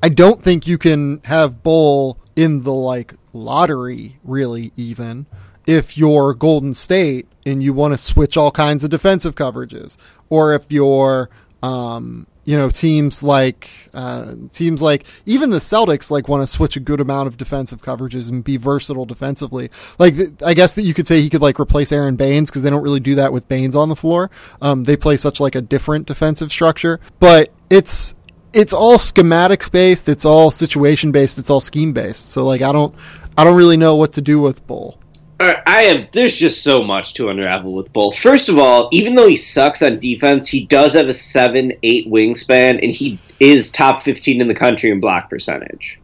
I 0.02 0.08
don't 0.08 0.42
think 0.42 0.66
you 0.66 0.78
can 0.78 1.20
have 1.24 1.62
Bol 1.62 2.18
in 2.34 2.62
the 2.62 2.72
like 2.72 3.14
lottery, 3.32 4.18
really, 4.24 4.72
even 4.76 5.26
if 5.66 5.96
you're 5.96 6.34
Golden 6.34 6.74
State 6.74 7.26
and 7.46 7.62
you 7.62 7.72
want 7.72 7.94
to 7.94 7.98
switch 7.98 8.36
all 8.36 8.50
kinds 8.50 8.84
of 8.84 8.90
defensive 8.90 9.34
coverages, 9.34 9.96
or 10.28 10.54
if 10.54 10.70
you're 10.70 11.30
um, 11.62 12.26
you 12.44 12.56
know 12.56 12.70
teams 12.70 13.22
like 13.22 13.70
uh, 13.94 14.34
teams 14.52 14.82
like 14.82 15.04
even 15.26 15.50
the 15.50 15.58
Celtics 15.58 16.10
like 16.10 16.28
want 16.28 16.42
to 16.42 16.46
switch 16.46 16.76
a 16.76 16.80
good 16.80 17.00
amount 17.00 17.26
of 17.26 17.36
defensive 17.36 17.82
coverages 17.82 18.30
and 18.30 18.44
be 18.44 18.56
versatile 18.56 19.06
defensively. 19.06 19.70
Like 19.98 20.14
I 20.42 20.54
guess 20.54 20.74
that 20.74 20.82
you 20.82 20.94
could 20.94 21.06
say 21.06 21.20
he 21.20 21.30
could 21.30 21.42
like 21.42 21.58
replace 21.58 21.92
Aron 21.92 22.16
Baynes 22.16 22.50
because 22.50 22.62
they 22.62 22.70
don't 22.70 22.82
really 22.82 23.00
do 23.00 23.14
that 23.16 23.32
with 23.32 23.48
Baynes 23.48 23.76
on 23.76 23.88
the 23.88 23.96
floor. 23.96 24.30
Um, 24.60 24.84
they 24.84 24.96
play 24.96 25.16
such 25.16 25.40
like 25.40 25.54
a 25.54 25.62
different 25.62 26.06
defensive 26.06 26.50
structure, 26.50 27.00
but 27.18 27.50
it's 27.70 28.14
it's 28.52 28.72
all 28.72 28.98
schematics 28.98 29.70
based. 29.70 30.08
It's 30.08 30.24
all 30.24 30.50
situation 30.50 31.12
based. 31.12 31.38
It's 31.38 31.50
all 31.50 31.60
scheme 31.60 31.92
based. 31.92 32.30
So 32.30 32.44
like 32.44 32.62
I 32.62 32.72
don't 32.72 32.94
I 33.36 33.44
don't 33.44 33.56
really 33.56 33.76
know 33.76 33.96
what 33.96 34.12
to 34.14 34.20
do 34.20 34.40
with 34.40 34.66
Bol. 34.66 34.98
I 35.40 35.82
have. 35.82 36.12
There's 36.12 36.36
just 36.36 36.62
so 36.62 36.82
much 36.82 37.14
to 37.14 37.28
unravel 37.28 37.72
with 37.72 37.92
Bol. 37.92 38.12
First 38.12 38.48
of 38.48 38.58
all, 38.58 38.88
even 38.92 39.14
though 39.14 39.26
he 39.26 39.36
sucks 39.36 39.82
on 39.82 39.98
defense, 39.98 40.48
he 40.48 40.66
does 40.66 40.94
have 40.94 41.08
a 41.08 41.12
seven, 41.12 41.72
eight 41.82 42.06
wingspan, 42.06 42.82
and 42.82 42.92
he 42.92 43.18
is 43.40 43.70
top 43.70 44.02
fifteen 44.02 44.40
in 44.40 44.48
the 44.48 44.54
country 44.54 44.90
in 44.90 45.00
block 45.00 45.28
percentage. 45.28 45.98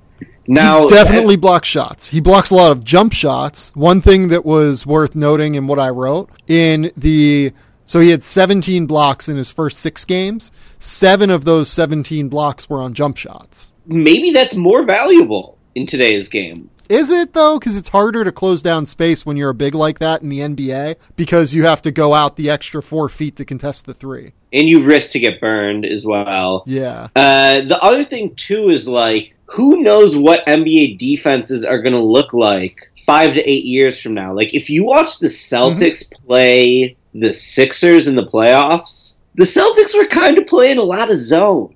Now, 0.46 0.82
he 0.82 0.88
definitely 0.88 1.36
blocks 1.36 1.68
shots. 1.68 2.08
He 2.08 2.20
blocks 2.20 2.50
a 2.50 2.56
lot 2.56 2.72
of 2.72 2.82
jump 2.82 3.12
shots. 3.12 3.70
One 3.76 4.00
thing 4.00 4.28
that 4.28 4.44
was 4.44 4.84
worth 4.84 5.14
noting 5.14 5.54
in 5.54 5.68
what 5.68 5.78
I 5.78 5.90
wrote 5.90 6.28
in 6.48 6.90
the 6.96 7.52
so 7.90 7.98
he 7.98 8.10
had 8.10 8.22
17 8.22 8.86
blocks 8.86 9.28
in 9.28 9.36
his 9.36 9.50
first 9.50 9.80
six 9.80 10.04
games. 10.04 10.52
Seven 10.78 11.28
of 11.28 11.44
those 11.44 11.70
17 11.72 12.28
blocks 12.28 12.70
were 12.70 12.80
on 12.80 12.94
jump 12.94 13.16
shots. 13.16 13.72
Maybe 13.84 14.30
that's 14.30 14.54
more 14.54 14.84
valuable 14.84 15.58
in 15.74 15.86
today's 15.86 16.28
game. 16.28 16.69
Is 16.90 17.08
it 17.08 17.34
though? 17.34 17.56
Because 17.56 17.76
it's 17.76 17.90
harder 17.90 18.24
to 18.24 18.32
close 18.32 18.62
down 18.62 18.84
space 18.84 19.24
when 19.24 19.36
you're 19.36 19.50
a 19.50 19.54
big 19.54 19.76
like 19.76 20.00
that 20.00 20.22
in 20.22 20.28
the 20.28 20.40
NBA 20.40 20.96
because 21.14 21.54
you 21.54 21.64
have 21.64 21.80
to 21.82 21.92
go 21.92 22.14
out 22.14 22.34
the 22.34 22.50
extra 22.50 22.82
four 22.82 23.08
feet 23.08 23.36
to 23.36 23.44
contest 23.44 23.86
the 23.86 23.94
three. 23.94 24.32
And 24.52 24.68
you 24.68 24.82
risk 24.82 25.12
to 25.12 25.20
get 25.20 25.40
burned 25.40 25.86
as 25.86 26.04
well. 26.04 26.64
Yeah. 26.66 27.06
Uh, 27.14 27.60
the 27.60 27.78
other 27.80 28.02
thing 28.02 28.34
too 28.34 28.70
is 28.70 28.88
like, 28.88 29.32
who 29.46 29.82
knows 29.82 30.16
what 30.16 30.44
NBA 30.46 30.98
defenses 30.98 31.64
are 31.64 31.80
going 31.80 31.92
to 31.92 32.02
look 32.02 32.32
like 32.32 32.90
five 33.06 33.34
to 33.34 33.48
eight 33.48 33.64
years 33.64 34.00
from 34.00 34.14
now? 34.14 34.32
Like, 34.32 34.52
if 34.52 34.68
you 34.68 34.84
watch 34.84 35.20
the 35.20 35.28
Celtics 35.28 36.08
mm-hmm. 36.08 36.26
play 36.26 36.96
the 37.14 37.32
Sixers 37.32 38.08
in 38.08 38.16
the 38.16 38.26
playoffs, 38.26 39.18
the 39.36 39.44
Celtics 39.44 39.96
were 39.96 40.06
kind 40.06 40.38
of 40.38 40.46
playing 40.46 40.78
a 40.78 40.82
lot 40.82 41.10
of 41.10 41.16
zone 41.16 41.72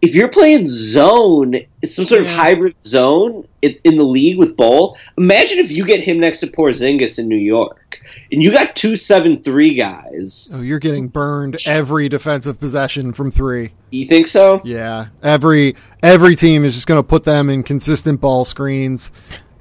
if 0.00 0.14
you're 0.14 0.28
playing 0.28 0.68
zone, 0.68 1.54
some 1.84 2.06
sort 2.06 2.22
yeah. 2.22 2.30
of 2.30 2.36
hybrid 2.36 2.76
zone 2.84 3.46
in, 3.62 3.76
in, 3.84 3.98
the 3.98 4.04
league 4.04 4.38
with 4.38 4.56
Bol, 4.56 4.96
imagine 5.16 5.58
if 5.58 5.72
you 5.72 5.84
get 5.84 6.00
him 6.00 6.20
next 6.20 6.38
to 6.40 6.46
Porzingis 6.46 7.18
in 7.18 7.26
New 7.26 7.36
York. 7.36 8.00
And 8.30 8.42
you 8.42 8.52
got 8.52 8.76
two 8.76 8.94
seven 8.94 9.42
three 9.42 9.74
guys. 9.74 10.50
Oh, 10.54 10.60
you're 10.60 10.78
getting 10.78 11.08
burned 11.08 11.56
every 11.66 12.08
defensive 12.08 12.60
possession 12.60 13.12
from 13.12 13.30
three. 13.30 13.72
You 13.90 14.06
think 14.06 14.28
so? 14.28 14.60
Yeah, 14.64 15.06
every 15.22 15.74
every 16.02 16.36
team 16.36 16.64
is 16.64 16.74
just 16.74 16.86
going 16.86 17.02
to 17.02 17.06
put 17.06 17.24
them 17.24 17.50
in 17.50 17.62
consistent 17.62 18.20
ball 18.20 18.44
screens 18.44 19.10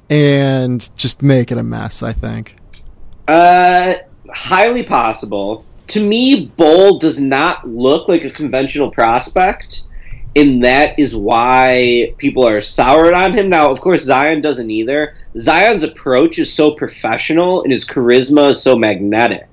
and 0.10 0.90
just 0.96 1.22
make 1.22 1.52
it 1.52 1.58
a 1.58 1.64
mess. 1.64 2.04
I 2.04 2.14
think. 2.14 2.56
Uh, 3.28 3.96
highly 4.30 4.84
possible. 4.84 5.66
To 5.88 6.06
me, 6.06 6.48
Bol 6.58 7.00
does 7.00 7.20
not 7.20 7.68
look 7.68 8.08
like 8.10 8.24
a 8.24 8.32
conventional 8.32 8.92
prospect, 8.92 9.84
and 10.38 10.64
that 10.64 11.00
is 11.00 11.16
why 11.16 12.14
people 12.18 12.48
are 12.48 12.62
soured 12.62 13.16
on 13.16 13.36
him. 13.36 13.50
Now, 13.50 13.72
of 13.72 13.82
course, 13.82 14.04
Zion 14.04 14.40
doesn't 14.40 14.70
either. 14.70 15.16
Zion's 15.40 15.84
approach 15.84 16.38
is 16.38 16.54
so 16.54 16.72
professional, 16.72 17.64
and 17.64 17.72
his 17.72 17.84
charisma 17.84 18.52
is 18.52 18.62
so 18.62 18.76
magnetic, 18.76 19.50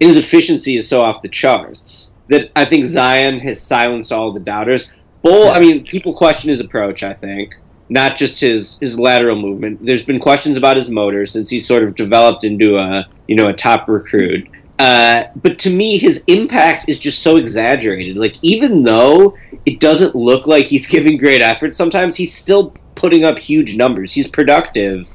and 0.00 0.08
his 0.08 0.16
efficiency 0.16 0.76
is 0.76 0.88
so 0.88 1.00
off 1.00 1.22
the 1.22 1.28
charts 1.28 2.12
that 2.28 2.50
I 2.56 2.64
think 2.64 2.86
Zion 2.86 3.38
has 3.38 3.62
silenced 3.62 4.12
all 4.12 4.32
the 4.32 4.40
doubters. 4.40 4.90
Bol, 5.22 5.50
I 5.50 5.60
mean, 5.60 5.86
people 5.86 6.12
question 6.12 6.50
his 6.50 6.60
approach. 6.60 7.04
I 7.04 7.14
think 7.14 7.54
not 7.88 8.16
just 8.16 8.40
his 8.40 8.78
his 8.80 8.98
lateral 8.98 9.36
movement. 9.36 9.84
There's 9.84 10.02
been 10.02 10.18
questions 10.18 10.56
about 10.56 10.76
his 10.76 10.90
motor 10.90 11.24
since 11.24 11.48
he 11.48 11.60
sort 11.60 11.84
of 11.84 11.94
developed 11.94 12.42
into 12.42 12.78
a 12.78 13.08
you 13.28 13.36
know 13.36 13.48
a 13.48 13.52
top 13.52 13.88
recruit. 13.88 14.48
Uh, 14.78 15.24
but 15.36 15.58
to 15.60 15.70
me, 15.70 15.96
his 15.96 16.22
impact 16.26 16.88
is 16.88 16.98
just 16.98 17.22
so 17.22 17.36
exaggerated. 17.36 18.16
Like 18.16 18.36
even 18.42 18.82
though 18.82 19.36
it 19.64 19.80
doesn't 19.80 20.14
look 20.14 20.46
like 20.46 20.66
he's 20.66 20.86
giving 20.96 21.16
great 21.16 21.42
effort, 21.42 21.74
sometimes 21.74 22.16
he's 22.16 22.34
still 22.34 22.74
putting 22.94 23.24
up 23.24 23.38
huge 23.38 23.76
numbers. 23.76 24.12
He's 24.12 24.28
productive, 24.28 25.08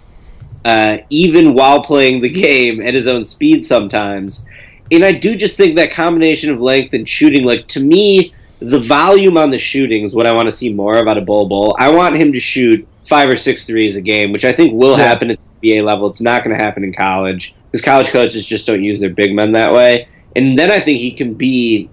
uh, 0.65 0.99
even 1.09 1.53
while 1.53 1.83
playing 1.83 2.21
the 2.21 2.29
game 2.29 2.81
at 2.81 2.93
his 2.93 3.07
own 3.07 3.23
speed 3.23 3.63
sometimes. 3.63 4.47
And 4.91 5.05
I 5.05 5.13
do 5.13 5.35
just 5.35 5.57
think 5.57 5.75
that 5.75 5.93
combination 5.93 6.49
of 6.49 6.59
length 6.59 6.93
and 6.93 7.07
shooting, 7.07 7.45
like 7.45 7.67
to 7.69 7.79
me, 7.79 8.33
the 8.59 8.79
volume 8.79 9.37
on 9.37 9.49
the 9.49 9.57
shooting 9.57 10.03
is 10.03 10.13
what 10.13 10.27
I 10.27 10.33
want 10.33 10.47
to 10.47 10.51
see 10.51 10.71
more 10.73 10.97
of 10.97 11.07
out 11.07 11.17
of 11.17 11.25
Bol 11.25 11.47
Bol. 11.47 11.75
I 11.79 11.91
want 11.91 12.15
him 12.15 12.33
to 12.33 12.39
shoot 12.39 12.85
five 13.07 13.29
or 13.29 13.35
six 13.35 13.65
threes 13.65 13.95
a 13.95 14.01
game, 14.01 14.31
which 14.31 14.45
I 14.45 14.51
think 14.51 14.73
will 14.73 14.97
yeah. 14.97 15.05
happen 15.05 15.31
at 15.31 15.39
the 15.61 15.69
NBA 15.69 15.83
level. 15.83 16.07
It's 16.07 16.21
not 16.21 16.43
going 16.43 16.55
to 16.55 16.63
happen 16.63 16.83
in 16.83 16.93
college 16.93 17.55
because 17.71 17.83
college 17.83 18.09
coaches 18.09 18.45
just 18.45 18.67
don't 18.67 18.83
use 18.83 18.99
their 18.99 19.09
big 19.09 19.33
men 19.33 19.51
that 19.53 19.71
way. 19.71 20.07
And 20.35 20.57
then 20.57 20.71
I 20.71 20.79
think 20.79 20.99
he 20.99 21.11
can 21.11 21.33
be 21.33 21.89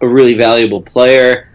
a 0.00 0.08
really 0.08 0.34
valuable 0.34 0.82
player. 0.82 1.50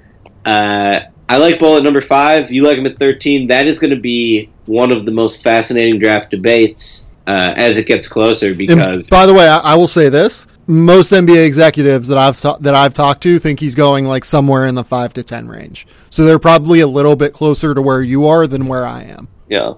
Uh, 0.46 1.00
I 1.28 1.38
like 1.38 1.60
Bol 1.60 1.78
at 1.78 1.84
number 1.84 2.02
five. 2.02 2.52
You 2.52 2.64
like 2.64 2.78
him 2.78 2.88
at 2.88 2.98
13. 2.98 3.48
That 3.48 3.68
is 3.68 3.78
going 3.78 3.94
to 3.94 4.00
be 4.00 4.50
one 4.66 4.92
of 4.92 5.06
the 5.06 5.12
most 5.12 5.44
fascinating 5.44 6.00
draft 6.00 6.32
debates 6.32 7.10
uh, 7.28 7.54
as 7.56 7.78
it 7.78 7.86
gets 7.86 8.08
closer. 8.08 8.56
Because, 8.56 8.78
and 8.78 9.10
by 9.10 9.28
the 9.28 9.34
way, 9.34 9.48
I, 9.48 9.58
I, 9.58 9.76
will 9.76 9.88
say 9.88 10.10
this: 10.10 10.48
most 10.66 11.12
NBA 11.12 11.46
executives 11.46 12.08
that 12.08 12.18
I've 12.18 12.40
ta- 12.40 12.58
that 12.58 12.74
I've 12.74 12.94
talked 12.94 13.22
to 13.24 13.38
think 13.38 13.60
he's 13.60 13.76
going 13.76 14.06
like 14.06 14.26
somewhere 14.26 14.66
in 14.66 14.74
the 14.74 14.84
five 14.84 15.14
to 15.14 15.24
ten 15.24 15.48
range. 15.48 15.86
So 16.10 16.26
they're 16.26 16.40
probably 16.40 16.80
a 16.80 16.88
little 16.88 17.16
bit 17.16 17.34
closer 17.34 17.76
to 17.76 17.82
where 17.82 18.02
you 18.02 18.26
are 18.26 18.48
than 18.48 18.68
where 18.68 18.88
I 18.88 19.04
am. 19.04 19.28
Yeah. 19.48 19.74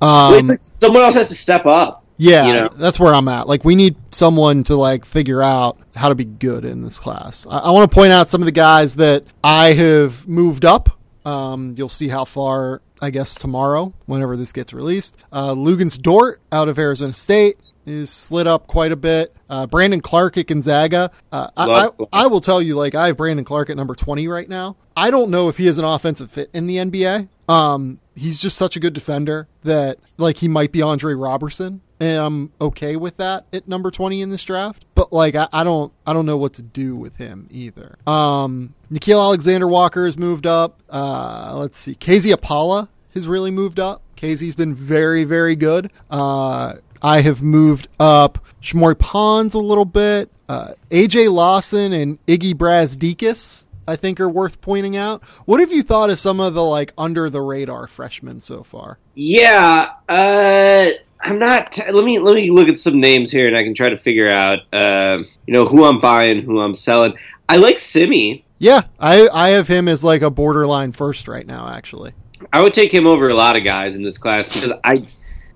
Um, 0.00 0.32
well, 0.32 0.44
like 0.44 0.60
someone 0.74 1.02
else 1.02 1.14
has 1.14 1.28
to 1.28 1.36
step 1.36 1.66
up. 1.66 2.04
Yeah, 2.18 2.46
you 2.46 2.52
know? 2.54 2.68
that's 2.68 2.98
where 2.98 3.14
I'm 3.14 3.28
at. 3.28 3.46
Like, 3.48 3.64
we 3.64 3.74
need 3.74 3.96
someone 4.10 4.64
to 4.64 4.76
like 4.76 5.04
figure 5.04 5.42
out 5.42 5.78
how 5.94 6.08
to 6.08 6.14
be 6.14 6.24
good 6.24 6.64
in 6.64 6.82
this 6.82 6.98
class. 6.98 7.46
I, 7.48 7.58
I 7.58 7.70
want 7.70 7.90
to 7.90 7.94
point 7.94 8.12
out 8.12 8.28
some 8.28 8.40
of 8.40 8.46
the 8.46 8.52
guys 8.52 8.96
that 8.96 9.24
I 9.42 9.72
have 9.72 10.26
moved 10.26 10.64
up. 10.64 10.98
Um, 11.24 11.74
you'll 11.76 11.88
see 11.88 12.08
how 12.08 12.24
far, 12.24 12.82
I 13.00 13.10
guess, 13.10 13.34
tomorrow, 13.34 13.92
whenever 14.06 14.36
this 14.36 14.52
gets 14.52 14.72
released. 14.72 15.16
Uh, 15.32 15.54
Luguentz 15.54 16.00
Dort 16.00 16.40
out 16.52 16.68
of 16.68 16.78
Arizona 16.78 17.12
State 17.12 17.58
is 17.86 18.10
slid 18.10 18.46
up 18.46 18.66
quite 18.66 18.92
a 18.92 18.96
bit. 18.96 19.34
Uh, 19.48 19.66
Brandon 19.66 20.00
Clarke 20.00 20.38
at 20.38 20.46
Gonzaga. 20.48 21.10
Uh, 21.30 21.48
I, 21.56 21.66
I, 21.66 21.90
I, 22.12 22.26
will 22.26 22.40
tell 22.40 22.60
you, 22.60 22.74
like, 22.74 22.94
I 22.94 23.08
have 23.08 23.16
Brandon 23.16 23.44
Clarke 23.44 23.70
at 23.70 23.76
number 23.76 23.94
20 23.94 24.26
right 24.28 24.48
now. 24.48 24.76
I 24.96 25.10
don't 25.10 25.30
know 25.30 25.48
if 25.48 25.56
he 25.56 25.66
is 25.66 25.78
an 25.78 25.84
offensive 25.84 26.30
fit 26.30 26.50
in 26.52 26.66
the 26.66 26.76
NBA. 26.76 27.28
Um, 27.48 28.00
he's 28.16 28.40
just 28.40 28.56
such 28.56 28.76
a 28.76 28.80
good 28.80 28.92
defender 28.92 29.46
that, 29.62 29.98
like, 30.16 30.38
he 30.38 30.48
might 30.48 30.72
be 30.72 30.82
Andre 30.82 31.14
Roberson. 31.14 31.80
And 31.98 32.18
I'm 32.18 32.52
okay 32.60 32.96
with 32.96 33.16
that 33.16 33.46
at 33.52 33.66
number 33.66 33.90
20 33.90 34.20
in 34.20 34.30
this 34.30 34.44
draft. 34.44 34.84
But, 34.94 35.12
like, 35.12 35.34
I, 35.34 35.48
I 35.52 35.64
don't 35.64 35.92
I 36.06 36.12
don't 36.12 36.26
know 36.26 36.36
what 36.36 36.54
to 36.54 36.62
do 36.62 36.94
with 36.94 37.16
him 37.16 37.48
either. 37.50 37.96
Um, 38.06 38.74
Nickeil 38.92 39.20
Alexander 39.20 39.66
Walker 39.66 40.04
has 40.04 40.18
moved 40.18 40.46
up. 40.46 40.80
Uh, 40.90 41.54
let's 41.56 41.80
see. 41.80 41.94
KZ 41.94 42.34
Okpala 42.34 42.88
has 43.14 43.26
really 43.26 43.50
moved 43.50 43.80
up. 43.80 44.02
KZ's 44.16 44.54
been 44.54 44.74
very, 44.74 45.24
very 45.24 45.56
good. 45.56 45.90
Uh, 46.10 46.74
I 47.02 47.20
have 47.20 47.42
moved 47.42 47.88
up 48.00 48.44
Shamorie 48.62 48.98
Ponds 48.98 49.54
a 49.54 49.58
little 49.58 49.84
bit. 49.84 50.30
Uh, 50.48 50.74
AJ 50.90 51.32
Lawson 51.32 51.92
and 51.92 52.24
Iggy 52.26 52.54
Brazdeikis, 52.54 53.64
I 53.88 53.96
think, 53.96 54.20
are 54.20 54.28
worth 54.28 54.60
pointing 54.60 54.96
out. 54.96 55.22
What 55.44 55.60
have 55.60 55.72
you 55.72 55.82
thought 55.82 56.10
of 56.10 56.18
some 56.18 56.40
of 56.40 56.54
the 56.54 56.64
like 56.64 56.92
under 56.96 57.28
the 57.30 57.40
radar 57.40 57.86
freshmen 57.86 58.40
so 58.40 58.62
far? 58.62 58.98
Yeah, 59.14 59.92
uh, 60.08 60.90
I'm 61.26 61.40
not. 61.40 61.76
Let 61.92 62.04
me 62.04 62.20
let 62.20 62.36
me 62.36 62.50
look 62.50 62.68
at 62.68 62.78
some 62.78 63.00
names 63.00 63.32
here, 63.32 63.48
and 63.48 63.56
I 63.56 63.64
can 63.64 63.74
try 63.74 63.88
to 63.88 63.96
figure 63.96 64.30
out, 64.30 64.60
uh, 64.72 65.18
you 65.46 65.54
know, 65.54 65.66
who 65.66 65.84
I'm 65.84 66.00
buying, 66.00 66.42
who 66.42 66.60
I'm 66.60 66.74
selling. 66.74 67.14
I 67.48 67.56
like 67.56 67.80
Simi. 67.80 68.44
Yeah, 68.58 68.82
I 69.00 69.28
I 69.28 69.48
have 69.50 69.66
him 69.66 69.88
as 69.88 70.04
like 70.04 70.22
a 70.22 70.30
borderline 70.30 70.92
first 70.92 71.26
right 71.26 71.44
now. 71.44 71.68
Actually, 71.68 72.12
I 72.52 72.62
would 72.62 72.72
take 72.72 72.94
him 72.94 73.08
over 73.08 73.28
a 73.28 73.34
lot 73.34 73.56
of 73.56 73.64
guys 73.64 73.96
in 73.96 74.02
this 74.02 74.18
class 74.18 74.52
because 74.52 74.72
I. 74.84 75.06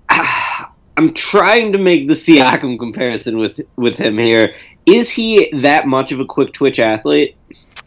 I'm 0.97 1.13
trying 1.13 1.71
to 1.71 1.77
make 1.79 2.09
the 2.09 2.13
Siakam 2.13 2.77
comparison 2.77 3.37
with 3.37 3.61
with 3.77 3.95
him 3.95 4.17
here. 4.17 4.53
Is 4.85 5.09
he 5.09 5.49
that 5.61 5.87
much 5.87 6.11
of 6.11 6.19
a 6.19 6.25
quick 6.25 6.51
twitch 6.51 6.79
athlete? 6.79 7.37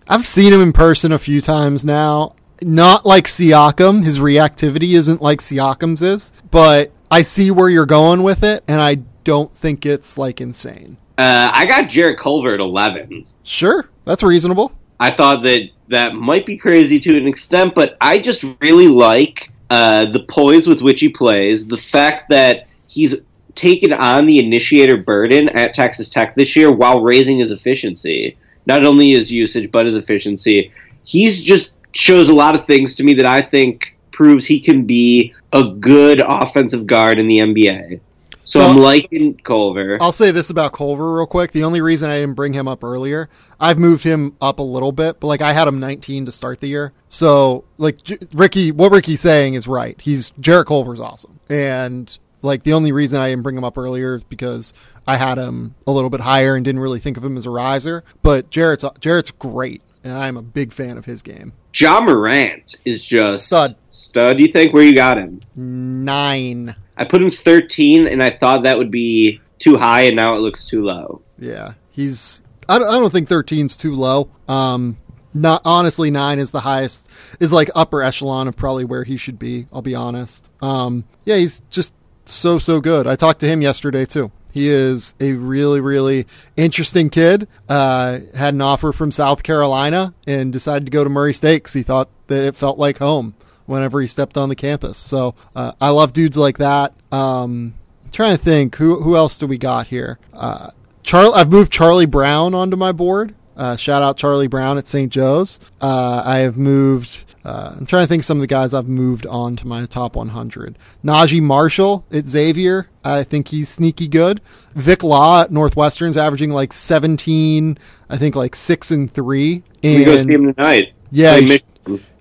I've 0.09 0.27
seen 0.27 0.55
him 0.55 0.63
in 0.63 0.73
person 0.73 1.13
a 1.13 1.19
few 1.19 1.43
times 1.43 1.85
now. 1.85 2.35
Not 2.63 3.05
like 3.05 3.27
Siakam. 3.27 4.03
His 4.03 4.19
reactivity 4.19 4.95
isn't 4.95 5.21
like 5.21 5.41
Siakam's 5.41 6.01
is, 6.01 6.33
but 6.51 6.93
I 7.15 7.23
see 7.23 7.53
where 7.53 7.69
you're 7.69 7.87
going 7.87 8.25
with 8.25 8.43
it, 8.43 8.65
and 8.67 8.81
I 8.81 8.97
don't 9.23 9.55
think 9.55 9.87
it's 9.87 10.19
like 10.19 10.41
insane. 10.41 10.97
Uh, 11.17 11.49
I 11.55 11.65
got 11.65 11.89
Jarrett 11.89 12.19
Culver 12.19 12.53
at 12.55 12.59
11. 12.59 13.25
Sure, 13.45 13.89
that's 14.05 14.25
reasonable. 14.25 14.73
I 14.99 15.13
thought 15.13 15.45
that 15.45 15.71
that 15.87 16.17
might 16.17 16.45
be 16.45 16.57
crazy 16.57 16.99
to 16.99 17.17
an 17.17 17.29
extent, 17.29 17.77
but 17.77 17.97
I 18.01 18.19
just 18.19 18.45
really 18.61 18.89
like 18.89 19.53
uh, 19.71 20.07
the 20.07 20.25
poise 20.25 20.67
with 20.67 20.83
which 20.83 20.99
he 20.99 21.09
plays, 21.09 21.69
the 21.69 21.77
fact 21.77 22.31
that 22.31 22.67
he's 22.89 23.15
taken 23.55 23.93
on 23.93 24.27
the 24.27 24.41
initiator 24.41 24.97
burden 24.97 25.51
at 25.51 25.73
Texas 25.73 26.09
Tech 26.09 26.35
this 26.35 26.57
year 26.57 26.73
while 26.73 27.01
raising 27.01 27.39
his 27.39 27.53
efficiency. 27.53 28.37
Not 28.67 28.85
only 28.85 29.13
his 29.13 29.31
usage, 29.31 29.71
but 29.71 29.87
his 29.87 29.95
efficiency. 29.95 30.73
He's 31.05 31.45
just 31.45 31.75
shows 31.93 32.29
a 32.29 32.35
lot 32.35 32.57
of 32.57 32.67
things 32.67 32.95
to 32.95 33.05
me 33.05 33.15
that 33.15 33.27
I 33.27 33.41
think 33.41 33.94
proves 34.15 34.47
he 34.47 34.61
can 34.61 34.87
be 34.87 35.35
a 35.53 35.65
good 35.65 36.23
offensive 36.25 36.87
guard 36.87 37.19
in 37.19 37.27
the 37.27 37.39
NBA. 37.39 38.01
So, 38.47 38.61
so, 38.61 38.67
I'm 38.67 38.77
liking 38.77 39.39
Culver. 39.39 39.97
I'll 40.03 40.13
say 40.13 40.31
this 40.31 40.51
about 40.51 40.75
Culver 40.75 41.15
real 41.15 41.27
quick. 41.27 41.53
The 41.53 41.65
only 41.65 41.81
reason 41.81 42.11
I 42.11 42.21
didn't 42.21 42.35
bring 42.35 42.53
him 42.53 42.69
up 42.69 42.85
earlier, 42.85 43.31
I've 43.59 43.79
moved 43.79 44.05
him 44.05 44.37
up 44.41 44.59
a 44.59 44.63
little 44.63 44.93
bit, 44.93 45.19
but 45.19 45.29
like 45.29 45.41
I 45.41 45.55
had 45.55 45.67
him 45.67 45.81
19 45.81 46.27
to 46.27 46.33
start 46.33 46.61
the 46.61 46.67
year. 46.67 46.93
So 47.09 47.65
like 47.79 48.03
J- 48.03 48.19
Ricky, 48.35 48.71
what 48.71 48.93
Ricky's 48.93 49.23
saying 49.23 49.55
is 49.55 49.67
right. 49.67 49.99
He's 49.99 50.31
Jarrett 50.39 50.67
Culver's 50.67 51.01
awesome, 51.01 51.41
and 51.49 52.19
like 52.43 52.65
the 52.65 52.75
only 52.75 52.93
reason 52.93 53.19
I 53.19 53.31
didn't 53.31 53.45
bring 53.45 53.57
him 53.57 53.65
up 53.65 53.79
earlier 53.79 54.17
is 54.17 54.25
because 54.25 54.75
I 55.07 55.17
had 55.17 55.39
him 55.39 55.75
a 55.87 55.93
little 55.93 56.11
bit 56.11 56.21
higher 56.21 56.55
and 56.55 56.65
didn't 56.65 56.83
really 56.83 57.01
think 57.01 57.17
of 57.17 57.25
him 57.25 57.39
as 57.39 57.47
a 57.47 57.51
riser. 57.51 58.05
But 58.23 58.51
Jarrett's 58.51 58.85
Jarrett's 59.01 59.31
great, 59.31 59.81
and 60.05 60.13
I'm 60.13 60.37
a 60.37 60.43
big 60.43 60.73
fan 60.73 60.97
of 60.99 61.07
his 61.07 61.23
game. 61.23 61.53
Ja 61.75 62.01
Morant 62.01 62.77
is 62.85 63.05
just 63.05 63.47
stud. 63.47 63.75
Stud. 63.91 64.39
You 64.39 64.49
think 64.49 64.73
where 64.73 64.85
you 64.85 64.95
got 64.95 65.17
him? 65.17 65.41
Nine. 65.57 66.77
I 66.97 67.05
put 67.05 67.23
him 67.23 67.31
13, 67.31 68.07
and 68.07 68.23
I 68.23 68.31
thought 68.31 68.63
that 68.63 68.79
would 68.79 68.91
be 68.91 69.41
too 69.59 69.77
high, 69.77 70.03
and 70.03 70.17
now 70.17 70.35
it 70.35 70.39
looks 70.39 70.65
too 70.65 70.83
low. 70.83 71.23
Yeah, 71.39 71.73
he's. 71.91 72.43
I 72.69 72.79
don't, 72.79 72.89
I 72.89 72.93
don't 72.93 73.13
think 73.13 73.29
13's 73.29 73.77
too 73.77 73.95
low. 73.95 74.31
Um, 74.49 74.97
not 75.33 75.63
honestly, 75.65 76.11
nine 76.11 76.39
is 76.39 76.53
the 76.53 76.61
highest. 76.61 77.09
Is 77.41 77.53
like 77.53 77.71
upper 77.75 78.03
echelon 78.03 78.47
of 78.47 78.57
probably 78.57 78.85
where 78.85 79.05
he 79.05 79.17
should 79.17 79.39
be. 79.39 79.67
I'll 79.73 79.83
be 79.83 79.95
honest. 79.95 80.53
Um, 80.63 81.05
yeah, 81.25 81.37
he's 81.37 81.61
just 81.71 81.93
so 82.27 82.59
so 82.59 82.81
good. 82.81 83.07
I 83.07 83.17
talked 83.17 83.41
to 83.41 83.47
him 83.47 83.61
yesterday 83.61 84.07
too. 84.07 84.31
He 84.55 84.69
is 84.69 85.17
a 85.19 85.33
really 85.33 85.81
really 85.81 86.29
interesting 86.57 87.11
kid. 87.11 87.49
Uh, 87.69 88.21
had 88.37 88.55
an 88.55 88.61
offer 88.61 88.93
from 88.93 89.11
South 89.11 89.43
Carolina 89.43 90.15
and 90.29 90.53
decided 90.53 90.85
to 90.85 90.93
go 90.93 91.03
to 91.03 91.11
Murray 91.11 91.35
State 91.35 91.65
because 91.65 91.73
he 91.73 91.83
thought 91.83 92.09
that 92.29 92.45
it 92.45 92.55
felt 92.55 92.79
like 92.79 92.99
home 92.99 93.35
whenever 93.67 94.01
he 94.01 94.07
stepped 94.07 94.39
on 94.39 94.49
the 94.49 94.55
campus. 94.55 94.97
So 94.97 95.35
uh, 95.57 95.73
I 95.81 95.89
love 95.89 96.13
dudes 96.13 96.37
like 96.37 96.59
that. 96.59 96.95
Um, 97.11 97.75
trying 98.13 98.37
to 98.37 98.43
think 98.43 98.77
who 98.77 99.01
who 99.01 99.17
else 99.17 99.37
do 99.37 99.49
we 99.49 99.59
got 99.59 99.89
here? 99.89 100.21
Uh, 100.33 100.71
Charlie, 101.03 101.35
I've 101.35 101.51
moved 101.51 101.73
Charlie 101.73 102.07
Brown 102.07 102.55
onto 102.55 102.77
my 102.77 102.93
board. 102.93 103.35
Uh, 103.57 103.77
shout 103.77 104.03
out 104.03 104.17
Charlie 104.17 104.47
Brown 104.47 104.79
at 104.79 104.87
St. 104.87 105.13
Joe's. 105.13 105.61
Uh, 105.81 106.23
I 106.25 106.39
have 106.39 106.57
moved. 106.57 107.25
Uh, 107.45 107.75
I'm 107.77 107.87
trying 107.87 108.05
to 108.05 108.07
think 108.07 108.21
of 108.23 108.25
some 108.25 108.39
of 108.39 108.41
the 108.41 108.47
guys 108.47 108.73
I've 108.73 108.89
moved 108.89 109.27
on 109.27 109.55
to 109.57 109.67
my 109.67 109.85
top 109.87 110.17
100. 110.17 110.79
Naji 111.05 111.43
Marshall 111.43 112.05
at 112.11 112.27
Xavier. 112.27 112.89
I 113.05 113.23
think 113.23 113.49
he's 113.49 113.69
sneaky 113.69 114.09
good. 114.09 114.41
Vic 114.75 115.03
Law 115.03 115.43
at 115.43 115.53
Northwestern's 115.53 116.17
averaging 116.17 116.51
like 116.51 116.73
17, 116.73 117.79
I 118.09 118.17
think 118.17 118.35
like 118.35 118.57
6 118.57 118.91
and 118.91 119.13
3. 119.13 119.63
And 119.83 119.99
we 119.99 120.05
go 120.05 120.17
see 120.17 120.33
him 120.33 120.55
tonight. 120.55 120.95
Yeah, 121.11 121.39
sh- 121.41 121.59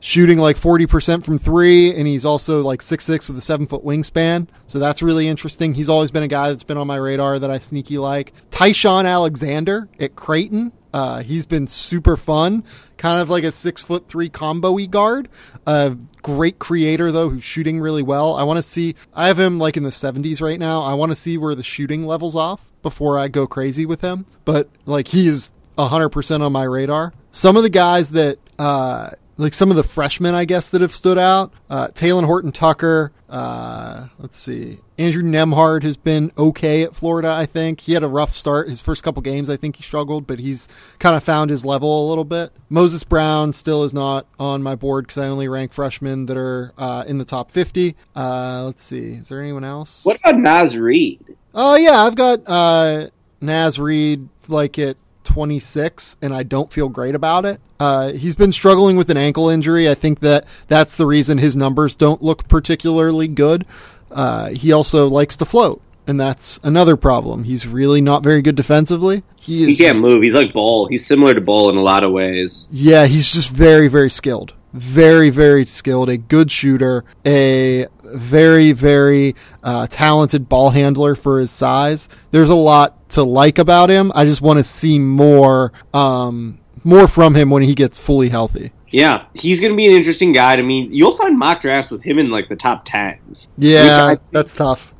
shooting 0.02 0.38
like 0.38 0.58
40% 0.58 1.24
from 1.24 1.40
three, 1.40 1.96
and 1.96 2.06
he's 2.06 2.26
also 2.26 2.62
like 2.62 2.82
six 2.82 3.06
six 3.06 3.30
with 3.30 3.38
a 3.38 3.42
7 3.42 3.66
foot 3.66 3.84
wingspan. 3.84 4.48
So 4.68 4.78
that's 4.78 5.02
really 5.02 5.28
interesting. 5.30 5.74
He's 5.74 5.90
always 5.90 6.12
been 6.12 6.24
a 6.24 6.28
guy 6.28 6.50
that's 6.50 6.64
been 6.64 6.78
on 6.78 6.86
my 6.86 6.98
radar 6.98 7.40
that 7.40 7.50
I 7.50 7.58
sneaky 7.60 7.98
like. 7.98 8.34
Ty-Shon 8.52 9.06
Alexander 9.06 9.88
at 10.00 10.16
Creighton. 10.16 10.74
Uh, 10.94 11.24
he's 11.24 11.46
been 11.46 11.66
super 11.68 12.16
fun, 12.16 12.64
kind 12.98 13.22
of 13.22 13.30
like 13.30 13.44
a 13.44 13.52
six 13.52 13.82
foot 13.82 14.08
three 14.08 14.30
combo 14.30 14.74
y 14.74 14.86
guard. 14.86 15.28
Uh, 15.66 15.96
great 16.22 16.60
creator 16.60 17.12
though, 17.12 17.30
who's 17.30 17.44
shooting 17.44 17.80
really 17.80 18.04
well. 18.04 18.36
I 18.36 18.44
want 18.44 18.58
to 18.58 18.64
see. 18.64 18.96
I 19.14 19.28
have 19.28 19.40
him 19.40 19.60
like 19.60 19.76
in 19.76 19.84
the 19.84 19.90
70s 19.90 20.42
right 20.42 20.60
now. 20.60 20.82
I 20.82 20.94
want 20.94 21.12
to 21.12 21.16
see 21.16 21.38
where 21.38 21.56
the 21.56 21.64
shooting 21.64 22.06
levels 22.06 22.36
off 22.36 22.72
before 22.82 23.18
I 23.18 23.28
go 23.28 23.48
crazy 23.48 23.86
with 23.86 24.02
him. 24.02 24.26
But 24.46 24.70
like 24.86 25.08
he 25.08 25.28
is 25.28 25.52
100% 25.78 26.42
on 26.42 26.52
my 26.52 26.64
radar. 26.64 27.14
Some 27.32 27.58
of 27.58 27.64
the 27.64 27.70
guys 27.70 28.12
that, 28.12 28.38
uh, 28.60 29.10
like 29.38 29.54
some 29.54 29.70
of 29.70 29.76
the 29.76 29.84
freshmen, 29.84 30.36
I 30.36 30.46
guess, 30.46 30.68
that 30.68 30.82
have 30.82 30.94
stood 30.94 31.18
out. 31.18 31.52
Uh, 31.70 31.88
Talen 31.88 32.26
Horton 32.26 32.52
Tucker. 32.52 33.12
Uh, 33.30 34.08
let's 34.20 34.38
see. 34.38 34.78
Andrew 35.00 35.24
Nembhard 35.24 35.82
has 35.82 35.98
been 35.98 36.32
okay 36.38 36.84
at 36.84 36.96
Florida, 36.96 37.34
I 37.34 37.48
think. 37.48 37.82
He 37.82 37.94
had 37.94 38.04
a 38.04 38.08
rough 38.08 38.36
start. 38.36 38.70
His 38.70 38.82
first 38.82 39.04
couple 39.04 39.24
games, 39.24 39.50
I 39.50 39.58
think 39.58 39.78
he 39.78 39.84
struggled, 39.84 40.28
but 40.28 40.38
he's 40.38 40.68
kind 41.00 41.16
of 41.16 41.24
found 41.24 41.50
his 41.50 41.66
level 41.66 42.08
a 42.08 42.10
little 42.10 42.26
bit. 42.26 42.52
Moses 42.70 43.04
Brown 43.04 43.52
still 43.54 43.84
is 43.84 43.94
not 43.94 44.28
on 44.38 44.62
my 44.62 44.76
board 44.76 45.06
because 45.06 45.18
I 45.18 45.28
only 45.28 45.48
rank 45.48 45.74
freshmen 45.74 46.28
that 46.28 46.38
are 46.38 46.74
uh, 46.78 47.06
in 47.08 47.18
the 47.18 47.26
top 47.26 47.50
50. 47.50 47.96
Uh, 48.16 48.64
let's 48.66 48.84
see. 48.84 49.14
Is 49.14 49.30
there 49.30 49.42
anyone 49.42 49.64
else? 49.64 50.06
What 50.06 50.20
about 50.20 50.40
Naz 50.40 50.78
Reid? 50.78 51.36
Oh 51.56 51.76
yeah, 51.76 52.04
I've 52.04 52.16
got 52.16 52.42
uh, 52.46 53.10
Naz 53.42 53.80
Reid 53.80 54.30
like 54.48 54.78
at 54.78 54.98
26, 55.38 56.16
and 56.22 56.32
I 56.34 56.44
don't 56.44 56.72
feel 56.72 56.90
great 56.90 57.16
about 57.16 57.44
it. 57.44 57.60
Uh, 57.80 58.12
he's 58.12 58.36
been 58.36 58.52
struggling 58.52 58.96
with 58.96 59.10
an 59.10 59.18
ankle 59.18 59.50
injury. 59.50 59.90
I 59.90 59.96
think 59.96 60.20
that 60.20 60.46
that's 60.68 60.96
the 60.96 61.08
reason 61.08 61.40
his 61.40 61.58
numbers 61.58 61.96
don't 61.96 62.22
look 62.22 62.48
particularly 62.48 63.28
good. 63.28 63.66
Uh, 64.12 64.50
he 64.50 64.72
also 64.72 65.08
likes 65.08 65.36
to 65.38 65.46
float, 65.46 65.82
and 66.06 66.20
that's 66.20 66.60
another 66.62 66.96
problem. 66.96 67.46
He's 67.46 67.66
really 67.68 68.00
not 68.00 68.22
very 68.24 68.44
good 68.44 68.56
defensively. 68.56 69.24
He 69.36 69.64
is. 69.64 69.70
He 69.70 69.84
can't 69.84 69.96
just- 69.96 70.04
move. 70.04 70.22
He's 70.22 70.36
like 70.36 70.54
Bol. 70.54 70.88
He's 70.88 71.04
similar 71.06 71.34
to 71.34 71.42
Bol 71.42 71.72
in 71.72 71.78
a 71.78 71.82
lot 71.82 72.04
of 72.04 72.12
ways. 72.12 72.68
yeah, 72.72 73.08
he's 73.08 73.34
just 73.34 73.50
very, 73.50 73.88
very 73.88 74.12
skilled. 74.12 74.54
Very, 74.74 75.30
very 75.30 75.66
skilled. 75.66 76.10
A 76.10 76.18
good 76.18 76.52
shooter. 76.52 77.06
A 77.26 77.88
very, 78.04 78.72
very 78.72 79.36
uh, 79.64 79.88
talented 79.88 80.50
ball 80.50 80.72
handler 80.72 81.16
for 81.16 81.40
his 81.40 81.52
size. 81.52 82.10
There's 82.32 82.50
a 82.50 82.56
lot 82.56 83.10
to 83.12 83.24
like 83.24 83.60
about 83.60 83.90
him. 83.90 84.12
I 84.16 84.26
just 84.26 84.42
want 84.42 84.58
to 84.58 84.64
see 84.64 85.00
more, 85.00 85.72
um, 85.94 86.60
more 86.84 87.08
from 87.08 87.36
him 87.36 87.50
when 87.50 87.64
he 87.64 87.76
gets 87.76 88.00
fully 88.00 88.30
healthy. 88.30 88.72
Yeah, 88.90 89.26
he's 89.34 89.60
going 89.60 89.74
to 89.74 89.78
be 89.78 89.88
an 89.88 89.94
interesting 89.94 90.34
guy. 90.34 90.54
I 90.54 90.62
mean, 90.62 90.92
you'll 90.92 91.18
find 91.18 91.38
mock 91.38 91.62
drafts 91.62 91.90
with 91.90 92.04
him 92.04 92.20
in 92.20 92.30
like 92.30 92.48
the 92.50 92.56
top 92.56 92.86
ten. 92.86 93.18
Yeah, 93.58 94.16
that's 94.32 94.54
tough. 94.54 94.94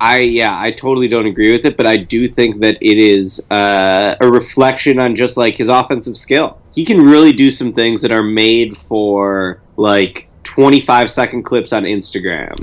I 0.00 0.18
yeah, 0.18 0.58
I 0.58 0.72
totally 0.72 1.06
don't 1.06 1.26
agree 1.26 1.52
with 1.52 1.64
it, 1.64 1.76
but 1.76 1.86
I 1.86 1.96
do 1.96 2.26
think 2.26 2.60
that 2.62 2.76
it 2.80 2.98
is 2.98 3.40
uh, 3.50 4.16
a 4.20 4.28
reflection 4.28 4.98
on 4.98 5.14
just 5.14 5.36
like 5.36 5.54
his 5.54 5.68
offensive 5.68 6.16
skill. 6.16 6.58
He 6.74 6.84
can 6.84 7.00
really 7.00 7.32
do 7.32 7.50
some 7.50 7.72
things 7.72 8.00
that 8.02 8.10
are 8.12 8.22
made 8.22 8.76
for 8.76 9.60
like 9.76 10.28
25 10.44 11.10
second 11.10 11.42
clips 11.44 11.72
on 11.72 11.84
Instagram, 11.84 12.56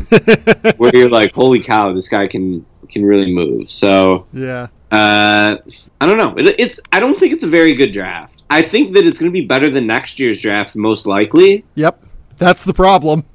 where 0.77 0.95
you're 0.95 1.09
like, 1.09 1.33
"Holy 1.33 1.59
cow, 1.59 1.93
this 1.93 2.09
guy 2.09 2.27
can 2.27 2.65
can 2.89 3.05
really 3.05 3.31
move." 3.31 3.69
So 3.69 4.25
Yeah. 4.33 4.67
uh, 4.91 5.57
I 6.01 6.05
don't 6.05 6.17
know. 6.17 6.35
It, 6.37 6.55
it's 6.59 6.79
I 6.91 6.99
don't 6.99 7.17
think 7.19 7.33
it's 7.33 7.43
a 7.43 7.47
very 7.47 7.75
good 7.75 7.91
draft. 7.91 8.43
I 8.49 8.61
think 8.61 8.93
that 8.95 9.05
it's 9.05 9.19
going 9.19 9.31
to 9.31 9.33
be 9.33 9.45
better 9.45 9.69
than 9.69 9.85
next 9.87 10.19
year's 10.19 10.41
draft, 10.41 10.75
most 10.75 11.05
likely. 11.05 11.63
Yep. 11.75 12.03
That's 12.37 12.63
the 12.65 12.73
problem. 12.73 13.23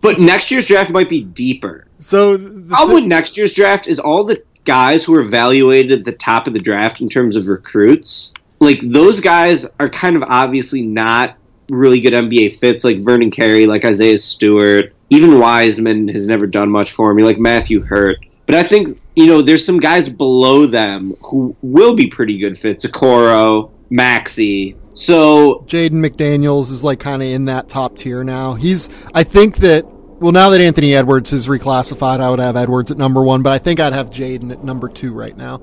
But 0.00 0.18
next 0.18 0.50
year's 0.50 0.66
draft 0.66 0.90
might 0.90 1.10
be 1.10 1.22
deeper. 1.22 1.86
So 1.98 2.38
the 2.38 2.68
problem 2.74 2.94
with 2.94 3.04
next 3.04 3.36
year's 3.36 3.52
draft 3.52 3.86
is 3.86 3.98
all 4.00 4.24
the 4.24 4.42
guys 4.64 5.04
who 5.04 5.14
are 5.14 5.20
evaluated 5.20 5.92
at 5.92 6.04
the 6.06 6.12
top 6.12 6.46
of 6.46 6.54
the 6.54 6.60
draft 6.60 7.02
in 7.02 7.08
terms 7.10 7.36
of 7.36 7.46
recruits. 7.46 8.32
Like 8.60 8.80
those 8.82 9.20
guys 9.20 9.66
are 9.78 9.88
kind 9.88 10.16
of 10.16 10.22
obviously 10.22 10.82
not 10.82 11.36
really 11.70 12.00
good 12.00 12.12
NBA 12.12 12.58
fits, 12.58 12.84
like 12.84 13.00
Vernon 13.00 13.30
Carey, 13.30 13.66
like 13.66 13.84
Isaiah 13.84 14.18
Stewart. 14.18 14.94
Even 15.08 15.40
Wiseman 15.40 16.08
has 16.08 16.26
never 16.26 16.46
done 16.46 16.70
much 16.70 16.92
for 16.92 17.12
me, 17.14 17.22
like 17.22 17.38
Matthew 17.38 17.82
Hurt. 17.82 18.18
But 18.46 18.54
I 18.54 18.62
think 18.62 19.00
you 19.16 19.26
know 19.26 19.42
there's 19.42 19.64
some 19.64 19.78
guys 19.80 20.08
below 20.08 20.66
them 20.66 21.16
who 21.22 21.56
will 21.62 21.94
be 21.94 22.06
pretty 22.06 22.38
good 22.38 22.58
fits. 22.58 22.84
Okoro, 22.86 23.70
Maxey. 23.90 24.76
So 24.94 25.64
Jaden 25.66 25.92
McDaniels 25.92 26.70
is 26.70 26.84
like 26.84 27.00
kind 27.00 27.22
of 27.22 27.28
in 27.28 27.46
that 27.46 27.68
top 27.68 27.96
tier 27.96 28.22
now. 28.24 28.54
He's, 28.54 28.90
I 29.14 29.22
think 29.22 29.56
that, 29.58 29.86
well, 29.86 30.32
now 30.32 30.50
that 30.50 30.60
Anthony 30.60 30.94
Edwards 30.94 31.32
is 31.32 31.46
reclassified, 31.46 32.20
I 32.20 32.28
would 32.28 32.38
have 32.38 32.56
Edwards 32.56 32.90
at 32.90 32.98
number 32.98 33.22
one, 33.22 33.42
but 33.42 33.52
I 33.52 33.58
think 33.58 33.80
I'd 33.80 33.92
have 33.92 34.10
Jaden 34.10 34.52
at 34.52 34.64
number 34.64 34.88
two 34.88 35.12
right 35.12 35.36
now. 35.36 35.62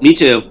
me 0.00 0.12
too. 0.12 0.42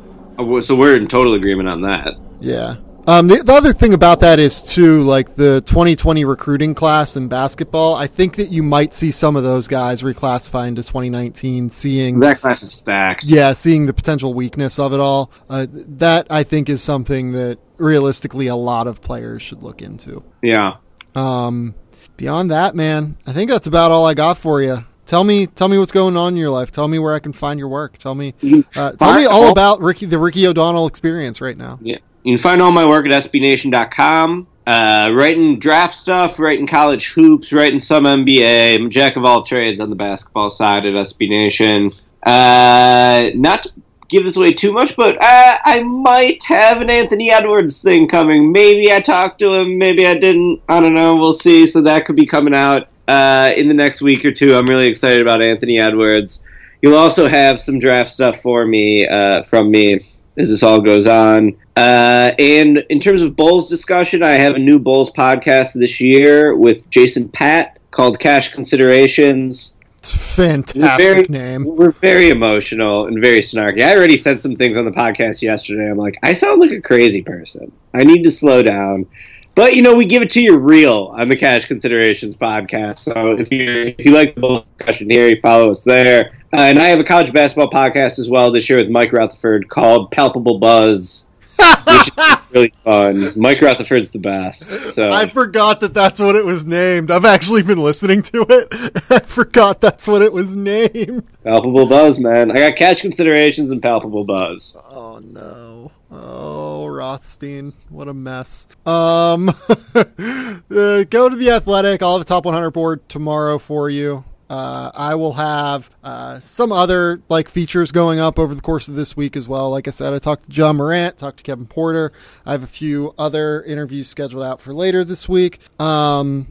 So 0.61 0.75
we're 0.75 0.95
in 0.97 1.07
total 1.07 1.33
agreement 1.35 1.69
on 1.69 1.81
that. 1.81 2.15
Yeah. 2.39 2.75
Um, 3.07 3.27
the, 3.27 3.37
the 3.37 3.53
other 3.53 3.73
thing 3.73 3.95
about 3.95 4.19
that 4.19 4.37
is 4.37 4.61
too, 4.61 5.01
like 5.01 5.35
the 5.35 5.61
2020 5.65 6.23
recruiting 6.23 6.75
class 6.75 7.15
in 7.15 7.27
basketball. 7.27 7.95
I 7.95 8.05
think 8.05 8.35
that 8.35 8.49
you 8.49 8.61
might 8.61 8.93
see 8.93 9.09
some 9.09 9.35
of 9.35 9.43
those 9.43 9.67
guys 9.67 10.03
reclassify 10.03 10.67
into 10.67 10.83
2019, 10.83 11.71
seeing 11.71 12.19
That 12.19 12.39
class 12.41 12.61
is 12.61 12.71
stacked. 12.71 13.23
yeah, 13.23 13.53
seeing 13.53 13.87
the 13.87 13.93
potential 13.93 14.35
weakness 14.35 14.77
of 14.77 14.93
it 14.93 14.99
all. 14.99 15.31
Uh, 15.49 15.65
that 15.71 16.27
I 16.29 16.43
think 16.43 16.69
is 16.69 16.83
something 16.83 17.31
that 17.31 17.57
realistically 17.77 18.45
a 18.47 18.55
lot 18.55 18.85
of 18.85 19.01
players 19.01 19.41
should 19.41 19.63
look 19.63 19.81
into. 19.81 20.23
Yeah. 20.43 20.75
Um, 21.15 21.73
beyond 22.17 22.51
that, 22.51 22.75
man, 22.75 23.17
I 23.25 23.33
think 23.33 23.49
that's 23.49 23.67
about 23.67 23.89
all 23.89 24.05
I 24.05 24.13
got 24.13 24.37
for 24.37 24.61
you. 24.61 24.85
Tell 25.11 25.25
me, 25.25 25.45
tell 25.45 25.67
me 25.67 25.77
what's 25.77 25.91
going 25.91 26.15
on 26.15 26.35
in 26.35 26.37
your 26.37 26.51
life. 26.51 26.71
Tell 26.71 26.87
me 26.87 26.97
where 26.97 27.13
I 27.13 27.19
can 27.19 27.33
find 27.33 27.59
your 27.59 27.67
work. 27.67 27.97
Tell 27.97 28.15
me, 28.15 28.33
uh, 28.77 28.93
tell 28.93 29.17
me 29.17 29.25
all 29.25 29.51
about 29.51 29.81
Ricky, 29.81 30.05
the 30.05 30.17
Ricky 30.17 30.47
O'Donnell 30.47 30.87
experience 30.87 31.41
right 31.41 31.57
now. 31.57 31.79
Yeah. 31.81 31.97
You 32.23 32.37
can 32.37 32.41
find 32.41 32.61
all 32.61 32.71
my 32.71 32.87
work 32.87 33.05
at 33.05 33.11
SBNation.com. 33.25 34.47
Uh, 34.65 35.11
writing 35.13 35.59
draft 35.59 35.95
stuff, 35.95 36.39
writing 36.39 36.65
college 36.65 37.11
hoops, 37.11 37.51
writing 37.51 37.81
some 37.81 38.05
NBA. 38.05 38.75
I'm 38.79 38.89
jack 38.89 39.17
of 39.17 39.25
all 39.25 39.43
trades 39.43 39.81
on 39.81 39.89
the 39.89 39.97
basketball 39.97 40.49
side 40.49 40.85
at 40.85 40.93
SB 40.93 41.27
Nation. 41.27 41.91
Uh, 42.23 43.31
not 43.35 43.63
to 43.63 43.73
give 44.07 44.23
this 44.23 44.37
away 44.37 44.53
too 44.53 44.71
much, 44.71 44.95
but 44.95 45.17
uh, 45.21 45.57
I 45.65 45.83
might 45.83 46.41
have 46.45 46.79
an 46.79 46.89
Anthony 46.89 47.31
Edwards 47.31 47.81
thing 47.81 48.07
coming. 48.07 48.53
Maybe 48.53 48.93
I 48.93 49.01
talked 49.01 49.39
to 49.39 49.55
him, 49.55 49.77
maybe 49.77 50.07
I 50.07 50.17
didn't. 50.17 50.61
I 50.69 50.79
don't 50.79 50.93
know. 50.93 51.17
We'll 51.17 51.33
see. 51.33 51.67
So 51.67 51.81
that 51.81 52.05
could 52.05 52.15
be 52.15 52.25
coming 52.25 52.55
out 52.55 52.87
uh, 53.11 53.51
in 53.57 53.67
the 53.67 53.73
next 53.73 54.01
week 54.01 54.23
or 54.23 54.31
two. 54.31 54.55
I'm 54.55 54.65
really 54.65 54.87
excited 54.87 55.21
about 55.21 55.41
Anthony 55.41 55.79
Edwards. 55.79 56.43
You'll 56.81 56.95
also 56.95 57.27
have 57.27 57.59
some 57.59 57.77
draft 57.77 58.09
stuff 58.09 58.41
for 58.41 58.65
me 58.65 59.05
uh, 59.05 59.43
from 59.43 59.69
me 59.69 59.99
as 60.37 60.49
this 60.49 60.63
all 60.63 60.79
goes 60.79 61.07
on. 61.07 61.55
Uh, 61.75 62.31
and 62.39 62.77
in 62.89 62.99
terms 62.99 63.21
of 63.21 63.35
Bulls 63.35 63.69
discussion, 63.69 64.23
I 64.23 64.31
have 64.31 64.55
a 64.55 64.59
new 64.59 64.79
Bulls 64.79 65.11
podcast 65.11 65.73
this 65.73 65.99
year 65.99 66.55
with 66.55 66.89
Jason 66.89 67.27
Patt 67.29 67.77
called 67.91 68.17
Cash 68.19 68.53
Considerations. 68.53 69.75
It's 69.97 70.13
a 70.15 70.17
fantastic 70.17 71.27
Very- 71.27 71.27
name. 71.27 71.65
We're 71.65 71.91
very 71.91 72.29
emotional 72.29 73.05
and 73.05 73.21
very 73.21 73.41
snarky. 73.41 73.83
I 73.83 73.95
already 73.95 74.17
said 74.17 74.41
some 74.41 74.55
things 74.55 74.77
on 74.77 74.85
the 74.85 74.91
podcast 74.91 75.41
yesterday. 75.41 75.91
I'm 75.91 75.97
like, 75.97 76.17
I 76.23 76.33
sound 76.33 76.61
like 76.61 76.71
a 76.71 76.81
crazy 76.81 77.21
person. 77.21 77.71
I 77.93 78.03
need 78.03 78.23
to 78.23 78.31
slow 78.31 78.63
down. 78.63 79.05
But 79.53 79.75
you 79.75 79.81
know, 79.81 79.93
we 79.93 80.05
give 80.05 80.21
it 80.21 80.29
to 80.31 80.41
you 80.41 80.57
real 80.57 81.13
on 81.17 81.27
the 81.27 81.35
Cash 81.35 81.65
Considerations 81.65 82.37
podcast. 82.37 82.99
So 82.99 83.31
if 83.33 83.51
you 83.51 83.93
if 83.97 84.05
you 84.05 84.11
like 84.11 84.35
the 84.35 84.63
discussion 84.77 85.09
here, 85.09 85.27
you 85.27 85.39
follow 85.41 85.71
us 85.71 85.83
there. 85.83 86.31
Uh, 86.53 86.61
and 86.61 86.79
I 86.79 86.87
have 86.87 86.99
a 86.99 87.03
college 87.03 87.31
basketball 87.33 87.69
podcast 87.69 88.19
as 88.19 88.29
well 88.29 88.51
this 88.51 88.69
year 88.69 88.79
with 88.79 88.89
Mike 88.89 89.11
Rutherford 89.11 89.69
called 89.69 90.11
Palpable 90.11 90.57
Buzz, 90.57 91.27
which 91.57 92.07
is 92.17 92.37
really 92.51 92.73
fun. 92.83 93.31
Mike 93.35 93.61
Rutherford's 93.61 94.11
the 94.11 94.19
best. 94.19 94.71
So 94.93 95.11
I 95.11 95.25
forgot 95.27 95.81
that 95.81 95.93
that's 95.93 96.19
what 96.19 96.35
it 96.35 96.45
was 96.45 96.65
named. 96.65 97.11
I've 97.11 97.25
actually 97.25 97.63
been 97.63 97.81
listening 97.83 98.21
to 98.23 98.45
it. 98.49 98.67
I 99.09 99.19
forgot 99.19 99.81
that's 99.81 100.07
what 100.07 100.21
it 100.21 100.31
was 100.31 100.55
named. 100.55 101.23
Palpable 101.43 101.85
Buzz, 101.87 102.19
man. 102.19 102.51
I 102.51 102.69
got 102.69 102.75
Cash 102.77 103.01
Considerations 103.01 103.71
and 103.71 103.81
Palpable 103.81 104.23
Buzz. 104.23 104.77
Oh 104.89 105.19
no. 105.19 105.91
Oh, 106.11 106.87
Rothstein, 106.87 107.73
what 107.87 108.09
a 108.09 108.13
mess. 108.13 108.67
Um, 108.85 109.49
uh, 109.95 111.03
go 111.09 111.29
to 111.29 111.35
the 111.37 111.51
Athletic. 111.51 112.03
I'll 112.03 112.13
have 112.13 112.21
a 112.21 112.25
top 112.25 112.43
100 112.43 112.71
board 112.71 113.07
tomorrow 113.07 113.57
for 113.57 113.89
you. 113.89 114.25
Uh, 114.49 114.91
I 114.93 115.15
will 115.15 115.31
have 115.33 115.89
uh, 116.03 116.41
some 116.41 116.73
other 116.73 117.21
like 117.29 117.47
features 117.47 117.93
going 117.93 118.19
up 118.19 118.37
over 118.37 118.53
the 118.53 118.59
course 118.59 118.89
of 118.89 118.95
this 118.95 119.15
week 119.15 119.37
as 119.37 119.47
well. 119.47 119.69
Like 119.69 119.87
I 119.87 119.91
said, 119.91 120.13
I 120.13 120.19
talked 120.19 120.43
to 120.43 120.49
John 120.49 120.75
Morant, 120.75 121.17
talked 121.17 121.37
to 121.37 121.43
Kevin 121.43 121.65
Porter. 121.65 122.11
I 122.45 122.51
have 122.51 122.61
a 122.61 122.67
few 122.67 123.15
other 123.17 123.63
interviews 123.63 124.09
scheduled 124.09 124.43
out 124.43 124.59
for 124.59 124.73
later 124.73 125.05
this 125.05 125.29
week. 125.29 125.59
Um, 125.79 126.47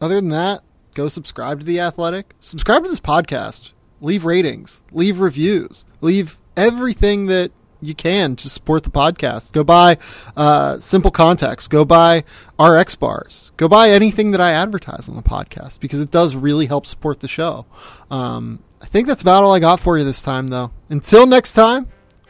other 0.00 0.14
than 0.14 0.30
that, 0.30 0.62
go 0.94 1.08
subscribe 1.08 1.60
to 1.60 1.66
the 1.66 1.78
Athletic. 1.78 2.32
Subscribe 2.40 2.84
to 2.84 2.88
this 2.88 3.00
podcast. 3.00 3.72
Leave 4.00 4.24
ratings. 4.24 4.80
Leave 4.90 5.20
reviews. 5.20 5.84
Leave 6.00 6.38
everything 6.56 7.26
that 7.26 7.52
you 7.80 7.94
can 7.94 8.36
to 8.36 8.48
support 8.48 8.82
the 8.82 8.90
podcast. 8.90 9.52
Go 9.52 9.64
buy 9.64 9.98
uh, 10.36 10.78
Simple 10.78 11.10
Contacts. 11.10 11.68
Go 11.68 11.84
buy 11.84 12.24
RX 12.58 12.94
bars. 12.94 13.52
Go 13.56 13.68
buy 13.68 13.90
anything 13.90 14.30
that 14.32 14.40
I 14.40 14.52
advertise 14.52 15.08
on 15.08 15.16
the 15.16 15.22
podcast 15.22 15.80
because 15.80 16.00
it 16.00 16.10
does 16.10 16.34
really 16.34 16.66
help 16.66 16.86
support 16.86 17.20
the 17.20 17.28
show. 17.28 17.66
Um, 18.10 18.62
I 18.80 18.86
think 18.86 19.06
that's 19.06 19.22
about 19.22 19.44
all 19.44 19.54
I 19.54 19.58
got 19.60 19.80
for 19.80 19.98
you 19.98 20.04
this 20.04 20.22
time, 20.22 20.48
though. 20.48 20.70
Until 20.88 21.26
next 21.26 21.52
time, 21.52 21.88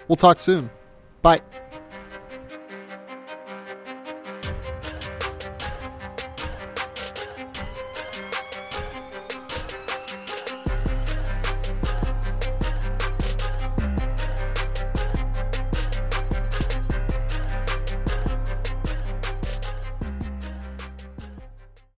we'll 0.09 0.17
talk 0.17 0.41
soon. 0.41 0.71
Bye. 1.23 1.43